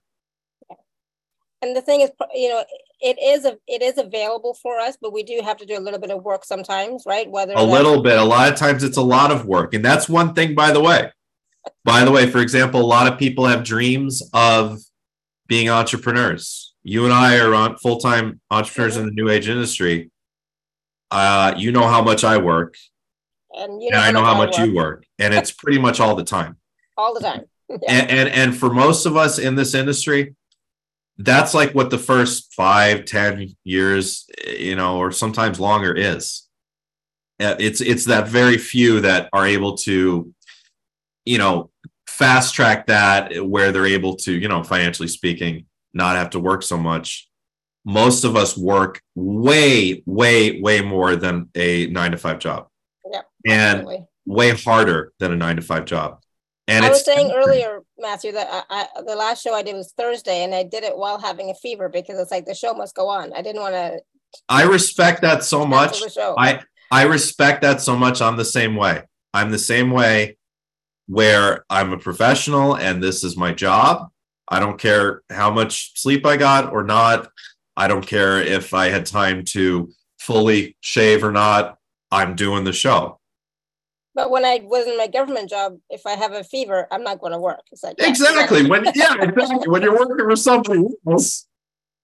And 1.61 1.75
the 1.75 1.81
thing 1.81 2.01
is, 2.01 2.09
you 2.33 2.49
know, 2.49 2.63
it 3.01 3.17
is 3.21 3.45
a, 3.45 3.57
it 3.67 3.81
is 3.81 3.97
available 3.97 4.53
for 4.61 4.79
us, 4.79 4.97
but 5.01 5.11
we 5.11 5.23
do 5.23 5.41
have 5.43 5.57
to 5.57 5.65
do 5.65 5.77
a 5.77 5.81
little 5.81 5.99
bit 5.99 6.11
of 6.11 6.23
work 6.23 6.45
sometimes, 6.45 7.03
right? 7.05 7.29
Whether 7.29 7.53
A 7.53 7.63
little 7.63 8.01
bit. 8.01 8.17
A 8.17 8.23
lot 8.23 8.51
of 8.51 8.57
times 8.57 8.83
it's 8.83 8.97
a 8.97 9.01
lot 9.01 9.31
of 9.31 9.45
work. 9.45 9.73
And 9.73 9.83
that's 9.83 10.07
one 10.07 10.33
thing, 10.33 10.53
by 10.53 10.71
the 10.71 10.81
way. 10.81 11.11
By 11.83 12.05
the 12.05 12.11
way, 12.11 12.29
for 12.29 12.39
example, 12.39 12.81
a 12.81 12.85
lot 12.85 13.11
of 13.11 13.17
people 13.17 13.45
have 13.45 13.63
dreams 13.63 14.21
of 14.33 14.79
being 15.47 15.69
entrepreneurs. 15.69 16.73
You 16.83 17.05
and 17.05 17.13
I 17.13 17.39
are 17.39 17.53
on 17.53 17.77
full-time 17.77 18.39
entrepreneurs 18.49 18.97
in 18.97 19.05
the 19.05 19.11
new 19.11 19.29
age 19.29 19.49
industry. 19.49 20.11
Uh, 21.09 21.53
you 21.57 21.71
know 21.71 21.87
how 21.87 22.01
much 22.01 22.23
I 22.23 22.37
work, 22.37 22.75
and 23.51 23.81
you 23.81 23.89
and 23.91 23.97
I 23.97 24.11
know 24.11 24.23
how 24.23 24.35
much 24.37 24.57
I 24.57 24.63
you 24.63 24.73
work, 24.73 25.05
and 25.19 25.33
it's 25.33 25.51
pretty 25.51 25.77
much 25.77 25.99
all 25.99 26.15
the 26.15 26.23
time. 26.23 26.57
all 26.97 27.13
the 27.13 27.19
time. 27.19 27.45
Yeah. 27.69 27.77
and, 27.87 28.09
and 28.11 28.29
and 28.29 28.57
for 28.57 28.69
most 28.69 29.05
of 29.05 29.15
us 29.15 29.39
in 29.39 29.55
this 29.55 29.73
industry 29.73 30.35
that's 31.23 31.53
like 31.53 31.73
what 31.73 31.89
the 31.89 31.97
first 31.97 32.53
five 32.53 33.05
ten 33.05 33.49
years 33.63 34.27
you 34.47 34.75
know 34.75 34.97
or 34.97 35.11
sometimes 35.11 35.59
longer 35.59 35.93
is. 35.93 36.47
Uh, 37.39 37.55
it's 37.59 37.81
it's 37.81 38.05
that 38.05 38.27
very 38.27 38.57
few 38.57 39.01
that 39.01 39.29
are 39.33 39.45
able 39.45 39.75
to 39.77 40.33
you 41.25 41.37
know 41.37 41.69
fast 42.07 42.53
track 42.53 42.87
that 42.87 43.45
where 43.45 43.71
they're 43.71 43.85
able 43.85 44.15
to 44.15 44.33
you 44.33 44.47
know 44.47 44.63
financially 44.63 45.07
speaking 45.07 45.65
not 45.93 46.15
have 46.15 46.29
to 46.31 46.39
work 46.39 46.63
so 46.63 46.77
much. 46.77 47.27
Most 47.83 48.23
of 48.23 48.35
us 48.35 48.57
work 48.57 49.01
way 49.15 50.03
way 50.05 50.61
way 50.61 50.81
more 50.81 51.15
than 51.15 51.49
a 51.55 51.87
nine 51.87 52.11
to 52.11 52.17
five 52.17 52.39
job. 52.39 52.67
Yeah, 53.11 53.21
and 53.45 53.79
Absolutely. 53.79 54.05
way 54.25 54.49
harder 54.51 55.13
than 55.19 55.33
a 55.33 55.35
nine 55.35 55.55
to 55.55 55.61
five 55.61 55.85
job 55.85 56.21
and 56.71 56.85
I 56.85 56.89
was 56.89 57.05
saying 57.05 57.31
earlier, 57.35 57.81
Matthew, 57.97 58.31
that 58.33 58.47
I, 58.51 58.63
I, 58.69 59.01
the 59.01 59.15
last 59.15 59.43
show 59.43 59.53
I 59.53 59.63
did 59.63 59.75
was 59.75 59.93
Thursday, 59.97 60.43
and 60.43 60.53
I 60.53 60.63
did 60.63 60.83
it 60.83 60.97
while 60.97 61.19
having 61.19 61.49
a 61.49 61.55
fever 61.55 61.89
because 61.89 62.19
it's 62.19 62.31
like 62.31 62.45
the 62.45 62.55
show 62.55 62.73
must 62.73 62.95
go 62.95 63.07
on. 63.07 63.33
I 63.33 63.41
didn't 63.41 63.61
want 63.61 63.73
to 63.73 64.01
I 64.49 64.63
respect 64.63 65.21
that 65.21 65.43
so 65.43 65.65
much. 65.65 65.99
cancel 65.99 66.07
the 66.07 66.13
show. 66.13 66.35
I 66.37 66.61
I 66.91 67.03
respect 67.03 67.61
that 67.61 67.81
so 67.81 67.95
much. 67.95 68.21
I'm 68.21 68.37
the 68.37 68.45
same 68.45 68.75
way. 68.75 69.03
I'm 69.33 69.51
the 69.51 69.59
same 69.59 69.91
way 69.91 70.37
where 71.07 71.65
I'm 71.69 71.93
a 71.93 71.97
professional 71.97 72.75
and 72.75 73.01
this 73.01 73.23
is 73.23 73.37
my 73.37 73.53
job. 73.53 74.09
I 74.47 74.59
don't 74.59 74.77
care 74.77 75.21
how 75.29 75.51
much 75.51 75.99
sleep 75.99 76.25
I 76.25 76.37
got 76.37 76.73
or 76.73 76.83
not. 76.83 77.29
I 77.77 77.87
don't 77.87 78.05
care 78.05 78.41
if 78.41 78.73
I 78.73 78.89
had 78.89 79.05
time 79.05 79.45
to 79.45 79.89
fully 80.19 80.75
shave 80.81 81.23
or 81.23 81.31
not. 81.31 81.77
I'm 82.11 82.35
doing 82.35 82.65
the 82.65 82.73
show. 82.73 83.20
But 84.13 84.29
when 84.29 84.45
I 84.45 84.61
was 84.63 84.87
in 84.87 84.97
my 84.97 85.07
government 85.07 85.49
job, 85.49 85.77
if 85.89 86.05
I 86.05 86.11
have 86.11 86.33
a 86.33 86.43
fever, 86.43 86.87
I'm 86.91 87.03
not 87.03 87.19
going 87.19 87.33
to 87.33 87.39
work. 87.39 87.61
It's 87.71 87.83
like 87.83 87.95
yeah, 87.99 88.09
Exactly. 88.09 88.69
When 88.69 88.85
yeah, 88.95 89.15
exactly. 89.21 89.67
When 89.67 89.81
you're 89.81 89.97
working 89.97 90.25
for 90.25 90.35
somebody 90.35 90.83
else, 91.07 91.47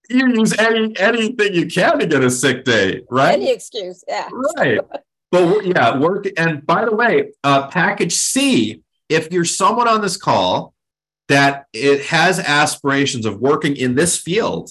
you 0.08 0.26
use 0.28 0.58
any 0.58 0.98
anything 0.98 1.54
you 1.54 1.66
can 1.66 1.98
to 1.98 2.06
get 2.06 2.24
a 2.24 2.30
sick 2.30 2.64
day, 2.64 3.02
right? 3.10 3.32
Any 3.32 3.50
excuse, 3.50 4.02
yeah. 4.08 4.28
right 4.56 4.80
but 5.30 5.66
yeah 5.66 5.98
work 5.98 6.26
and 6.36 6.64
by 6.66 6.84
the 6.84 6.94
way 6.94 7.30
uh 7.44 7.68
package 7.68 8.14
c 8.14 8.82
if 9.08 9.32
you're 9.32 9.44
someone 9.44 9.88
on 9.88 10.00
this 10.00 10.16
call 10.16 10.74
that 11.28 11.66
it 11.72 12.06
has 12.06 12.38
aspirations 12.38 13.26
of 13.26 13.40
working 13.40 13.76
in 13.76 13.94
this 13.94 14.18
field 14.18 14.70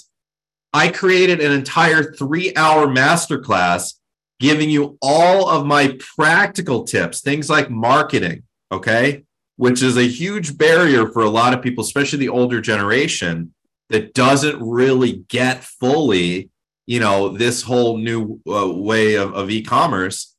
i 0.73 0.89
created 0.89 1.39
an 1.39 1.51
entire 1.51 2.13
three 2.13 2.55
hour 2.55 2.87
masterclass 2.87 3.93
giving 4.39 4.69
you 4.69 4.97
all 5.01 5.49
of 5.49 5.65
my 5.65 5.97
practical 6.15 6.83
tips 6.83 7.21
things 7.21 7.49
like 7.49 7.69
marketing 7.69 8.43
okay 8.71 9.23
which 9.55 9.81
is 9.81 9.97
a 9.97 10.07
huge 10.07 10.57
barrier 10.57 11.07
for 11.07 11.23
a 11.23 11.29
lot 11.29 11.53
of 11.53 11.61
people 11.61 11.83
especially 11.83 12.19
the 12.19 12.29
older 12.29 12.61
generation 12.61 13.53
that 13.89 14.13
doesn't 14.13 14.61
really 14.61 15.23
get 15.27 15.63
fully 15.63 16.49
you 16.85 16.99
know 16.99 17.29
this 17.29 17.63
whole 17.63 17.97
new 17.97 18.39
uh, 18.47 18.71
way 18.71 19.15
of, 19.15 19.33
of 19.33 19.49
e-commerce 19.49 20.35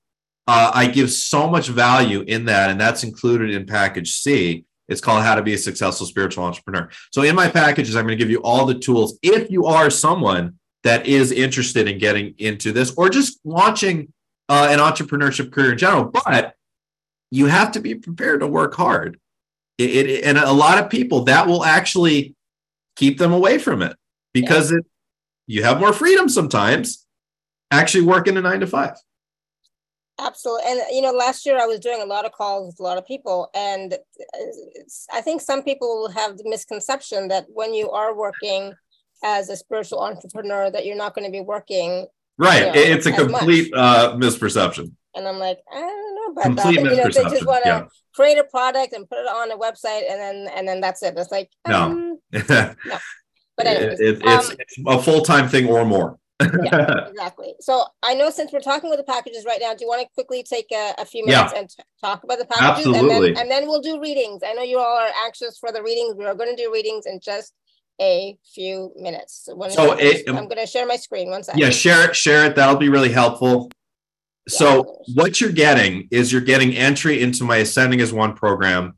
uh, 0.48 0.70
I 0.72 0.86
give 0.86 1.12
so 1.12 1.46
much 1.46 1.68
value 1.68 2.22
in 2.22 2.46
that, 2.46 2.70
and 2.70 2.80
that's 2.80 3.04
included 3.04 3.50
in 3.50 3.66
package 3.66 4.14
C. 4.14 4.64
It's 4.88 5.02
called 5.02 5.22
How 5.22 5.34
to 5.34 5.42
Be 5.42 5.52
a 5.52 5.58
Successful 5.58 6.06
Spiritual 6.06 6.44
Entrepreneur. 6.44 6.88
So, 7.12 7.20
in 7.20 7.36
my 7.36 7.48
packages, 7.48 7.94
I'm 7.94 8.06
going 8.06 8.16
to 8.16 8.24
give 8.24 8.30
you 8.30 8.40
all 8.42 8.64
the 8.64 8.78
tools. 8.78 9.18
If 9.22 9.50
you 9.50 9.66
are 9.66 9.90
someone 9.90 10.57
that 10.84 11.06
is 11.06 11.32
interested 11.32 11.88
in 11.88 11.98
getting 11.98 12.34
into 12.38 12.72
this 12.72 12.94
or 12.96 13.08
just 13.08 13.40
launching 13.44 14.12
uh, 14.48 14.68
an 14.70 14.78
entrepreneurship 14.78 15.52
career 15.52 15.72
in 15.72 15.78
general, 15.78 16.04
but 16.04 16.54
you 17.30 17.46
have 17.46 17.72
to 17.72 17.80
be 17.80 17.94
prepared 17.94 18.40
to 18.40 18.46
work 18.46 18.74
hard. 18.74 19.18
It, 19.76 19.90
it, 19.90 20.24
and 20.24 20.38
a 20.38 20.52
lot 20.52 20.78
of 20.78 20.90
people 20.90 21.24
that 21.24 21.46
will 21.46 21.64
actually 21.64 22.34
keep 22.96 23.18
them 23.18 23.32
away 23.32 23.58
from 23.58 23.82
it 23.82 23.96
because 24.32 24.70
yeah. 24.70 24.78
it, 24.78 24.86
you 25.46 25.62
have 25.62 25.80
more 25.80 25.92
freedom 25.92 26.28
sometimes 26.28 27.06
actually 27.70 28.04
working 28.04 28.36
a 28.36 28.40
nine 28.40 28.60
to 28.60 28.66
five. 28.66 28.96
Absolutely. 30.20 30.64
And, 30.66 30.80
you 30.90 31.00
know, 31.00 31.12
last 31.12 31.46
year 31.46 31.60
I 31.60 31.66
was 31.66 31.78
doing 31.78 32.02
a 32.02 32.06
lot 32.06 32.24
of 32.24 32.32
calls 32.32 32.66
with 32.66 32.80
a 32.80 32.82
lot 32.82 32.98
of 32.98 33.06
people. 33.06 33.50
And 33.54 33.96
I 35.12 35.20
think 35.20 35.40
some 35.40 35.62
people 35.62 36.10
have 36.10 36.36
the 36.36 36.48
misconception 36.48 37.28
that 37.28 37.46
when 37.48 37.72
you 37.72 37.90
are 37.90 38.16
working 38.16 38.74
as 39.22 39.48
a 39.48 39.56
spiritual 39.56 40.00
entrepreneur, 40.00 40.70
that 40.70 40.86
you're 40.86 40.96
not 40.96 41.14
going 41.14 41.26
to 41.26 41.32
be 41.32 41.40
working. 41.40 42.06
Right. 42.38 42.66
You 42.66 42.66
know, 42.66 42.96
it's 42.96 43.06
a 43.06 43.12
complete 43.12 43.72
uh, 43.74 44.16
misperception. 44.16 44.92
And 45.14 45.26
I'm 45.26 45.38
like, 45.38 45.58
I 45.72 45.80
don't 45.80 46.14
know 46.14 46.32
about 46.32 46.42
complete 46.44 46.82
that. 46.82 46.90
You 46.90 46.96
know, 46.96 47.04
they 47.04 47.36
just 47.36 47.46
want 47.46 47.64
to 47.64 47.70
yeah. 47.70 47.86
create 48.14 48.38
a 48.38 48.44
product 48.44 48.92
and 48.92 49.08
put 49.08 49.18
it 49.18 49.26
on 49.26 49.50
a 49.50 49.56
website 49.56 50.08
and 50.08 50.20
then 50.20 50.48
and 50.54 50.68
then 50.68 50.80
that's 50.80 51.02
it. 51.02 51.14
It's 51.16 51.32
like, 51.32 51.50
um, 51.64 52.18
no. 52.32 52.40
no. 52.86 52.98
But 53.56 53.66
anyways, 53.66 53.98
it, 53.98 54.22
it's, 54.22 54.50
um, 54.50 54.56
it's 54.58 54.78
a 54.86 55.02
full 55.02 55.22
time 55.22 55.48
thing 55.48 55.66
or 55.66 55.84
more 55.84 56.18
yeah, 56.40 57.06
exactly. 57.08 57.54
So 57.60 57.84
I 58.02 58.14
know 58.14 58.30
since 58.30 58.52
we're 58.52 58.60
talking 58.60 58.90
with 58.90 58.98
the 58.98 59.04
packages 59.04 59.44
right 59.44 59.58
now, 59.60 59.74
do 59.74 59.84
you 59.84 59.88
want 59.88 60.02
to 60.02 60.08
quickly 60.14 60.42
take 60.42 60.66
a, 60.72 60.94
a 60.98 61.04
few 61.04 61.24
minutes 61.24 61.52
yeah. 61.52 61.60
and 61.60 61.68
t- 61.68 61.82
talk 62.00 62.22
about 62.24 62.38
the 62.38 62.44
packages? 62.44 62.86
Absolutely. 62.86 63.28
And 63.28 63.36
then, 63.36 63.42
and 63.42 63.50
then 63.50 63.66
we'll 63.66 63.80
do 63.80 64.00
readings. 64.00 64.42
I 64.46 64.52
know 64.52 64.62
you 64.62 64.78
all 64.78 64.98
are 64.98 65.10
anxious 65.24 65.58
for 65.58 65.72
the 65.72 65.82
readings. 65.82 66.14
We 66.16 66.26
are 66.26 66.34
going 66.34 66.54
to 66.54 66.62
do 66.62 66.72
readings 66.72 67.06
in 67.06 67.20
just 67.20 67.54
a 68.00 68.38
few 68.54 68.92
minutes. 68.96 69.44
So, 69.44 69.68
so 69.68 69.92
it, 69.92 70.28
I'm 70.28 70.46
going 70.46 70.58
to 70.58 70.66
share 70.66 70.86
my 70.86 70.96
screen. 70.96 71.30
One 71.30 71.42
second. 71.42 71.60
Yeah, 71.60 71.70
share 71.70 72.08
it. 72.08 72.16
Share 72.16 72.46
it. 72.46 72.56
That'll 72.56 72.76
be 72.76 72.88
really 72.88 73.12
helpful. 73.12 73.70
So 74.48 75.02
what 75.14 75.40
you're 75.40 75.52
getting 75.52 76.08
is 76.10 76.32
you're 76.32 76.40
getting 76.40 76.74
entry 76.74 77.22
into 77.22 77.44
my 77.44 77.56
Ascending 77.56 78.00
as 78.00 78.12
One 78.12 78.34
program, 78.34 78.96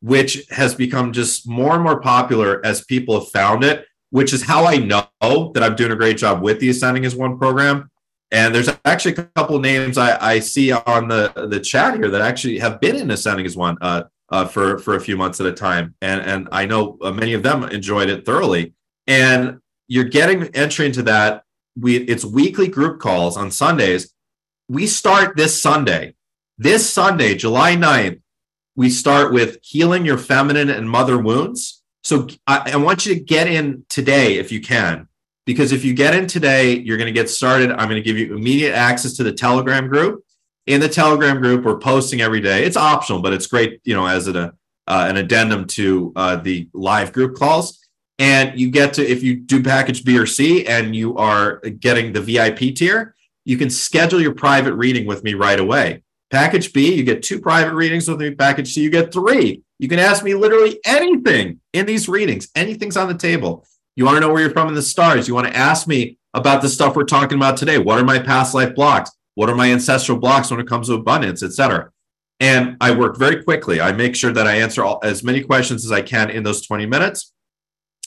which 0.00 0.44
has 0.50 0.74
become 0.74 1.12
just 1.12 1.48
more 1.48 1.74
and 1.74 1.84
more 1.84 2.00
popular 2.00 2.64
as 2.64 2.84
people 2.84 3.20
have 3.20 3.28
found 3.28 3.62
it 3.62 3.86
which 4.10 4.32
is 4.32 4.42
how 4.42 4.66
I 4.66 4.76
know 4.76 5.52
that 5.52 5.62
I'm 5.62 5.76
doing 5.76 5.92
a 5.92 5.96
great 5.96 6.16
job 6.16 6.42
with 6.42 6.60
the 6.60 6.68
Ascending 6.70 7.04
as 7.04 7.14
One 7.14 7.38
program. 7.38 7.90
And 8.30 8.54
there's 8.54 8.68
actually 8.84 9.12
a 9.12 9.22
couple 9.34 9.58
names 9.58 9.96
I, 9.96 10.34
I 10.34 10.38
see 10.38 10.70
on 10.72 11.08
the, 11.08 11.32
the 11.50 11.60
chat 11.60 11.96
here 11.96 12.10
that 12.10 12.20
actually 12.20 12.58
have 12.58 12.80
been 12.80 12.96
in 12.96 13.10
Ascending 13.10 13.46
as 13.46 13.56
One 13.56 13.76
uh, 13.80 14.04
uh, 14.30 14.46
for, 14.46 14.78
for 14.78 14.94
a 14.94 15.00
few 15.00 15.16
months 15.16 15.40
at 15.40 15.46
a 15.46 15.52
time. 15.52 15.94
And, 16.02 16.20
and 16.20 16.48
I 16.52 16.66
know 16.66 16.98
uh, 17.02 17.12
many 17.12 17.32
of 17.34 17.42
them 17.42 17.64
enjoyed 17.64 18.10
it 18.10 18.24
thoroughly. 18.24 18.74
And 19.06 19.60
you're 19.86 20.04
getting 20.04 20.44
entry 20.54 20.86
into 20.86 21.02
that. 21.04 21.44
We, 21.78 21.96
it's 21.96 22.24
weekly 22.24 22.68
group 22.68 23.00
calls 23.00 23.36
on 23.36 23.50
Sundays. 23.50 24.12
We 24.68 24.86
start 24.86 25.36
this 25.36 25.60
Sunday. 25.60 26.14
This 26.58 26.90
Sunday, 26.90 27.36
July 27.36 27.76
9th, 27.76 28.20
we 28.74 28.90
start 28.90 29.32
with 29.32 29.58
healing 29.62 30.04
your 30.04 30.18
feminine 30.18 30.70
and 30.70 30.90
mother 30.90 31.16
wounds 31.16 31.78
so 32.08 32.26
I, 32.46 32.72
I 32.72 32.76
want 32.76 33.04
you 33.04 33.14
to 33.14 33.20
get 33.20 33.48
in 33.48 33.84
today 33.88 34.36
if 34.36 34.50
you 34.52 34.62
can, 34.62 35.08
because 35.44 35.72
if 35.72 35.84
you 35.84 35.94
get 35.94 36.14
in 36.14 36.26
today, 36.26 36.78
you're 36.78 36.96
going 36.96 37.12
to 37.12 37.12
get 37.12 37.28
started. 37.28 37.70
I'm 37.70 37.88
going 37.88 38.02
to 38.02 38.02
give 38.02 38.16
you 38.16 38.34
immediate 38.34 38.74
access 38.74 39.14
to 39.18 39.22
the 39.22 39.32
Telegram 39.32 39.88
group. 39.88 40.24
In 40.68 40.82
the 40.82 40.88
Telegram 40.88 41.40
group, 41.40 41.64
we're 41.64 41.78
posting 41.78 42.20
every 42.20 42.42
day. 42.42 42.62
It's 42.64 42.76
optional, 42.76 43.22
but 43.22 43.32
it's 43.32 43.46
great, 43.46 43.80
you 43.84 43.94
know, 43.94 44.06
as 44.06 44.26
an, 44.26 44.36
uh, 44.36 44.50
an 44.86 45.16
addendum 45.16 45.66
to 45.68 46.12
uh, 46.14 46.36
the 46.36 46.68
live 46.74 47.14
group 47.14 47.36
calls. 47.36 47.88
And 48.18 48.60
you 48.60 48.70
get 48.70 48.92
to, 48.94 49.02
if 49.02 49.22
you 49.22 49.36
do 49.36 49.62
package 49.62 50.04
B 50.04 50.18
or 50.18 50.26
C 50.26 50.66
and 50.66 50.94
you 50.94 51.16
are 51.16 51.60
getting 51.80 52.12
the 52.12 52.20
VIP 52.20 52.76
tier, 52.76 53.14
you 53.46 53.56
can 53.56 53.70
schedule 53.70 54.20
your 54.20 54.34
private 54.34 54.74
reading 54.74 55.06
with 55.06 55.24
me 55.24 55.32
right 55.32 55.58
away. 55.58 56.02
Package 56.30 56.74
B, 56.74 56.94
you 56.94 57.02
get 57.02 57.22
two 57.22 57.40
private 57.40 57.72
readings 57.72 58.06
with 58.06 58.20
me. 58.20 58.34
Package 58.34 58.74
C, 58.74 58.82
you 58.82 58.90
get 58.90 59.10
three. 59.10 59.62
You 59.78 59.88
can 59.88 59.98
ask 59.98 60.22
me 60.22 60.34
literally 60.34 60.78
anything 60.84 61.60
in 61.72 61.86
these 61.86 62.10
readings. 62.10 62.48
Anything's 62.54 62.98
on 62.98 63.08
the 63.08 63.16
table. 63.16 63.64
You 63.96 64.04
want 64.04 64.16
to 64.16 64.20
know 64.20 64.30
where 64.30 64.42
you're 64.42 64.50
from 64.50 64.68
in 64.68 64.74
the 64.74 64.82
stars. 64.82 65.28
You 65.28 65.34
want 65.34 65.46
to 65.46 65.56
ask 65.56 65.88
me 65.88 66.18
about 66.34 66.60
the 66.60 66.68
stuff 66.68 66.94
we're 66.94 67.04
talking 67.04 67.38
about 67.38 67.56
today. 67.56 67.78
What 67.78 67.98
are 67.98 68.04
my 68.04 68.18
past 68.18 68.52
life 68.52 68.74
blocks? 68.74 69.10
What 69.38 69.48
are 69.48 69.54
my 69.54 69.70
ancestral 69.70 70.18
blocks 70.18 70.50
when 70.50 70.58
it 70.58 70.66
comes 70.66 70.88
to 70.88 70.94
abundance, 70.94 71.44
etc. 71.44 71.92
And 72.40 72.76
I 72.80 72.90
work 72.90 73.16
very 73.16 73.44
quickly. 73.44 73.80
I 73.80 73.92
make 73.92 74.16
sure 74.16 74.32
that 74.32 74.48
I 74.48 74.56
answer 74.56 74.82
all, 74.82 74.98
as 75.04 75.22
many 75.22 75.44
questions 75.44 75.84
as 75.84 75.92
I 75.92 76.02
can 76.02 76.28
in 76.28 76.42
those 76.42 76.66
20 76.66 76.86
minutes. 76.86 77.32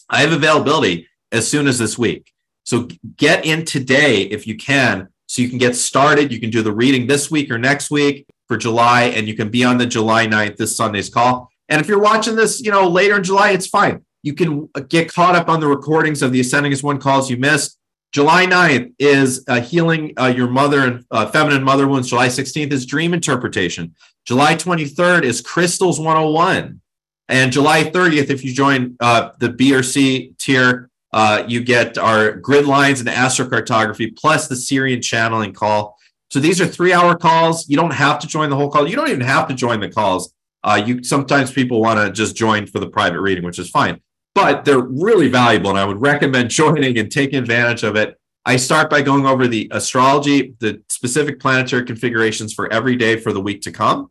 I 0.09 0.19
have 0.23 0.33
availability 0.33 1.07
as 1.31 1.47
soon 1.47 1.67
as 1.67 1.79
this 1.79 1.97
week. 1.97 2.33
So 2.65 2.89
get 3.15 3.45
in 3.45 3.63
today 3.63 4.23
if 4.23 4.45
you 4.45 4.57
can, 4.57 5.07
so 5.25 5.41
you 5.41 5.47
can 5.47 5.57
get 5.57 5.77
started. 5.77 6.33
You 6.33 6.41
can 6.41 6.49
do 6.49 6.61
the 6.61 6.73
reading 6.73 7.07
this 7.07 7.31
week 7.31 7.49
or 7.49 7.57
next 7.57 7.89
week 7.91 8.25
for 8.49 8.57
July, 8.57 9.03
and 9.03 9.25
you 9.25 9.33
can 9.33 9.49
be 9.49 9.63
on 9.63 9.77
the 9.77 9.85
July 9.85 10.27
9th, 10.27 10.57
this 10.57 10.75
Sunday's 10.75 11.09
call. 11.09 11.49
And 11.69 11.79
if 11.79 11.87
you're 11.87 12.01
watching 12.01 12.35
this, 12.35 12.59
you 12.59 12.71
know, 12.71 12.89
later 12.89 13.15
in 13.15 13.23
July, 13.23 13.51
it's 13.51 13.67
fine. 13.67 14.03
You 14.21 14.33
can 14.33 14.67
uh, 14.75 14.81
get 14.81 15.13
caught 15.13 15.37
up 15.37 15.47
on 15.47 15.61
the 15.61 15.67
recordings 15.67 16.21
of 16.21 16.33
the 16.33 16.41
Ascending 16.41 16.73
as 16.73 16.83
One 16.83 16.99
calls 16.99 17.31
you 17.31 17.37
missed. 17.37 17.77
July 18.11 18.45
9th 18.45 18.93
is 18.99 19.43
uh, 19.47 19.61
healing 19.61 20.13
uh, 20.19 20.27
your 20.27 20.47
mother 20.47 20.81
and 20.81 21.05
uh, 21.11 21.25
feminine 21.27 21.63
mother 21.63 21.87
wounds. 21.87 22.09
July 22.09 22.27
16th 22.27 22.71
is 22.73 22.85
dream 22.85 23.13
interpretation. 23.13 23.95
July 24.25 24.55
23rd 24.55 25.23
is 25.23 25.41
crystals 25.41 25.99
101. 25.99 26.81
And 27.29 27.51
July 27.51 27.83
30th, 27.83 28.29
if 28.29 28.43
you 28.43 28.53
join 28.53 28.97
uh, 28.99 29.29
the 29.39 29.49
B 29.49 29.73
or 29.73 29.83
C 29.83 30.33
tier, 30.37 30.89
uh, 31.13 31.43
you 31.47 31.63
get 31.63 31.97
our 31.97 32.33
grid 32.33 32.65
lines 32.65 32.99
and 32.99 33.07
astrocartography 33.07 34.15
plus 34.17 34.47
the 34.47 34.55
Sirian 34.55 35.01
channeling 35.01 35.53
call. 35.53 35.97
So 36.29 36.39
these 36.39 36.59
are 36.59 36.67
three 36.67 36.93
hour 36.93 37.15
calls. 37.15 37.67
You 37.69 37.77
don't 37.77 37.93
have 37.93 38.19
to 38.19 38.27
join 38.27 38.49
the 38.49 38.55
whole 38.57 38.69
call. 38.69 38.87
You 38.87 38.95
don't 38.97 39.09
even 39.09 39.21
have 39.21 39.47
to 39.47 39.53
join 39.53 39.79
the 39.79 39.89
calls. 39.89 40.33
Uh, 40.63 40.81
you 40.85 41.03
sometimes 41.03 41.51
people 41.51 41.81
want 41.81 41.99
to 41.99 42.11
just 42.11 42.35
join 42.35 42.67
for 42.67 42.79
the 42.79 42.87
private 42.87 43.19
reading, 43.21 43.43
which 43.43 43.59
is 43.59 43.69
fine, 43.69 43.99
but 44.33 44.65
they're 44.65 44.79
really 44.79 45.27
valuable, 45.27 45.69
and 45.69 45.79
I 45.79 45.85
would 45.85 46.01
recommend 46.01 46.49
joining 46.61 46.97
and 46.97 47.11
taking 47.11 47.39
advantage 47.39 47.83
of 47.83 47.95
it. 47.95 48.17
I 48.45 48.55
start 48.55 48.89
by 48.89 49.01
going 49.03 49.25
over 49.25 49.47
the 49.47 49.67
astrology, 49.71 50.55
the 50.59 50.81
specific 50.89 51.39
planetary 51.39 51.85
configurations 51.85 52.53
for 52.53 52.71
every 52.73 52.95
day 52.95 53.17
for 53.17 53.33
the 53.33 53.41
week 53.41 53.61
to 53.63 53.71
come, 53.71 54.09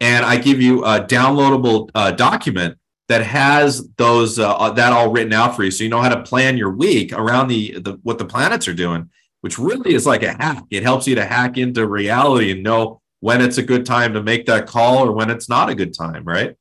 and 0.00 0.24
I 0.24 0.36
give 0.36 0.60
you 0.60 0.84
a 0.84 1.00
downloadable 1.00 1.90
uh, 1.94 2.10
document 2.12 2.76
that 3.08 3.24
has 3.24 3.88
those 3.96 4.38
uh, 4.38 4.54
uh 4.54 4.70
that 4.70 4.92
all 4.92 5.10
written 5.10 5.32
out 5.32 5.56
for 5.56 5.64
you, 5.64 5.70
so 5.70 5.84
you 5.84 5.90
know 5.90 6.00
how 6.00 6.08
to 6.08 6.22
plan 6.22 6.56
your 6.56 6.70
week 6.70 7.12
around 7.12 7.48
the, 7.48 7.78
the 7.80 7.98
what 8.02 8.18
the 8.18 8.24
planets 8.24 8.66
are 8.66 8.74
doing, 8.74 9.10
which 9.40 9.58
really 9.58 9.94
is 9.94 10.06
like 10.06 10.22
a 10.22 10.32
hack. 10.32 10.64
It 10.70 10.82
helps 10.82 11.06
you 11.06 11.14
to 11.16 11.24
hack 11.24 11.58
into 11.58 11.86
reality 11.86 12.52
and 12.52 12.62
know 12.62 13.00
when 13.20 13.40
it's 13.40 13.58
a 13.58 13.62
good 13.62 13.86
time 13.86 14.14
to 14.14 14.22
make 14.22 14.46
that 14.46 14.66
call 14.66 15.06
or 15.06 15.12
when 15.12 15.30
it's 15.30 15.48
not 15.48 15.68
a 15.68 15.74
good 15.74 15.94
time, 15.94 16.24
right? 16.24 16.56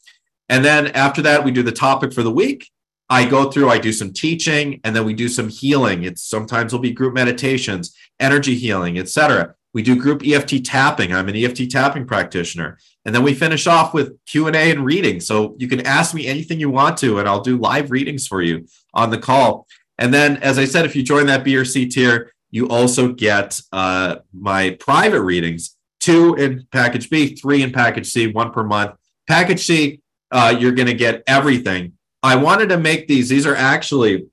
And 0.50 0.64
then 0.64 0.88
after 0.88 1.22
that, 1.24 1.44
we 1.44 1.52
do 1.52 1.64
the 1.64 1.72
topic 1.72 2.14
for 2.14 2.24
the 2.24 2.32
week. 2.32 2.70
I 3.10 3.26
go 3.26 3.50
through, 3.50 3.70
I 3.70 3.80
do 3.80 3.92
some 3.92 4.14
teaching, 4.14 4.80
and 4.84 4.96
then 4.96 5.06
we 5.06 5.14
do 5.14 5.28
some 5.28 5.50
healing. 5.50 6.04
It's 6.04 6.24
sometimes 6.24 6.72
will 6.72 6.80
be 6.80 6.92
group 6.92 7.14
meditations, 7.14 7.96
energy 8.20 8.56
healing, 8.56 9.00
etc. 9.00 9.56
We 9.74 9.82
do 9.82 9.96
group 9.96 10.22
EFT 10.26 10.64
tapping. 10.64 11.14
I'm 11.14 11.30
an 11.30 11.36
EFT 11.36 11.70
tapping 11.70 12.06
practitioner. 12.06 12.78
And 13.06 13.16
then 13.16 13.24
we 13.24 13.34
finish 13.34 13.68
off 13.68 13.94
with 13.94 14.18
Q&A 14.26 14.72
and 14.72 14.86
reading. 14.86 15.20
So 15.20 15.56
you 15.58 15.68
can 15.68 15.86
ask 15.86 16.14
me 16.14 16.28
anything 16.28 16.60
you 16.60 16.70
want 16.70 16.98
to, 16.98 17.20
and 17.20 17.28
I'll 17.28 17.42
do 17.42 17.58
live 17.58 17.92
readings 17.92 18.28
for 18.28 18.42
you 18.42 18.68
on 18.94 19.10
the 19.10 19.18
call. 19.18 19.68
And 19.98 20.14
then, 20.14 20.38
as 20.38 20.58
I 20.60 20.66
said, 20.66 20.86
if 20.86 20.96
you 20.96 21.04
join 21.04 21.26
that 21.28 21.44
B 21.44 21.56
or 21.56 21.66
C 21.66 21.88
tier, 21.88 22.32
you 22.52 22.68
also 22.70 23.12
get 23.12 23.60
uh, 23.72 24.18
my 24.34 24.72
private 24.80 25.22
readings 25.22 25.76
two 26.00 26.36
in 26.36 26.66
package 26.72 27.10
B, 27.10 27.36
three 27.36 27.62
in 27.62 27.72
package 27.72 28.08
C, 28.08 28.28
one 28.28 28.52
per 28.52 28.64
month. 28.64 28.96
Package 29.28 29.66
C, 29.66 30.02
uh, 30.32 30.56
you're 30.58 30.72
going 30.72 30.88
to 30.88 30.94
get 30.94 31.24
everything. 31.28 31.94
I 32.22 32.36
wanted 32.36 32.70
to 32.70 32.78
make 32.78 33.08
these, 33.08 33.30
these 33.30 33.46
are 33.46 33.56
actually 33.56 34.28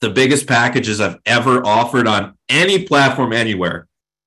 the 0.00 0.10
biggest 0.10 0.46
packages 0.46 1.00
I've 1.00 1.18
ever 1.26 1.64
offered 1.66 2.06
on 2.06 2.36
any 2.48 2.84
platform 2.84 3.32
anywhere. 3.32 3.86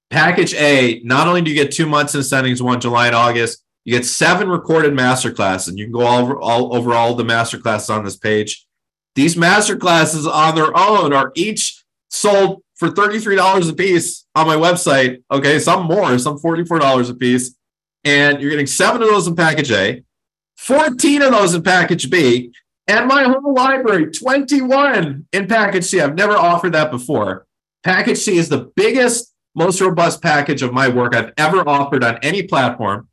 Package 0.10 0.54
A, 0.54 1.02
not 1.04 1.28
only 1.28 1.42
do 1.42 1.52
you 1.52 1.56
get 1.56 1.72
two 1.72 1.86
months 1.86 2.16
in 2.16 2.22
as 2.22 2.64
One, 2.64 2.80
July 2.80 3.08
and 3.08 3.16
August, 3.16 3.64
you 3.84 3.94
get 3.94 4.06
seven 4.06 4.50
recorded 4.50 4.94
masterclasses, 4.94 5.70
and 5.70 5.80
you 5.80 5.86
can 5.86 5.94
go 5.94 6.02
all 6.02 6.22
over 6.22 6.40
all, 6.40 6.76
over 6.76 6.94
all 6.94 7.16
the 7.16 7.24
masterclasses 7.24 7.94
on 7.94 8.04
this 8.04 8.18
page. 8.18 8.66
These 9.16 9.36
masterclasses 9.36 10.32
on 10.32 10.56
their 10.56 10.78
own 10.78 11.14
are 11.14 11.32
each 11.36 11.84
sold 12.10 12.64
for 12.76 12.90
$33 12.90 13.70
a 13.70 13.74
piece 13.74 14.26
on 14.36 14.46
my 14.46 14.56
website. 14.56 15.24
Okay, 15.32 15.60
some 15.60 15.86
more, 15.86 16.18
some 16.20 16.38
$44 16.38 17.10
a 17.10 17.14
piece. 17.16 17.56
And 18.04 18.42
you're 18.42 18.52
getting 18.52 18.68
seven 18.68 19.02
of 19.02 19.10
those 19.10 19.28
in 19.28 19.36
package 19.36 19.72
A, 19.72 20.04
14 20.58 21.22
of 21.24 21.32
those 21.32 21.56
in 21.56 21.64
package 21.64 22.10
B, 22.10 22.52
and 22.88 23.08
my 23.08 23.24
whole 23.24 23.54
library, 23.54 24.12
21 24.12 25.28
in 25.34 25.48
package 25.48 25.86
C. 25.86 26.00
I've 26.00 26.16
never 26.16 26.34
offered 26.34 26.74
that 26.74 26.92
before. 26.92 27.46
Package 27.84 28.18
C 28.18 28.38
is 28.38 28.50
the 28.50 28.72
biggest 28.76 29.34
most 29.56 29.82
robust 29.82 30.22
package 30.22 30.62
of 30.62 30.72
my 30.72 30.88
work 30.88 31.16
I've 31.16 31.34
ever 31.38 31.68
offered 31.68 32.04
on 32.04 32.20
any 32.22 32.44
platform. 32.44 33.08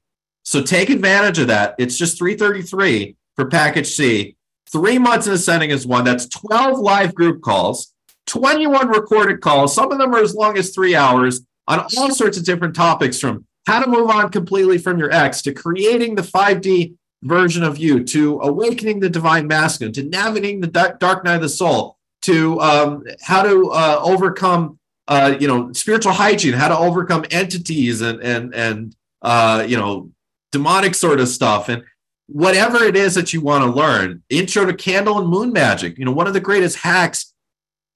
So 0.45 0.63
take 0.63 0.91
advantage 0.91 1.39
of 1.39 1.49
that. 1.49 1.75
It's 1.79 1.97
just 1.97 2.19
333 2.19 3.17
for 3.35 3.47
package 3.47 3.89
C. 3.89 4.37
Three 4.71 4.99
months 4.99 5.27
in 5.27 5.33
ascending 5.33 5.73
as 5.73 5.87
one. 5.87 6.05
That's 6.05 6.29
12 6.29 6.79
live 6.79 7.15
group 7.15 7.41
calls, 7.41 7.95
21 8.27 8.89
recorded 8.89 9.41
calls. 9.41 9.75
Some 9.75 9.91
of 9.91 9.99
them 9.99 10.15
are 10.15 10.21
as 10.21 10.35
long 10.35 10.59
as 10.59 10.75
three 10.75 10.95
hours 10.95 11.41
on 11.67 11.87
all 11.97 12.11
sorts 12.11 12.37
of 12.37 12.45
different 12.45 12.75
topics 12.75 13.19
from 13.19 13.47
how 13.67 13.83
to 13.83 13.89
move 13.89 14.11
on 14.11 14.31
completely 14.31 14.77
from 14.77 14.99
your 14.99 15.11
ex 15.11 15.41
to 15.43 15.53
creating 15.53 16.15
the 16.15 16.23
5D 16.23 16.95
version 17.25 17.63
of 17.63 17.79
you 17.79 18.05
to 18.05 18.41
awakening 18.41 19.01
the 19.01 19.09
divine 19.09 19.47
masculine 19.47 19.93
to 19.93 20.03
navigating 20.03 20.61
the 20.61 20.97
dark 21.01 21.25
night 21.25 21.37
of 21.37 21.43
the 21.43 21.49
soul 21.49 21.99
to 22.23 22.61
um, 22.61 23.05
how 23.23 23.43
to 23.43 23.71
uh, 23.71 24.01
overcome 24.03 24.79
uh, 25.09 25.35
you 25.41 25.49
know 25.49 25.73
spiritual 25.73 26.13
hygiene 26.13 26.53
how 26.53 26.69
to 26.69 26.79
overcome 26.79 27.25
entities 27.31 28.01
and 28.01 28.23
and 28.23 28.55
and 28.55 28.97
uh, 29.23 29.65
you 29.67 29.77
know 29.77 30.11
demonic 30.53 30.95
sort 30.95 31.19
of 31.19 31.29
stuff 31.29 31.69
and 31.69 31.83
whatever 32.27 32.83
it 32.85 32.97
is 32.97 33.15
that 33.15 33.33
you 33.33 33.41
want 33.41 33.65
to 33.65 33.71
learn 33.71 34.23
intro 34.31 34.65
to 34.65 34.73
candle 34.73 35.19
and 35.19 35.29
moon 35.29 35.53
magic. 35.53 35.99
You 35.99 36.05
know 36.05 36.13
one 36.13 36.27
of 36.27 36.33
the 36.33 36.41
greatest 36.41 36.79
hacks 36.79 37.33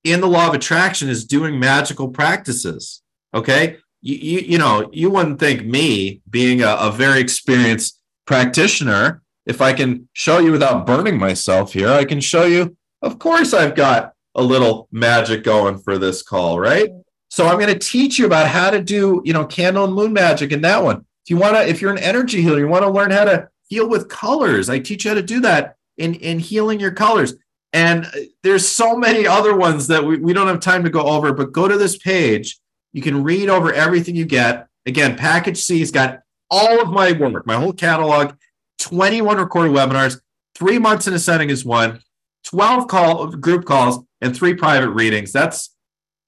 in 0.05 0.21
the 0.21 0.27
law 0.27 0.49
of 0.49 0.55
attraction 0.55 1.09
is 1.09 1.25
doing 1.25 1.59
magical 1.59 2.09
practices 2.09 3.03
okay? 3.35 3.79
You, 4.01 4.15
you, 4.15 4.39
you 4.41 4.59
know 4.59 4.89
you 4.93 5.11
wouldn't 5.11 5.41
think 5.41 5.65
me 5.65 6.23
being 6.31 6.63
a, 6.63 6.77
a 6.81 6.93
very 6.93 7.21
experienced 7.21 7.98
practitioner, 8.29 9.23
if 9.47 9.63
I 9.63 9.73
can 9.73 10.07
show 10.13 10.39
you 10.39 10.53
without 10.53 10.87
burning 10.87 11.19
myself 11.19 11.73
here, 11.73 11.89
I 11.89 12.05
can 12.05 12.21
show 12.21 12.45
you, 12.45 12.77
of 13.01 13.19
course, 13.19 13.55
I've 13.55 13.75
got 13.75 14.13
a 14.35 14.43
little 14.43 14.87
magic 14.93 15.43
going 15.43 15.79
for 15.79 15.97
this 15.97 16.23
call, 16.23 16.61
right? 16.61 16.91
So 17.31 17.47
I'm 17.47 17.59
going 17.59 17.73
to 17.73 17.79
teach 17.79 18.19
you 18.19 18.27
about 18.27 18.47
how 18.47 18.69
to 18.69 18.83
do, 18.83 19.23
you 19.25 19.33
know, 19.33 19.47
candle 19.47 19.85
and 19.85 19.95
moon 19.95 20.13
magic 20.13 20.53
in 20.53 20.61
that 20.61 20.85
one. 20.85 21.07
If 21.25 21.31
you 21.31 21.39
want 21.39 21.57
to, 21.57 21.67
if 21.67 21.81
you're 21.81 21.91
an 21.91 21.99
energy 21.99 22.43
healer, 22.43 22.59
you 22.59 22.69
want 22.69 22.85
to 22.85 22.91
learn 22.91 23.13
how 23.13 23.25
to 23.25 23.49
heal 23.71 23.89
with 23.89 24.11
colors. 24.11 24.69
I 24.69 24.79
teach 24.79 25.07
you 25.07 25.11
how 25.13 25.15
to 25.15 25.23
do 25.23 25.41
that 25.41 25.77
in, 25.97 26.15
in 26.17 26.39
healing 26.39 26.81
your 26.81 26.93
colors. 26.93 27.33
And 27.73 28.05
uh, 28.05 28.11
there's 28.43 28.69
so 28.69 28.95
many 28.95 29.27
other 29.27 29.57
ones 29.57 29.87
that 29.87 30.05
we, 30.05 30.19
we 30.19 30.35
don't 30.35 30.49
have 30.49 30.61
time 30.61 30.85
to 30.85 30.91
go 30.91 31.01
over, 31.01 31.33
but 31.33 31.53
go 31.53 31.67
to 31.67 31.79
this 31.79 31.97
page. 31.97 32.59
You 32.93 33.01
can 33.01 33.25
read 33.25 33.49
over 33.49 33.73
everything 33.73 34.17
you 34.17 34.27
get. 34.27 34.67
Again, 34.85 35.17
package 35.17 35.63
C's 35.63 35.91
got 35.91 36.21
all 36.51 36.81
of 36.81 36.91
my 36.91 37.13
work, 37.13 37.47
my 37.47 37.57
whole 37.57 37.73
catalog, 37.73 38.35
21 38.81 39.39
recorded 39.39 39.73
webinars, 39.73 40.21
three 40.55 40.79
months 40.79 41.07
in 41.07 41.15
ascending 41.15 41.51
as 41.51 41.65
one, 41.65 42.01
12 42.45 42.89
call 42.89 43.27
group 43.29 43.65
calls, 43.65 44.05
and 44.21 44.35
three 44.35 44.55
private 44.55 44.91
readings. 44.91 45.33
That's, 45.33 45.75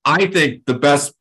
I 0.04 0.26
think, 0.26 0.66
the 0.66 0.74
best 0.74 1.12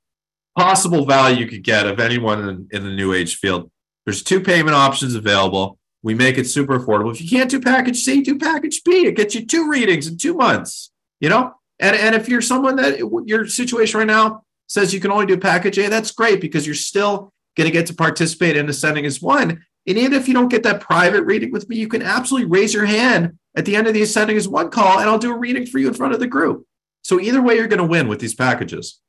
possible 0.58 1.06
value 1.06 1.38
you 1.38 1.48
could 1.48 1.64
get 1.64 1.88
of 1.88 2.00
anyone 2.00 2.48
in, 2.48 2.68
in 2.72 2.84
the 2.84 2.94
new 2.94 3.14
age 3.14 3.38
field. 3.38 3.72
There's 4.06 4.24
two 4.24 4.42
payment 4.42 4.76
options 4.76 5.16
available. 5.16 5.78
We 6.02 6.14
make 6.14 6.38
it 6.38 6.48
super 6.48 6.80
affordable. 6.80 7.12
If 7.12 7.22
you 7.22 7.30
can't 7.30 7.50
do 7.50 7.60
package 7.60 7.98
C, 8.04 8.22
do 8.22 8.38
package 8.38 8.84
B. 8.84 9.06
It 9.06 9.16
gets 9.16 9.36
you 9.36 9.46
two 9.46 9.70
readings 9.70 10.08
in 10.08 10.18
two 10.18 10.34
months, 10.34 10.92
you 11.20 11.30
know? 11.30 11.54
And, 11.80 11.96
and 11.96 12.16
if 12.16 12.28
you're 12.28 12.42
someone 12.42 12.76
that 12.78 13.00
your 13.26 13.48
situation 13.48 14.00
right 14.00 14.08
now 14.08 14.44
says 14.68 14.94
you 14.94 15.00
can 15.00 15.12
only 15.12 15.26
do 15.26 15.38
package 15.38 15.78
A, 15.78 15.90
that's 15.90 16.12
great 16.12 16.42
because 16.42 16.66
you're 16.66 16.76
still 16.76 17.34
going 17.60 17.70
to 17.70 17.78
get 17.78 17.88
to 17.88 17.94
participate 17.94 18.56
in 18.56 18.70
ascending 18.70 19.06
as 19.06 19.22
one. 19.22 19.64
And 19.86 19.98
even 19.98 20.14
if 20.14 20.28
you 20.28 20.34
don't 20.34 20.50
get 20.50 20.64
that 20.64 20.82
private 20.82 21.24
reading 21.24 21.52
with 21.52 21.68
me, 21.68 21.76
you 21.76 21.88
can 21.88 22.02
absolutely 22.02 22.50
raise 22.50 22.74
your 22.74 22.86
hand 22.86 23.38
at 23.56 23.66
the 23.66 23.76
end 23.76 23.88
of 23.88 23.94
the 23.94 24.02
ascending 24.02 24.38
as 24.38 24.48
one 24.48 24.70
call, 24.70 25.00
and 25.00 25.10
I'll 25.10 25.20
do 25.20 25.34
a 25.34 25.38
reading 25.38 25.66
for 25.66 25.80
you 25.80 25.88
in 25.88 25.94
front 25.94 26.14
of 26.14 26.20
the 26.20 26.28
group. 26.28 26.66
So 27.02 27.20
either 27.20 27.42
way, 27.42 27.56
you're 27.56 27.68
going 27.68 27.80
to 27.80 27.86
win 27.86 28.08
with 28.08 28.20
these 28.20 28.36
packages. 28.36 29.02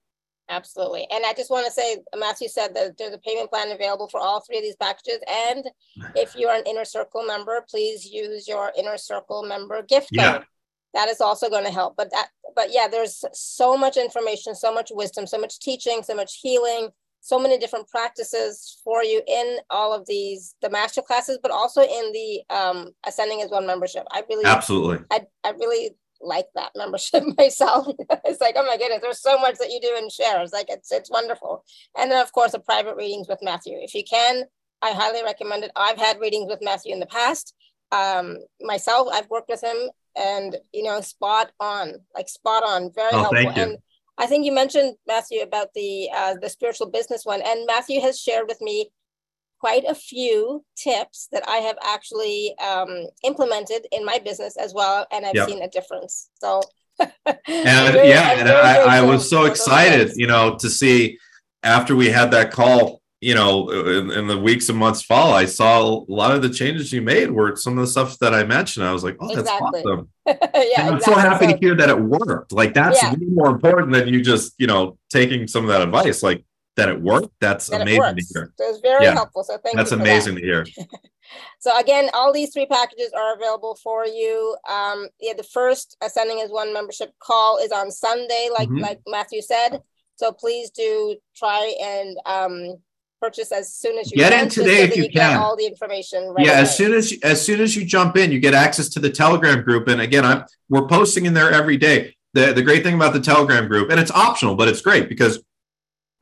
Absolutely. 0.48 1.06
And 1.12 1.24
I 1.24 1.32
just 1.34 1.50
want 1.50 1.66
to 1.66 1.72
say, 1.72 1.98
Matthew 2.16 2.48
said 2.48 2.74
that 2.74 2.98
there's 2.98 3.14
a 3.14 3.18
payment 3.18 3.50
plan 3.50 3.70
available 3.70 4.08
for 4.08 4.18
all 4.18 4.40
three 4.40 4.56
of 4.58 4.64
these 4.64 4.74
packages. 4.76 5.18
And 5.30 5.64
if 6.16 6.34
you're 6.34 6.52
an 6.52 6.64
inner 6.66 6.84
circle 6.84 7.24
member, 7.24 7.64
please 7.70 8.04
use 8.04 8.48
your 8.48 8.72
inner 8.76 8.96
circle 8.96 9.44
member 9.44 9.82
gift 9.82 10.08
code. 10.08 10.24
Yeah. 10.24 10.42
That 10.94 11.08
is 11.08 11.20
also 11.20 11.48
going 11.48 11.64
to 11.64 11.70
help. 11.70 11.94
But 11.96 12.10
that, 12.10 12.30
but 12.56 12.68
yeah, 12.72 12.88
there's 12.88 13.24
so 13.32 13.76
much 13.76 13.96
information, 13.96 14.56
so 14.56 14.74
much 14.74 14.90
wisdom, 14.92 15.24
so 15.26 15.38
much 15.38 15.60
teaching, 15.60 16.02
so 16.02 16.16
much 16.16 16.40
healing, 16.42 16.88
so 17.20 17.38
many 17.38 17.58
different 17.58 17.88
practices 17.88 18.80
for 18.82 19.04
you 19.04 19.22
in 19.26 19.58
all 19.70 19.92
of 19.92 20.06
these 20.06 20.54
the 20.62 20.70
master 20.70 21.02
classes 21.02 21.38
but 21.42 21.50
also 21.50 21.82
in 21.82 22.12
the 22.12 22.42
um 22.50 22.90
ascending 23.06 23.42
as 23.42 23.50
one 23.50 23.66
membership. 23.66 24.04
I 24.10 24.22
really 24.28 24.44
absolutely. 24.44 25.04
I, 25.10 25.26
I 25.44 25.50
really 25.50 25.90
like 26.20 26.46
that 26.54 26.72
membership 26.76 27.24
myself. 27.38 27.88
It's 28.24 28.40
like 28.40 28.54
oh 28.56 28.66
my 28.66 28.76
goodness 28.76 29.00
there's 29.02 29.22
so 29.22 29.38
much 29.38 29.56
that 29.58 29.70
you 29.70 29.80
do 29.80 29.94
and 29.96 30.10
share. 30.10 30.40
It's 30.42 30.52
like 30.52 30.66
it's 30.68 30.90
it's 30.92 31.10
wonderful. 31.10 31.64
And 31.98 32.10
then 32.10 32.22
of 32.22 32.32
course 32.32 32.52
the 32.52 32.60
private 32.60 32.96
readings 32.96 33.28
with 33.28 33.42
matthew. 33.42 33.78
If 33.80 33.94
you 33.94 34.04
can 34.04 34.44
i 34.82 34.92
highly 34.92 35.22
recommend 35.22 35.64
it. 35.64 35.72
I've 35.76 35.98
had 35.98 36.20
readings 36.20 36.48
with 36.48 36.62
matthew 36.62 36.92
in 36.92 37.00
the 37.00 37.06
past. 37.06 37.54
Um 37.92 38.38
myself 38.60 39.08
i've 39.12 39.28
worked 39.28 39.48
with 39.48 39.62
him 39.62 39.76
and 40.16 40.56
you 40.72 40.82
know 40.82 41.00
spot 41.00 41.52
on 41.60 41.94
like 42.14 42.28
spot 42.28 42.62
on 42.64 42.92
very 42.94 43.10
oh, 43.12 43.18
helpful. 43.18 43.62
and 43.62 43.78
I 44.20 44.26
think 44.26 44.44
you 44.44 44.52
mentioned 44.52 44.96
Matthew 45.06 45.40
about 45.40 45.68
the 45.74 46.10
uh, 46.14 46.34
the 46.40 46.50
spiritual 46.50 46.90
business 46.90 47.24
one, 47.24 47.40
and 47.40 47.66
Matthew 47.66 48.00
has 48.02 48.20
shared 48.20 48.46
with 48.48 48.60
me 48.60 48.90
quite 49.60 49.84
a 49.88 49.94
few 49.94 50.62
tips 50.76 51.28
that 51.32 51.42
I 51.48 51.56
have 51.56 51.76
actually 51.82 52.54
um, 52.58 53.06
implemented 53.24 53.86
in 53.92 54.04
my 54.04 54.18
business 54.18 54.58
as 54.58 54.74
well, 54.74 55.06
and 55.10 55.24
I've 55.24 55.34
yep. 55.34 55.48
seen 55.48 55.62
a 55.62 55.68
difference. 55.68 56.28
So, 56.34 56.62
and 56.98 57.08
very, 57.46 58.10
yeah, 58.10 58.32
and 58.32 58.48
I, 58.48 58.98
I 58.98 59.00
was 59.00 59.28
so 59.28 59.46
excited, 59.46 60.12
you 60.16 60.26
know, 60.26 60.56
to 60.56 60.68
see 60.68 61.18
after 61.62 61.96
we 61.96 62.08
had 62.08 62.30
that 62.32 62.50
call 62.50 62.99
you 63.20 63.34
know, 63.34 63.68
in, 63.70 64.10
in, 64.10 64.26
the 64.26 64.38
weeks 64.38 64.70
and 64.70 64.78
months 64.78 65.02
follow, 65.02 65.32
I 65.32 65.44
saw 65.44 65.82
a 65.82 66.04
lot 66.08 66.34
of 66.34 66.40
the 66.40 66.48
changes 66.48 66.90
you 66.90 67.02
made 67.02 67.30
were 67.30 67.54
some 67.54 67.76
of 67.76 67.80
the 67.80 67.86
stuff 67.86 68.18
that 68.20 68.32
I 68.32 68.44
mentioned. 68.44 68.86
I 68.86 68.92
was 68.94 69.04
like, 69.04 69.16
oh, 69.20 69.28
that's 69.28 69.40
exactly. 69.40 69.82
awesome. 69.82 70.08
yeah, 70.26 70.36
and 70.78 70.88
I'm 70.88 70.96
exactly. 70.96 71.00
so 71.00 71.14
happy 71.14 71.46
to 71.48 71.58
hear 71.58 71.74
that 71.74 71.90
it 71.90 72.00
worked. 72.00 72.52
Like 72.52 72.72
that's 72.72 73.02
yeah. 73.02 73.14
more 73.32 73.50
important 73.50 73.92
than 73.92 74.08
you 74.08 74.22
just, 74.22 74.54
you 74.58 74.66
know, 74.66 74.96
taking 75.10 75.46
some 75.46 75.64
of 75.64 75.68
that 75.68 75.82
advice. 75.82 76.22
Like 76.22 76.44
that 76.76 76.88
it 76.88 77.00
worked. 77.00 77.28
That's 77.40 77.68
that 77.68 77.82
amazing 77.82 78.16
to 78.16 78.24
hear. 78.32 78.52
So 78.56 78.70
it's 78.70 78.80
very 78.80 79.04
yeah. 79.04 79.12
helpful. 79.12 79.44
So 79.44 79.58
thank 79.58 79.76
that's 79.76 79.90
you. 79.90 79.98
That's 79.98 80.08
amazing 80.08 80.34
that. 80.36 80.40
to 80.40 80.46
hear. 80.46 80.66
so 81.58 81.78
again, 81.78 82.08
all 82.14 82.32
these 82.32 82.54
three 82.54 82.66
packages 82.66 83.12
are 83.14 83.34
available 83.34 83.78
for 83.82 84.06
you. 84.06 84.56
Um, 84.66 85.08
yeah, 85.20 85.34
the 85.36 85.42
first 85.42 85.98
ascending 86.00 86.40
as 86.40 86.50
one 86.50 86.72
membership 86.72 87.12
call 87.18 87.58
is 87.58 87.70
on 87.70 87.90
Sunday, 87.90 88.48
like 88.50 88.68
mm-hmm. 88.68 88.78
like 88.78 89.00
Matthew 89.06 89.42
said. 89.42 89.82
So 90.16 90.32
please 90.32 90.70
do 90.70 91.16
try 91.36 91.74
and 91.82 92.16
um 92.24 92.76
purchase 93.20 93.52
as 93.52 93.72
soon 93.72 93.98
as 93.98 94.10
you 94.10 94.16
get 94.16 94.32
can, 94.32 94.44
in 94.44 94.48
today 94.48 94.78
so 94.78 94.82
if 94.84 94.96
you, 94.96 95.02
you 95.04 95.10
can. 95.10 95.36
all 95.36 95.56
the 95.56 95.66
information. 95.66 96.28
Right 96.28 96.46
yeah, 96.46 96.52
away. 96.52 96.60
as 96.62 96.76
soon 96.76 96.94
as 96.94 97.12
you, 97.12 97.18
as 97.22 97.44
soon 97.44 97.60
as 97.60 97.76
you 97.76 97.84
jump 97.84 98.16
in, 98.16 98.32
you 98.32 98.40
get 98.40 98.54
access 98.54 98.88
to 98.90 99.00
the 99.00 99.10
Telegram 99.10 99.62
group. 99.62 99.88
And 99.88 100.00
again, 100.00 100.24
I'm 100.24 100.44
we're 100.68 100.86
posting 100.86 101.26
in 101.26 101.34
there 101.34 101.52
every 101.52 101.76
day. 101.76 102.16
The 102.34 102.52
the 102.52 102.62
great 102.62 102.82
thing 102.82 102.94
about 102.94 103.12
the 103.12 103.20
Telegram 103.20 103.68
group, 103.68 103.90
and 103.90 104.00
it's 104.00 104.10
optional, 104.10 104.54
but 104.54 104.68
it's 104.68 104.80
great 104.80 105.08
because 105.08 105.42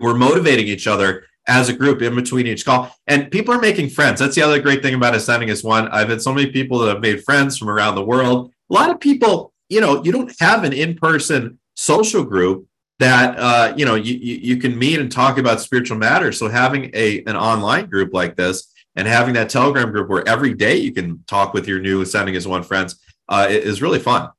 we're 0.01 0.15
motivating 0.15 0.67
each 0.67 0.87
other 0.87 1.25
as 1.47 1.69
a 1.69 1.73
group 1.73 2.03
in 2.03 2.15
between 2.15 2.47
each 2.47 2.65
call. 2.65 2.95
And 3.07 3.31
people 3.31 3.55
are 3.55 3.61
making 3.61 3.89
friends. 3.89 4.21
That's 4.21 4.35
the 4.35 4.43
other 4.43 4.61
great 4.61 4.83
thing 4.83 4.95
about 4.95 5.15
ascending 5.15 5.51
as 5.51 5.65
one. 5.65 5.89
I've 5.89 6.11
had 6.11 6.21
so 6.21 6.33
many 6.33 6.51
people 6.51 6.79
that 6.81 6.89
have 6.89 7.01
made 7.01 7.25
friends 7.25 7.57
from 7.57 7.71
around 7.71 7.95
the 7.95 8.05
world. 8.05 8.53
A 8.71 8.75
lot 8.75 8.91
of 8.91 9.01
people, 9.01 9.53
you 9.71 9.81
know, 9.81 10.05
you 10.05 10.13
don't 10.13 10.33
have 10.41 10.65
an 10.65 10.75
in-person 10.75 11.59
social 11.75 12.23
group 12.23 12.68
that 12.99 13.39
uh, 13.39 13.75
you 13.77 13.85
know 13.85 13.95
you, 13.95 14.15
you 14.15 14.57
can 14.57 14.79
meet 14.79 14.99
and 14.99 15.11
talk 15.11 15.39
about 15.39 15.61
spiritual 15.61 15.99
matters. 15.99 16.39
So 16.39 16.49
having 16.49 16.91
a 16.95 17.23
an 17.25 17.37
online 17.37 17.87
group 17.87 18.13
like 18.13 18.37
this 18.37 18.73
and 18.97 19.07
having 19.07 19.35
that 19.35 19.49
Telegram 19.49 19.93
group 19.93 20.09
where 20.09 20.27
every 20.27 20.55
day 20.55 20.77
you 20.77 20.93
can 20.93 21.23
talk 21.27 21.55
with 21.55 21.69
your 21.69 21.81
new 21.81 22.01
ascending 22.01 22.35
as 22.37 22.49
one 22.49 22.63
friends 22.63 23.01
uh, 23.29 23.47
is 23.49 23.81
really 23.81 24.01
fun. 24.01 24.31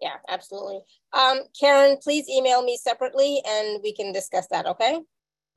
Yeah, 0.00 0.16
absolutely. 0.28 0.80
Um, 1.12 1.40
Karen, 1.58 1.96
please 2.02 2.28
email 2.28 2.62
me 2.62 2.76
separately 2.76 3.40
and 3.46 3.80
we 3.82 3.92
can 3.92 4.12
discuss 4.12 4.46
that. 4.48 4.66
Okay. 4.66 5.00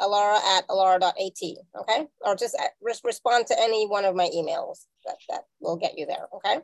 Alara 0.02 0.38
at 0.58 0.68
alara.at. 0.68 1.58
Okay. 1.80 2.08
Or 2.22 2.36
just 2.36 2.56
uh, 2.56 2.68
respond 3.04 3.48
to 3.48 3.60
any 3.60 3.88
one 3.88 4.06
of 4.06 4.16
my 4.16 4.30
emails 4.30 4.86
that, 5.06 5.18
that 5.30 5.42
will 5.60 5.78
get 5.78 5.98
you 5.98 6.06
there. 6.06 6.28
Okay. 6.36 6.60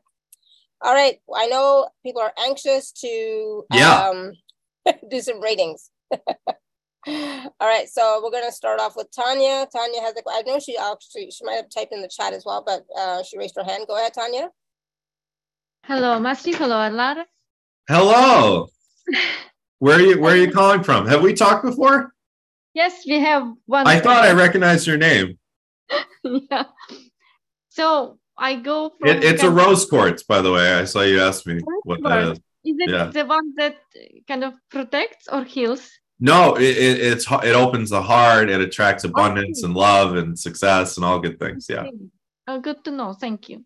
All 0.81 0.93
right. 0.93 1.19
I 1.35 1.47
know 1.47 1.89
people 2.03 2.21
are 2.21 2.33
anxious 2.39 2.91
to 2.93 3.65
yeah. 3.73 4.09
um, 4.09 4.33
do 5.09 5.21
some 5.21 5.41
ratings. 5.41 5.89
All 7.07 7.53
right, 7.61 7.87
so 7.87 8.21
we're 8.23 8.31
gonna 8.31 8.51
start 8.51 8.79
off 8.79 8.95
with 8.95 9.07
Tanya. 9.11 9.65
Tanya 9.71 10.01
has 10.01 10.13
a, 10.17 10.21
I 10.29 10.43
know 10.45 10.59
she 10.59 10.77
actually, 10.77 11.31
she 11.31 11.45
might 11.45 11.55
have 11.55 11.69
typed 11.73 11.93
in 11.93 12.01
the 12.01 12.09
chat 12.09 12.33
as 12.33 12.43
well, 12.45 12.63
but 12.65 12.85
uh, 12.97 13.23
she 13.23 13.37
raised 13.37 13.55
her 13.55 13.63
hand. 13.63 13.85
Go 13.87 13.97
ahead, 13.97 14.13
Tanya. 14.13 14.49
Hello, 15.85 16.19
Masti. 16.19 16.53
Hello, 16.53 16.75
Alara. 16.75 17.23
Hello. 17.87 18.67
where 19.79 19.97
are 19.97 20.01
you, 20.01 20.19
where 20.19 20.33
are 20.33 20.37
you 20.37 20.51
calling 20.51 20.83
from? 20.83 21.07
Have 21.07 21.21
we 21.21 21.33
talked 21.33 21.63
before? 21.63 22.13
Yes, 22.73 23.05
we 23.07 23.19
have 23.19 23.53
one. 23.65 23.87
I 23.87 23.99
thought 23.99 24.25
I 24.25 24.33
recognized 24.33 24.85
your 24.85 24.97
name. 24.97 25.39
yeah. 26.23 26.65
So 27.69 28.19
I 28.37 28.55
go 28.55 28.91
from. 28.99 29.09
It, 29.09 29.23
it's 29.23 29.43
a 29.43 29.49
rose 29.49 29.85
quartz, 29.85 30.23
by 30.23 30.41
the 30.41 30.51
way. 30.51 30.73
I 30.73 30.83
saw 30.83 31.01
you 31.01 31.21
ask 31.21 31.45
me 31.45 31.61
what 31.83 32.03
that 32.03 32.33
is. 32.33 32.39
Is 32.67 32.75
it 32.79 32.89
yeah. 32.89 33.05
the 33.05 33.25
one 33.25 33.53
that 33.55 33.77
kind 34.27 34.43
of 34.43 34.53
protects 34.69 35.27
or 35.31 35.43
heals? 35.43 35.89
No, 36.19 36.55
it, 36.55 36.63
it, 36.63 36.99
it's 36.99 37.25
it 37.31 37.55
opens 37.55 37.91
the 37.91 38.01
heart. 38.01 38.49
It 38.49 38.59
attracts 38.59 39.03
abundance 39.03 39.63
and 39.63 39.73
love 39.73 40.15
and 40.15 40.37
success 40.37 40.97
and 40.97 41.05
all 41.05 41.19
good 41.19 41.39
things. 41.39 41.67
Yeah. 41.69 41.85
Oh, 42.47 42.59
good 42.59 42.83
to 42.85 42.91
know. 42.91 43.13
Thank 43.13 43.49
you. 43.49 43.63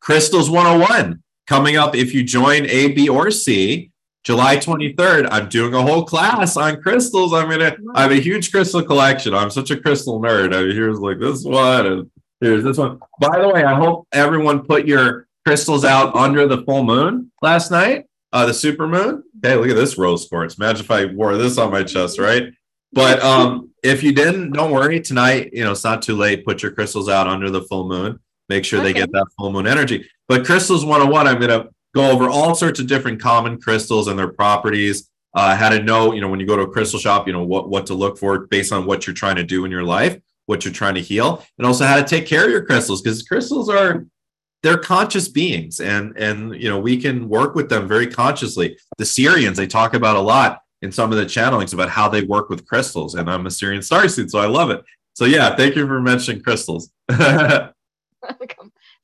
Crystals 0.00 0.50
101 0.50 1.22
coming 1.46 1.76
up. 1.76 1.94
If 1.94 2.12
you 2.12 2.22
join 2.24 2.66
A, 2.66 2.92
B, 2.92 3.08
or 3.08 3.30
C, 3.30 3.90
July 4.24 4.56
mm-hmm. 4.56 5.00
23rd, 5.00 5.28
I'm 5.30 5.48
doing 5.48 5.74
a 5.74 5.82
whole 5.82 6.04
class 6.04 6.56
on 6.56 6.82
crystals. 6.82 7.32
I'm 7.32 7.48
gonna. 7.48 7.76
I 7.94 8.02
have 8.02 8.12
a 8.12 8.20
huge 8.20 8.50
crystal 8.50 8.82
collection. 8.82 9.32
I'm 9.32 9.50
such 9.50 9.70
a 9.70 9.80
crystal 9.80 10.20
nerd. 10.20 10.54
I 10.54 10.64
mean, 10.64 10.74
here's 10.74 10.98
like 10.98 11.20
this 11.20 11.44
one, 11.44 11.86
and 11.86 12.10
here's 12.40 12.64
this 12.64 12.76
one. 12.76 12.98
By 13.20 13.38
the 13.40 13.48
way, 13.48 13.62
I 13.64 13.74
hope 13.74 14.08
everyone 14.12 14.66
put 14.66 14.86
your 14.86 15.28
crystals 15.46 15.84
out 15.84 16.14
under 16.16 16.48
the 16.48 16.62
full 16.64 16.82
moon 16.82 17.30
last 17.40 17.70
night 17.70 18.07
uh, 18.32 18.46
the 18.46 18.54
super 18.54 18.86
moon. 18.86 19.22
Hey, 19.42 19.56
look 19.56 19.68
at 19.68 19.76
this 19.76 19.98
rose 19.98 20.28
quartz. 20.28 20.56
Imagine 20.58 20.84
if 20.84 20.90
I 20.90 21.06
wore 21.06 21.36
this 21.36 21.58
on 21.58 21.70
my 21.70 21.82
chest, 21.82 22.18
right? 22.18 22.52
But 22.92 23.22
um, 23.22 23.70
if 23.82 24.02
you 24.02 24.12
didn't, 24.12 24.52
don't 24.52 24.70
worry. 24.70 25.00
Tonight, 25.00 25.50
you 25.52 25.64
know, 25.64 25.72
it's 25.72 25.84
not 25.84 26.02
too 26.02 26.16
late. 26.16 26.44
Put 26.44 26.62
your 26.62 26.72
crystals 26.72 27.08
out 27.08 27.26
under 27.26 27.50
the 27.50 27.62
full 27.62 27.88
moon. 27.88 28.18
Make 28.48 28.64
sure 28.64 28.80
okay. 28.80 28.92
they 28.92 28.98
get 28.98 29.12
that 29.12 29.26
full 29.36 29.52
moon 29.52 29.66
energy. 29.66 30.08
But 30.26 30.46
crystals 30.46 30.84
101, 30.84 31.26
I'm 31.26 31.38
going 31.38 31.50
to 31.50 31.68
go 31.94 32.10
over 32.10 32.28
all 32.30 32.54
sorts 32.54 32.80
of 32.80 32.86
different 32.86 33.20
common 33.20 33.60
crystals 33.60 34.08
and 34.08 34.18
their 34.18 34.28
properties. 34.28 35.10
Uh, 35.34 35.54
how 35.54 35.68
to 35.68 35.82
know, 35.82 36.14
you 36.14 36.22
know, 36.22 36.28
when 36.28 36.40
you 36.40 36.46
go 36.46 36.56
to 36.56 36.62
a 36.62 36.70
crystal 36.70 36.98
shop, 36.98 37.26
you 37.26 37.32
know, 37.32 37.44
what, 37.44 37.68
what 37.68 37.86
to 37.86 37.94
look 37.94 38.18
for 38.18 38.46
based 38.46 38.72
on 38.72 38.86
what 38.86 39.06
you're 39.06 39.14
trying 39.14 39.36
to 39.36 39.44
do 39.44 39.66
in 39.66 39.70
your 39.70 39.84
life, 39.84 40.18
what 40.46 40.64
you're 40.64 40.72
trying 40.72 40.94
to 40.94 41.02
heal, 41.02 41.44
and 41.58 41.66
also 41.66 41.84
how 41.84 41.96
to 41.96 42.04
take 42.04 42.26
care 42.26 42.44
of 42.44 42.50
your 42.50 42.64
crystals 42.64 43.02
because 43.02 43.22
crystals 43.22 43.68
are 43.68 44.06
they're 44.62 44.78
conscious 44.78 45.28
beings 45.28 45.80
and 45.80 46.16
and 46.16 46.60
you 46.60 46.68
know 46.68 46.78
we 46.78 47.00
can 47.00 47.28
work 47.28 47.54
with 47.54 47.68
them 47.68 47.86
very 47.86 48.06
consciously. 48.06 48.78
The 48.98 49.04
Sirians 49.04 49.56
they 49.56 49.66
talk 49.66 49.94
about 49.94 50.16
a 50.16 50.20
lot 50.20 50.62
in 50.82 50.92
some 50.92 51.10
of 51.12 51.18
the 51.18 51.24
channelings 51.24 51.74
about 51.74 51.88
how 51.88 52.08
they 52.08 52.22
work 52.22 52.48
with 52.48 52.66
crystals 52.66 53.14
and 53.14 53.28
i'm 53.30 53.46
a 53.46 53.50
sirian 53.50 53.78
starseed 53.78 54.30
so 54.30 54.38
i 54.38 54.46
love 54.46 54.70
it. 54.70 54.82
So 55.14 55.24
yeah 55.24 55.56
thank 55.56 55.76
you 55.76 55.86
for 55.86 56.00
mentioning 56.00 56.42
crystals. 56.42 56.90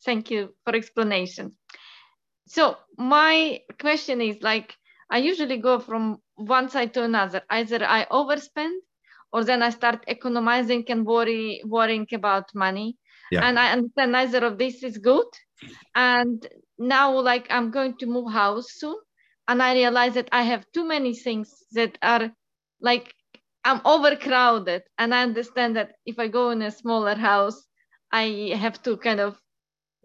Thank 0.05 0.31
you 0.31 0.55
for 0.65 0.75
explanation. 0.77 1.53
So 2.47 2.77
my 2.99 3.61
question 3.81 4.21
is 4.21 4.43
like 4.43 4.77
i 5.11 5.19
usually 5.19 5.57
go 5.57 5.79
from 5.79 6.19
one 6.37 6.69
side 6.69 6.93
to 6.95 7.03
another. 7.03 7.43
Either 7.51 7.85
i 7.85 8.07
overspend 8.11 8.77
or 9.33 9.45
then 9.45 9.63
i 9.63 9.71
start 9.71 10.05
economizing 10.07 10.85
and 10.89 11.05
worry 11.07 11.63
worrying 11.65 12.07
about 12.13 12.55
money. 12.55 12.97
Yeah. 13.33 13.49
and 13.49 13.59
i 13.59 13.73
understand 13.73 14.13
neither 14.13 14.45
of 14.45 14.59
this 14.59 14.83
is 14.85 14.99
good 14.99 15.31
and 15.95 16.47
now 16.79 17.19
like 17.19 17.47
i'm 17.51 17.71
going 17.71 17.97
to 17.99 18.07
move 18.07 18.33
house 18.33 18.73
soon. 18.73 18.97
And 19.47 19.63
i 19.63 19.75
realize 19.75 20.15
that 20.15 20.29
i 20.33 20.43
have 20.43 20.65
too 20.73 20.85
many 20.85 21.15
things 21.15 21.53
that 21.73 21.99
are 22.03 22.33
like 22.81 23.15
i'm 23.65 23.81
overcrowded. 23.85 24.83
And 24.99 25.15
i 25.15 25.23
understand 25.23 25.77
that 25.77 25.93
if 26.07 26.19
i 26.19 26.29
go 26.29 26.51
in 26.51 26.63
a 26.63 26.71
smaller 26.71 27.15
house 27.15 27.67
i 28.13 28.53
have 28.57 28.83
to 28.83 28.97
kind 28.97 29.21
of 29.21 29.39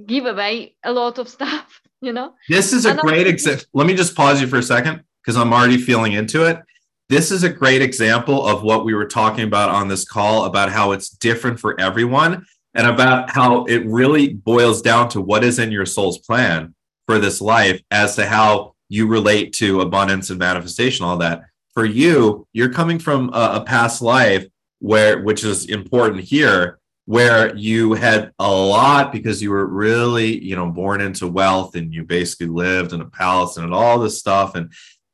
give 0.05 0.25
away 0.25 0.75
a 0.83 0.91
lot 0.91 1.19
of 1.19 1.29
stuff 1.37 1.81
you 2.01 2.13
know? 2.13 2.33
This 2.47 2.71
is 2.71 2.85
a 2.85 2.91
and 2.91 2.99
great 2.99 3.27
example 3.27 3.65
let 3.73 3.87
me 3.87 3.93
just 3.93 4.15
pause 4.15 4.39
you 4.39 4.47
for 4.47 4.57
a 4.57 4.63
second 4.63 5.03
because 5.21 5.35
i'm 5.35 5.53
already 5.53 5.77
feeling 5.77 6.13
into 6.13 6.45
it. 6.45 6.61
This 7.09 7.31
is 7.31 7.43
a 7.43 7.49
great 7.49 7.81
example 7.81 8.45
of 8.45 8.61
what 8.61 8.85
we 8.85 8.93
were 8.93 9.07
talking 9.07 9.43
about 9.43 9.69
on 9.69 9.87
this 9.87 10.05
call 10.07 10.45
about 10.45 10.71
how 10.71 10.91
it's 10.91 11.09
different 11.09 11.59
for 11.59 11.79
everyone 11.79 12.45
and 12.75 12.87
about 12.87 13.29
how 13.29 13.65
it 13.65 13.85
really 13.85 14.33
boils 14.33 14.81
down 14.81 15.09
to 15.09 15.21
what 15.21 15.43
is 15.43 15.59
in 15.59 15.71
your 15.71 15.85
soul's 15.85 16.19
plan 16.19 16.73
for 17.05 17.19
this 17.19 17.41
life 17.41 17.81
as 17.91 18.15
to 18.15 18.25
how 18.25 18.73
you 18.89 19.07
relate 19.07 19.53
to 19.53 19.81
abundance 19.81 20.29
and 20.29 20.39
manifestation 20.39 21.05
all 21.05 21.17
that. 21.17 21.43
For 21.73 21.85
you 21.85 22.47
you're 22.53 22.73
coming 22.73 22.99
from 22.99 23.29
a, 23.33 23.51
a 23.55 23.63
past 23.65 24.01
life 24.01 24.45
where 24.79 25.21
which 25.21 25.43
is 25.43 25.65
important 25.65 26.23
here 26.23 26.79
where 27.05 27.55
you 27.55 27.93
had 27.93 28.31
a 28.37 28.51
lot 28.51 29.11
because 29.11 29.41
you 29.41 29.49
were 29.49 29.65
really 29.65 30.43
you 30.43 30.55
know 30.55 30.69
born 30.69 31.01
into 31.01 31.27
wealth 31.27 31.75
and 31.75 31.91
you 31.93 32.03
basically 32.03 32.47
lived 32.47 32.93
in 32.93 33.01
a 33.01 33.09
palace 33.09 33.57
and 33.57 33.73
all 33.73 33.97
this 33.99 34.19
stuff. 34.19 34.53
And 34.55 34.71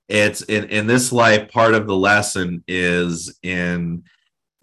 it's 0.10 0.41
in 0.44 0.65
in 0.65 0.88
this 0.88 1.11
life 1.11 1.49
part 1.49 1.73
of 1.73 1.88
the 1.88 1.95
lesson 1.95 2.64
is 2.68 3.38
in 3.44 4.03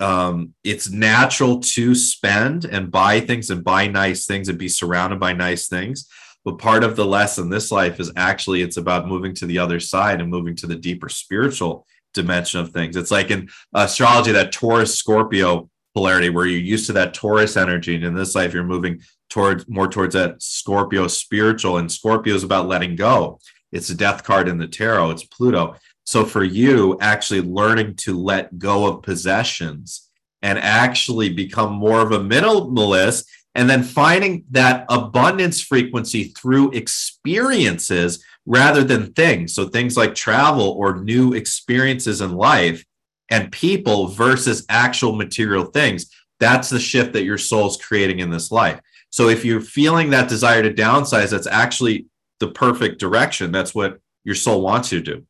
um, 0.03 0.53
it's 0.65 0.91
natural 0.91 1.61
to 1.61 1.95
spend 1.95 2.65
and 2.65 2.91
buy 2.91 3.21
things 3.21 3.51
and 3.51 3.63
buy 3.63 3.87
nice 3.87 4.27
things 4.27 4.49
and 4.49 4.59
be 4.59 4.69
surrounded 4.69 5.21
by 5.21 5.33
nice 5.33 5.69
things. 5.69 6.09
But 6.45 6.59
part 6.59 6.83
of 6.83 6.97
the 6.97 7.07
lesson 7.07 7.49
this 7.49 7.71
life 7.71 8.01
is 8.01 8.11
actually 8.17 8.63
it's 8.63 8.77
about 8.77 9.07
moving 9.07 9.33
to 9.37 9.47
the 9.47 9.61
other 9.61 9.79
side 9.79 10.21
and 10.21 10.29
moving 10.29 10.57
to 10.57 10.67
the 10.67 10.75
deeper 10.75 11.09
spiritual 11.09 11.87
dimension 12.15 12.59
of 12.61 12.73
things. 12.73 12.97
It's 12.97 13.13
like 13.13 13.31
in 13.31 13.49
astrology, 13.73 14.33
that 14.33 14.51
Taurus 14.51 14.99
Scorpio 14.99 15.71
polarity, 15.95 16.31
where 16.31 16.47
you're 16.47 16.61
used 16.61 16.87
to 16.87 16.93
that 16.95 17.15
Taurus 17.15 17.57
energy, 17.57 17.95
and 17.95 18.05
in 18.05 18.15
this 18.15 18.35
life, 18.35 18.53
you're 18.53 18.65
moving 18.65 19.01
towards 19.31 19.69
more 19.69 19.89
towards 19.89 20.15
that 20.15 20.43
Scorpio 20.43 21.07
spiritual. 21.07 21.79
And 21.79 21.91
Scorpio 21.91 22.35
is 22.35 22.43
about 22.43 22.67
letting 22.67 22.97
go. 22.97 23.39
It's 23.71 23.91
a 23.91 23.95
death 23.95 24.25
card 24.25 24.49
in 24.49 24.59
the 24.59 24.67
tarot. 24.67 25.13
It's 25.13 25.25
Pluto. 25.25 25.77
So 26.05 26.25
for 26.25 26.45
you, 26.45 26.99
actually 27.01 27.43
learning 27.43 27.97
to 27.97 28.19
let 28.19 28.59
go 28.59 28.87
of 28.87 29.03
possessions 29.03 30.09
and 30.43 30.59
actually 30.59 31.33
become 31.33 31.73
more 31.73 32.01
of 32.01 32.13
a 32.13 32.19
minimalist 32.19 33.27
and 33.55 33.69
then 33.69 33.83
finding 33.83 34.45
that 34.51 34.87
abundance 34.89 35.61
frequency 35.61 36.25
through 36.25 36.73
experiences 36.73 38.25
rather 38.47 38.83
than 38.83 39.13
things. 39.13 39.55
So 39.55 39.69
things 39.69 39.97
like 39.97 40.15
travel 40.15 40.71
or 40.71 41.03
new 41.03 41.35
experiences 41.35 42.21
in 42.21 42.33
life 42.33 42.85
and 43.31 43.53
people 43.53 44.09
versus 44.09 44.65
actual 44.69 45.15
material 45.15 45.67
things. 45.67 46.11
That's 46.41 46.71
the 46.71 46.81
shift 46.81 47.13
that 47.13 47.25
your 47.25 47.39
soul's 47.39 47.77
creating 47.77 48.19
in 48.19 48.31
this 48.31 48.51
life. 48.51 48.81
So 49.11 49.29
if 49.29 49.45
you're 49.45 49.61
feeling 49.61 50.11
that 50.11 50.29
desire 50.29 50.63
to 50.63 50.73
downsize, 50.73 51.31
that's 51.31 51.47
actually 51.47 52.07
the 52.41 52.49
perfect 52.49 52.99
direction. 52.99 53.53
That's 53.53 53.75
what 53.75 54.01
your 54.25 54.35
soul 54.35 54.63
wants 54.63 54.91
you 54.91 55.01
to 55.03 55.17
do. 55.17 55.27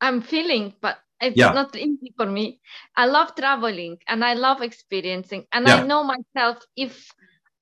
I'm 0.00 0.20
feeling, 0.20 0.74
but 0.80 0.98
it's 1.20 1.36
yeah. 1.36 1.52
not 1.52 1.74
easy 1.76 2.12
for 2.16 2.26
me. 2.26 2.60
I 2.96 3.06
love 3.06 3.34
traveling 3.34 3.98
and 4.06 4.24
I 4.24 4.34
love 4.34 4.62
experiencing. 4.62 5.46
And 5.52 5.66
yeah. 5.66 5.76
I 5.76 5.86
know 5.86 6.04
myself 6.04 6.64
if 6.76 7.10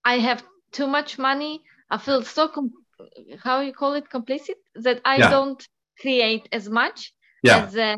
I 0.04 0.18
have 0.18 0.42
too 0.72 0.86
much 0.86 1.18
money, 1.18 1.62
I 1.90 1.98
feel 1.98 2.22
so 2.22 2.48
com- 2.48 2.72
how 3.42 3.60
you 3.60 3.72
call 3.72 3.94
it 3.94 4.08
complicit 4.08 4.56
that 4.76 5.00
I 5.04 5.16
yeah. 5.16 5.30
don't 5.30 5.68
create 6.00 6.48
as 6.52 6.68
much 6.68 7.12
as 7.46 7.76
uh, 7.76 7.96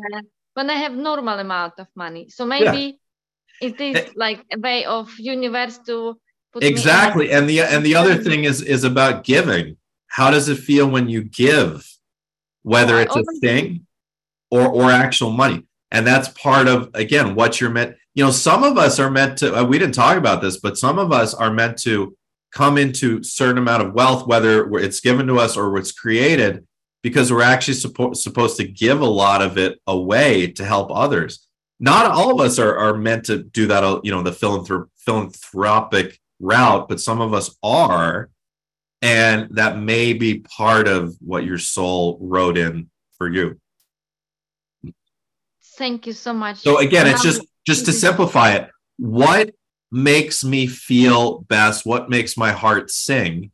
when 0.53 0.69
I 0.69 0.75
have 0.75 0.93
normal 0.93 1.39
amount 1.39 1.73
of 1.79 1.87
money. 1.95 2.29
So 2.29 2.45
maybe 2.45 2.99
it 3.61 3.79
is 3.79 3.95
eh 3.95 4.09
like 4.15 4.43
a 4.51 4.59
way 4.59 4.85
of 4.85 5.09
universe 5.17 5.77
to 5.87 6.19
exactly. 6.61 7.31
and 7.31 7.49
the 7.49 7.61
and 7.61 7.85
the 7.85 7.95
other 7.95 8.15
thing 8.15 8.43
is 8.43 8.61
is 8.61 8.83
about 8.83 9.23
giving. 9.23 9.77
How 10.07 10.31
does 10.31 10.49
it 10.49 10.57
feel 10.57 10.87
when 10.87 11.09
you 11.09 11.23
give? 11.23 11.87
Whether 12.63 12.99
it's 12.99 13.15
a 13.15 13.23
thing 13.41 13.84
or 14.55 14.67
or 14.67 14.91
actual 14.91 15.31
money. 15.31 15.65
And 15.91 16.05
that's 16.05 16.29
part 16.29 16.67
of 16.67 16.89
again 16.93 17.35
what 17.35 17.59
you're 17.61 17.69
meant 17.69 17.95
you 18.15 18.23
know 18.23 18.31
some 18.31 18.63
of 18.63 18.77
us 18.77 18.99
are 18.99 19.11
meant 19.11 19.37
to 19.39 19.55
uh, 19.55 19.63
we 19.63 19.77
didn't 19.77 19.95
talk 19.95 20.17
about 20.17 20.41
this 20.41 20.57
but 20.57 20.77
some 20.77 20.97
of 20.97 21.11
us 21.11 21.33
are 21.33 21.53
meant 21.53 21.77
to 21.79 22.17
come 22.51 22.77
into 22.77 23.21
certain 23.23 23.57
amount 23.57 23.83
of 23.83 23.93
wealth 23.93 24.25
whether 24.27 24.69
it's 24.77 24.99
given 24.99 25.27
to 25.27 25.39
us 25.39 25.55
or 25.55 25.77
it's 25.77 25.91
created 25.91 26.65
because 27.05 27.31
we're 27.31 27.43
actually 27.43 27.75
suppo- 27.75 28.15
supposed 28.15 28.57
to 28.57 28.67
give 28.67 28.99
a 28.99 29.05
lot 29.05 29.39
of 29.39 29.59
it 29.59 29.79
away 29.85 30.47
to 30.47 30.65
help 30.65 30.89
others. 30.91 31.47
Not 31.79 32.07
all 32.09 32.31
of 32.31 32.43
us 32.43 32.57
are, 32.57 32.75
are 32.75 32.97
meant 32.97 33.25
to 33.25 33.43
do 33.43 33.67
that 33.67 33.83
uh, 33.83 34.01
you 34.03 34.09
know 34.09 34.23
the 34.23 34.31
philanthrop- 34.31 34.89
philanthropic 34.97 36.19
route 36.39 36.89
but 36.89 36.99
some 36.99 37.21
of 37.21 37.31
us 37.31 37.55
are. 37.61 38.31
And 39.03 39.49
that 39.51 39.77
may 39.77 40.13
be 40.13 40.39
part 40.39 40.87
of 40.87 41.15
what 41.19 41.45
your 41.45 41.59
soul 41.59 42.17
wrote 42.19 42.57
in 42.57 42.89
for 43.19 43.31
you 43.31 43.59
Thank 45.77 46.07
you 46.07 46.13
so 46.13 46.33
much. 46.33 46.57
So 46.57 46.79
again, 46.79 47.07
it's 47.07 47.23
just 47.23 47.41
um, 47.41 47.47
just 47.65 47.85
to 47.85 47.91
mm-hmm. 47.91 47.99
simplify 47.99 48.51
it. 48.53 48.69
What 48.97 49.51
makes 49.91 50.43
me 50.43 50.67
feel 50.67 51.39
best? 51.41 51.85
What 51.85 52.09
makes 52.09 52.37
my 52.37 52.51
heart 52.51 52.91
sing? 52.91 53.51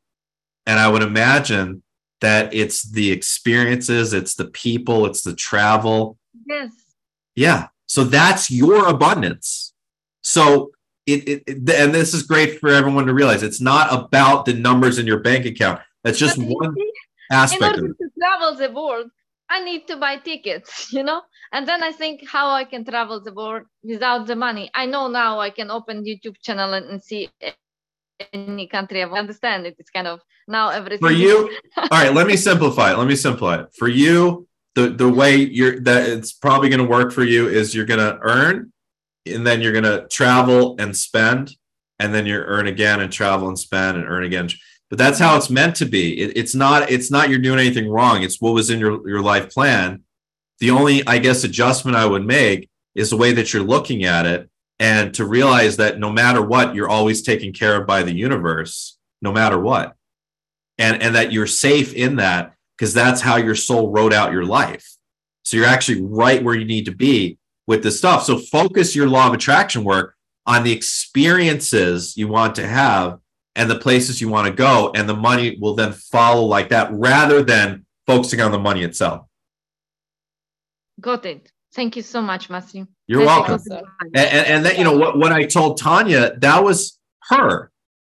And 0.65 0.80
I 0.80 0.88
would 0.88 1.02
imagine 1.02 1.84
that 2.22 2.53
it's 2.53 2.84
the 2.84 3.11
experiences, 3.11 4.14
it's 4.14 4.35
the 4.35 4.45
people, 4.45 5.06
it's 5.06 5.23
the 5.23 5.35
travel. 5.35 6.18
Yes. 6.48 6.72
Yeah. 7.35 7.68
So 7.88 8.03
that's 8.03 8.52
your 8.52 8.88
abundance. 8.88 9.73
So 10.22 10.72
it, 11.07 11.27
it, 11.27 11.43
it, 11.48 11.69
and 11.69 11.93
this 11.93 12.14
is 12.14 12.23
great 12.23 12.60
for 12.60 12.69
everyone 12.69 13.07
to 13.07 13.14
realize 13.14 13.41
it's 13.41 13.60
not 13.60 13.91
about 13.91 14.45
the 14.45 14.53
numbers 14.53 14.99
in 14.99 15.07
your 15.07 15.19
bank 15.19 15.45
account. 15.45 15.81
That's 16.03 16.19
just 16.19 16.38
one 16.38 16.76
aspect. 17.31 17.77
In 17.77 17.84
order 17.85 17.93
to 17.93 18.10
travel 18.18 18.56
the 18.56 18.72
world, 18.72 19.10
I 19.49 19.64
need 19.64 19.88
to 19.88 19.98
buy 19.98 20.18
tickets, 20.18 20.93
you 20.93 21.03
know? 21.03 21.22
And 21.53 21.68
then 21.68 21.84
I 21.84 21.91
think 21.91 22.28
how 22.28 22.49
I 22.52 22.64
can 22.64 22.86
travel 22.86 23.19
the 23.22 23.34
world 23.34 23.64
without 23.84 24.26
the 24.26 24.36
money. 24.36 24.72
I 24.73 24.86
know 24.86 25.07
now 25.10 25.40
I 25.40 25.49
can 25.49 25.69
open 25.69 26.06
YouTube 26.06 26.36
channel 26.41 26.73
and, 26.73 26.86
and 26.86 27.03
see 27.03 27.30
any 28.32 28.68
country. 28.68 29.03
I 29.03 29.07
understand 29.07 29.65
it. 29.65 29.76
It's 29.78 29.90
kind 29.90 30.07
of 30.07 30.22
now 30.48 30.69
everything. 30.69 30.99
For 30.99 31.11
you, 31.11 31.57
all 31.78 31.88
right, 31.91 32.14
let 32.14 32.28
me 32.28 32.38
simplify 32.38 32.94
it. 32.94 32.98
Let 32.98 33.07
me 33.07 33.15
simplify 33.15 33.61
it. 33.61 33.76
For 33.78 33.90
you, 33.90 34.48
the 34.76 34.90
the 34.90 35.10
way 35.10 35.36
you're 35.36 35.80
that 35.82 36.07
it's 36.07 36.32
probably 36.32 36.69
going 36.69 36.82
to 36.82 36.90
work 36.90 37.11
for 37.11 37.23
you 37.23 37.48
is 37.48 37.76
you're 37.76 37.86
going 37.86 37.99
to 37.99 38.18
earn 38.22 38.72
and 39.26 39.45
then 39.45 39.61
you're 39.61 39.73
going 39.73 39.84
to 39.84 40.07
travel 40.07 40.76
and 40.80 40.95
spend 40.95 41.56
and 41.99 42.14
then 42.14 42.26
you 42.26 42.36
earn 42.36 42.68
again 42.68 43.02
and 43.02 43.11
travel 43.11 43.48
and 43.48 43.60
spend 43.60 43.98
and 43.98 44.07
earn 44.07 44.23
again 44.23 44.49
but 44.90 44.98
that's 44.98 45.19
how 45.19 45.36
it's 45.36 45.49
meant 45.49 45.76
to 45.76 45.86
be 45.86 46.19
it, 46.22 46.38
it's 46.38 46.56
not 46.56 46.90
it's 46.90 47.11
not 47.11 47.30
you're 47.30 47.40
doing 47.40 47.60
anything 47.60 47.90
wrong 47.90 48.23
it's 48.23 48.41
what 48.41 48.53
was 48.53 48.69
in 48.69 48.80
your 48.80 49.07
your 49.07 49.22
life 49.22 49.53
plan 49.53 50.03
the 50.61 50.71
only 50.71 51.05
i 51.05 51.17
guess 51.17 51.43
adjustment 51.43 51.97
i 51.97 52.05
would 52.05 52.25
make 52.25 52.69
is 52.95 53.09
the 53.09 53.17
way 53.17 53.33
that 53.33 53.53
you're 53.53 53.61
looking 53.61 54.05
at 54.05 54.25
it 54.25 54.49
and 54.79 55.13
to 55.13 55.25
realize 55.25 55.77
that 55.77 55.99
no 55.99 56.09
matter 56.09 56.41
what 56.41 56.73
you're 56.73 56.89
always 56.89 57.21
taken 57.21 57.51
care 57.51 57.81
of 57.81 57.85
by 57.85 58.01
the 58.01 58.15
universe 58.15 58.97
no 59.21 59.33
matter 59.33 59.59
what 59.59 59.95
and 60.77 61.01
and 61.01 61.15
that 61.15 61.33
you're 61.33 61.47
safe 61.47 61.93
in 61.93 62.15
that 62.15 62.55
because 62.81 62.95
that's 62.95 63.21
how 63.21 63.35
your 63.35 63.53
soul 63.53 63.91
wrote 63.91 64.11
out 64.11 64.31
your 64.31 64.43
life. 64.43 64.95
So 65.43 65.55
you're 65.55 65.67
actually 65.67 66.01
right 66.01 66.43
where 66.43 66.55
you 66.55 66.65
need 66.65 66.85
to 66.85 66.91
be 66.91 67.38
with 67.67 67.83
this 67.83 67.99
stuff. 67.99 68.23
So 68.23 68.39
focus 68.39 68.95
your 68.95 69.07
law 69.07 69.27
of 69.27 69.35
attraction 69.35 69.83
work 69.83 70.15
on 70.47 70.63
the 70.63 70.71
experiences 70.71 72.17
you 72.17 72.27
want 72.27 72.55
to 72.55 72.67
have 72.67 73.19
and 73.55 73.69
the 73.69 73.77
places 73.77 74.19
you 74.19 74.29
want 74.29 74.47
to 74.47 74.53
go, 74.53 74.91
and 74.95 75.07
the 75.07 75.15
money 75.15 75.59
will 75.61 75.75
then 75.75 75.91
follow 75.91 76.43
like 76.43 76.69
that 76.69 76.89
rather 76.91 77.43
than 77.43 77.85
focusing 78.07 78.41
on 78.41 78.51
the 78.51 78.57
money 78.57 78.81
itself. 78.81 79.27
Got 81.02 81.26
it. 81.26 81.52
Thank 81.73 81.95
you 81.95 82.02
so 82.02 82.22
much, 82.22 82.49
Matthew. 82.49 82.86
You're 83.07 83.26
welcome. 83.26 83.60
And, 83.69 84.15
and, 84.15 84.48
and 84.48 84.65
that, 84.65 84.78
you 84.78 84.84
know, 84.84 84.98
what, 84.98 85.18
what 85.18 85.32
I 85.32 85.45
told 85.45 85.80
Tanya, 85.80 86.38
that 86.40 86.64
was 86.64 86.99
her. 87.30 87.72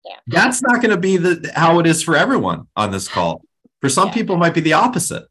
Yeah. 0.04 0.16
That's 0.26 0.60
not 0.60 0.82
going 0.82 0.90
to 0.90 1.00
be 1.00 1.16
the 1.16 1.50
how 1.54 1.78
it 1.80 1.86
is 1.86 2.02
for 2.02 2.14
everyone 2.14 2.66
on 2.76 2.90
this 2.90 3.08
call. 3.08 3.42
For 3.80 3.88
some 3.88 4.08
yeah. 4.08 4.14
people, 4.14 4.36
might 4.36 4.54
be 4.54 4.60
the 4.60 4.74
opposite. 4.74 5.24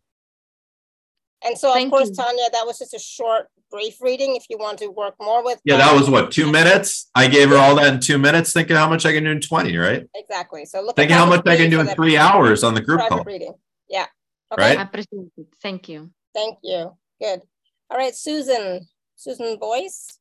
And 1.46 1.58
so, 1.58 1.74
Thank 1.74 1.88
of 1.88 1.92
course, 1.92 2.10
you. 2.10 2.16
Tanya, 2.16 2.44
that 2.54 2.66
was 2.66 2.80
just 2.80 2.94
a 2.94 3.00
short, 3.00 3.48
brief 3.70 4.02
reading. 4.02 4.36
If 4.36 4.46
you 4.50 4.58
want 4.58 4.80
to 4.80 4.88
work 4.88 5.16
more 5.22 5.44
with, 5.44 5.60
yeah, 5.66 5.78
that 5.78 5.94
was 5.94 6.10
what 6.10 6.32
two 6.32 6.50
minutes. 6.50 7.10
I 7.14 7.28
gave 7.28 7.50
her 7.50 7.58
all 7.58 7.76
that 7.76 7.94
in 7.94 8.00
two 8.00 8.18
minutes, 8.18 8.54
thinking 8.54 8.78
how 8.78 8.90
much 8.90 9.06
I 9.06 9.12
can 9.12 9.26
do 9.26 9.32
in 9.32 9.42
twenty, 9.42 9.76
right? 9.76 10.08
Exactly. 10.16 10.66
So 10.66 10.82
look, 10.82 10.96
thinking 10.96 11.18
how 11.18 11.26
much 11.26 11.42
I 11.46 11.58
can 11.58 11.70
do 11.70 11.82
in 11.82 11.88
three 11.88 12.16
hours 12.16 12.64
on 12.64 12.74
the 12.74 12.82
group 12.82 13.02
call. 13.10 13.24
Reading. 13.26 13.54
Yeah. 13.90 14.06
Okay. 14.52 14.62
Right. 14.62 14.80
I 14.80 14.84
appreciate 14.84 15.28
it. 15.38 15.48
Thank 15.62 15.90
you. 15.90 16.12
Thank 16.34 16.60
you. 16.64 16.96
Good. 17.24 17.42
All 17.90 17.98
right, 17.98 18.14
Susan. 18.14 18.86
Susan 19.16 19.58
Boyce. 19.58 20.20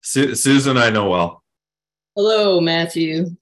Su- 0.00 0.34
Susan, 0.34 0.78
I 0.78 0.88
know 0.88 1.10
well. 1.10 1.42
Hello, 2.16 2.58
Matthew. 2.58 3.36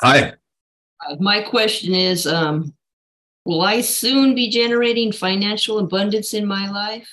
Hi. 0.00 0.32
Uh, 1.06 1.16
my 1.20 1.42
question 1.42 1.94
is 1.94 2.26
um, 2.26 2.72
Will 3.44 3.60
I 3.60 3.82
soon 3.82 4.34
be 4.34 4.48
generating 4.48 5.12
financial 5.12 5.78
abundance 5.78 6.32
in 6.32 6.46
my 6.46 6.70
life? 6.70 7.10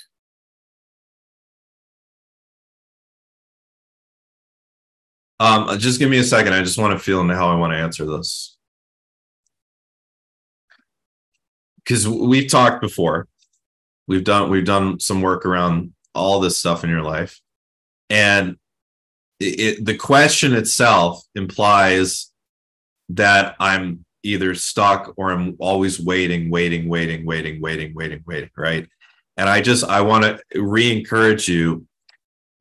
Um, 5.41 5.77
just 5.79 5.99
give 5.99 6.09
me 6.09 6.19
a 6.19 6.23
second. 6.23 6.53
I 6.53 6.63
just 6.63 6.77
want 6.77 6.97
to 6.97 7.03
feel 7.03 7.19
into 7.19 7.35
how 7.35 7.49
I 7.49 7.55
want 7.55 7.73
to 7.73 7.77
answer 7.77 8.05
this. 8.05 8.52
Because 11.83 12.07
we've 12.07 12.49
talked 12.49 12.81
before. 12.81 13.27
We've 14.07 14.23
done 14.23 14.49
we've 14.49 14.65
done 14.65 14.99
some 14.99 15.21
work 15.21 15.45
around 15.45 15.93
all 16.13 16.39
this 16.39 16.57
stuff 16.57 16.83
in 16.83 16.89
your 16.89 17.01
life. 17.01 17.39
And 18.09 18.57
it, 19.39 19.59
it, 19.59 19.85
the 19.85 19.95
question 19.95 20.53
itself 20.53 21.23
implies 21.35 22.31
that 23.09 23.55
I'm 23.59 24.05
either 24.23 24.55
stuck 24.55 25.13
or 25.17 25.31
I'm 25.31 25.55
always 25.59 25.99
waiting, 25.99 26.49
waiting, 26.49 26.87
waiting, 26.87 27.25
waiting, 27.25 27.61
waiting, 27.61 27.93
waiting, 27.93 28.23
waiting, 28.25 28.49
right? 28.55 28.87
And 29.37 29.49
I 29.49 29.61
just 29.61 29.83
I 29.83 30.01
want 30.01 30.23
to 30.23 30.61
re-encourage 30.61 31.47
you 31.47 31.85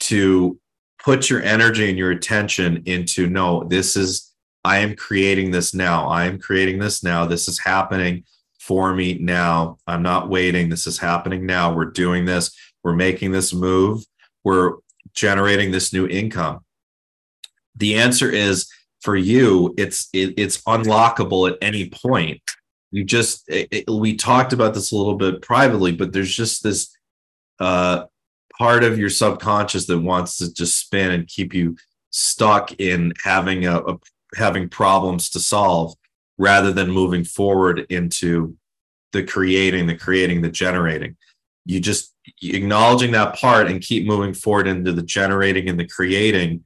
to 0.01 0.59
put 1.05 1.29
your 1.31 1.43
energy 1.43 1.89
and 1.89 1.99
your 1.99 2.11
attention 2.11 2.83
into 2.87 3.29
no, 3.29 3.65
this 3.65 3.97
is 3.97 4.33
I 4.65 4.79
am 4.79 4.95
creating 4.95 5.51
this 5.51 5.75
now. 5.75 6.09
I 6.09 6.25
am 6.25 6.39
creating 6.39 6.79
this 6.79 7.03
now. 7.03 7.27
This 7.27 7.49
is 7.49 7.59
happening 7.59 8.25
for 8.63 8.95
me 8.95 9.19
now. 9.19 9.79
I'm 9.87 10.03
not 10.03 10.29
waiting. 10.29 10.69
This 10.69 10.87
is 10.87 10.99
happening 10.99 11.47
now. 11.47 11.75
We're 11.75 11.87
doing 11.87 12.25
this. 12.25 12.57
We're 12.85 12.95
making 12.95 13.33
this 13.33 13.53
move. 13.53 14.05
We're 14.45 14.75
generating 15.15 15.73
this 15.73 15.93
new 15.93 16.07
income. 16.07 16.61
The 17.77 17.97
answer 17.97 18.31
is 18.31 18.71
for 19.03 19.17
you 19.17 19.75
it's 19.77 20.09
it, 20.13 20.35
it's 20.37 20.63
unlockable 20.63 21.51
at 21.51 21.59
any 21.61 21.91
point 21.91 22.41
you 22.93 23.05
just 23.05 23.45
it, 23.49 23.85
we 23.91 24.15
talked 24.15 24.53
about 24.53 24.75
this 24.75 24.93
a 24.93 24.97
little 24.97 25.17
bit 25.17 25.43
privately 25.43 25.93
but 25.93 26.13
there's 26.13 26.35
just 26.35 26.63
this 26.63 26.97
uh 27.59 28.05
part 28.57 28.85
of 28.85 28.99
your 28.99 29.11
subconscious 29.11 29.87
that 29.87 29.99
wants 29.99 30.39
to 30.39 30.53
just 30.55 30.79
spin 30.79 31.11
and 31.11 31.27
keep 31.27 31.53
you 31.53 31.77
stuck 32.11 32.73
in 32.81 33.13
having 33.25 33.67
a, 33.67 33.79
a 33.81 33.99
having 34.37 34.69
problems 34.69 35.31
to 35.31 35.41
solve 35.41 35.95
rather 36.43 36.73
than 36.73 36.91
moving 36.91 37.25
forward 37.25 37.87
into 37.89 38.57
the 39.13 39.23
creating 39.23 39.87
the 39.87 39.97
creating 39.97 40.43
the 40.43 40.51
generating 40.51 41.17
you 41.65 41.79
just 41.79 42.15
acknowledging 42.43 43.13
that 43.13 43.37
part 43.37 43.71
and 43.71 43.81
keep 43.81 44.07
moving 44.07 44.35
forward 44.35 44.67
into 44.67 44.93
the 44.93 45.03
generating 45.03 45.69
and 45.69 45.79
the 45.79 45.87
creating 45.87 46.65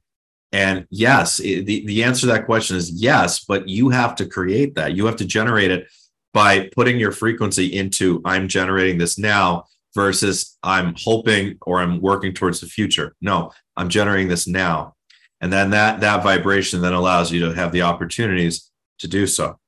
and 0.51 0.87
yes, 0.89 1.37
the, 1.37 1.61
the 1.61 2.03
answer 2.03 2.21
to 2.21 2.27
that 2.27 2.45
question 2.45 2.77
is 2.77 2.89
yes, 2.89 3.43
but 3.43 3.67
you 3.67 3.89
have 3.89 4.15
to 4.15 4.25
create 4.25 4.75
that. 4.75 4.95
You 4.95 5.05
have 5.05 5.17
to 5.17 5.25
generate 5.25 5.71
it 5.71 5.87
by 6.33 6.69
putting 6.73 6.99
your 6.99 7.11
frequency 7.11 7.75
into 7.75 8.21
I'm 8.23 8.47
generating 8.47 8.97
this 8.97 9.17
now 9.17 9.65
versus 9.93 10.57
I'm 10.63 10.95
hoping 10.97 11.57
or 11.61 11.81
I'm 11.81 11.99
working 12.01 12.33
towards 12.33 12.61
the 12.61 12.67
future. 12.67 13.15
No, 13.21 13.51
I'm 13.75 13.89
generating 13.89 14.27
this 14.29 14.47
now. 14.47 14.95
And 15.41 15.51
then 15.51 15.71
that 15.71 15.99
that 15.99 16.23
vibration 16.23 16.81
then 16.81 16.93
allows 16.93 17.31
you 17.31 17.41
to 17.41 17.53
have 17.53 17.71
the 17.71 17.81
opportunities 17.81 18.71
to 18.99 19.07
do 19.07 19.27
so. 19.27 19.59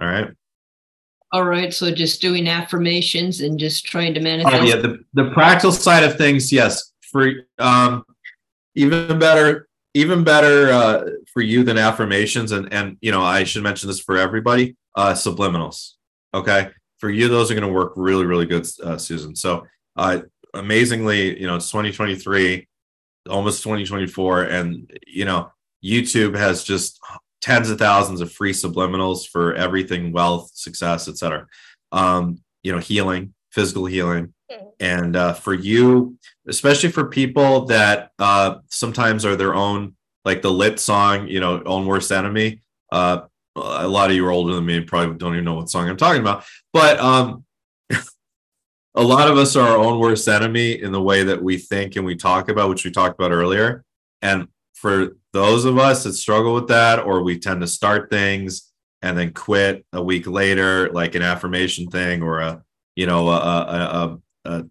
All 0.00 0.08
right. 0.08 0.28
All 1.32 1.44
right. 1.44 1.72
So 1.74 1.90
just 1.90 2.20
doing 2.20 2.48
affirmations 2.48 3.40
and 3.40 3.58
just 3.58 3.84
trying 3.84 4.14
to 4.14 4.20
manifest. 4.20 4.54
Oh 4.54 4.64
yeah, 4.64 4.76
the, 4.76 5.04
the 5.14 5.30
practical 5.30 5.72
side 5.72 6.04
of 6.04 6.16
things, 6.16 6.52
yes. 6.52 6.92
For 7.10 7.32
um 7.58 8.04
even 8.74 9.18
better, 9.18 9.68
even 9.96 10.24
better 10.24 10.70
uh, 10.72 11.04
for 11.32 11.40
you 11.40 11.64
than 11.64 11.78
affirmations 11.78 12.52
and 12.52 12.72
and 12.72 12.98
you 13.00 13.10
know 13.10 13.22
i 13.22 13.44
should 13.44 13.62
mention 13.62 13.88
this 13.88 14.00
for 14.00 14.16
everybody 14.16 14.76
uh 14.94 15.12
subliminals 15.12 15.92
okay 16.34 16.70
for 16.98 17.08
you 17.08 17.28
those 17.28 17.50
are 17.50 17.54
going 17.54 17.66
to 17.66 17.72
work 17.72 17.92
really 17.96 18.26
really 18.26 18.46
good 18.46 18.66
uh, 18.84 18.98
susan 18.98 19.34
so 19.34 19.66
uh 19.96 20.20
amazingly 20.54 21.38
you 21.40 21.46
know 21.46 21.56
it's 21.56 21.70
2023 21.70 22.68
almost 23.28 23.62
2024 23.62 24.42
and 24.44 24.98
you 25.06 25.24
know 25.24 25.50
youtube 25.82 26.36
has 26.36 26.62
just 26.62 27.00
tens 27.40 27.70
of 27.70 27.78
thousands 27.78 28.20
of 28.20 28.32
free 28.32 28.52
subliminals 28.52 29.26
for 29.28 29.54
everything 29.54 30.12
wealth 30.12 30.50
success 30.54 31.08
etc 31.08 31.46
um 31.92 32.38
you 32.62 32.72
know 32.72 32.78
healing 32.78 33.32
physical 33.56 33.86
healing. 33.86 34.34
And 34.78 35.16
uh, 35.16 35.32
for 35.32 35.54
you 35.54 36.18
especially 36.46 36.90
for 36.90 37.06
people 37.08 37.64
that 37.64 38.10
uh, 38.18 38.56
sometimes 38.68 39.24
are 39.24 39.34
their 39.34 39.54
own 39.54 39.96
like 40.24 40.42
the 40.42 40.52
lit 40.52 40.78
song 40.78 41.26
you 41.26 41.40
know 41.40 41.62
own 41.64 41.86
worst 41.86 42.12
enemy. 42.12 42.60
Uh, 42.92 43.22
a 43.56 43.88
lot 43.88 44.10
of 44.10 44.16
you 44.16 44.26
are 44.26 44.30
older 44.30 44.54
than 44.54 44.66
me 44.66 44.76
and 44.76 44.86
probably 44.86 45.16
don't 45.16 45.32
even 45.32 45.46
know 45.46 45.54
what 45.54 45.70
song 45.70 45.88
i'm 45.88 45.96
talking 45.96 46.20
about. 46.20 46.44
But 46.74 47.00
um, 47.00 47.44
a 48.94 49.02
lot 49.02 49.30
of 49.30 49.38
us 49.38 49.56
are 49.56 49.66
our 49.66 49.78
own 49.78 49.98
worst 49.98 50.28
enemy 50.28 50.72
in 50.72 50.92
the 50.92 51.02
way 51.02 51.22
that 51.24 51.42
we 51.42 51.56
think 51.56 51.96
and 51.96 52.04
we 52.04 52.14
talk 52.14 52.50
about 52.50 52.68
which 52.68 52.84
we 52.84 52.90
talked 52.90 53.18
about 53.18 53.32
earlier. 53.32 53.82
And 54.20 54.48
for 54.76 55.16
those 55.32 55.64
of 55.64 55.78
us 55.78 56.04
that 56.04 56.12
struggle 56.12 56.54
with 56.54 56.68
that 56.68 57.00
or 57.00 57.22
we 57.22 57.38
tend 57.38 57.62
to 57.62 57.66
start 57.66 58.10
things 58.10 58.72
and 59.02 59.16
then 59.16 59.32
quit 59.32 59.84
a 59.94 60.02
week 60.02 60.26
later 60.26 60.90
like 60.92 61.14
an 61.14 61.22
affirmation 61.22 61.88
thing 61.88 62.22
or 62.22 62.40
a 62.40 62.62
you 62.94 63.06
know 63.06 63.28
a, 63.28 63.38
a, 63.38 64.18
a, 64.44 64.64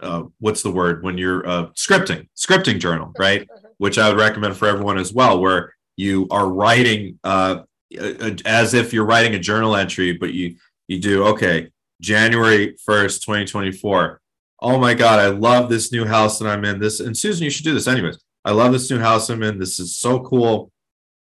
uh, 0.00 0.22
what's 0.38 0.62
the 0.62 0.70
word 0.70 1.02
when 1.02 1.18
you're 1.18 1.46
uh, 1.46 1.66
scripting 1.70 2.28
scripting 2.36 2.78
journal 2.78 3.12
right? 3.18 3.48
Which 3.78 3.98
i 3.98 4.08
would 4.08 4.18
recommend 4.18 4.56
for 4.56 4.68
everyone 4.68 4.96
as 4.96 5.12
well 5.12 5.40
where 5.40 5.74
you 5.96 6.28
are 6.30 6.48
writing 6.48 7.18
uh, 7.24 7.62
as 8.44 8.74
if 8.74 8.92
you're 8.92 9.04
writing 9.04 9.34
a 9.34 9.40
journal 9.40 9.74
entry 9.74 10.12
but 10.12 10.32
you 10.32 10.56
you 10.88 11.00
do 11.00 11.24
okay 11.24 11.70
january 12.00 12.76
1st 12.88 13.24
2024 13.24 14.20
oh 14.62 14.78
my 14.78 14.94
god 14.94 15.18
i 15.18 15.26
love 15.26 15.68
this 15.68 15.90
new 15.90 16.04
house 16.04 16.38
that 16.38 16.48
i'm 16.48 16.64
in. 16.64 16.78
This 16.78 17.00
and 17.00 17.16
susan 17.16 17.44
you 17.44 17.50
should 17.50 17.64
do 17.64 17.74
this 17.74 17.88
anyways 17.88 18.18
i 18.46 18.52
love 18.52 18.72
this 18.72 18.90
new 18.90 18.98
house 18.98 19.28
i'm 19.28 19.42
in. 19.42 19.58
This 19.58 19.78
is 19.78 19.96
so 19.96 20.20
cool. 20.20 20.70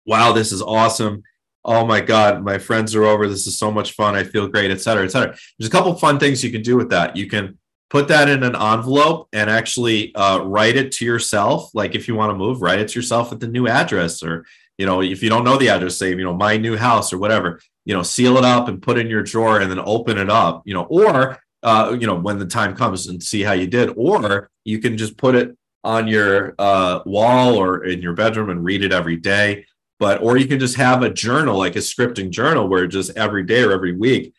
Wow 0.05 0.33
this 0.33 0.53
is 0.53 0.61
awesome. 0.61 1.23
Oh 1.65 1.87
my 1.87 2.01
god 2.01 2.45
my 2.45 2.59
friends 2.59 2.95
are 2.95 3.05
over. 3.05 3.29
This 3.29 3.47
is 3.47 3.59
so 3.59 3.71
much 3.71 3.93
fun. 3.93 4.15
I 4.15 4.25
feel 4.25 4.49
great 4.49 4.71
et 4.71 4.81
cetera 4.81 5.05
et 5.05 5.13
cetera. 5.13 5.35
There's 5.59 5.69
a 5.69 5.73
couple 5.73 5.95
fun 5.95 6.19
things 6.19 6.45
you 6.45 6.53
can 6.53 6.63
do 6.63 6.77
with 6.77 6.91
that. 6.91 7.17
You 7.17 7.29
can 7.29 7.59
put 7.89 8.09
that 8.09 8.29
in 8.29 8.43
an 8.43 8.57
envelope 8.57 9.29
and 9.33 9.49
actually 9.49 10.15
uh, 10.17 10.41
write 10.41 10.77
it 10.77 10.91
to 10.93 11.05
yourself. 11.05 11.71
Like 11.73 11.95
if 11.95 12.09
you 12.09 12.15
want 12.15 12.31
to 12.31 12.37
move 12.37 12.61
write 12.61 12.81
it 12.81 12.89
to 12.89 12.99
yourself 12.99 13.33
at 13.33 13.41
the 13.41 13.49
new 13.49 13.69
address 13.69 14.23
or 14.23 14.45
you 14.79 14.87
know 14.87 15.01
if 15.01 15.23
you 15.23 15.29
don't 15.29 15.45
know 15.45 15.57
the 15.57 15.71
address 15.71 15.97
say 15.99 16.11
you 16.11 16.25
know 16.25 16.35
my 16.35 16.57
new 16.57 16.77
house 16.77 17.13
or 17.13 17.19
whatever 17.19 17.61
you 17.85 17.95
know 17.95 18.03
seal 18.03 18.37
it 18.37 18.45
up 18.45 18.69
and 18.69 18.83
put 18.83 18.99
in 18.99 19.09
your 19.09 19.23
drawer 19.23 19.61
and 19.61 19.71
then 19.71 19.81
open 19.81 20.19
it 20.19 20.31
up 20.31 20.63
you 20.67 20.75
know 20.75 20.85
or 20.85 21.39
uh, 21.63 21.97
you 21.99 22.07
know 22.07 22.15
when 22.15 22.39
the 22.39 22.47
time 22.47 22.77
comes 22.77 23.07
and 23.07 23.23
see 23.23 23.43
how 23.43 23.53
you 23.53 23.67
did 23.67 23.91
or 23.97 24.51
you 24.65 24.79
can 24.79 24.97
just 24.99 25.17
put 25.17 25.35
it 25.35 25.57
on 25.87 26.09
your 26.09 26.57
uh, 26.59 27.01
wall 27.07 27.57
or 27.57 27.85
in 27.85 28.03
your 28.03 28.13
bedroom 28.13 28.51
and 28.51 28.65
read 28.65 28.83
it 28.83 28.93
every 28.93 29.17
day. 29.17 29.65
But 30.01 30.21
or 30.21 30.37
you 30.37 30.47
can 30.47 30.59
just 30.59 30.77
have 30.77 31.03
a 31.03 31.13
journal 31.13 31.57
like 31.57 31.77
a 31.77 31.79
scripting 31.79 32.31
journal 32.31 32.69
where 32.69 32.87
just 32.89 33.17
every 33.17 33.45
day 33.45 33.63
or 33.63 33.73
every 33.73 33.97
week 33.97 34.35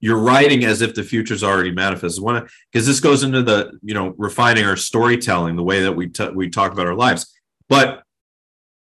you're 0.00 0.18
writing 0.18 0.64
as 0.64 0.82
if 0.82 0.94
the 0.94 1.04
future's 1.04 1.44
already 1.44 1.70
manifested 1.70 2.24
because 2.72 2.86
this 2.86 3.00
goes 3.00 3.22
into 3.22 3.42
the 3.42 3.78
you 3.82 3.94
know 3.94 4.14
refining 4.18 4.66
our 4.66 4.76
storytelling 4.76 5.54
the 5.54 5.62
way 5.62 5.80
that 5.80 5.92
we 5.92 6.08
t- 6.08 6.30
we 6.30 6.50
talk 6.50 6.72
about 6.72 6.86
our 6.86 6.96
lives. 6.96 7.32
But 7.68 8.02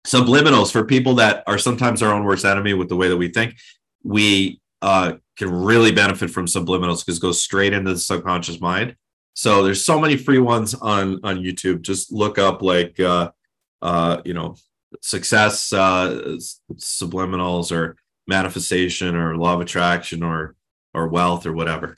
subliminals 0.06 0.72
for 0.72 0.84
people 0.84 1.16
that 1.16 1.44
are 1.46 1.58
sometimes 1.58 2.02
our 2.02 2.12
own 2.12 2.24
worst 2.24 2.44
enemy 2.44 2.72
with 2.72 2.88
the 2.88 2.96
way 2.96 3.08
that 3.08 3.16
we 3.16 3.28
think 3.28 3.56
we 4.02 4.60
uh, 4.80 5.12
can 5.36 5.52
really 5.52 5.92
benefit 5.92 6.30
from 6.30 6.46
subliminals 6.46 7.04
because 7.04 7.18
it 7.18 7.22
goes 7.22 7.40
straight 7.40 7.74
into 7.74 7.92
the 7.92 7.98
subconscious 7.98 8.60
mind 8.60 8.96
so 9.34 9.62
there's 9.62 9.84
so 9.84 9.98
many 9.98 10.16
free 10.16 10.38
ones 10.38 10.74
on 10.74 11.20
on 11.24 11.38
youtube. 11.38 11.82
Just 11.82 12.12
look 12.12 12.38
up 12.38 12.62
like 12.62 12.98
uh 13.00 13.30
uh 13.80 14.20
you 14.24 14.34
know 14.34 14.56
success 15.00 15.72
uh 15.72 16.36
subliminals 16.74 17.72
or 17.72 17.96
manifestation 18.26 19.16
or 19.16 19.36
law 19.36 19.54
of 19.54 19.60
attraction 19.60 20.22
or 20.22 20.54
or 20.94 21.08
wealth 21.08 21.46
or 21.46 21.52
whatever. 21.52 21.96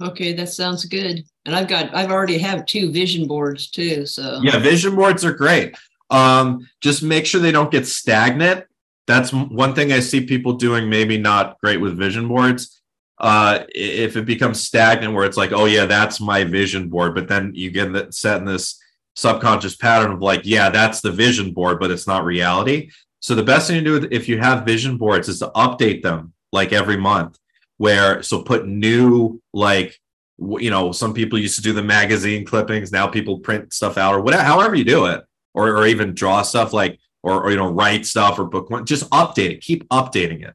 Okay, 0.00 0.32
that 0.34 0.48
sounds 0.48 0.84
good. 0.84 1.24
And 1.44 1.56
I've 1.56 1.68
got 1.68 1.94
I've 1.94 2.12
already 2.12 2.38
have 2.38 2.66
two 2.66 2.92
vision 2.92 3.26
boards 3.26 3.68
too. 3.70 4.06
So. 4.06 4.40
Yeah 4.42 4.58
vision 4.58 4.94
boards 4.94 5.24
are 5.24 5.32
great. 5.32 5.76
Um 6.10 6.68
just 6.80 7.02
make 7.02 7.26
sure 7.26 7.40
they 7.40 7.52
don't 7.52 7.72
get 7.72 7.86
stagnant. 7.86 8.64
That's 9.08 9.32
one 9.32 9.74
thing 9.74 9.90
i 9.90 10.00
see 10.00 10.20
people 10.26 10.52
doing 10.52 10.90
maybe 10.90 11.16
not 11.16 11.58
great 11.62 11.80
with 11.80 11.96
vision 11.96 12.28
boards 12.28 12.77
uh 13.20 13.64
if 13.74 14.16
it 14.16 14.24
becomes 14.24 14.62
stagnant 14.62 15.12
where 15.12 15.24
it's 15.24 15.36
like 15.36 15.52
oh 15.52 15.64
yeah 15.64 15.86
that's 15.86 16.20
my 16.20 16.44
vision 16.44 16.88
board 16.88 17.14
but 17.14 17.26
then 17.26 17.52
you 17.54 17.70
get 17.70 17.92
that 17.92 18.14
set 18.14 18.38
in 18.38 18.44
this 18.44 18.80
subconscious 19.16 19.74
pattern 19.74 20.12
of 20.12 20.20
like 20.20 20.42
yeah 20.44 20.70
that's 20.70 21.00
the 21.00 21.10
vision 21.10 21.52
board 21.52 21.80
but 21.80 21.90
it's 21.90 22.06
not 22.06 22.24
reality. 22.24 22.90
So 23.20 23.34
the 23.34 23.42
best 23.42 23.66
thing 23.66 23.82
to 23.82 24.00
do 24.00 24.08
if 24.12 24.28
you 24.28 24.38
have 24.38 24.64
vision 24.64 24.96
boards 24.96 25.28
is 25.28 25.40
to 25.40 25.48
update 25.48 26.02
them 26.02 26.32
like 26.52 26.72
every 26.72 26.96
month 26.96 27.36
where 27.78 28.22
so 28.22 28.42
put 28.42 28.66
new 28.66 29.40
like 29.52 29.98
you 30.38 30.70
know 30.70 30.92
some 30.92 31.14
people 31.14 31.38
used 31.38 31.56
to 31.56 31.62
do 31.62 31.72
the 31.72 31.82
magazine 31.82 32.44
clippings 32.44 32.92
now 32.92 33.08
people 33.08 33.40
print 33.40 33.72
stuff 33.72 33.98
out 33.98 34.14
or 34.14 34.20
whatever 34.20 34.44
however 34.44 34.76
you 34.76 34.84
do 34.84 35.06
it 35.06 35.24
or, 35.54 35.76
or 35.76 35.86
even 35.86 36.14
draw 36.14 36.42
stuff 36.42 36.72
like 36.72 36.98
or, 37.22 37.42
or 37.42 37.50
you 37.50 37.56
know 37.56 37.72
write 37.72 38.06
stuff 38.06 38.38
or 38.38 38.44
book 38.44 38.70
one 38.70 38.86
just 38.86 39.08
update 39.10 39.54
it 39.54 39.60
keep 39.60 39.88
updating 39.88 40.46
it 40.46 40.54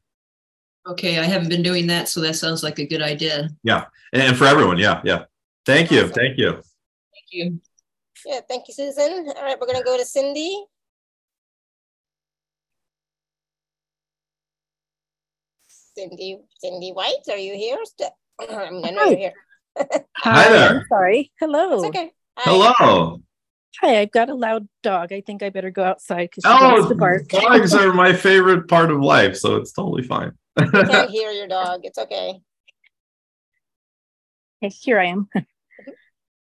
okay, 0.87 1.19
I 1.19 1.23
haven't 1.23 1.49
been 1.49 1.63
doing 1.63 1.87
that, 1.87 2.09
so 2.09 2.21
that 2.21 2.35
sounds 2.35 2.63
like 2.63 2.79
a 2.79 2.85
good 2.85 3.01
idea. 3.01 3.49
Yeah, 3.63 3.85
and 4.13 4.35
for 4.37 4.45
everyone 4.45 4.77
yeah 4.77 5.01
yeah 5.03 5.25
thank 5.65 5.91
you 5.91 6.01
Awesome. 6.01 6.13
thank 6.13 6.37
you 6.37 6.51
Thank 6.53 7.27
you. 7.31 7.61
Yeah, 8.25 8.39
thank 8.47 8.67
you, 8.67 8.73
Susan. 8.73 9.27
All 9.35 9.43
right, 9.43 9.59
we're 9.59 9.67
gonna 9.67 9.83
go 9.83 9.97
to 9.97 10.05
Cindy. 10.05 10.65
Cindy, 15.67 16.39
Cindy 16.57 16.91
White, 16.91 17.27
are 17.29 17.37
you 17.37 17.53
here? 17.53 17.77
still? 17.85 18.09
I 18.39 18.69
mean, 18.71 18.85
I 18.85 18.89
know 18.91 19.03
you're 19.05 19.17
here. 19.17 19.33
Hi 20.17 20.49
there. 20.49 20.69
I'm 20.77 20.85
sorry. 20.89 21.31
Hello. 21.39 21.73
It's 21.75 21.85
okay. 21.85 22.11
Hi. 22.37 22.51
hello 22.51 23.21
Hi, 23.81 23.99
I've 23.99 24.11
got 24.11 24.29
a 24.29 24.33
loud 24.35 24.67
dog. 24.81 25.11
I 25.11 25.21
think 25.21 25.43
I 25.43 25.49
better 25.49 25.69
go 25.69 25.83
outside 25.83 26.29
because 26.31 26.43
she 26.45 26.63
wants 26.63 26.85
oh 26.85 26.89
to 26.89 26.95
bark. 26.95 27.27
dogs 27.27 27.75
are 27.75 27.93
my 27.93 28.13
favorite 28.13 28.67
part 28.67 28.91
of 28.91 29.01
life 29.01 29.35
so 29.35 29.57
it's 29.57 29.71
totally 29.71 30.03
fine 30.03 30.31
We 30.55 30.69
can't 30.69 31.09
hear 31.17 31.31
your 31.31 31.47
dog. 31.47 31.81
It's 31.83 31.97
okay. 31.97 32.39
Okay, 34.63 34.73
here 34.81 34.99
I 34.99 35.05
am. 35.07 35.27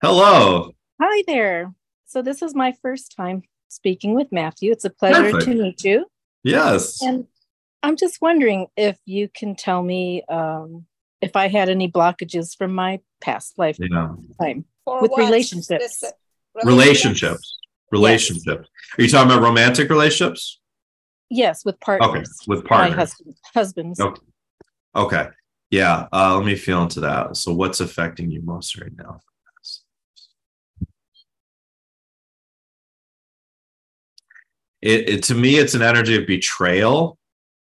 hello 0.02 0.72
Hi 1.02 1.24
there. 1.28 1.74
So 2.06 2.22
this 2.22 2.42
is 2.42 2.56
my 2.56 2.74
first 2.82 3.14
time 3.16 3.42
speaking 3.68 4.14
with 4.16 4.32
Matthew. 4.32 4.72
It's 4.72 4.86
a 4.86 4.90
pleasure 4.90 5.32
Perfect. 5.32 5.44
to 5.46 5.56
meet 5.56 5.84
you. 5.84 6.06
yes 6.44 7.02
And 7.02 7.26
I'm 7.84 7.96
just 7.98 8.22
wondering 8.22 8.68
if 8.78 8.98
you 9.06 9.30
can 9.34 9.56
tell 9.56 9.84
me 9.84 10.24
um, 10.30 10.86
if 11.22 11.36
I 11.36 11.48
had 11.48 11.70
any 11.70 11.92
blockages 11.92 12.56
from 12.58 12.74
my 12.74 13.00
past 13.22 13.58
lifetime. 13.58 13.90
yeah 14.40 14.54
For 14.86 15.02
With 15.02 15.12
what? 15.12 15.20
relationships. 15.20 16.00
This- 16.00 16.14
relationships 16.66 17.60
relationships 17.92 18.68
are 18.98 19.02
you 19.04 19.08
talking 19.08 19.32
about 19.32 19.44
romantic 19.44 19.92
relationships 19.92 20.60
Yes, 21.30 21.66
with 21.66 21.80
partners. 21.80 22.10
okay 22.10 22.26
with 22.48 22.66
partners. 22.66 22.92
My 22.92 22.96
husband, 22.96 23.36
husbands. 23.54 24.00
Okay. 24.00 24.22
Okay. 24.96 25.28
Yeah. 25.70 26.08
Uh, 26.14 26.36
let 26.38 26.46
me 26.46 26.56
feel 26.56 26.82
into 26.82 27.02
that. 27.02 27.36
So, 27.36 27.54
what's 27.54 27.80
affecting 27.80 28.32
you 28.32 28.42
most 28.42 28.80
right 28.80 28.92
now? 28.96 29.20
It, 34.82 35.10
it 35.10 35.24
to 35.24 35.36
me, 35.36 35.58
it's 35.58 35.74
an 35.74 35.82
energy 35.82 36.16
of 36.16 36.28
betrayal, 36.28 37.18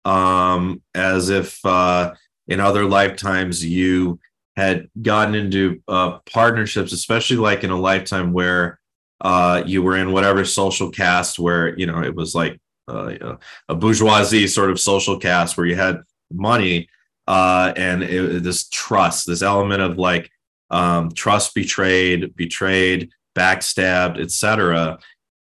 um, 0.04 0.82
as 0.94 1.30
if 1.30 1.64
uh, 1.64 2.14
in 2.48 2.60
other 2.60 2.84
lifetimes 2.84 3.64
you 3.64 4.18
had 4.56 4.88
gotten 5.00 5.34
into 5.34 5.80
uh, 5.88 6.18
partnerships, 6.30 6.92
especially 6.92 7.36
like 7.36 7.64
in 7.64 7.70
a 7.70 7.80
lifetime 7.80 8.32
where 8.32 8.78
uh, 9.20 9.62
you 9.64 9.82
were 9.82 9.96
in 9.96 10.12
whatever 10.12 10.44
social 10.44 10.90
caste 10.90 11.38
where 11.38 11.76
you 11.78 11.86
know 11.86 12.02
it 12.02 12.14
was 12.14 12.34
like 12.34 12.60
uh, 12.88 13.08
you 13.08 13.18
know, 13.18 13.38
a 13.68 13.74
bourgeoisie 13.74 14.46
sort 14.46 14.70
of 14.70 14.80
social 14.80 15.18
caste 15.18 15.56
where 15.56 15.66
you 15.66 15.76
had 15.76 16.02
money 16.30 16.88
uh, 17.26 17.72
and 17.76 18.02
it, 18.02 18.42
this 18.42 18.68
trust, 18.68 19.26
this 19.26 19.42
element 19.42 19.80
of 19.80 19.98
like 19.98 20.30
um, 20.70 21.10
trust 21.12 21.54
betrayed, 21.54 22.34
betrayed, 22.36 23.10
backstabbed, 23.36 24.20
etc. 24.20 24.98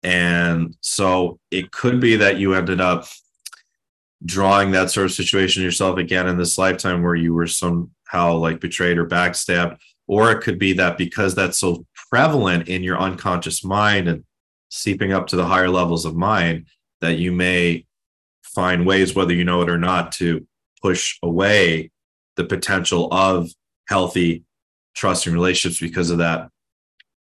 And 0.04 0.76
so 0.82 1.40
it 1.52 1.72
could 1.72 2.00
be 2.00 2.18
that 2.18 2.38
you 2.38 2.54
ended 2.54 2.82
up 2.82 3.06
drawing 4.26 4.72
that 4.72 4.92
sort 4.92 5.06
of 5.06 5.12
situation 5.12 5.64
yourself 5.64 5.98
again 5.98 6.28
in 6.28 6.38
this 6.38 6.58
lifetime 6.58 7.02
where 7.02 7.16
you 7.16 7.34
were 7.34 7.48
somehow 7.48 8.36
like 8.36 8.60
betrayed 8.60 8.98
or 8.98 9.06
backstabbed, 9.06 9.78
or 10.08 10.32
it 10.32 10.42
could 10.42 10.60
be 10.60 10.74
that 10.74 10.98
because 10.98 11.36
that's 11.36 11.60
so 11.60 11.86
prevalent 12.10 12.68
in 12.68 12.84
your 12.84 12.98
unconscious 12.98 13.64
mind 13.64 14.08
and 14.08 14.24
seeping 14.70 15.14
up 15.14 15.28
to 15.28 15.36
the 15.36 15.46
higher 15.46 15.70
levels 15.70 16.06
of 16.06 16.16
mind 16.16 16.66
that 17.02 17.18
you 17.18 17.32
may 17.32 17.86
find 18.44 18.86
ways, 18.86 19.16
whether 19.16 19.34
you 19.34 19.46
know 19.46 19.62
it 19.62 19.70
or 19.70 19.78
not, 19.78 20.12
to 20.14 20.46
push 20.82 21.18
away 21.24 21.92
the 22.36 22.44
potential 22.44 23.08
of 23.12 23.50
healthy, 23.88 24.44
trusting 24.96 25.34
relationships 25.34 25.80
because 25.80 26.10
of 26.10 26.18
that 26.20 26.50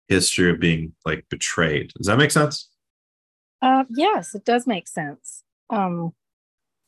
history 0.08 0.52
of 0.52 0.60
being 0.60 0.94
like 1.06 1.26
betrayed. 1.30 1.92
Does 1.98 2.08
that 2.08 2.18
make 2.18 2.32
sense? 2.32 2.70
Uh, 3.62 3.86
yes, 3.90 4.36
it 4.36 4.46
does 4.46 4.68
make 4.68 4.88
sense. 4.88 5.44
Um, 5.70 6.14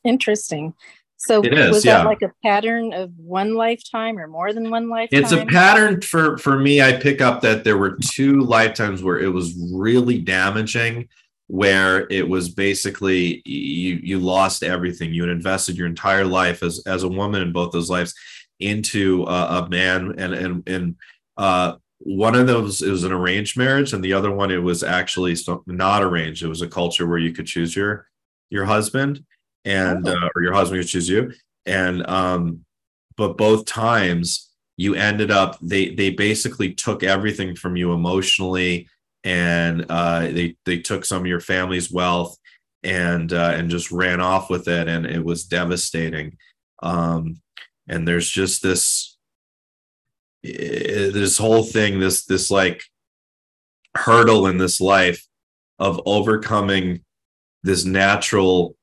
interesting. 0.04 0.74
So 1.16 1.42
It 1.42 1.52
is, 1.52 1.70
was 1.70 1.84
yeah. 1.84 1.98
that 1.98 2.06
like 2.06 2.22
a 2.22 2.32
pattern 2.44 2.92
of 2.92 3.10
one 3.16 3.54
lifetime 3.54 4.18
or 4.18 4.28
more 4.28 4.52
than 4.52 4.70
one 4.70 4.88
lifetime? 4.88 5.20
It's 5.20 5.32
a 5.32 5.44
pattern 5.46 6.00
for 6.00 6.38
for 6.38 6.56
me. 6.56 6.80
I 6.80 6.92
pick 6.92 7.20
up 7.20 7.40
that 7.42 7.64
there 7.64 7.76
were 7.76 7.98
two 8.00 8.42
lifetimes 8.42 9.02
where 9.02 9.18
it 9.18 9.32
was 9.32 9.52
really 9.72 10.18
damaging, 10.18 11.08
where 11.48 12.06
it 12.10 12.28
was 12.28 12.48
basically 12.50 13.42
you 13.44 13.98
you 14.02 14.18
lost 14.18 14.62
everything. 14.62 15.12
You 15.12 15.22
had 15.22 15.30
invested 15.30 15.76
your 15.76 15.86
entire 15.86 16.24
life 16.24 16.62
as 16.62 16.82
as 16.86 17.02
a 17.02 17.08
woman 17.08 17.42
in 17.42 17.52
both 17.52 17.72
those 17.72 17.90
lives 17.90 18.14
into 18.60 19.24
uh, 19.24 19.64
a 19.64 19.68
man, 19.68 20.14
and 20.18 20.34
and 20.34 20.68
and 20.68 20.96
uh, 21.36 21.74
one 22.00 22.34
of 22.34 22.46
those 22.46 22.82
it 22.82 22.90
was 22.90 23.04
an 23.04 23.12
arranged 23.12 23.56
marriage, 23.56 23.92
and 23.92 24.04
the 24.04 24.12
other 24.12 24.30
one 24.30 24.50
it 24.50 24.62
was 24.62 24.82
actually 24.82 25.34
not 25.66 26.02
arranged. 26.02 26.42
It 26.42 26.48
was 26.48 26.62
a 26.62 26.68
culture 26.68 27.06
where 27.06 27.18
you 27.18 27.32
could 27.32 27.46
choose 27.46 27.74
your 27.74 28.06
your 28.50 28.64
husband, 28.66 29.24
and 29.64 30.06
Oh. 30.06 30.12
uh, 30.12 30.28
or 30.34 30.42
your 30.42 30.52
husband 30.54 30.82
could 30.82 30.88
choose 30.88 31.08
you, 31.08 31.32
and 31.66 32.06
um, 32.08 32.64
but 33.16 33.38
both 33.38 33.64
times 33.64 34.50
you 34.76 34.94
ended 34.94 35.30
up 35.30 35.58
they 35.62 35.94
they 35.94 36.10
basically 36.10 36.72
took 36.74 37.02
everything 37.02 37.56
from 37.56 37.74
you 37.74 37.92
emotionally 37.92 38.86
and 39.24 39.86
uh 39.88 40.20
they 40.20 40.56
they 40.64 40.78
took 40.78 41.04
some 41.04 41.22
of 41.22 41.26
your 41.26 41.40
family's 41.40 41.90
wealth 41.90 42.36
and 42.82 43.32
uh 43.32 43.52
and 43.54 43.70
just 43.70 43.90
ran 43.90 44.20
off 44.20 44.48
with 44.48 44.68
it 44.68 44.88
and 44.88 45.06
it 45.06 45.24
was 45.24 45.44
devastating. 45.44 46.36
Um 46.82 47.40
and 47.88 48.06
there's 48.06 48.28
just 48.28 48.62
this 48.62 49.16
eh, 50.44 51.10
this 51.10 51.38
whole 51.38 51.62
thing 51.62 52.00
this 52.00 52.24
this 52.24 52.50
like 52.50 52.82
hurdle 53.96 54.46
in 54.46 54.58
this 54.58 54.80
life 54.80 55.26
of 55.78 56.00
overcoming 56.06 57.04
this 57.62 57.84
natural 57.84 58.76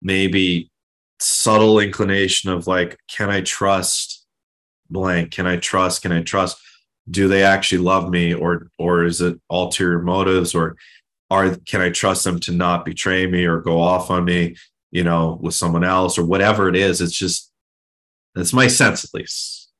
maybe 0.00 0.70
subtle 1.18 1.80
inclination 1.80 2.50
of 2.50 2.66
like 2.66 2.98
can 3.08 3.30
i 3.30 3.40
trust 3.40 4.16
blank? 4.90 5.32
Can 5.32 5.46
i 5.46 5.56
trust? 5.56 6.02
Can 6.02 6.12
i 6.12 6.22
trust 6.22 6.58
do 7.10 7.28
they 7.28 7.42
actually 7.42 7.78
love 7.78 8.10
me 8.10 8.34
or 8.34 8.68
or 8.78 9.04
is 9.04 9.20
it 9.20 9.38
ulterior 9.50 10.00
motives 10.00 10.54
or 10.54 10.76
are 11.30 11.56
can 11.66 11.80
i 11.80 11.90
trust 11.90 12.24
them 12.24 12.40
to 12.40 12.52
not 12.52 12.84
betray 12.84 13.26
me 13.26 13.44
or 13.44 13.60
go 13.60 13.80
off 13.80 14.10
on 14.10 14.24
me 14.24 14.56
you 14.96 15.04
know, 15.04 15.38
with 15.42 15.54
someone 15.54 15.84
else 15.84 16.16
or 16.16 16.24
whatever 16.24 16.70
it 16.70 16.74
is. 16.76 17.02
It's 17.02 17.16
just, 17.16 17.52
that's 18.34 18.54
my 18.54 18.66
sense 18.66 19.04
at 19.04 19.12
least. 19.12 19.70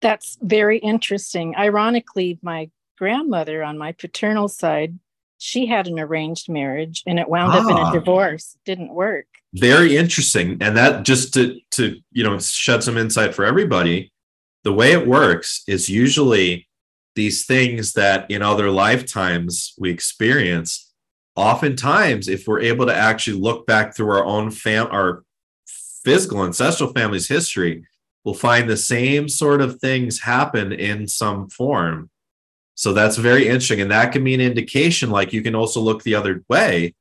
That's 0.00 0.38
very 0.40 0.78
interesting. 0.78 1.56
Ironically, 1.56 2.38
my 2.40 2.70
grandmother 2.96 3.64
on 3.64 3.76
my 3.76 3.90
paternal 3.90 4.46
side, 4.46 4.98
she 5.38 5.66
had 5.66 5.88
an 5.88 5.98
arranged 5.98 6.48
marriage 6.48 7.02
and 7.08 7.18
it 7.18 7.28
wound 7.28 7.52
ah, 7.52 7.58
up 7.58 7.70
in 7.70 7.76
a 7.76 7.80
ah. 7.80 7.92
divorce. 7.92 8.56
Didn't 8.64 8.94
work. 8.94 9.26
Very 9.54 9.96
interesting. 9.96 10.58
And 10.60 10.76
that 10.76 11.04
just 11.04 11.34
to 11.34 11.58
to 11.72 11.96
you 12.12 12.22
know 12.22 12.38
shed 12.38 12.84
some 12.84 12.96
insight 12.96 13.34
for 13.34 13.44
everybody, 13.44 14.12
the 14.64 14.72
way 14.72 14.92
it 14.92 15.06
works 15.06 15.62
is 15.66 15.88
usually 15.88 16.68
these 17.14 17.44
things 17.46 17.94
that 17.94 18.30
in 18.30 18.42
other 18.42 18.70
lifetimes 18.70 19.74
we 19.78 19.90
experience 19.90 20.92
oftentimes 21.36 22.28
if 22.28 22.46
we're 22.46 22.60
able 22.60 22.86
to 22.86 22.94
actually 22.94 23.38
look 23.38 23.66
back 23.66 23.94
through 23.94 24.10
our 24.10 24.24
own 24.24 24.50
fam 24.50 24.86
our 24.90 25.24
physical 26.04 26.44
ancestral 26.44 26.92
family's 26.92 27.28
history 27.28 27.84
we'll 28.24 28.34
find 28.34 28.68
the 28.68 28.76
same 28.76 29.28
sort 29.28 29.60
of 29.60 29.80
things 29.80 30.20
happen 30.20 30.72
in 30.72 31.06
some 31.06 31.48
form. 31.48 32.10
So 32.74 32.92
that's 32.92 33.16
very 33.16 33.46
interesting 33.46 33.80
and 33.80 33.90
that 33.90 34.12
can 34.12 34.24
be 34.24 34.34
an 34.34 34.40
indication 34.40 35.10
like 35.10 35.32
you 35.32 35.42
can 35.42 35.54
also 35.54 35.80
look 35.80 36.02
the 36.02 36.14
other 36.14 36.42
way. 36.48 36.94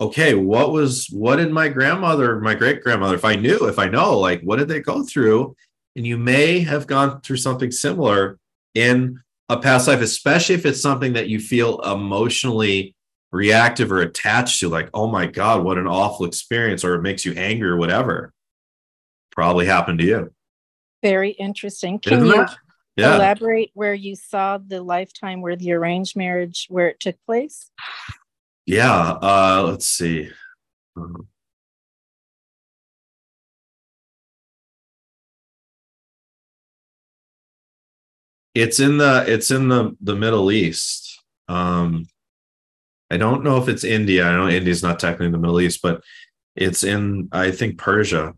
Okay 0.00 0.34
what 0.34 0.72
was 0.72 1.08
what 1.10 1.36
did 1.36 1.52
my 1.52 1.68
grandmother 1.68 2.40
my 2.40 2.54
great 2.54 2.82
grandmother 2.82 3.14
if 3.14 3.24
i 3.26 3.36
knew 3.36 3.68
if 3.68 3.78
i 3.78 3.86
know 3.86 4.18
like 4.18 4.40
what 4.40 4.58
did 4.58 4.66
they 4.66 4.80
go 4.80 5.02
through 5.02 5.54
and 5.96 6.06
you 6.06 6.16
may 6.16 6.60
have 6.60 6.86
gone 6.86 7.20
through 7.20 7.38
something 7.38 7.70
similar 7.70 8.38
in 8.74 9.20
a 9.48 9.58
past 9.58 9.88
life, 9.88 10.00
especially 10.00 10.54
if 10.54 10.64
it's 10.64 10.80
something 10.80 11.14
that 11.14 11.28
you 11.28 11.40
feel 11.40 11.80
emotionally 11.80 12.94
reactive 13.32 13.90
or 13.90 14.00
attached 14.00 14.60
to, 14.60 14.68
like, 14.68 14.88
oh 14.94 15.08
my 15.08 15.26
God, 15.26 15.64
what 15.64 15.78
an 15.78 15.86
awful 15.86 16.26
experience, 16.26 16.84
or 16.84 16.94
it 16.94 17.02
makes 17.02 17.24
you 17.24 17.32
angry 17.34 17.68
or 17.68 17.76
whatever. 17.76 18.32
Probably 19.32 19.66
happened 19.66 19.98
to 20.00 20.04
you. 20.04 20.32
Very 21.02 21.30
interesting. 21.30 21.98
Can 21.98 22.26
Isn't 22.26 22.26
you 22.26 22.46
yeah. 22.96 23.16
elaborate 23.16 23.70
where 23.74 23.94
you 23.94 24.16
saw 24.16 24.58
the 24.58 24.82
lifetime 24.82 25.40
where 25.40 25.56
the 25.56 25.72
arranged 25.72 26.16
marriage 26.16 26.66
where 26.68 26.88
it 26.88 27.00
took 27.00 27.16
place? 27.24 27.70
Yeah, 28.66 29.12
uh, 29.22 29.64
let's 29.66 29.86
see. 29.86 30.30
It's 38.54 38.80
in 38.80 38.98
the 38.98 39.24
it's 39.26 39.50
in 39.50 39.68
the 39.68 39.96
the 40.00 40.16
Middle 40.16 40.50
East. 40.50 41.22
Um, 41.48 42.06
I 43.10 43.16
don't 43.16 43.44
know 43.44 43.58
if 43.58 43.68
it's 43.68 43.84
India. 43.84 44.26
I 44.26 44.36
know 44.36 44.48
India's 44.48 44.82
not 44.82 44.98
technically 44.98 45.30
the 45.30 45.38
Middle 45.38 45.60
East, 45.60 45.80
but 45.82 46.02
it's 46.56 46.84
in 46.84 47.28
I 47.32 47.50
think 47.50 47.78
Persia. 47.78 48.34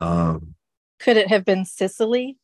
Um, 0.00 0.54
Could 0.98 1.16
it 1.16 1.28
have 1.28 1.44
been 1.44 1.64
Sicily? 1.64 2.36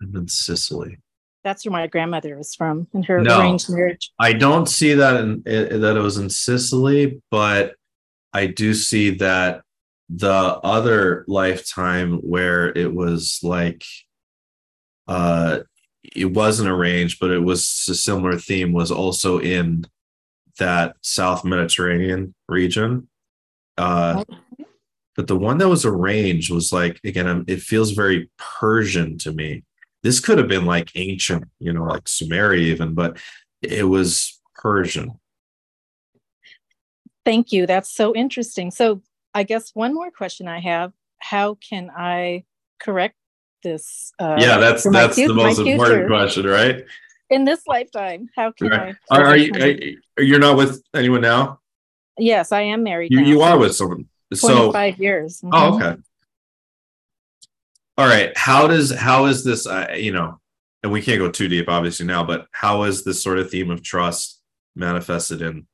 In 0.00 0.28
Sicily. 0.28 0.98
That's 1.44 1.64
where 1.64 1.72
my 1.72 1.86
grandmother 1.86 2.36
was 2.36 2.54
from 2.54 2.88
in 2.92 3.02
her 3.04 3.20
no, 3.20 3.40
arranged 3.40 3.70
marriage. 3.70 4.10
I 4.18 4.32
don't 4.32 4.68
see 4.68 4.94
that 4.94 5.20
in 5.20 5.42
that 5.44 5.96
it 5.96 6.00
was 6.00 6.18
in 6.18 6.30
Sicily, 6.30 7.22
but 7.30 7.74
I 8.32 8.46
do 8.46 8.74
see 8.74 9.10
that 9.16 9.62
the 10.08 10.28
other 10.28 11.24
lifetime 11.28 12.16
where 12.18 12.76
it 12.76 12.92
was 12.92 13.40
like 13.42 13.84
uh, 15.08 15.60
it 16.02 16.26
wasn't 16.26 16.68
arranged, 16.68 17.18
but 17.20 17.30
it 17.30 17.42
was 17.42 17.86
a 17.88 17.94
similar 17.94 18.38
theme, 18.38 18.72
was 18.72 18.90
also 18.90 19.38
in 19.38 19.86
that 20.58 20.96
South 21.02 21.44
Mediterranean 21.44 22.34
region. 22.48 23.08
Uh, 23.76 24.24
but 25.16 25.26
the 25.26 25.36
one 25.36 25.58
that 25.58 25.68
was 25.68 25.84
arranged 25.84 26.52
was 26.52 26.72
like, 26.72 27.00
again, 27.04 27.44
it 27.48 27.60
feels 27.60 27.92
very 27.92 28.30
Persian 28.38 29.18
to 29.18 29.32
me. 29.32 29.64
This 30.02 30.20
could 30.20 30.38
have 30.38 30.48
been 30.48 30.66
like 30.66 30.92
ancient, 30.94 31.44
you 31.58 31.72
know, 31.72 31.84
like 31.84 32.04
Sumeria 32.04 32.58
even, 32.58 32.94
but 32.94 33.18
it 33.62 33.84
was 33.84 34.40
Persian. 34.54 35.18
Thank 37.24 37.52
you. 37.52 37.66
That's 37.66 37.92
so 37.92 38.14
interesting. 38.14 38.70
So, 38.70 39.02
I 39.34 39.42
guess 39.42 39.74
one 39.74 39.94
more 39.94 40.10
question 40.10 40.48
I 40.48 40.60
have 40.60 40.92
how 41.18 41.56
can 41.56 41.90
I 41.94 42.44
correct 42.80 43.16
this. 43.62 44.12
Uh, 44.18 44.36
yeah, 44.38 44.58
that's 44.58 44.88
that's 44.90 45.16
the 45.16 45.32
most 45.32 45.58
important 45.58 46.08
question, 46.08 46.46
right? 46.46 46.84
In 47.30 47.44
this 47.44 47.66
lifetime, 47.66 48.28
how 48.34 48.52
can 48.52 48.68
right. 48.68 48.96
I? 49.10 49.16
Are, 49.16 49.26
are 49.26 49.36
you? 49.36 49.98
Are, 50.16 50.22
you're 50.22 50.38
not 50.38 50.56
with 50.56 50.82
anyone 50.94 51.20
now? 51.20 51.60
Yes, 52.18 52.52
I 52.52 52.62
am 52.62 52.82
married. 52.82 53.12
You, 53.12 53.20
you 53.20 53.42
are 53.42 53.58
with 53.58 53.74
someone. 53.74 54.08
So 54.34 54.72
five 54.72 54.98
years. 54.98 55.40
Mm-hmm. 55.40 55.50
Oh, 55.52 55.76
okay. 55.76 56.00
All 57.96 58.06
right. 58.06 58.36
How 58.36 58.66
does 58.66 58.94
how 58.94 59.26
is 59.26 59.44
this? 59.44 59.66
Uh, 59.66 59.88
you 59.96 60.12
know, 60.12 60.40
and 60.82 60.92
we 60.92 61.02
can't 61.02 61.18
go 61.18 61.30
too 61.30 61.48
deep, 61.48 61.68
obviously 61.68 62.06
now, 62.06 62.24
but 62.24 62.46
how 62.52 62.84
is 62.84 63.04
this 63.04 63.22
sort 63.22 63.38
of 63.38 63.50
theme 63.50 63.70
of 63.70 63.82
trust 63.82 64.40
manifested 64.76 65.42
in? 65.42 65.66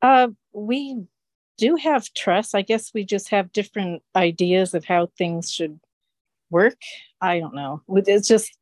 Uh, 0.00 0.28
we 0.52 1.04
do 1.58 1.76
have 1.76 2.12
trust. 2.14 2.54
I 2.54 2.62
guess 2.62 2.92
we 2.92 3.04
just 3.04 3.28
have 3.30 3.52
different 3.52 4.02
ideas 4.16 4.74
of 4.74 4.84
how 4.84 5.06
things 5.16 5.52
should 5.52 5.78
work. 6.52 6.76
I 7.20 7.40
don't 7.40 7.54
know. 7.54 7.82
It's 7.88 8.28
just 8.28 8.56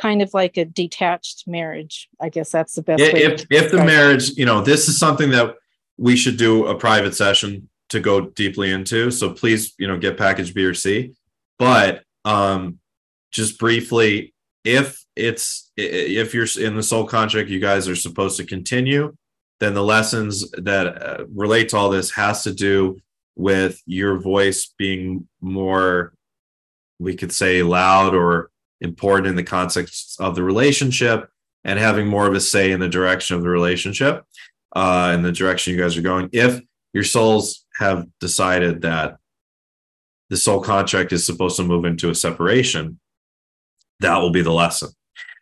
kind 0.00 0.22
of 0.22 0.32
like 0.32 0.56
a 0.56 0.64
detached 0.64 1.44
marriage. 1.46 2.08
I 2.20 2.28
guess 2.28 2.50
that's 2.50 2.74
the 2.74 2.82
best 2.82 3.02
if, 3.02 3.12
way. 3.12 3.22
If, 3.22 3.46
if 3.50 3.70
the 3.70 3.84
marriage, 3.84 4.30
you 4.30 4.46
know, 4.46 4.62
this 4.62 4.88
is 4.88 4.98
something 4.98 5.30
that 5.30 5.56
we 5.98 6.16
should 6.16 6.36
do 6.36 6.66
a 6.66 6.74
private 6.74 7.14
session 7.14 7.68
to 7.90 8.00
go 8.00 8.22
deeply 8.22 8.72
into. 8.72 9.10
So 9.10 9.32
please, 9.32 9.74
you 9.78 9.86
know, 9.86 9.98
get 9.98 10.16
package 10.16 10.54
B 10.54 10.64
or 10.64 10.74
C. 10.74 11.12
But 11.58 12.02
um, 12.24 12.78
just 13.30 13.58
briefly, 13.58 14.34
if 14.64 15.04
it's 15.14 15.70
if 15.76 16.34
you're 16.34 16.46
in 16.58 16.74
the 16.74 16.82
soul 16.82 17.04
contract, 17.04 17.50
you 17.50 17.60
guys 17.60 17.88
are 17.88 17.96
supposed 17.96 18.36
to 18.38 18.44
continue. 18.44 19.14
Then 19.60 19.74
the 19.74 19.84
lessons 19.84 20.50
that 20.52 20.86
uh, 20.86 21.24
relate 21.32 21.68
to 21.70 21.76
all 21.76 21.90
this 21.90 22.10
has 22.12 22.42
to 22.44 22.52
do 22.52 22.98
with 23.36 23.80
your 23.86 24.18
voice 24.18 24.72
being 24.76 25.28
more 25.40 26.14
we 26.98 27.14
could 27.16 27.32
say 27.32 27.62
loud 27.62 28.14
or 28.14 28.50
important 28.80 29.28
in 29.28 29.36
the 29.36 29.42
context 29.42 30.20
of 30.20 30.34
the 30.34 30.42
relationship 30.42 31.28
and 31.64 31.78
having 31.78 32.06
more 32.06 32.26
of 32.26 32.34
a 32.34 32.40
say 32.40 32.72
in 32.72 32.80
the 32.80 32.88
direction 32.88 33.36
of 33.36 33.42
the 33.42 33.48
relationship 33.48 34.24
uh, 34.74 35.12
in 35.14 35.22
the 35.22 35.32
direction 35.32 35.74
you 35.74 35.80
guys 35.80 35.96
are 35.96 36.02
going. 36.02 36.28
If 36.32 36.60
your 36.92 37.04
souls 37.04 37.64
have 37.78 38.06
decided 38.20 38.82
that 38.82 39.16
the 40.30 40.36
soul 40.36 40.60
contract 40.60 41.12
is 41.12 41.24
supposed 41.24 41.56
to 41.56 41.62
move 41.62 41.84
into 41.84 42.10
a 42.10 42.14
separation, 42.14 42.98
that 44.00 44.18
will 44.18 44.30
be 44.30 44.42
the 44.42 44.52
lesson. 44.52 44.90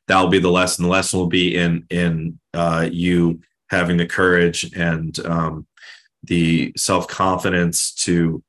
That 0.09 0.21
will 0.21 0.29
be 0.29 0.39
the 0.39 0.51
lesson. 0.51 0.85
The 0.85 0.91
lesson 0.91 1.19
will 1.19 1.29
be 1.29 1.57
in 1.57 1.87
in 1.91 2.39
uh, 2.53 2.89
you 2.91 3.41
having 3.71 3.97
the 3.97 4.07
courage 4.07 4.71
and 4.77 5.19
um, 5.27 5.67
the 6.25 6.73
self 6.77 7.09
confidence 7.09 7.93
to 7.95 8.43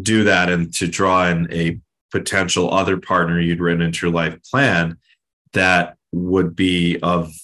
do 0.00 0.24
that 0.24 0.50
and 0.50 0.72
to 0.74 0.86
draw 0.88 1.28
in 1.28 1.52
a 1.52 1.80
potential 2.14 2.72
other 2.72 2.96
partner 2.96 3.40
you'd 3.40 3.58
written 3.58 3.82
into 3.82 4.06
your 4.06 4.14
life 4.14 4.38
plan 4.48 4.96
that 5.52 5.96
would 6.12 6.54
be 6.54 6.96
of 7.02 7.34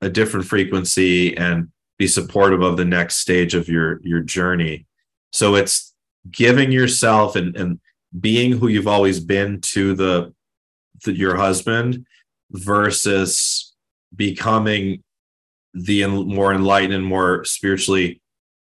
a 0.00 0.08
different 0.08 0.46
frequency 0.46 1.36
and 1.36 1.68
be 1.98 2.06
supportive 2.06 2.62
of 2.62 2.76
the 2.76 2.84
next 2.84 3.16
stage 3.16 3.56
of 3.56 3.68
your 3.68 4.00
your 4.04 4.20
journey. 4.20 4.86
So 5.32 5.56
it's 5.56 5.92
giving 6.30 6.70
yourself 6.70 7.34
and, 7.34 7.56
and 7.56 7.80
being 8.20 8.52
who 8.52 8.68
you've 8.68 8.86
always 8.86 9.18
been 9.18 9.60
to 9.72 9.94
the, 9.94 10.32
the 11.04 11.12
your 11.12 11.36
husband 11.36 12.06
versus 12.52 13.74
becoming 14.14 15.02
the 15.74 16.06
more 16.06 16.54
enlightened 16.54 16.94
and 16.94 17.04
more 17.04 17.44
spiritually 17.44 18.20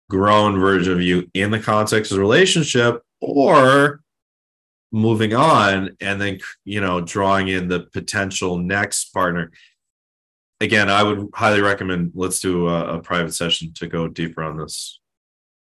grown 0.09 0.59
version 0.59 0.91
of 0.91 1.01
you 1.01 1.29
in 1.33 1.51
the 1.51 1.59
context 1.59 2.11
of 2.11 2.17
the 2.17 2.21
relationship 2.21 3.01
or 3.21 4.02
moving 4.93 5.33
on 5.33 5.97
and 5.99 6.21
then 6.21 6.39
you 6.63 6.79
know 6.79 7.01
drawing 7.01 7.49
in 7.49 7.67
the 7.67 7.81
potential 7.91 8.57
next 8.57 9.05
partner. 9.13 9.51
Again 10.61 10.89
i 10.89 11.03
would 11.03 11.29
highly 11.33 11.61
recommend 11.61 12.13
let's 12.15 12.39
do 12.39 12.69
a, 12.69 12.97
a 12.97 13.01
private 13.01 13.33
session 13.33 13.73
to 13.73 13.87
go 13.87 14.07
deeper 14.07 14.43
on 14.43 14.57
this. 14.57 15.01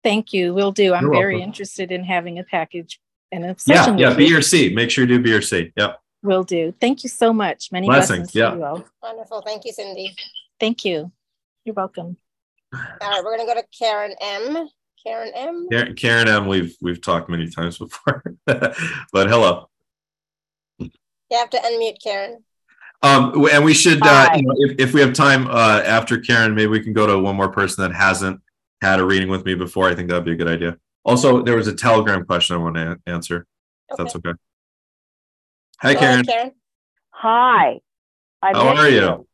Thank 0.04 0.32
you. 0.32 0.54
We'll 0.54 0.72
do. 0.72 0.94
I'm 0.94 1.04
You're 1.04 1.12
very 1.12 1.34
welcome. 1.36 1.50
interested 1.50 1.92
in 1.92 2.04
having 2.04 2.40
a 2.40 2.44
package 2.44 3.00
and 3.32 3.44
a 3.44 3.60
session 3.60 3.98
yeah 3.98 4.12
yeah 4.12 4.16
b 4.16 4.34
or 4.34 4.42
c 4.42 4.74
make 4.74 4.90
sure 4.90 5.04
you 5.04 5.18
do 5.18 5.22
b 5.22 5.34
or 5.34 5.42
c 5.42 5.72
yep. 5.76 6.00
Will 6.24 6.44
do. 6.44 6.74
Thank 6.82 7.04
you 7.04 7.10
so 7.10 7.32
much. 7.32 7.72
Many 7.72 7.86
blessings, 7.86 8.32
blessings 8.32 8.60
yeah. 8.60 8.82
wonderful. 9.04 9.42
Thank 9.42 9.66
you 9.66 9.72
cindy. 9.74 10.16
Thank 10.60 10.84
you. 10.84 11.12
You're 11.64 11.76
welcome. 11.76 12.18
All 12.74 12.80
right 13.02 13.24
we're 13.24 13.36
going 13.36 13.48
to 13.48 13.54
go 13.54 13.60
to 13.60 13.68
karen 13.78 14.16
m 14.22 14.70
Karen 15.04 15.32
M. 15.36 15.96
Karen 15.96 16.28
M. 16.28 16.48
We've 16.48 16.76
we've 16.82 17.02
talked 17.02 17.30
many 17.30 17.50
times 17.50 17.78
before, 17.78 18.24
but 18.46 18.76
hello. 19.14 19.70
You 20.80 21.38
have 21.38 21.50
to 21.52 21.58
unmute 21.58 22.02
Karen. 22.04 22.44
Um, 23.04 23.46
and 23.52 23.64
we 23.64 23.74
should, 23.74 24.00
uh, 24.02 24.30
you 24.36 24.42
know, 24.42 24.56
if, 24.58 24.80
if 24.80 24.94
we 24.94 25.02
have 25.02 25.14
time 25.14 25.48
uh, 25.48 25.82
after 25.86 26.20
Karen, 26.20 26.56
maybe 26.56 26.68
we 26.68 26.80
can 26.80 26.94
go 26.94 27.06
to 27.06 27.20
one 27.20 27.36
more 27.36 27.50
person 27.50 27.84
that 27.84 27.96
hasn't 27.96 28.42
had 28.82 29.00
a 29.00 29.06
reading 29.06 29.30
with 29.30 29.46
me 29.46 29.54
before, 29.56 29.88
I 29.88 29.96
think 29.96 30.10
that'd 30.10 30.26
be 30.26 30.32
a 30.32 30.36
good 30.36 30.48
idea. 30.48 30.78
Also, 31.06 31.44
there 31.44 31.56
was 31.56 31.68
a 31.68 31.76
Telegram 31.76 32.26
question 32.26 32.56
I 32.56 32.60
want 32.60 32.76
to 32.76 33.00
answer. 33.06 33.46
If 33.90 33.98
that's 33.98 34.16
okay. 34.16 34.34
Hi, 35.82 35.96
Karen. 35.96 36.26
Karen. 36.26 36.52
Hi. 37.12 37.80
I 38.42 38.54
How 38.54 38.76
are 38.76 38.90
you? 38.90 39.28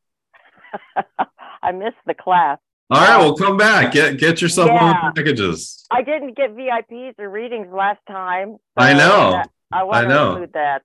I 1.64 1.72
missed 1.72 1.98
the 2.06 2.14
class. 2.14 2.60
All 2.90 3.00
right, 3.02 3.18
well, 3.18 3.36
come 3.36 3.58
back. 3.58 3.94
Get 3.94 4.18
get 4.18 4.42
yourself 4.42 4.70
one 4.70 4.96
of 4.96 5.16
the 5.16 5.22
packages. 5.22 5.86
I 5.90 6.02
didn't 6.04 6.36
get 6.36 6.56
VIPs 6.56 7.18
or 7.18 7.30
readings 7.30 7.68
last 7.72 8.00
time. 8.08 8.58
I 8.78 8.94
know. 8.94 9.42
I 9.72 9.84
want 9.84 10.08
know. 10.08 10.26
to 10.26 10.32
include 10.32 10.54
that. 10.54 10.84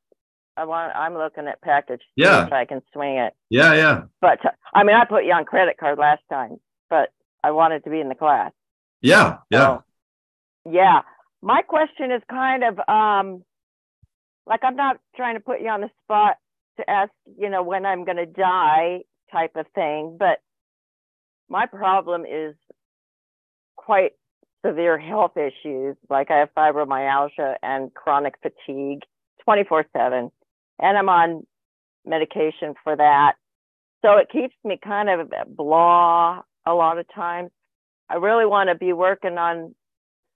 I 0.56 0.64
want. 0.64 0.94
I'm 0.96 1.14
looking 1.14 1.46
at 1.46 1.60
package. 1.60 2.02
Yeah. 2.16 2.46
If 2.46 2.52
I 2.52 2.64
can 2.64 2.82
swing 2.92 3.16
it, 3.18 3.34
Yeah, 3.50 3.74
yeah, 3.74 4.02
but 4.20 4.38
I 4.74 4.84
mean, 4.84 4.96
I 4.96 5.04
put 5.04 5.24
you 5.24 5.32
on 5.32 5.44
credit 5.44 5.76
card 5.78 5.98
last 5.98 6.22
time, 6.30 6.56
but 6.88 7.10
I 7.44 7.50
wanted 7.50 7.84
to 7.84 7.90
be 7.90 8.00
in 8.00 8.08
the 8.08 8.14
class. 8.14 8.52
yeah, 9.02 9.38
yeah. 9.50 9.58
So, 9.58 9.84
yeah. 10.70 11.00
My 11.42 11.62
question 11.62 12.10
is 12.10 12.22
kind 12.30 12.64
of 12.64 12.78
um 12.88 13.44
like 14.46 14.60
I'm 14.64 14.76
not 14.76 14.98
trying 15.16 15.34
to 15.34 15.40
put 15.40 15.60
you 15.60 15.68
on 15.68 15.82
the 15.82 15.90
spot 16.04 16.36
to 16.78 16.88
ask, 16.88 17.10
you 17.38 17.50
know, 17.50 17.62
when 17.62 17.84
I'm 17.84 18.04
going 18.04 18.16
to 18.16 18.26
die 18.26 19.00
type 19.30 19.52
of 19.56 19.66
thing, 19.74 20.16
but 20.18 20.38
my 21.48 21.66
problem 21.66 22.24
is 22.24 22.54
quite 23.76 24.12
severe 24.64 24.98
health 24.98 25.36
issues. 25.36 25.96
Like 26.10 26.30
I 26.30 26.38
have 26.38 26.54
fibromyalgia 26.56 27.56
and 27.62 27.92
chronic 27.94 28.34
fatigue 28.42 29.02
24/7 29.48 30.30
and 30.80 30.98
I'm 30.98 31.08
on 31.08 31.46
medication 32.04 32.74
for 32.82 32.96
that. 32.96 33.34
So 34.04 34.16
it 34.16 34.28
keeps 34.30 34.54
me 34.64 34.78
kind 34.82 35.08
of 35.08 35.30
blah 35.56 36.42
a 36.66 36.74
lot 36.74 36.98
of 36.98 37.06
times. 37.14 37.50
I 38.08 38.16
really 38.16 38.46
want 38.46 38.68
to 38.68 38.74
be 38.74 38.92
working 38.92 39.38
on 39.38 39.74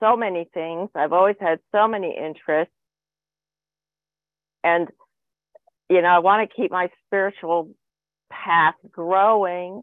so 0.01 0.17
many 0.17 0.49
things. 0.53 0.91
I've 0.95 1.13
always 1.13 1.37
had 1.41 1.61
so 1.73 1.87
many 1.87 2.17
interests. 2.17 2.75
And, 4.65 4.89
you 5.89 6.03
know, 6.03 6.09
I 6.09 6.19
want 6.19 6.49
to 6.49 6.57
keep 6.57 6.71
my 6.71 6.89
spiritual 7.07 7.71
path 8.31 8.75
growing. 8.91 9.83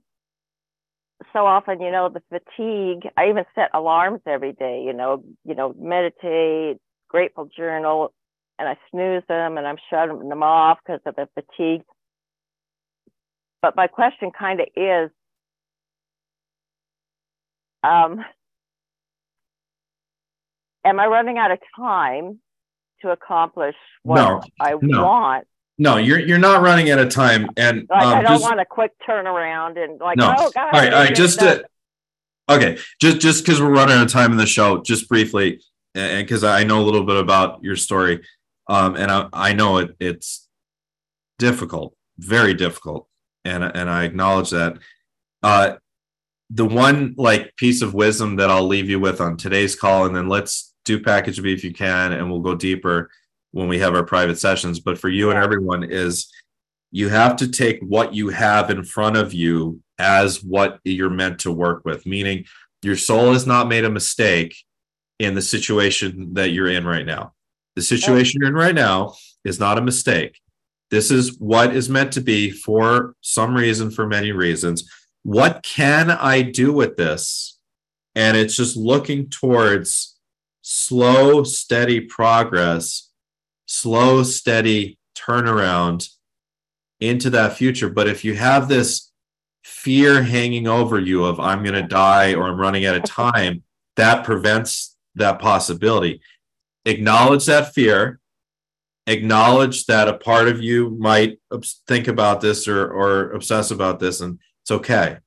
So 1.33 1.45
often, 1.45 1.79
you 1.81 1.91
know, 1.91 2.09
the 2.09 2.23
fatigue, 2.29 3.11
I 3.15 3.29
even 3.29 3.45
set 3.53 3.69
alarms 3.73 4.21
every 4.25 4.53
day, 4.53 4.83
you 4.85 4.93
know, 4.93 5.23
you 5.45 5.53
know, 5.53 5.75
meditate, 5.77 6.77
grateful 7.07 7.45
journal, 7.55 8.13
and 8.57 8.67
I 8.67 8.77
snooze 8.91 9.23
them 9.27 9.57
and 9.57 9.67
I'm 9.67 9.77
shutting 9.89 10.27
them 10.27 10.43
off 10.43 10.79
because 10.83 11.01
of 11.05 11.15
the 11.15 11.27
fatigue. 11.35 11.83
But 13.61 13.75
my 13.75 13.87
question 13.87 14.31
kind 14.37 14.59
of 14.61 14.67
is, 14.75 15.11
um, 17.83 18.25
am 20.83 20.99
I 20.99 21.05
running 21.07 21.37
out 21.37 21.51
of 21.51 21.59
time 21.75 22.39
to 23.01 23.11
accomplish 23.11 23.75
what 24.03 24.17
No, 24.17 24.43
I 24.59 24.75
no. 24.81 25.03
want? 25.03 25.47
No, 25.81 25.95
you're 25.95 26.19
you're 26.19 26.37
not 26.37 26.61
running 26.61 26.91
out 26.91 26.99
of 26.99 27.09
time, 27.09 27.47
and 27.55 27.87
Like, 27.89 28.03
I 28.03 28.17
um, 28.17 28.23
don't 28.25 28.33
just 28.33 28.43
want 28.43 28.59
a 28.59 28.65
quick 28.65 28.91
turnaround 29.07 29.81
and 29.81 29.97
like, 29.99 30.17
No. 30.17 30.35
oh 30.37 30.51
God. 30.53 30.73
all 30.73 30.79
right, 30.79 30.93
all 30.93 30.99
I 30.99 31.05
right. 31.05 31.15
Just 31.15 31.39
to, 31.39 31.63
okay, 32.49 32.77
just 32.99 33.21
just 33.21 33.45
because 33.45 33.61
we're 33.61 33.71
running 33.71 33.95
out 33.95 34.03
of 34.05 34.11
time 34.11 34.33
in 34.33 34.37
the 34.37 34.45
show, 34.45 34.81
just 34.81 35.07
briefly, 35.07 35.61
and 35.95 36.27
because 36.27 36.43
I 36.43 36.65
know 36.65 36.81
a 36.81 36.83
little 36.83 37.05
bit 37.05 37.15
about 37.15 37.63
your 37.63 37.77
story, 37.77 38.21
um, 38.67 38.97
and 38.97 39.09
I 39.09 39.29
I 39.31 39.53
know 39.53 39.77
it 39.77 39.95
it's 40.01 40.49
difficult, 41.37 41.95
very 42.17 42.53
difficult, 42.53 43.07
and 43.45 43.63
and 43.63 43.89
I 43.89 44.03
acknowledge 44.03 44.49
that. 44.49 44.77
Uh, 45.41 45.75
the 46.49 46.65
one 46.65 47.13
like 47.15 47.55
piece 47.55 47.81
of 47.81 47.93
wisdom 47.93 48.35
that 48.37 48.49
I'll 48.49 48.67
leave 48.67 48.89
you 48.89 48.99
with 48.99 49.21
on 49.21 49.37
today's 49.37 49.75
call, 49.75 50.05
and 50.05 50.15
then 50.15 50.27
let's 50.27 50.73
do 50.83 50.99
package 50.99 51.41
B 51.41 51.53
if 51.53 51.63
you 51.63 51.71
can, 51.71 52.11
and 52.11 52.29
we'll 52.29 52.41
go 52.41 52.55
deeper 52.55 53.09
when 53.51 53.67
we 53.67 53.79
have 53.79 53.95
our 53.95 54.03
private 54.03 54.39
sessions. 54.39 54.79
But 54.79 54.97
for 54.97 55.09
you 55.09 55.29
and 55.29 55.39
everyone 55.39 55.83
is 55.83 56.31
you 56.91 57.09
have 57.09 57.35
to 57.37 57.47
take 57.47 57.79
what 57.81 58.13
you 58.13 58.29
have 58.29 58.69
in 58.69 58.83
front 58.83 59.17
of 59.17 59.33
you 59.33 59.81
as 59.97 60.43
what 60.43 60.79
you're 60.83 61.09
meant 61.09 61.39
to 61.39 61.51
work 61.51 61.83
with, 61.85 62.05
meaning 62.05 62.45
your 62.81 62.95
soul 62.95 63.33
has 63.33 63.45
not 63.45 63.67
made 63.67 63.85
a 63.85 63.89
mistake 63.89 64.55
in 65.19 65.35
the 65.35 65.41
situation 65.41 66.33
that 66.33 66.51
you're 66.51 66.69
in 66.69 66.85
right 66.85 67.05
now. 67.05 67.33
The 67.75 67.81
situation 67.81 68.39
you're 68.39 68.49
in 68.49 68.55
right 68.55 68.75
now 68.75 69.15
is 69.43 69.59
not 69.59 69.77
a 69.77 69.81
mistake. 69.81 70.39
This 70.89 71.11
is 71.11 71.37
what 71.37 71.75
is 71.75 71.89
meant 71.89 72.13
to 72.13 72.21
be 72.21 72.49
for 72.49 73.13
some 73.21 73.53
reason, 73.55 73.91
for 73.91 74.07
many 74.07 74.31
reasons. 74.31 74.89
What 75.23 75.61
can 75.61 76.09
I 76.09 76.41
do 76.41 76.73
with 76.73 76.97
this? 76.97 77.59
And 78.15 78.35
it's 78.35 78.55
just 78.55 78.75
looking 78.75 79.29
towards 79.29 80.17
slow, 80.61 81.43
steady 81.43 82.01
progress, 82.01 83.08
slow, 83.69 84.23
steady 84.23 84.97
turnaround 85.15 86.09
into 86.99 87.29
that 87.29 87.53
future. 87.53 87.89
But 87.89 88.07
if 88.07 88.25
you 88.25 88.33
have 88.33 88.67
this 88.67 89.11
fear 89.63 90.23
hanging 90.23 90.67
over 90.67 90.99
you 90.99 91.23
of 91.23 91.39
I'm 91.39 91.63
going 91.63 91.75
to 91.75 91.87
die 91.87 92.33
or 92.33 92.47
I'm 92.47 92.59
running 92.59 92.85
out 92.85 92.95
of 92.95 93.03
time, 93.05 93.63
that 93.95 94.25
prevents 94.25 94.97
that 95.15 95.39
possibility. 95.39 96.21
Acknowledge 96.85 97.45
that 97.45 97.73
fear. 97.73 98.19
Acknowledge 99.05 99.85
that 99.85 100.07
a 100.07 100.17
part 100.17 100.47
of 100.47 100.61
you 100.61 100.91
might 100.91 101.39
think 101.87 102.07
about 102.07 102.41
this 102.41 102.67
or 102.67 102.91
or 102.91 103.31
obsess 103.31 103.71
about 103.71 103.99
this, 103.99 104.21
and 104.21 104.39
it's 104.61 104.69
okay. 104.69 105.17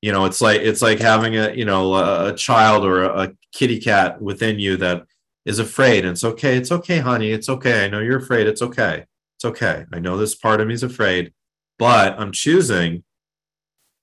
You 0.00 0.12
know, 0.12 0.24
it's 0.24 0.40
like 0.40 0.62
it's 0.62 0.80
like 0.80 0.98
having 0.98 1.36
a 1.36 1.52
you 1.52 1.66
know 1.66 1.94
a, 1.94 2.32
a 2.32 2.36
child 2.36 2.86
or 2.86 3.02
a, 3.02 3.22
a 3.24 3.32
kitty 3.52 3.80
cat 3.80 4.20
within 4.22 4.58
you 4.58 4.78
that 4.78 5.04
is 5.44 5.58
afraid. 5.58 6.04
And 6.04 6.12
it's 6.12 6.24
okay. 6.24 6.56
It's 6.56 6.72
okay, 6.72 6.98
honey. 6.98 7.30
It's 7.30 7.48
okay. 7.48 7.84
I 7.84 7.88
know 7.88 8.00
you're 8.00 8.18
afraid. 8.18 8.46
It's 8.46 8.62
okay. 8.62 9.04
It's 9.36 9.44
okay. 9.44 9.86
I 9.92 9.98
know 9.98 10.16
this 10.16 10.34
part 10.34 10.60
of 10.60 10.68
me 10.68 10.74
is 10.74 10.82
afraid, 10.82 11.32
but 11.78 12.18
I'm 12.18 12.32
choosing 12.32 13.04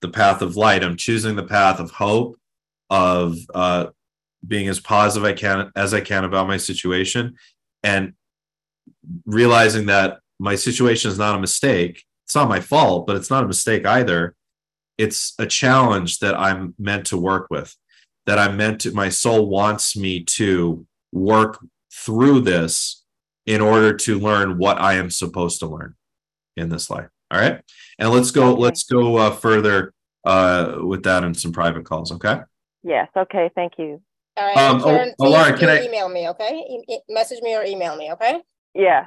the 0.00 0.08
path 0.08 0.42
of 0.42 0.56
light. 0.56 0.82
I'm 0.82 0.96
choosing 0.96 1.36
the 1.36 1.44
path 1.44 1.78
of 1.78 1.92
hope, 1.92 2.36
of 2.90 3.36
uh, 3.54 3.86
being 4.46 4.68
as 4.68 4.80
positive 4.80 5.24
I 5.24 5.32
can 5.32 5.70
as 5.76 5.94
I 5.94 6.00
can 6.00 6.24
about 6.24 6.48
my 6.48 6.56
situation, 6.56 7.36
and 7.82 8.14
realizing 9.26 9.86
that 9.86 10.18
my 10.40 10.56
situation 10.56 11.10
is 11.10 11.18
not 11.18 11.36
a 11.36 11.40
mistake. 11.40 12.04
It's 12.24 12.34
not 12.34 12.48
my 12.48 12.60
fault, 12.60 13.06
but 13.06 13.16
it's 13.16 13.30
not 13.30 13.44
a 13.44 13.48
mistake 13.48 13.86
either. 13.86 14.34
It's 14.98 15.34
a 15.38 15.46
challenge 15.46 16.18
that 16.18 16.34
I'm 16.34 16.74
meant 16.78 17.06
to 17.06 17.16
work 17.16 17.46
with. 17.48 17.76
That 18.26 18.38
I'm 18.38 18.56
meant 18.56 18.80
to. 18.80 18.92
My 18.92 19.08
soul 19.08 19.46
wants 19.48 19.96
me 19.96 20.24
to 20.24 20.84
work 21.12 21.58
through 21.92 22.40
this 22.40 23.04
in 23.46 23.60
order 23.60 23.94
to 23.96 24.18
learn 24.18 24.58
what 24.58 24.78
I 24.80 24.94
am 24.94 25.10
supposed 25.10 25.60
to 25.60 25.66
learn 25.66 25.94
in 26.56 26.68
this 26.68 26.90
life. 26.90 27.08
All 27.30 27.40
right. 27.40 27.60
And 27.98 28.10
let's 28.10 28.30
go, 28.30 28.52
Okay. 28.52 28.60
let's 28.60 28.82
go 28.84 29.16
uh, 29.16 29.30
further 29.30 29.94
uh, 30.24 30.76
with 30.80 31.02
that 31.04 31.24
in 31.24 31.34
some 31.34 31.52
private 31.52 31.84
calls. 31.84 32.12
Okay. 32.12 32.40
Yes. 32.82 33.08
Okay. 33.16 33.50
Thank 33.54 33.74
you. 33.78 34.00
All 34.36 34.46
right. 34.46 34.56
Um, 34.58 34.80
oh, 34.80 34.84
Karen, 34.84 35.14
oh, 35.18 35.24
please 35.24 35.32
Laura, 35.32 35.58
can 35.58 35.68
I- 35.68 35.84
email 35.84 36.08
me? 36.08 36.28
Okay. 36.28 36.82
E- 36.88 36.98
message 37.08 37.40
me 37.42 37.56
or 37.56 37.64
email 37.64 37.96
me. 37.96 38.12
Okay. 38.12 38.40
Yeah. 38.74 39.06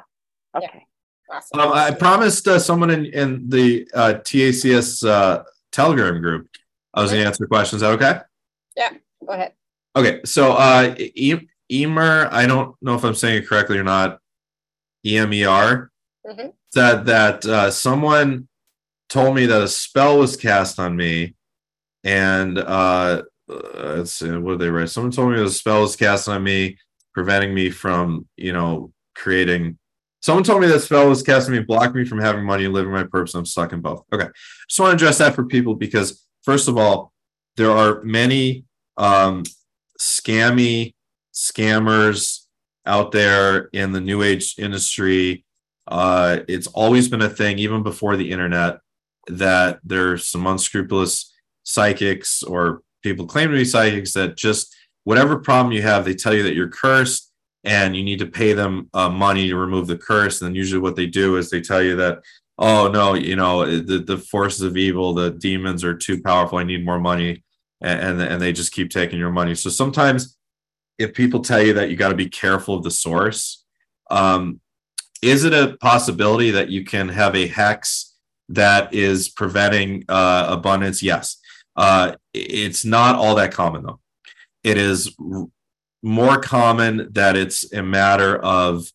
Okay. 0.56 0.86
Awesome. 1.32 1.60
Um, 1.62 1.72
I 1.74 1.92
promised 1.92 2.48
uh, 2.48 2.60
someone 2.60 2.90
in, 2.90 3.06
in 3.06 3.48
the 3.48 3.88
uh, 3.94 4.16
TACS 4.16 5.06
uh, 5.08 5.44
Telegram 5.72 6.20
group 6.22 6.48
I 6.94 7.02
was 7.02 7.12
going 7.12 7.22
to 7.24 7.28
answer 7.28 7.46
questions. 7.48 7.82
Is 7.82 7.88
that 7.88 7.94
okay? 7.94 8.20
Yeah, 8.76 8.90
go 9.26 9.32
ahead. 9.34 9.54
Okay. 9.96 10.20
So, 10.26 10.52
uh, 10.54 10.94
e- 10.98 11.48
Emer, 11.72 12.28
I 12.32 12.46
don't 12.48 12.76
know 12.82 12.96
if 12.96 13.04
I'm 13.04 13.16
saying 13.16 13.44
it 13.44 13.48
correctly 13.48 13.78
or 13.78 13.84
not. 13.84 14.20
E 15.06 15.18
M 15.18 15.34
E 15.34 15.46
R. 15.46 15.90
Mhm. 16.26 16.54
Said 16.74 17.06
that 17.06 17.46
uh, 17.46 17.72
someone 17.72 18.48
told 19.10 19.36
me 19.36 19.46
that 19.46 19.62
a 19.62 19.68
spell 19.68 20.20
was 20.20 20.38
cast 20.38 20.80
on 20.80 20.96
me, 20.96 21.36
and 22.04 22.58
uh, 22.58 23.24
uh, 23.50 23.96
let's 23.98 24.14
see, 24.14 24.30
what 24.38 24.54
did 24.54 24.60
they 24.60 24.70
write? 24.70 24.90
Someone 24.90 25.12
told 25.12 25.32
me 25.32 25.38
that 25.38 25.46
a 25.46 25.50
spell 25.50 25.82
was 25.82 25.96
cast 25.96 26.30
on 26.30 26.44
me, 26.44 26.78
preventing 27.14 27.54
me 27.54 27.70
from, 27.70 28.28
you 28.38 28.54
know, 28.54 28.92
creating. 29.16 29.78
Someone 30.22 30.44
told 30.44 30.62
me 30.62 30.68
that 30.68 30.82
spell 30.82 31.10
was 31.10 31.24
cast 31.24 31.48
on 31.48 31.56
me, 31.56 31.62
blocking 31.62 32.02
me 32.02 32.06
from 32.06 32.20
having 32.20 32.46
money 32.46 32.66
and 32.66 32.74
living 32.74 32.92
my 32.92 33.04
purpose. 33.04 33.34
I'm 33.34 33.46
stuck 33.46 33.74
in 33.74 33.82
both. 33.82 34.06
Okay, 34.14 34.28
just 34.70 34.80
want 34.80 34.92
to 34.92 35.04
address 35.04 35.18
that 35.18 35.36
for 35.36 35.46
people 35.46 35.76
because 35.76 36.26
first 36.44 36.68
of 36.68 36.78
all, 36.78 37.12
there 37.58 37.72
are 37.72 38.02
many 38.04 38.66
um, 38.98 39.44
scammy 40.00 40.94
scammers 41.42 42.46
out 42.86 43.12
there 43.12 43.70
in 43.74 43.92
the 43.92 44.02
new 44.02 44.22
age 44.22 44.56
industry. 44.60 45.44
Uh, 45.88 46.40
it's 46.48 46.68
always 46.68 47.08
been 47.08 47.22
a 47.24 47.30
thing, 47.30 47.58
even 47.58 47.82
before 47.82 48.16
the 48.16 48.30
internet, 48.30 48.80
that 49.28 49.80
there's 49.84 50.28
some 50.28 50.46
unscrupulous 50.46 51.34
psychics 51.64 52.44
or 52.44 52.82
people 53.02 53.26
claim 53.26 53.50
to 53.50 53.56
be 53.56 53.66
psychics 53.66 54.14
that 54.14 54.38
just 54.38 54.76
whatever 55.04 55.38
problem 55.38 55.74
you 55.74 55.82
have, 55.82 56.06
they 56.06 56.14
tell 56.14 56.34
you 56.34 56.44
that 56.44 56.54
you're 56.54 56.70
cursed 56.70 57.32
and 57.64 57.96
you 57.96 58.04
need 58.04 58.20
to 58.20 58.26
pay 58.28 58.54
them 58.54 58.90
uh, 58.94 59.10
money 59.10 59.48
to 59.48 59.56
remove 59.56 59.88
the 59.88 59.98
curse. 59.98 60.42
And 60.42 60.50
then 60.50 60.56
usually 60.56 60.82
what 60.82 60.96
they 60.96 61.08
do 61.08 61.38
is 61.38 61.50
they 61.50 61.62
tell 61.62 61.82
you 61.82 61.96
that, 61.96 62.20
oh 62.60 62.88
no, 62.88 63.16
you 63.16 63.36
know, 63.36 63.66
the, 63.66 64.00
the 64.00 64.18
forces 64.18 64.62
of 64.62 64.78
evil, 64.78 65.14
the 65.14 65.32
demons 65.32 65.84
are 65.84 65.96
too 65.96 66.22
powerful. 66.22 66.60
I 66.60 66.64
need 66.64 66.86
more 66.86 67.00
money 67.00 67.44
and 67.82 68.22
and 68.22 68.40
they 68.40 68.54
just 68.54 68.74
keep 68.74 68.92
taking 68.92 69.20
your 69.20 69.32
money. 69.32 69.56
So 69.56 69.70
sometimes 69.70 70.38
if 71.02 71.14
people 71.14 71.42
tell 71.42 71.62
you 71.62 71.74
that 71.74 71.90
you 71.90 71.96
got 71.96 72.10
to 72.10 72.16
be 72.16 72.30
careful 72.30 72.76
of 72.76 72.84
the 72.84 72.92
source, 72.92 73.66
um, 74.10 74.60
is 75.22 75.44
it 75.44 75.54
a 75.54 75.78
possibility 75.78 76.52
that 76.52 76.70
you 76.70 76.84
can 76.84 77.10
have 77.10 77.36
a 77.36 77.48
hex 77.48 78.16
that 78.50 78.94
is 78.94 79.30
preventing 79.30 80.04
uh, 80.10 80.48
abundance? 80.50 81.04
Yes. 81.04 81.38
Uh, 81.76 82.16
it's 82.34 82.84
not 82.84 83.16
all 83.16 83.36
that 83.36 83.54
common 83.54 83.84
though. 83.84 84.00
It 84.64 84.78
is 84.78 85.16
r- 85.20 85.48
more 86.04 86.40
common 86.40 87.10
that 87.14 87.36
it's 87.36 87.72
a 87.74 87.84
matter 87.84 88.38
of 88.38 88.92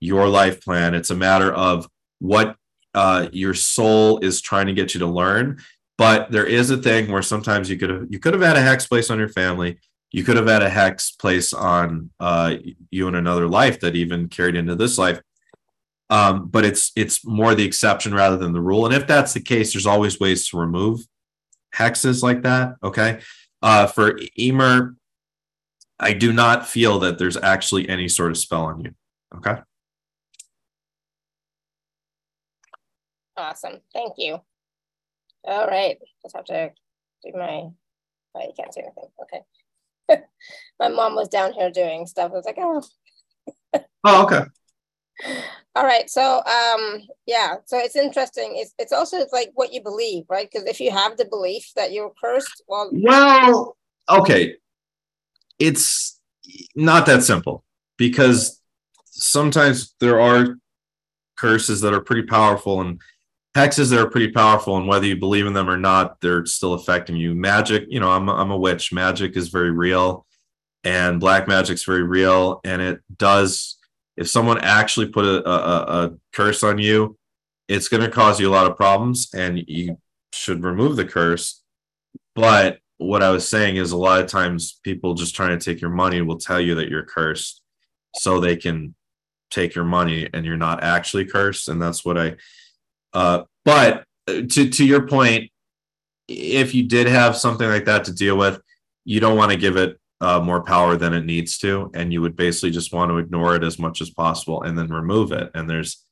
your 0.00 0.28
life 0.28 0.62
plan. 0.62 0.94
It's 0.94 1.10
a 1.10 1.16
matter 1.16 1.52
of 1.52 1.88
what 2.20 2.56
uh, 2.94 3.28
your 3.32 3.54
soul 3.54 4.18
is 4.18 4.40
trying 4.40 4.66
to 4.66 4.74
get 4.74 4.94
you 4.94 5.00
to 5.00 5.06
learn. 5.06 5.60
But 5.96 6.30
there 6.30 6.46
is 6.46 6.70
a 6.70 6.76
thing 6.76 7.10
where 7.10 7.22
sometimes 7.22 7.70
you 7.70 7.78
could 7.78 7.90
have 7.90 8.06
you 8.10 8.18
could 8.18 8.34
have 8.34 8.42
had 8.42 8.56
a 8.56 8.60
hex 8.60 8.86
place 8.86 9.10
on 9.10 9.18
your 9.18 9.28
family. 9.28 9.78
You 10.14 10.22
could 10.22 10.36
have 10.36 10.46
had 10.46 10.62
a 10.62 10.70
hex 10.70 11.10
place 11.10 11.52
on 11.52 12.10
uh, 12.20 12.54
you 12.88 13.08
in 13.08 13.16
another 13.16 13.48
life 13.48 13.80
that 13.80 13.96
even 13.96 14.28
carried 14.28 14.54
into 14.54 14.76
this 14.76 14.96
life. 14.96 15.20
Um, 16.08 16.46
but 16.46 16.64
it's 16.64 16.92
it's 16.94 17.26
more 17.26 17.56
the 17.56 17.64
exception 17.64 18.14
rather 18.14 18.36
than 18.36 18.52
the 18.52 18.60
rule. 18.60 18.86
And 18.86 18.94
if 18.94 19.08
that's 19.08 19.32
the 19.32 19.40
case, 19.40 19.72
there's 19.72 19.88
always 19.88 20.20
ways 20.20 20.48
to 20.48 20.56
remove 20.56 21.00
hexes 21.74 22.22
like 22.22 22.42
that. 22.42 22.76
Okay. 22.80 23.22
Uh, 23.60 23.88
for 23.88 24.16
Emer, 24.38 24.94
I 25.98 26.12
do 26.12 26.32
not 26.32 26.68
feel 26.68 27.00
that 27.00 27.18
there's 27.18 27.36
actually 27.36 27.88
any 27.88 28.06
sort 28.06 28.30
of 28.30 28.38
spell 28.38 28.66
on 28.66 28.82
you. 28.82 28.94
Okay. 29.38 29.56
Awesome. 33.36 33.80
Thank 33.92 34.12
you. 34.18 34.38
All 35.42 35.66
right. 35.66 35.98
Just 36.22 36.36
have 36.36 36.44
to 36.44 36.70
do 37.24 37.32
my, 37.34 37.68
oh, 38.36 38.40
you 38.40 38.52
can't 38.56 38.72
see 38.72 38.82
anything. 38.82 39.08
Okay. 39.20 39.42
my 40.78 40.88
mom 40.88 41.14
was 41.14 41.28
down 41.28 41.52
here 41.52 41.70
doing 41.70 42.06
stuff. 42.06 42.32
I 42.32 42.34
was 42.34 42.44
like, 42.44 42.58
oh. 42.58 42.82
Oh, 44.04 44.24
okay. 44.24 44.42
All 45.76 45.84
right. 45.84 46.08
So, 46.08 46.42
um, 46.44 47.02
yeah. 47.26 47.56
So 47.64 47.78
it's 47.78 47.96
interesting. 47.96 48.52
It's 48.56 48.74
it's 48.78 48.92
also 48.92 49.16
it's 49.18 49.32
like 49.32 49.50
what 49.54 49.72
you 49.72 49.82
believe, 49.82 50.24
right? 50.28 50.48
Because 50.50 50.68
if 50.68 50.80
you 50.80 50.92
have 50.92 51.16
the 51.16 51.24
belief 51.24 51.72
that 51.74 51.92
you're 51.92 52.12
cursed, 52.22 52.62
well, 52.68 52.90
Well, 52.92 53.76
okay. 54.08 54.56
It's 55.58 56.20
not 56.76 57.06
that 57.06 57.22
simple 57.22 57.64
because 57.96 58.60
sometimes 59.06 59.94
there 60.00 60.20
are 60.20 60.58
curses 61.36 61.80
that 61.80 61.94
are 61.94 62.00
pretty 62.00 62.22
powerful 62.22 62.80
and 62.80 63.00
hexes 63.54 63.90
that 63.90 64.00
are 64.00 64.10
pretty 64.10 64.32
powerful 64.32 64.76
and 64.76 64.88
whether 64.88 65.06
you 65.06 65.16
believe 65.16 65.46
in 65.46 65.52
them 65.52 65.70
or 65.70 65.76
not 65.76 66.20
they're 66.20 66.46
still 66.46 66.74
affecting 66.74 67.16
you. 67.16 67.34
Magic 67.34 67.84
you 67.88 68.00
know 68.00 68.10
i'm, 68.10 68.28
I'm 68.28 68.50
a 68.50 68.56
witch. 68.56 68.92
Magic 68.92 69.36
is 69.36 69.48
very 69.48 69.70
real 69.70 70.26
and 70.82 71.20
black 71.20 71.48
magic's 71.48 71.84
very 71.84 72.02
real 72.02 72.60
and 72.64 72.82
it 72.82 73.00
does 73.16 73.76
if 74.16 74.28
someone 74.28 74.58
actually 74.58 75.08
put 75.08 75.24
a, 75.24 75.48
a, 75.48 76.04
a 76.04 76.14
curse 76.32 76.62
on 76.62 76.78
you 76.78 77.16
it's 77.68 77.88
going 77.88 78.02
to 78.02 78.10
cause 78.10 78.38
you 78.38 78.48
a 78.48 78.52
lot 78.52 78.70
of 78.70 78.76
problems 78.76 79.28
and 79.34 79.64
you 79.66 79.96
should 80.34 80.62
remove 80.62 80.96
the 80.96 81.04
curse. 81.04 81.62
But 82.34 82.78
what 82.98 83.22
i 83.22 83.30
was 83.30 83.48
saying 83.48 83.76
is 83.76 83.92
a 83.92 83.96
lot 83.96 84.20
of 84.20 84.26
times 84.26 84.78
people 84.84 85.14
just 85.14 85.34
trying 85.34 85.58
to 85.58 85.64
take 85.64 85.80
your 85.80 85.90
money 85.90 86.22
will 86.22 86.38
tell 86.38 86.60
you 86.60 86.76
that 86.76 86.88
you're 86.88 87.04
cursed 87.04 87.60
so 88.16 88.38
they 88.38 88.56
can 88.56 88.94
take 89.50 89.74
your 89.74 89.84
money 89.84 90.28
and 90.32 90.46
you're 90.46 90.56
not 90.56 90.82
actually 90.82 91.24
cursed 91.24 91.68
and 91.68 91.82
that's 91.82 92.04
what 92.04 92.16
i 92.16 92.36
uh, 93.14 93.44
but 93.64 94.04
uh, 94.28 94.42
to 94.50 94.68
to 94.70 94.84
your 94.84 95.06
point, 95.06 95.50
if 96.28 96.74
you 96.74 96.82
did 96.88 97.06
have 97.06 97.36
something 97.36 97.68
like 97.68 97.84
that 97.86 98.04
to 98.04 98.12
deal 98.12 98.36
with, 98.36 98.60
you 99.04 99.20
don't 99.20 99.36
want 99.36 99.52
to 99.52 99.56
give 99.58 99.76
it 99.76 99.98
uh, 100.20 100.40
more 100.40 100.62
power 100.62 100.96
than 100.96 101.12
it 101.12 101.24
needs 101.24 101.58
to, 101.58 101.90
and 101.94 102.12
you 102.12 102.20
would 102.22 102.36
basically 102.36 102.70
just 102.70 102.92
want 102.92 103.10
to 103.10 103.18
ignore 103.18 103.54
it 103.56 103.64
as 103.64 103.78
much 103.78 104.00
as 104.00 104.10
possible 104.10 104.62
and 104.62 104.76
then 104.78 104.88
remove 104.88 105.32
it. 105.32 105.50
And 105.54 105.68
there's 105.68 106.04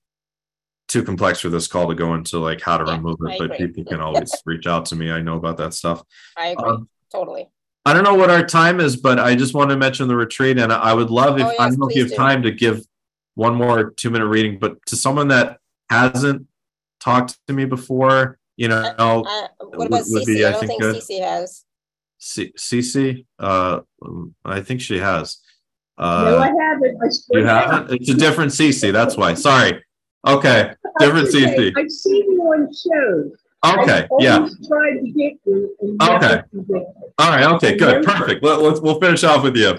too 0.89 1.03
complex 1.03 1.41
for 1.41 1.49
this 1.49 1.67
call 1.67 1.89
to 1.89 1.95
go 1.95 2.15
into 2.15 2.39
like 2.39 2.61
how 2.61 2.77
to 2.77 2.85
Yeah, 2.85 2.97
remove 2.97 3.17
I 3.27 3.33
it, 3.33 3.39
but 3.39 3.53
agree. 3.53 3.69
people 3.69 3.85
can 3.85 4.01
always 4.01 4.31
reach 4.45 4.67
out 4.67 4.85
to 4.87 4.97
me. 4.97 5.11
I 5.11 5.23
know 5.23 5.37
about 5.37 5.57
that 5.57 5.73
stuff. 5.73 6.03
I 6.37 6.49
agree 6.49 6.69
Um, 6.71 6.89
totally. 7.11 7.49
I 7.87 7.95
don't 7.95 8.05
know 8.05 8.15
what 8.15 8.31
our 8.31 8.45
time 8.47 8.79
is, 8.79 8.97
but 8.97 9.19
I 9.19 9.35
just 9.35 9.55
want 9.55 9.71
to 9.71 9.77
mention 9.77 10.07
the 10.07 10.15
retreat, 10.17 10.59
and 10.59 10.73
I 10.73 10.93
would 10.93 11.11
love 11.11 11.39
if 11.39 11.47
Oh, 11.47 11.55
I 11.59 11.69
don't 11.69 11.79
know 11.79 11.89
if 11.89 11.97
you 11.97 12.03
have 12.03 12.11
do. 12.11 12.17
time 12.17 12.43
to 12.43 12.51
give 12.53 12.85
one 13.35 13.55
more 13.55 13.91
two 13.93 14.11
minute 14.11 14.27
reading, 14.27 14.59
but 14.59 14.85
to 14.87 14.97
someone 14.97 15.29
that 15.29 15.59
hasn't 15.91 16.47
talked 17.03 17.39
to 17.47 17.53
me 17.53 17.65
before, 17.65 18.39
you 18.57 18.69
know, 18.69 18.95
Uh, 18.99 19.23
what 19.61 19.87
about 19.89 19.91
would- 19.91 19.91
would 19.91 20.23
Cece? 20.23 20.27
be, 20.27 20.45
I 20.45 20.49
I 20.49 20.53
don't 20.53 20.61
think, 20.61 20.71
think 20.71 20.81
good. 20.83 20.97
Cece 21.03 21.21
has. 21.21 21.65
C- 22.19 22.53
Cece, 22.57 23.27
uh, 23.39 23.81
I 24.45 24.61
think 24.61 24.81
she 24.81 24.99
has. 24.99 25.39
No, 25.99 26.05
I 26.05 26.49
Uh, 26.49 26.53
haven't. 26.61 26.97
I 27.03 27.05
you 27.07 27.11
swear 27.11 27.43
to 27.43 27.49
haven't? 27.49 28.01
It's 28.01 28.11
a 28.11 28.15
different 28.15 28.53
Cece. 28.53 28.93
That's 28.93 29.17
why. 29.17 29.35
Sorry. 29.35 29.83
Okay, 30.27 30.73
different 31.01 31.25
That's 31.33 31.35
okay. 31.37 31.71
Cece. 31.73 31.73
I've 31.77 31.91
seen 31.91 32.33
you 32.33 32.41
on 32.43 32.73
shows. 32.73 33.33
Okay, 33.65 34.03
I've 34.05 34.09
yeah. 34.21 34.37
always 34.39 34.69
tried 34.69 34.99
to 35.01 35.11
get 35.11 35.35
you. 35.45 35.77
Okay. 35.81 35.97
never 36.01 36.43
could 36.51 36.69
get 36.69 36.77
you. 36.77 37.13
All 37.19 37.31
right. 37.31 37.45
Okay, 37.55 37.77
good. 37.77 38.05
Perfect. 38.05 38.43
Let, 38.45 38.61
let's 38.61 38.81
we'll 38.81 39.01
finish 39.01 39.23
off 39.25 39.43
with 39.45 39.57
you. 39.57 39.79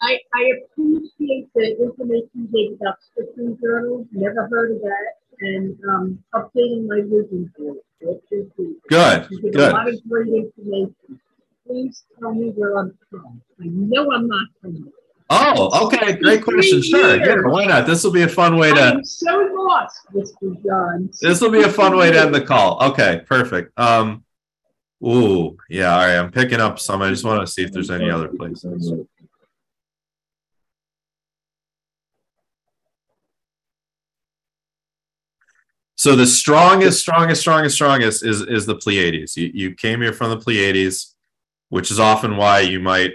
I, 0.00 0.18
I 0.34 0.52
appreciate 0.64 1.48
the 1.54 1.80
information 1.80 2.30
you 2.34 2.46
gave 2.52 2.80
about 2.80 2.96
Scripture 3.10 3.56
journals. 3.62 4.06
Never 4.12 4.48
heard 4.48 4.72
of 4.76 4.80
that. 4.82 5.12
And 5.42 5.76
um, 5.90 6.22
updating 6.34 6.86
my 6.86 7.00
vision 7.00 7.52
board. 7.58 7.78
I 8.00 8.12
appreciate 8.12 8.52
it. 8.58 8.88
Good. 8.88 9.28
Good. 9.52 9.56
a 9.56 9.72
lot 9.72 9.88
of 9.88 9.98
great 10.08 10.28
information. 10.28 11.20
Please 11.66 12.04
tell 12.18 12.32
me 12.32 12.50
where 12.50 12.78
I'm 12.78 12.96
from. 13.10 13.42
I 13.60 13.64
know 13.66 14.12
I'm 14.12 14.28
not 14.28 14.46
from. 14.60 14.92
Oh, 15.30 15.86
okay. 15.86 16.12
Great 16.12 16.44
question. 16.44 16.80
Sure. 16.82 17.16
Yeah, 17.16 17.36
why 17.46 17.64
not? 17.64 17.86
This 17.86 18.04
will 18.04 18.12
be 18.12 18.22
a 18.22 18.28
fun 18.28 18.56
way 18.56 18.72
to. 18.72 18.80
I'm 18.80 19.04
so 19.04 19.50
lost, 19.52 20.00
Mr. 20.14 20.62
John. 20.64 21.10
This 21.20 21.40
will 21.40 21.50
be 21.50 21.62
a 21.62 21.68
fun 21.68 21.96
way 21.96 22.12
to 22.12 22.20
end 22.20 22.34
the 22.34 22.40
call. 22.40 22.80
Okay, 22.90 23.22
perfect. 23.26 23.76
Um, 23.78 24.24
ooh, 25.04 25.56
yeah. 25.68 25.92
All 25.92 26.06
right, 26.06 26.18
I'm 26.18 26.30
picking 26.30 26.60
up 26.60 26.78
some. 26.78 27.02
I 27.02 27.10
just 27.10 27.24
want 27.24 27.40
to 27.40 27.52
see 27.52 27.62
if 27.62 27.72
there's 27.72 27.90
any 27.90 28.10
other 28.10 28.28
places. 28.28 28.92
So 36.02 36.16
the 36.16 36.26
strongest, 36.26 36.98
strongest, 36.98 37.42
strongest, 37.42 37.76
strongest 37.76 38.24
is 38.24 38.40
is 38.40 38.66
the 38.66 38.74
Pleiades. 38.74 39.36
You 39.36 39.52
you 39.54 39.72
came 39.72 40.00
here 40.00 40.12
from 40.12 40.30
the 40.30 40.36
Pleiades, 40.36 41.14
which 41.68 41.92
is 41.92 42.00
often 42.00 42.36
why 42.36 42.58
you 42.62 42.80
might 42.80 43.12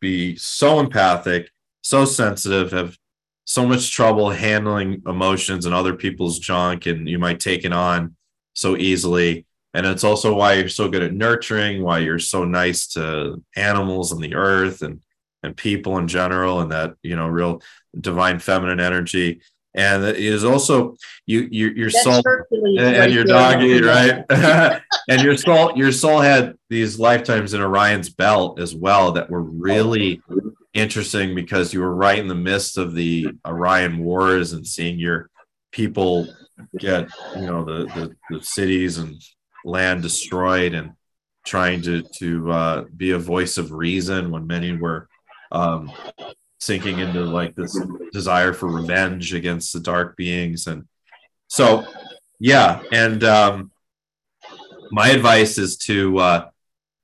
be 0.00 0.34
so 0.34 0.80
empathic, 0.80 1.48
so 1.82 2.04
sensitive, 2.04 2.72
have 2.72 2.98
so 3.44 3.64
much 3.64 3.92
trouble 3.92 4.30
handling 4.30 5.00
emotions 5.06 5.64
and 5.64 5.72
other 5.72 5.94
people's 5.94 6.40
junk, 6.40 6.86
and 6.86 7.08
you 7.08 7.20
might 7.20 7.38
take 7.38 7.64
it 7.64 7.72
on 7.72 8.16
so 8.52 8.76
easily. 8.76 9.46
And 9.72 9.86
it's 9.86 10.02
also 10.02 10.34
why 10.34 10.54
you're 10.54 10.68
so 10.68 10.88
good 10.88 11.04
at 11.04 11.14
nurturing, 11.14 11.84
why 11.84 12.00
you're 12.00 12.18
so 12.18 12.44
nice 12.44 12.88
to 12.94 13.40
animals 13.54 14.10
and 14.10 14.20
the 14.20 14.34
earth 14.34 14.82
and 14.82 15.04
and 15.44 15.56
people 15.56 15.98
in 15.98 16.08
general, 16.08 16.62
and 16.62 16.72
that 16.72 16.94
you 17.04 17.14
know 17.14 17.28
real 17.28 17.62
divine 18.00 18.40
feminine 18.40 18.80
energy. 18.80 19.40
And 19.76 20.04
it 20.04 20.16
is 20.16 20.42
also 20.42 20.96
you 21.26 21.48
you 21.50 21.68
your 21.68 21.90
That's 21.90 22.02
soul 22.02 22.22
and, 22.50 22.98
right 22.98 23.10
your 23.10 23.24
doggy, 23.24 23.82
right? 23.82 24.24
and 25.08 25.22
your 25.22 25.36
soul, 25.36 25.76
your 25.76 25.92
soul 25.92 26.20
had 26.20 26.56
these 26.70 26.98
lifetimes 26.98 27.52
in 27.52 27.60
Orion's 27.60 28.08
belt 28.08 28.58
as 28.58 28.74
well 28.74 29.12
that 29.12 29.28
were 29.28 29.42
really 29.42 30.22
interesting 30.72 31.34
because 31.34 31.74
you 31.74 31.80
were 31.80 31.94
right 31.94 32.18
in 32.18 32.26
the 32.26 32.34
midst 32.34 32.78
of 32.78 32.94
the 32.94 33.28
Orion 33.46 33.98
Wars 33.98 34.54
and 34.54 34.66
seeing 34.66 34.98
your 34.98 35.30
people 35.72 36.26
get, 36.78 37.08
you 37.36 37.46
know, 37.46 37.62
the 37.62 37.84
the, 37.94 38.16
the 38.30 38.42
cities 38.42 38.96
and 38.96 39.22
land 39.64 40.00
destroyed 40.00 40.72
and 40.72 40.92
trying 41.44 41.82
to 41.82 42.02
to 42.18 42.50
uh, 42.50 42.84
be 42.96 43.10
a 43.10 43.18
voice 43.18 43.58
of 43.58 43.72
reason 43.72 44.30
when 44.30 44.46
many 44.46 44.74
were 44.74 45.08
um, 45.52 45.92
sinking 46.58 46.98
into 46.98 47.20
like 47.22 47.54
this 47.54 47.78
desire 48.12 48.52
for 48.52 48.68
revenge 48.68 49.34
against 49.34 49.72
the 49.72 49.80
dark 49.80 50.16
beings 50.16 50.66
and 50.66 50.84
so 51.48 51.84
yeah 52.40 52.82
and 52.92 53.22
um 53.24 53.70
my 54.90 55.08
advice 55.08 55.58
is 55.58 55.76
to 55.76 56.18
uh 56.18 56.48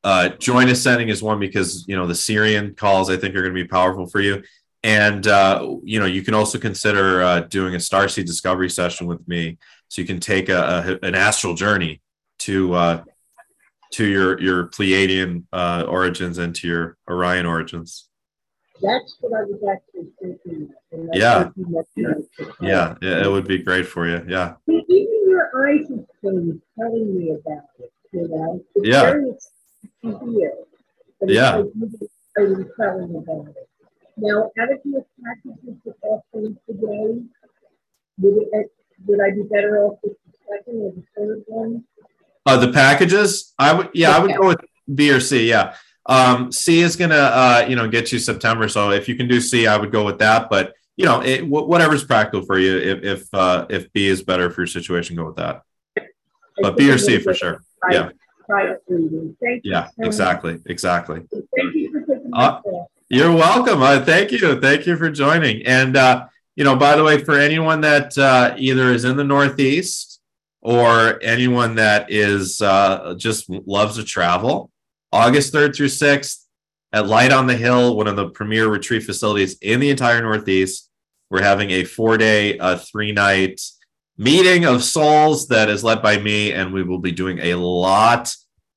uh 0.05 0.29
join 0.31 0.69
ascending 0.69 1.11
as 1.11 1.23
one 1.23 1.39
because 1.39 1.85
you 1.87 1.97
know 1.97 2.07
the 2.07 2.15
Sirian 2.15 2.77
calls 2.77 3.11
i 3.11 3.17
think 3.17 3.35
are 3.35 3.43
going 3.43 3.55
to 3.55 3.63
be 3.63 3.69
powerful 3.69 4.07
for 4.07 4.21
you. 4.21 4.43
And 4.85 5.27
uh 5.29 5.77
you 5.85 6.01
know 6.01 6.07
you 6.07 6.23
can 6.23 6.35
also 6.35 6.59
consider 6.59 7.23
uh 7.23 7.41
doing 7.41 7.75
a 7.75 7.79
starseed 7.79 8.27
discovery 8.27 8.69
session 8.69 9.07
with 9.07 9.27
me 9.29 9.59
so 9.89 10.01
you 10.01 10.07
can 10.07 10.19
take 10.19 10.49
a, 10.49 10.99
a 11.03 11.07
an 11.07 11.15
astral 11.15 11.55
journey 11.55 12.01
to 12.41 12.75
uh 12.75 13.05
to 13.93 14.05
your 14.07 14.41
your 14.41 14.67
pleiadian 14.69 15.45
uh 15.53 15.85
origins 15.87 16.39
and 16.39 16.55
to 16.57 16.67
your 16.67 16.97
orion 17.09 17.47
origins 17.47 18.09
That's 18.83 19.17
what 19.21 19.33
I 19.39 19.43
was 19.45 19.61
actually 19.71 20.09
thinking. 20.21 20.69
Yeah. 21.13 21.51
you 21.57 21.67
meant 21.69 21.87
that. 21.97 22.55
yeah, 22.61 22.95
yeah 23.01 23.25
it 23.25 23.31
would 23.31 23.47
be 23.47 23.59
great 23.59 23.87
for 23.87 24.07
you 24.09 24.25
yeah 24.29 24.55
Even 24.69 25.09
your 25.29 25.49
eyes 25.67 25.89
have 25.89 26.07
been 26.23 26.61
telling 26.79 27.17
me 27.17 27.31
about 27.31 27.65
it, 27.79 27.93
you 28.13 28.29
know. 28.29 28.63
It's 28.75 28.89
Yeah. 28.89 29.03
very 29.03 29.33
Yeah. 31.23 31.57
like 31.57 31.67
you 32.37 32.71
telling 32.77 33.15
about 33.17 33.49
it. 33.49 33.69
Now, 34.17 34.51
out 34.61 34.73
of 34.73 34.79
your 34.85 35.07
packages 35.25 35.77
that 35.85 35.95
offering 36.03 36.57
today, 36.67 37.23
would 38.19 38.47
it, 38.53 38.67
would 39.07 39.21
I 39.21 39.31
be 39.31 39.43
better 39.51 39.85
off 39.85 39.99
with 40.03 40.17
the 40.27 40.33
second 40.51 40.81
or 40.83 40.93
the 40.93 41.05
third 41.17 41.43
one? 41.47 41.85
Uh, 42.45 42.57
the 42.59 42.73
packages, 42.73 43.55
I 43.59 43.73
would, 43.73 43.91
yeah, 43.95 44.17
I 44.17 44.19
would 44.19 44.37
go 44.37 44.49
with 44.49 44.61
B 44.93 45.11
or 45.11 45.21
C. 45.21 45.49
Yeah. 45.49 45.75
Um, 46.07 46.51
C 46.51 46.81
is 46.81 46.97
gonna, 46.97 47.15
uh, 47.15 47.67
you 47.69 47.77
know, 47.77 47.89
get 47.89 48.13
you 48.13 48.19
September. 48.19 48.69
So 48.69 48.91
if 48.91 49.09
you 49.09 49.15
can 49.15 49.29
do 49.29 49.41
C, 49.41 49.67
I 49.67 49.77
would 49.77 49.93
go 49.93 50.05
with 50.05 50.19
that. 50.19 50.51
But 50.51 50.75
you 50.97 51.05
know, 51.05 51.23
it, 51.23 51.43
wh- 51.43 51.69
whatever's 51.69 52.05
practical 52.05 52.45
for 52.45 52.59
you. 52.59 52.77
If 52.77 53.05
if 53.05 53.35
uh, 53.35 53.67
if 53.71 53.93
B 53.93 54.09
is 54.09 54.23
better 54.23 54.51
for 54.51 54.63
your 54.63 54.67
situation, 54.67 55.17
go 55.17 55.27
with 55.27 55.37
that. 55.37 55.63
But 56.61 56.77
B 56.77 56.91
or 56.91 56.99
C 56.99 57.19
for 57.19 57.35
sure. 57.35 57.63
Yeah. 57.91 58.11
Private 58.49 58.83
reading. 58.89 59.37
Thank 59.41 59.65
you. 59.65 59.73
Yeah, 59.73 59.89
exactly, 60.01 60.61
exactly. 60.67 61.23
Thank 61.57 61.75
you 61.75 61.93
for 61.93 62.01
taking 62.01 62.31
uh, 62.35 62.61
You're 63.09 63.33
welcome. 63.33 63.81
Uh, 63.83 64.05
thank 64.05 64.33
you. 64.33 64.61
Thank 64.61 64.87
you 64.87 64.97
for 64.97 65.11
joining. 65.11 65.65
And, 65.65 65.97
uh, 65.97 66.27
you 66.57 66.65
know, 66.65 66.77
by 66.77 66.97
the 66.97 67.05
way, 67.05 67.23
for 67.23 67.39
anyone 67.39 67.81
that 67.83 68.19
uh, 68.19 68.55
either 68.59 68.93
is 68.93 69.05
in 69.05 69.17
the 69.17 69.25
Northeast 69.25 70.21
or 70.61 71.23
anyone 71.23 71.77
that 71.77 72.11
is 72.11 72.61
uh, 72.61 73.15
just 73.17 73.49
loves 73.49 73.97
to 73.97 74.05
travel, 74.05 74.72
August 75.13 75.53
3rd 75.53 75.77
through 75.77 75.87
6th 75.87 76.45
at 76.93 77.07
Light 77.07 77.33
on 77.33 77.47
the 77.47 77.57
Hill, 77.57 77.97
one 77.97 78.07
of 78.07 78.17
the 78.17 78.31
premier 78.31 78.69
retreat 78.69 79.03
facilities 79.03 79.57
in 79.61 79.81
the 79.81 79.91
entire 79.91 80.21
Northeast, 80.21 80.91
we're 81.33 81.43
having 81.43 81.71
a 81.71 81.85
four 81.85 82.19
day, 82.19 82.59
uh, 82.59 82.77
three 82.77 83.11
night 83.11 83.59
meeting 84.19 84.67
of 84.67 84.85
souls 84.85 85.49
that 85.49 85.71
is 85.71 85.83
led 85.83 86.03
by 86.03 86.19
me. 86.19 86.53
And 86.53 86.75
we 86.75 86.83
will 86.83 86.99
be 86.99 87.11
doing 87.11 87.39
a 87.39 87.55
lot 87.55 88.37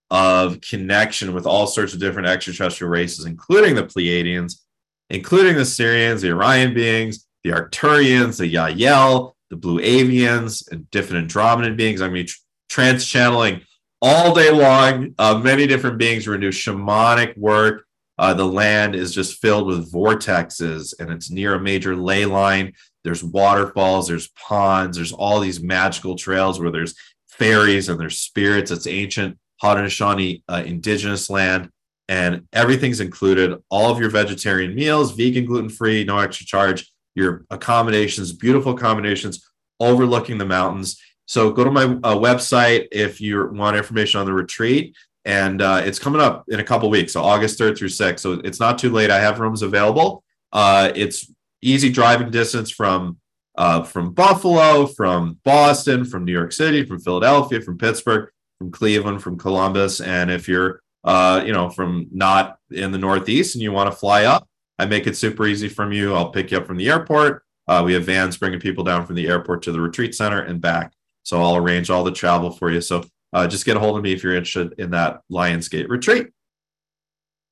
of 0.09 0.61
connection 0.61 1.33
with 1.33 1.45
all 1.45 1.67
sorts 1.67 1.93
of 1.93 1.99
different 1.99 2.29
extraterrestrial 2.29 2.89
races, 2.89 3.25
including 3.25 3.75
the 3.75 3.83
Pleiadians, 3.83 4.61
including 5.09 5.55
the 5.55 5.63
Sirians, 5.63 6.21
the 6.21 6.31
Orion 6.31 6.73
beings, 6.73 7.27
the 7.43 7.49
Arcturians, 7.49 8.37
the 8.37 8.53
Yahyel, 8.53 9.33
the 9.49 9.57
Blue 9.57 9.81
Avians, 9.81 10.71
and 10.71 10.89
different 10.91 11.29
Andromedan 11.29 11.75
beings. 11.75 11.99
I'm 11.99 12.11
going 12.11 12.25
to 12.25 12.33
be 12.33 12.37
trance 12.69 13.05
channeling 13.05 13.61
all 14.05 14.35
day 14.35 14.51
long. 14.51 15.15
Uh, 15.17 15.41
many 15.43 15.65
different 15.65 15.97
beings. 15.97 16.27
Going 16.27 16.39
do 16.39 16.49
shamanic 16.49 17.35
work. 17.37 17.87
Uh, 18.19 18.35
the 18.35 18.45
land 18.45 18.95
is 18.95 19.13
just 19.13 19.41
filled 19.41 19.65
with 19.65 19.91
vortexes 19.91 20.93
and 20.99 21.09
it's 21.11 21.31
near 21.31 21.55
a 21.55 21.59
major 21.59 21.95
ley 21.95 22.25
line. 22.25 22.73
There's 23.03 23.23
waterfalls, 23.23 24.07
there's 24.07 24.29
ponds, 24.29 24.97
there's 24.97 25.11
all 25.11 25.39
these 25.39 25.61
magical 25.61 26.15
trails 26.15 26.59
where 26.59 26.71
there's 26.71 26.95
fairies 27.27 27.89
and 27.89 27.99
there's 27.99 28.17
spirits. 28.17 28.71
It's 28.71 28.87
ancient 28.87 29.37
Haudenosaunee 29.61 30.43
uh, 30.47 30.63
indigenous 30.65 31.29
land, 31.29 31.69
and 32.07 32.47
everything's 32.53 32.99
included. 32.99 33.59
All 33.69 33.91
of 33.91 33.99
your 33.99 34.09
vegetarian 34.09 34.75
meals, 34.75 35.13
vegan, 35.13 35.45
gluten 35.45 35.69
free, 35.69 36.03
no 36.03 36.19
extra 36.19 36.45
charge. 36.45 36.91
Your 37.15 37.45
accommodations, 37.49 38.33
beautiful 38.33 38.73
accommodations 38.73 39.49
overlooking 39.79 40.37
the 40.37 40.45
mountains. 40.45 41.01
So 41.25 41.51
go 41.51 41.63
to 41.63 41.71
my 41.71 41.83
uh, 41.83 42.15
website 42.15 42.87
if 42.91 43.19
you 43.19 43.49
want 43.51 43.77
information 43.77 44.19
on 44.19 44.25
the 44.25 44.33
retreat. 44.33 44.95
And 45.25 45.61
uh, 45.61 45.81
it's 45.83 45.97
coming 45.97 46.21
up 46.21 46.45
in 46.49 46.59
a 46.59 46.63
couple 46.63 46.87
weeks, 46.89 47.13
so 47.13 47.23
August 47.23 47.59
3rd 47.59 47.77
through 47.77 47.87
6th. 47.87 48.19
So 48.19 48.33
it's 48.43 48.59
not 48.59 48.77
too 48.77 48.91
late. 48.91 49.09
I 49.09 49.19
have 49.19 49.39
rooms 49.39 49.63
available. 49.63 50.23
Uh, 50.53 50.91
it's 50.95 51.31
easy 51.61 51.89
driving 51.89 52.29
distance 52.29 52.69
from 52.69 53.17
uh, 53.57 53.83
from 53.83 54.11
Buffalo, 54.11 54.85
from 54.85 55.39
Boston, 55.43 56.03
from 56.03 56.25
New 56.25 56.33
York 56.33 56.51
City, 56.51 56.85
from 56.85 56.99
Philadelphia, 56.99 57.61
from 57.61 57.77
Pittsburgh, 57.77 58.29
from 58.57 58.69
Cleveland, 58.69 59.23
from 59.23 59.37
Columbus. 59.37 60.01
And 60.01 60.29
if 60.29 60.47
you're, 60.47 60.81
uh, 61.05 61.41
you 61.45 61.53
know, 61.53 61.69
from 61.69 62.07
not 62.11 62.57
in 62.71 62.91
the 62.91 62.97
Northeast 62.97 63.55
and 63.55 63.61
you 63.61 63.71
want 63.71 63.89
to 63.89 63.97
fly 63.97 64.25
up, 64.25 64.47
I 64.77 64.85
make 64.85 65.07
it 65.07 65.15
super 65.15 65.47
easy 65.47 65.69
from 65.69 65.93
you. 65.93 66.13
I'll 66.13 66.31
pick 66.31 66.51
you 66.51 66.57
up 66.57 66.67
from 66.67 66.77
the 66.77 66.89
airport. 66.89 67.43
Uh, 67.67 67.81
we 67.85 67.93
have 67.93 68.03
vans 68.03 68.37
bringing 68.37 68.59
people 68.59 68.83
down 68.83 69.05
from 69.05 69.15
the 69.15 69.27
airport 69.27 69.63
to 69.63 69.71
the 69.71 69.79
retreat 69.79 70.13
center 70.13 70.41
and 70.41 70.59
back. 70.59 70.91
So 71.25 71.41
I'll 71.41 71.57
arrange 71.57 71.89
all 71.89 72.03
the 72.03 72.11
travel 72.11 72.51
for 72.51 72.71
you. 72.71 72.79
So 72.81 73.03
uh, 73.33 73.47
just 73.47 73.65
get 73.65 73.75
a 73.75 73.79
hold 73.79 73.97
of 73.97 74.03
me 74.03 74.13
if 74.13 74.23
you're 74.23 74.35
interested 74.35 74.79
in 74.79 74.91
that 74.91 75.21
Lionsgate 75.31 75.89
retreat. 75.89 76.27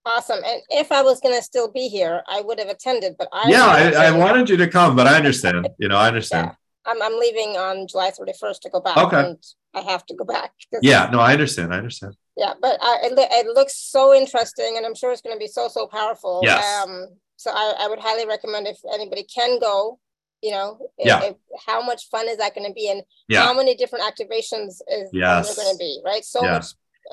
Awesome. 0.05 0.39
And 0.45 0.61
if 0.69 0.91
I 0.91 1.01
was 1.01 1.19
going 1.19 1.35
to 1.35 1.41
still 1.41 1.71
be 1.71 1.87
here, 1.87 2.21
I 2.27 2.41
would 2.41 2.59
have 2.59 2.69
attended, 2.69 3.15
but 3.17 3.29
I. 3.33 3.49
yeah, 3.49 3.65
I, 3.65 4.07
I 4.07 4.11
wanted 4.11 4.49
you 4.49 4.57
to 4.57 4.67
come, 4.67 4.95
but 4.95 5.07
I 5.07 5.15
understand. 5.15 5.67
You 5.79 5.87
know, 5.87 5.97
I 5.97 6.07
understand. 6.07 6.51
I'm, 6.85 7.01
I'm 7.01 7.17
leaving 7.19 7.57
on 7.57 7.87
July 7.87 8.11
31st 8.11 8.59
to 8.61 8.69
go 8.69 8.79
back. 8.79 8.97
Okay. 8.97 9.19
And 9.19 9.37
I 9.73 9.81
have 9.81 10.05
to 10.07 10.15
go 10.15 10.25
back. 10.25 10.51
Yeah, 10.81 11.09
no, 11.11 11.19
I 11.19 11.33
understand. 11.33 11.73
I 11.73 11.77
understand. 11.77 12.15
Yeah, 12.37 12.53
but 12.61 12.77
I, 12.81 12.99
it, 13.03 13.13
it 13.17 13.47
looks 13.47 13.75
so 13.75 14.13
interesting 14.13 14.75
and 14.77 14.85
I'm 14.85 14.95
sure 14.95 15.11
it's 15.11 15.21
going 15.21 15.35
to 15.35 15.39
be 15.39 15.47
so, 15.47 15.67
so 15.67 15.87
powerful. 15.87 16.41
Yes. 16.43 16.83
Um, 16.83 17.07
so 17.37 17.51
I, 17.51 17.75
I 17.79 17.87
would 17.87 17.99
highly 17.99 18.27
recommend 18.27 18.67
if 18.67 18.77
anybody 18.93 19.23
can 19.23 19.59
go, 19.59 19.99
you 20.43 20.51
know, 20.51 20.77
Yeah. 20.99 21.23
if- 21.23 21.35
how 21.65 21.81
much 21.81 22.09
fun 22.09 22.27
is 22.27 22.37
that 22.37 22.53
going 22.53 22.67
to 22.67 22.73
be 22.73 22.89
and 22.89 23.01
Yeah. 23.29 23.43
how 23.45 23.53
many 23.53 23.73
different 23.75 24.03
activations 24.11 24.71
is 24.99 25.09
Yes. 25.13 25.55
there 25.55 25.63
going 25.63 25.73
to 25.75 25.77
be, 25.79 26.01
right? 26.03 26.23
So 26.25 26.43
Yeah. 26.43 26.51
much. 26.55 26.65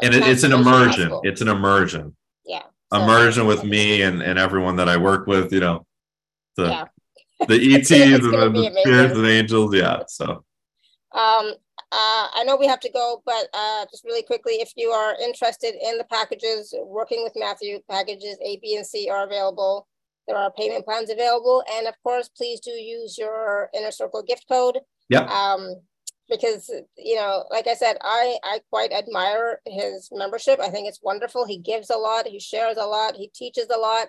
And 0.02 0.14
it, 0.14 0.26
it's 0.26 0.42
an 0.42 0.52
immersion. 0.52 1.08
possible. 1.10 1.20
It's 1.24 1.40
an 1.40 1.48
immersion. 1.48 2.16
yeah. 2.44 2.64
So- 2.92 3.00
Immersion 3.02 3.46
with 3.46 3.62
me 3.62 4.02
and, 4.02 4.20
and 4.20 4.36
everyone 4.38 4.74
that 4.76 4.88
I 4.88 4.96
work 4.96 5.26
with, 5.28 5.52
you 5.52 5.60
know, 5.60 5.86
the 6.56 6.64
Yeah. 6.64 6.84
the 7.46 7.54
ETs 7.74 7.90
and 7.92 8.22
the, 8.22 8.80
spirits 8.82 9.14
and 9.16 9.26
angels. 9.26 9.74
Yeah. 9.74 10.02
So 10.08 10.44
Um, 11.12 11.46
uh, 11.92 12.26
I 12.38 12.42
know 12.46 12.56
we 12.56 12.66
have 12.66 12.80
to 12.80 12.90
go, 12.90 13.22
but 13.26 13.48
uh, 13.54 13.84
just 13.92 14.04
really 14.04 14.22
quickly, 14.22 14.54
if 14.54 14.72
you 14.76 14.90
are 14.90 15.14
interested 15.20 15.74
in 15.88 15.98
the 15.98 16.04
packages, 16.04 16.74
working 16.84 17.22
with 17.24 17.32
Matthew, 17.36 17.80
packages 17.88 18.36
A, 18.44 18.56
B, 18.62 18.76
and 18.76 18.86
C 18.86 19.08
are 19.08 19.24
available. 19.24 19.86
There 20.28 20.36
are 20.36 20.50
payment 20.52 20.84
plans 20.84 21.10
available. 21.10 21.62
And 21.72 21.86
of 21.86 21.94
course, 22.02 22.28
please 22.28 22.60
do 22.60 22.70
use 22.70 23.16
your 23.18 23.68
Inner 23.74 23.90
Circle 23.90 24.22
gift 24.22 24.46
code. 24.48 24.78
Yeah. 25.08 25.24
Um, 25.24 25.76
because, 26.28 26.70
you 26.96 27.16
know, 27.16 27.44
like 27.50 27.66
I 27.66 27.74
said, 27.74 27.96
I, 28.02 28.36
I 28.44 28.60
quite 28.70 28.92
admire 28.92 29.60
his 29.66 30.08
membership. 30.12 30.60
I 30.60 30.68
think 30.70 30.86
it's 30.88 31.00
wonderful. 31.02 31.44
He 31.44 31.58
gives 31.58 31.90
a 31.90 31.96
lot, 31.96 32.28
he 32.28 32.38
shares 32.38 32.76
a 32.76 32.86
lot, 32.86 33.16
he 33.16 33.28
teaches 33.34 33.66
a 33.74 33.76
lot. 33.78 34.06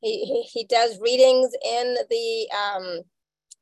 He, 0.00 0.24
he, 0.24 0.42
he 0.42 0.64
does 0.66 1.00
readings 1.00 1.50
in 1.66 1.96
the, 2.08 2.48
um, 2.56 3.00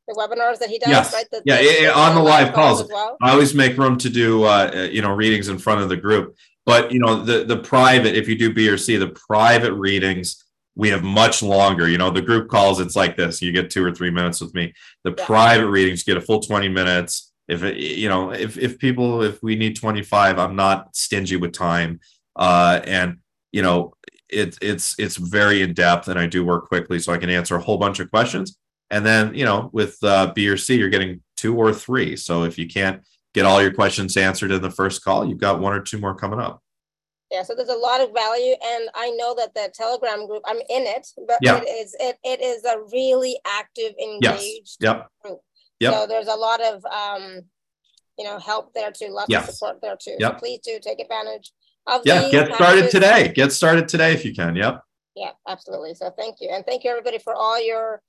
the 0.09 0.15
webinars 0.15 0.59
that 0.59 0.69
he 0.69 0.79
does, 0.79 0.91
Yes. 0.91 1.15
right? 1.15 1.25
The- 1.31 1.41
Yeah, 1.47 1.57
the- 1.57 1.65
yeah, 1.65 1.81
yeah, 1.85 1.91
on 1.93 2.15
the 2.15 2.21
live 2.21 2.53
calls. 2.53 2.83
as 2.83 2.89
well. 2.89 3.17
I 3.23 3.31
always 3.31 3.55
make 3.55 3.79
room 3.79 3.97
to 3.99 4.11
do 4.11 4.43
uh, 4.45 4.89
you 4.91 5.01
know 5.01 5.13
readings 5.13 5.49
in 5.49 5.59
front 5.59 5.81
of 5.81 5.89
the 5.89 5.97
group. 5.97 6.37
But 6.67 6.91
you 6.93 6.99
know 6.99 7.25
the 7.25 7.45
the 7.45 7.59
private, 7.59 8.15
if 8.17 8.29
you 8.29 8.37
do 8.37 8.53
B 8.53 8.69
or 8.69 8.77
C, 8.77 8.97
the 8.97 9.09
private 9.09 9.73
readings 9.75 10.45
we 10.75 10.89
have 10.89 11.03
much 11.03 11.43
longer. 11.43 11.89
You 11.89 11.99
know 11.99 12.11
the 12.11 12.23
group 12.23 12.49
calls, 12.49 12.81
it's 12.81 12.97
like 12.97 13.17
this: 13.17 13.43
you 13.43 13.53
get 13.53 13.71
two 13.71 13.85
or 13.85 13.93
three 13.93 14.11
minutes 14.11 14.41
with 14.41 14.55
me. 14.55 14.73
The 15.05 15.15
Yeah. 15.17 15.27
private 15.27 15.69
readings 15.69 16.03
get 16.03 16.17
a 16.17 16.21
full 16.21 16.41
twenty 16.41 16.69
minutes. 16.69 17.33
If 17.49 17.63
it, 17.63 17.77
you 17.77 18.09
know 18.09 18.33
if 18.33 18.57
if 18.59 18.79
people 18.79 19.23
if 19.23 19.43
we 19.43 19.57
need 19.57 19.77
twenty 19.77 20.03
five, 20.03 20.39
I'm 20.39 20.57
not 20.57 20.97
stingy 20.97 21.37
with 21.37 21.53
time. 21.53 22.01
Uh, 22.37 22.81
and 22.85 23.19
you 23.53 23.63
know 23.63 23.95
it, 24.29 24.57
it's 24.63 24.95
it's 24.99 25.17
very 25.17 25.61
in 25.63 25.75
depth, 25.75 26.09
and 26.09 26.19
I 26.19 26.27
do 26.27 26.45
work 26.45 26.69
quickly, 26.69 26.99
so 26.99 27.13
I 27.13 27.19
can 27.19 27.31
answer 27.31 27.57
a 27.57 27.61
whole 27.61 27.77
bunch 27.79 28.01
of 28.01 28.11
questions. 28.11 28.57
And 28.91 29.07
then, 29.07 29.35
you 29.35 29.45
know, 29.47 29.71
with 29.73 29.97
uh, 30.03 30.33
B 30.35 30.49
or 30.49 30.57
C, 30.59 30.77
you're 30.77 30.91
getting 30.91 31.23
two 31.37 31.57
or 31.57 31.73
three. 31.73 32.15
So 32.17 32.45
if 32.45 32.59
you 32.59 32.69
can't 32.69 33.03
get 33.35 33.47
all 33.47 33.63
your 33.63 33.73
questions 33.73 34.17
answered 34.19 34.51
in 34.51 34.61
the 34.61 34.71
first 34.71 35.03
call, 35.03 35.27
you've 35.27 35.39
got 35.39 35.61
one 35.61 35.73
or 35.73 35.81
two 35.81 35.99
more 35.99 36.15
coming 36.15 36.39
up. 36.39 36.63
Yeah, 37.33 37.43
so 37.43 37.55
there's 37.55 37.71
a 37.71 37.75
lot 37.75 38.03
of 38.03 38.13
value, 38.13 38.55
and 38.63 38.91
I 38.95 39.11
know 39.13 39.35
that 39.37 39.55
the 39.55 39.73
Telegram 39.75 40.27
group, 40.27 40.43
I'm 40.47 40.59
in 40.59 40.83
it, 40.87 41.07
but 41.27 41.39
Yeah. 41.41 41.63
it 41.63 41.67
is 41.67 41.97
it, 41.99 42.19
it 42.23 42.43
is 42.43 42.63
a 42.65 42.77
really 42.93 43.41
active, 43.47 43.95
Yes. 43.99 44.43
engaged 44.43 44.77
Yep. 44.81 45.09
group. 45.25 45.41
Yep. 45.81 45.95
So 45.95 46.07
there's 46.07 46.29
a 46.29 46.35
lot 46.35 46.61
of 46.61 46.85
um, 46.85 47.41
you 48.19 48.25
know, 48.27 48.39
help 48.39 48.75
there 48.75 48.93
too, 48.93 49.09
lots 49.09 49.35
of 49.35 49.45
support 49.47 49.81
there 49.81 49.97
too. 49.97 50.17
So 50.21 50.27
Yep. 50.27 50.39
please 50.39 50.61
do 50.63 50.79
take 50.79 51.01
advantage 51.01 51.51
of 51.87 52.03
Yeah. 52.05 52.29
Get 52.31 52.55
started 52.55 52.91
today. 52.91 53.29
Get 53.35 53.51
started 53.51 53.89
today 53.89 54.13
if 54.13 54.27
you 54.27 54.35
can. 54.35 54.55
Yep. 54.55 54.83
Yeah, 55.15 55.33
absolutely. 55.49 55.95
So 55.95 56.11
thank 56.11 56.37
you. 56.41 56.51
And 56.51 56.65
thank 56.67 56.85
you 56.85 56.91
everybody 56.91 57.19
for 57.19 57.35
all 57.35 57.59
your 57.59 58.03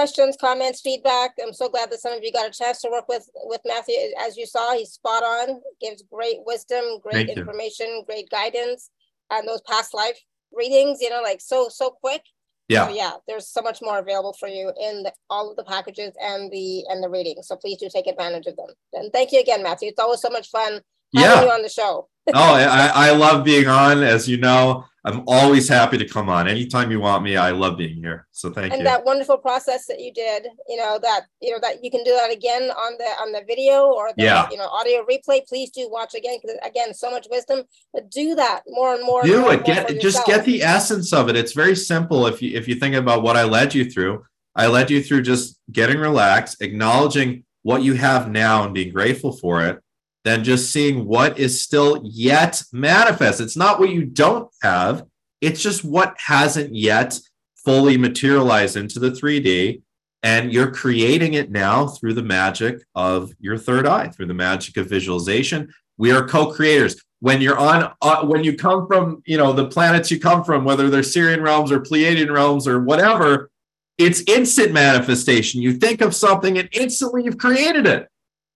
questions, 0.00 0.34
comments, 0.40 0.80
feedback. 0.80 1.32
I'm 1.42 1.52
so 1.52 1.68
glad 1.68 1.90
that 1.90 2.00
some 2.00 2.14
of 2.14 2.20
you 2.22 2.32
got 2.32 2.48
a 2.48 2.50
chance 2.58 2.80
to 2.80 2.88
work 2.90 3.06
with 3.06 3.28
with 3.44 3.60
Matthew. 3.66 3.96
As 4.18 4.34
you 4.34 4.46
saw, 4.46 4.72
he's 4.72 4.92
spot 4.92 5.22
on, 5.22 5.60
gives 5.78 6.02
great 6.10 6.38
wisdom, 6.46 6.82
great 7.02 7.26
Thank 7.26 7.28
you. 7.28 7.34
information, 7.36 8.02
great 8.06 8.30
guidance. 8.30 8.88
And 9.30 9.46
those 9.46 9.60
past 9.68 9.92
life 9.92 10.18
readings, 10.52 11.02
you 11.02 11.10
know, 11.10 11.20
like 11.20 11.42
so, 11.42 11.68
so 11.68 11.90
quick. 11.90 12.22
So 12.70 12.88
Yeah. 12.88 12.88
yeah, 12.88 13.12
there's 13.28 13.48
so 13.48 13.60
much 13.60 13.80
more 13.82 13.98
available 13.98 14.34
for 14.40 14.48
you 14.48 14.72
in 14.80 15.02
the, 15.02 15.12
all 15.28 15.50
of 15.50 15.56
the 15.58 15.64
packages 15.64 16.12
and 16.18 16.50
the 16.50 16.82
and 16.88 17.04
the 17.04 17.10
readings. 17.10 17.46
So 17.48 17.56
please 17.56 17.76
do 17.76 17.90
take 17.92 18.06
advantage 18.06 18.46
of 18.46 18.56
them. 18.56 18.70
And 18.94 19.12
thank 19.12 19.32
you 19.32 19.40
again, 19.40 19.62
Matthew. 19.62 19.90
It's 19.90 19.98
always 20.00 20.22
so 20.22 20.30
much 20.30 20.48
fun 20.48 20.80
having 21.14 21.36
Yeah. 21.38 21.42
you 21.44 21.50
on 21.50 21.60
the 21.62 21.68
show. 21.68 22.08
oh, 22.32 22.32
I, 22.34 23.08
I 23.08 23.10
love 23.10 23.44
being 23.44 23.66
on. 23.68 24.02
As 24.02 24.26
you 24.26 24.38
know, 24.38 24.86
I'm 25.04 25.22
always 25.26 25.66
happy 25.66 25.96
to 25.96 26.06
come 26.06 26.28
on. 26.28 26.46
Anytime 26.46 26.90
you 26.90 27.00
want 27.00 27.24
me, 27.24 27.36
I 27.36 27.50
love 27.50 27.78
being 27.78 27.96
here. 27.96 28.26
So 28.32 28.50
thank 28.50 28.72
and 28.72 28.74
you. 28.74 28.78
And 28.80 28.86
that 28.86 29.04
wonderful 29.04 29.38
process 29.38 29.86
that 29.86 29.98
you 29.98 30.12
did, 30.12 30.46
you 30.68 30.76
know, 30.76 30.98
that 31.02 31.22
you 31.40 31.52
know 31.52 31.58
that 31.62 31.82
you 31.82 31.90
can 31.90 32.04
do 32.04 32.12
that 32.12 32.30
again 32.30 32.70
on 32.70 32.98
the 32.98 33.04
on 33.22 33.32
the 33.32 33.42
video 33.46 33.86
or 33.86 34.10
the 34.16 34.24
Yeah. 34.24 34.48
you 34.50 34.58
know 34.58 34.66
audio 34.66 35.04
replay. 35.04 35.46
Please 35.46 35.70
do 35.70 35.88
watch 35.90 36.14
again 36.14 36.38
because 36.40 36.58
again, 36.64 36.92
so 36.92 37.10
much 37.10 37.26
wisdom. 37.30 37.62
But 37.94 38.10
do 38.10 38.34
that 38.34 38.62
more 38.68 38.94
and 38.94 39.04
more. 39.04 39.22
do 39.22 39.48
it 39.50 39.64
get 39.64 39.88
just 39.88 40.02
yourself. 40.02 40.26
get 40.26 40.44
the 40.44 40.62
essence 40.62 41.12
of 41.12 41.28
it 41.28 41.36
it's 41.36 41.52
very 41.52 41.76
simple 41.76 42.26
if 42.26 42.42
you 42.42 42.56
if 42.56 42.68
you 42.68 42.74
think 42.74 42.94
about 42.94 43.22
what 43.22 43.36
i 43.36 43.44
led 43.44 43.74
you 43.74 43.90
through 43.90 44.22
i 44.56 44.66
led 44.66 44.90
you 44.90 45.02
through 45.02 45.22
just 45.22 45.58
getting 45.70 45.98
relaxed 45.98 46.60
acknowledging 46.60 47.44
what 47.62 47.82
you 47.82 47.94
have 47.94 48.30
now 48.30 48.64
and 48.64 48.74
being 48.74 48.92
grateful 48.92 49.32
for 49.32 49.64
it 49.64 49.80
then 50.24 50.44
just 50.44 50.72
seeing 50.72 51.06
what 51.06 51.38
is 51.38 51.62
still 51.62 52.00
yet 52.04 52.62
manifest. 52.72 53.40
It's 53.40 53.56
not 53.56 53.80
what 53.80 53.90
you 53.90 54.04
don't 54.04 54.48
have 54.62 55.04
it's 55.40 55.62
just 55.62 55.84
what 55.84 56.14
hasn't 56.18 56.74
yet 56.74 57.18
fully 57.56 57.96
materialized 57.96 58.76
into 58.76 58.98
the 58.98 59.10
3d 59.10 59.82
and 60.22 60.52
you're 60.52 60.70
creating 60.70 61.34
it 61.34 61.50
now 61.50 61.86
through 61.86 62.14
the 62.14 62.22
magic 62.22 62.82
of 62.94 63.32
your 63.40 63.56
third 63.56 63.86
eye 63.86 64.08
through 64.08 64.26
the 64.26 64.34
magic 64.34 64.76
of 64.76 64.86
visualization. 64.86 65.72
We 65.96 66.12
are 66.12 66.26
co-creators. 66.26 67.02
When 67.20 67.40
you're 67.40 67.58
on 67.58 67.90
uh, 68.00 68.24
when 68.24 68.44
you 68.44 68.56
come 68.56 68.86
from 68.86 69.22
you 69.26 69.36
know 69.36 69.52
the 69.52 69.68
planets 69.68 70.10
you 70.10 70.18
come 70.18 70.42
from 70.42 70.64
whether 70.64 70.88
they're 70.88 71.02
sirian 71.02 71.42
realms 71.42 71.70
or 71.70 71.80
pleiadian 71.80 72.30
realms 72.30 72.66
or 72.66 72.82
whatever 72.82 73.50
it's 73.98 74.22
instant 74.22 74.72
manifestation. 74.72 75.60
You 75.60 75.74
think 75.74 76.00
of 76.00 76.14
something 76.14 76.56
and 76.56 76.68
instantly 76.72 77.24
you've 77.24 77.36
created 77.36 77.86
it. 77.86 78.08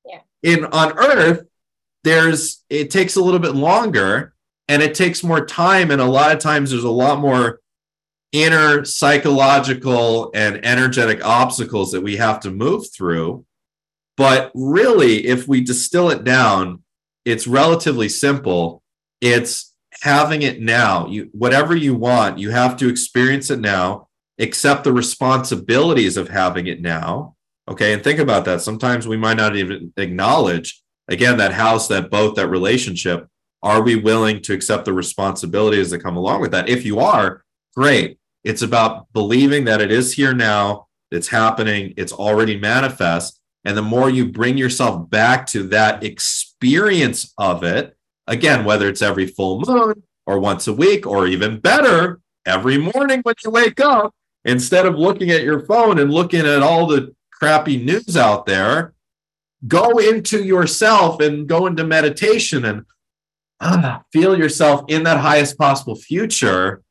Yeah. 0.07 0.20
in 0.43 0.65
on 0.66 0.99
earth 0.99 1.47
there's 2.05 2.62
it 2.70 2.90
takes 2.90 3.16
a 3.16 3.22
little 3.22 3.40
bit 3.40 3.55
longer 3.55 4.35
and 4.68 4.82
it 4.82 4.94
takes 4.94 5.24
more 5.24 5.44
time. 5.44 5.90
And 5.90 6.01
a 6.01 6.06
lot 6.06 6.32
of 6.32 6.39
times 6.39 6.70
there's 6.70 6.85
a 6.85 6.90
lot 6.90 7.18
more 7.18 7.60
inner 8.32 8.85
psychological 8.85 10.31
and 10.35 10.64
energetic 10.64 11.24
obstacles 11.24 11.93
that 11.93 12.02
we 12.02 12.16
have 12.16 12.40
to 12.40 12.51
move 12.51 12.86
through. 12.93 13.44
But 14.16 14.52
really 14.55 15.26
if 15.26 15.48
we 15.48 15.60
distill 15.60 16.10
it 16.10 16.24
down 16.24 16.85
it's 17.24 17.47
relatively 17.47 18.09
simple. 18.09 18.82
It's 19.20 19.74
having 20.02 20.43
it 20.43 20.60
now. 20.60 21.06
You 21.06 21.31
whatever 21.32 21.74
you 21.74 21.94
want 21.94 22.39
you 22.39 22.51
have 22.51 22.76
to 22.78 22.89
experience 22.89 23.51
it 23.51 23.60
now. 23.60 24.09
Accept 24.39 24.85
the 24.85 24.93
responsibilities 24.93 26.16
of 26.16 26.28
having 26.28 26.66
it 26.66 26.82
now. 26.82 27.36
Okay. 27.68 27.94
And 27.94 28.05
think 28.05 28.18
about 28.18 28.44
that. 28.44 28.60
Sometimes 28.60 29.06
we 29.06 29.16
might 29.16 29.36
not 29.36 29.56
even 29.56 29.93
acknowledge 29.97 30.82
again 31.09 31.36
that 31.39 31.52
house 31.52 31.89
that 31.89 32.10
boat 32.10 32.36
that 32.36 32.48
relationship 32.48 33.28
are 33.62 33.82
we 33.82 33.97
willing 33.97 34.43
to 34.43 34.52
accept 34.52 34.85
the 34.85 34.93
responsibilities 34.93 35.90
that 35.90 36.01
come 36.01 36.16
along 36.18 36.40
with 36.40 36.51
that? 36.51 36.68
If 36.68 36.85
you 36.85 37.01
are 37.01 37.43
great. 37.74 38.18
It's 38.44 38.60
about 38.60 39.10
believing 39.14 39.64
that 39.64 39.81
it 39.81 39.90
is 39.90 40.12
here 40.12 40.35
now 40.35 40.86
it's 41.14 41.28
happening 41.28 41.94
it's 41.97 42.12
already 42.12 42.59
manifest. 42.59 43.40
And 43.64 43.76
the 43.76 43.82
more 43.82 44.10
you 44.10 44.26
bring 44.26 44.59
yourself 44.59 45.09
back 45.09 45.47
to 45.48 45.62
that 45.68 46.02
experience 46.02 47.32
of 47.39 47.62
it, 47.62 47.97
again, 48.26 48.64
whether 48.64 48.89
it's 48.89 49.01
every 49.01 49.26
full 49.26 49.62
moon 49.66 50.02
or 50.26 50.39
once 50.39 50.66
a 50.66 50.72
week, 50.72 51.06
or 51.06 51.26
even 51.26 51.60
better, 51.60 52.20
every 52.47 52.78
morning 52.78 53.20
when 53.22 53.35
you 53.44 53.51
wake 53.51 53.81
up, 53.81 54.12
instead 54.44 54.86
of 54.86 54.98
looking 54.98 55.31
at 55.31 55.43
your 55.43 55.60
phone 55.60 55.98
and 55.98 56.12
looking 56.12 56.47
at 56.47 56.62
all 56.62 56.86
the 56.86 57.14
crappy 57.32 57.82
news 57.82 58.16
out 58.16 58.44
there, 58.44 58.94
go 59.66 59.99
into 59.99 60.43
yourself 60.43 61.20
and 61.20 61.47
go 61.49 61.66
into 61.66 61.85
meditation 61.85 62.65
and 62.65 62.85
ah, 63.61 64.03
feel 64.12 64.39
yourself 64.39 64.82
in 64.89 65.05
that 65.05 65.19
highest 65.19 65.59
possible 65.59 65.97
future. 65.97 66.82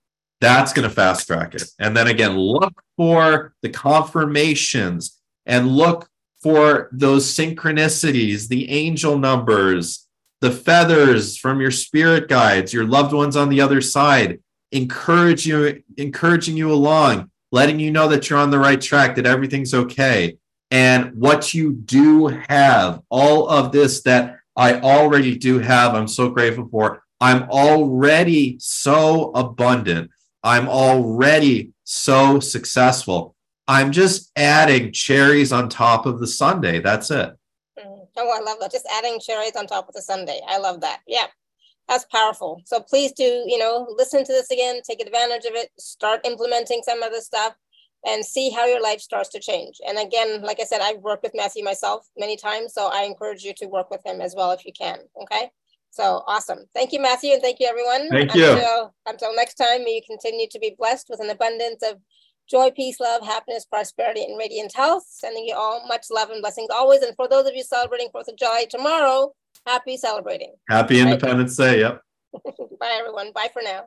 That's 0.42 0.74
going 0.74 0.88
to 0.88 0.94
fast 0.94 1.28
track 1.28 1.56
it. 1.56 1.64
And 1.80 1.96
then 1.96 2.08
again, 2.08 2.38
look 2.38 2.74
for 2.98 3.54
the 3.62 3.70
confirmations 3.70 5.20
and 5.46 5.70
look 5.70 6.10
for 6.42 6.90
those 6.92 7.26
synchronicities, 7.34 8.50
the 8.50 8.70
angel 8.70 9.18
numbers, 9.18 10.08
the 10.42 10.52
feathers 10.52 11.38
from 11.38 11.62
your 11.62 11.72
spirit 11.72 12.28
guides, 12.28 12.74
your 12.74 12.86
loved 12.86 13.14
ones 13.14 13.38
on 13.38 13.48
the 13.48 13.62
other 13.62 13.80
side, 13.80 14.40
encourage 14.74 15.48
you, 15.48 15.82
encouraging 15.98 16.58
you 16.58 16.72
along, 16.72 17.32
letting 17.54 17.80
you 17.80 17.92
know 17.92 18.10
that 18.10 18.30
you're 18.30 18.40
on 18.40 18.52
the 18.52 18.60
right 18.60 18.82
track, 18.82 19.16
that 19.16 19.26
everything's 19.26 19.74
okay. 19.74 20.38
And 20.74 21.14
what 21.14 21.54
you 21.54 21.74
do 21.74 22.30
have, 22.50 23.04
all 23.10 23.48
of 23.48 23.72
this 23.72 24.02
that 24.02 24.40
I 24.56 24.80
already 24.80 25.38
do 25.38 25.60
have, 25.60 25.94
I'm 25.94 26.08
so 26.08 26.32
grateful 26.32 26.68
for. 26.68 27.04
I'm 27.22 27.44
already 27.44 28.58
so 28.60 29.30
abundant. 29.36 30.10
I'm 30.44 30.68
already 30.68 31.74
so 31.84 32.40
successful. 32.40 33.36
I'm 33.68 33.92
just 33.92 34.32
adding 34.36 34.92
cherries 34.92 35.52
on 35.52 35.70
top 35.70 36.08
of 36.08 36.20
the 36.20 36.26
sundae. 36.26 36.80
That's 36.80 37.12
it. 37.12 37.36
Mm. 37.80 38.08
Oh, 38.18 38.36
I 38.36 38.44
love 38.44 38.58
that. 38.60 38.72
Just 38.72 38.88
adding 38.98 39.20
cherries 39.20 39.56
on 39.56 39.68
top 39.68 39.88
of 39.88 39.94
the 39.94 40.02
sundae. 40.02 40.40
I 40.48 40.58
love 40.58 40.82
that. 40.82 41.02
Yeah, 41.06 41.28
that's 41.88 42.06
powerful. 42.06 42.64
So 42.66 42.80
please 42.80 43.12
do, 43.12 43.44
you 43.46 43.60
know, 43.60 43.86
listen 43.96 44.24
to 44.26 44.32
this 44.32 44.50
again, 44.50 44.82
take 44.82 45.02
advantage 45.02 45.46
of 45.46 45.54
it, 45.54 45.70
start 45.78 46.26
implementing 46.26 46.82
some 46.84 47.04
of 47.04 47.12
this 47.12 47.28
stuff 47.28 47.54
and 48.06 48.26
see 48.26 48.50
how 48.50 48.66
your 48.66 48.82
life 48.82 49.00
starts 49.00 49.30
to 49.30 49.40
change. 49.40 49.80
And 49.88 49.98
again, 49.98 50.42
like 50.42 50.60
I 50.60 50.66
said, 50.66 50.82
I've 50.82 50.98
worked 50.98 51.24
with 51.24 51.34
Matthew 51.36 51.64
myself 51.64 52.08
many 52.18 52.36
times. 52.36 52.74
So 52.74 52.90
I 52.92 53.04
encourage 53.04 53.44
you 53.44 53.54
to 53.58 53.66
work 53.66 53.90
with 53.90 54.06
him 54.06 54.22
as 54.22 54.36
well 54.36 54.52
if 54.52 54.66
you 54.66 54.74
can. 54.74 55.00
Okay. 55.22 55.50
So 55.92 56.24
awesome. 56.28 56.66
Thank 56.74 56.92
you, 56.92 57.00
Matthew. 57.02 57.34
And 57.34 57.42
thank 57.42 57.60
you, 57.60 57.68
everyone. 57.68 58.10
Thank 58.10 58.34
you. 58.34 58.50
Until, 58.50 58.94
until 59.06 59.36
next 59.36 59.56
time, 59.56 59.84
may 59.84 59.96
you 59.96 60.02
continue 60.06 60.48
to 60.50 60.60
be 60.60 60.76
blessed 60.78 61.08
with 61.10 61.22
an 61.22 61.30
abundance 61.30 61.84
of 61.84 62.00
joy, 62.50 62.72
peace, 62.72 63.00
love, 63.00 63.24
happiness, 63.24 63.66
prosperity, 63.66 64.24
and 64.24 64.38
radiant 64.38 64.74
health. 64.76 65.06
Sending 65.08 65.46
you 65.46 65.56
all 65.56 65.88
much 65.88 66.08
love 66.12 66.30
and 66.30 66.42
blessings 66.42 66.70
always. 66.74 67.04
And 67.04 67.16
for 67.16 67.28
those 67.28 67.48
of 67.48 67.56
you 67.56 67.64
celebrating 67.64 68.10
Fourth 68.12 68.28
of 68.28 68.38
July 68.38 68.66
tomorrow, 68.70 69.34
happy 69.66 69.96
celebrating. 69.96 70.54
Happy 70.68 71.00
Independence 71.00 71.56
Day. 71.56 71.80
Yep. 71.80 72.02
Bye, 72.80 72.98
everyone. 73.00 73.32
Bye 73.34 73.50
for 73.54 73.62
now. 73.62 73.86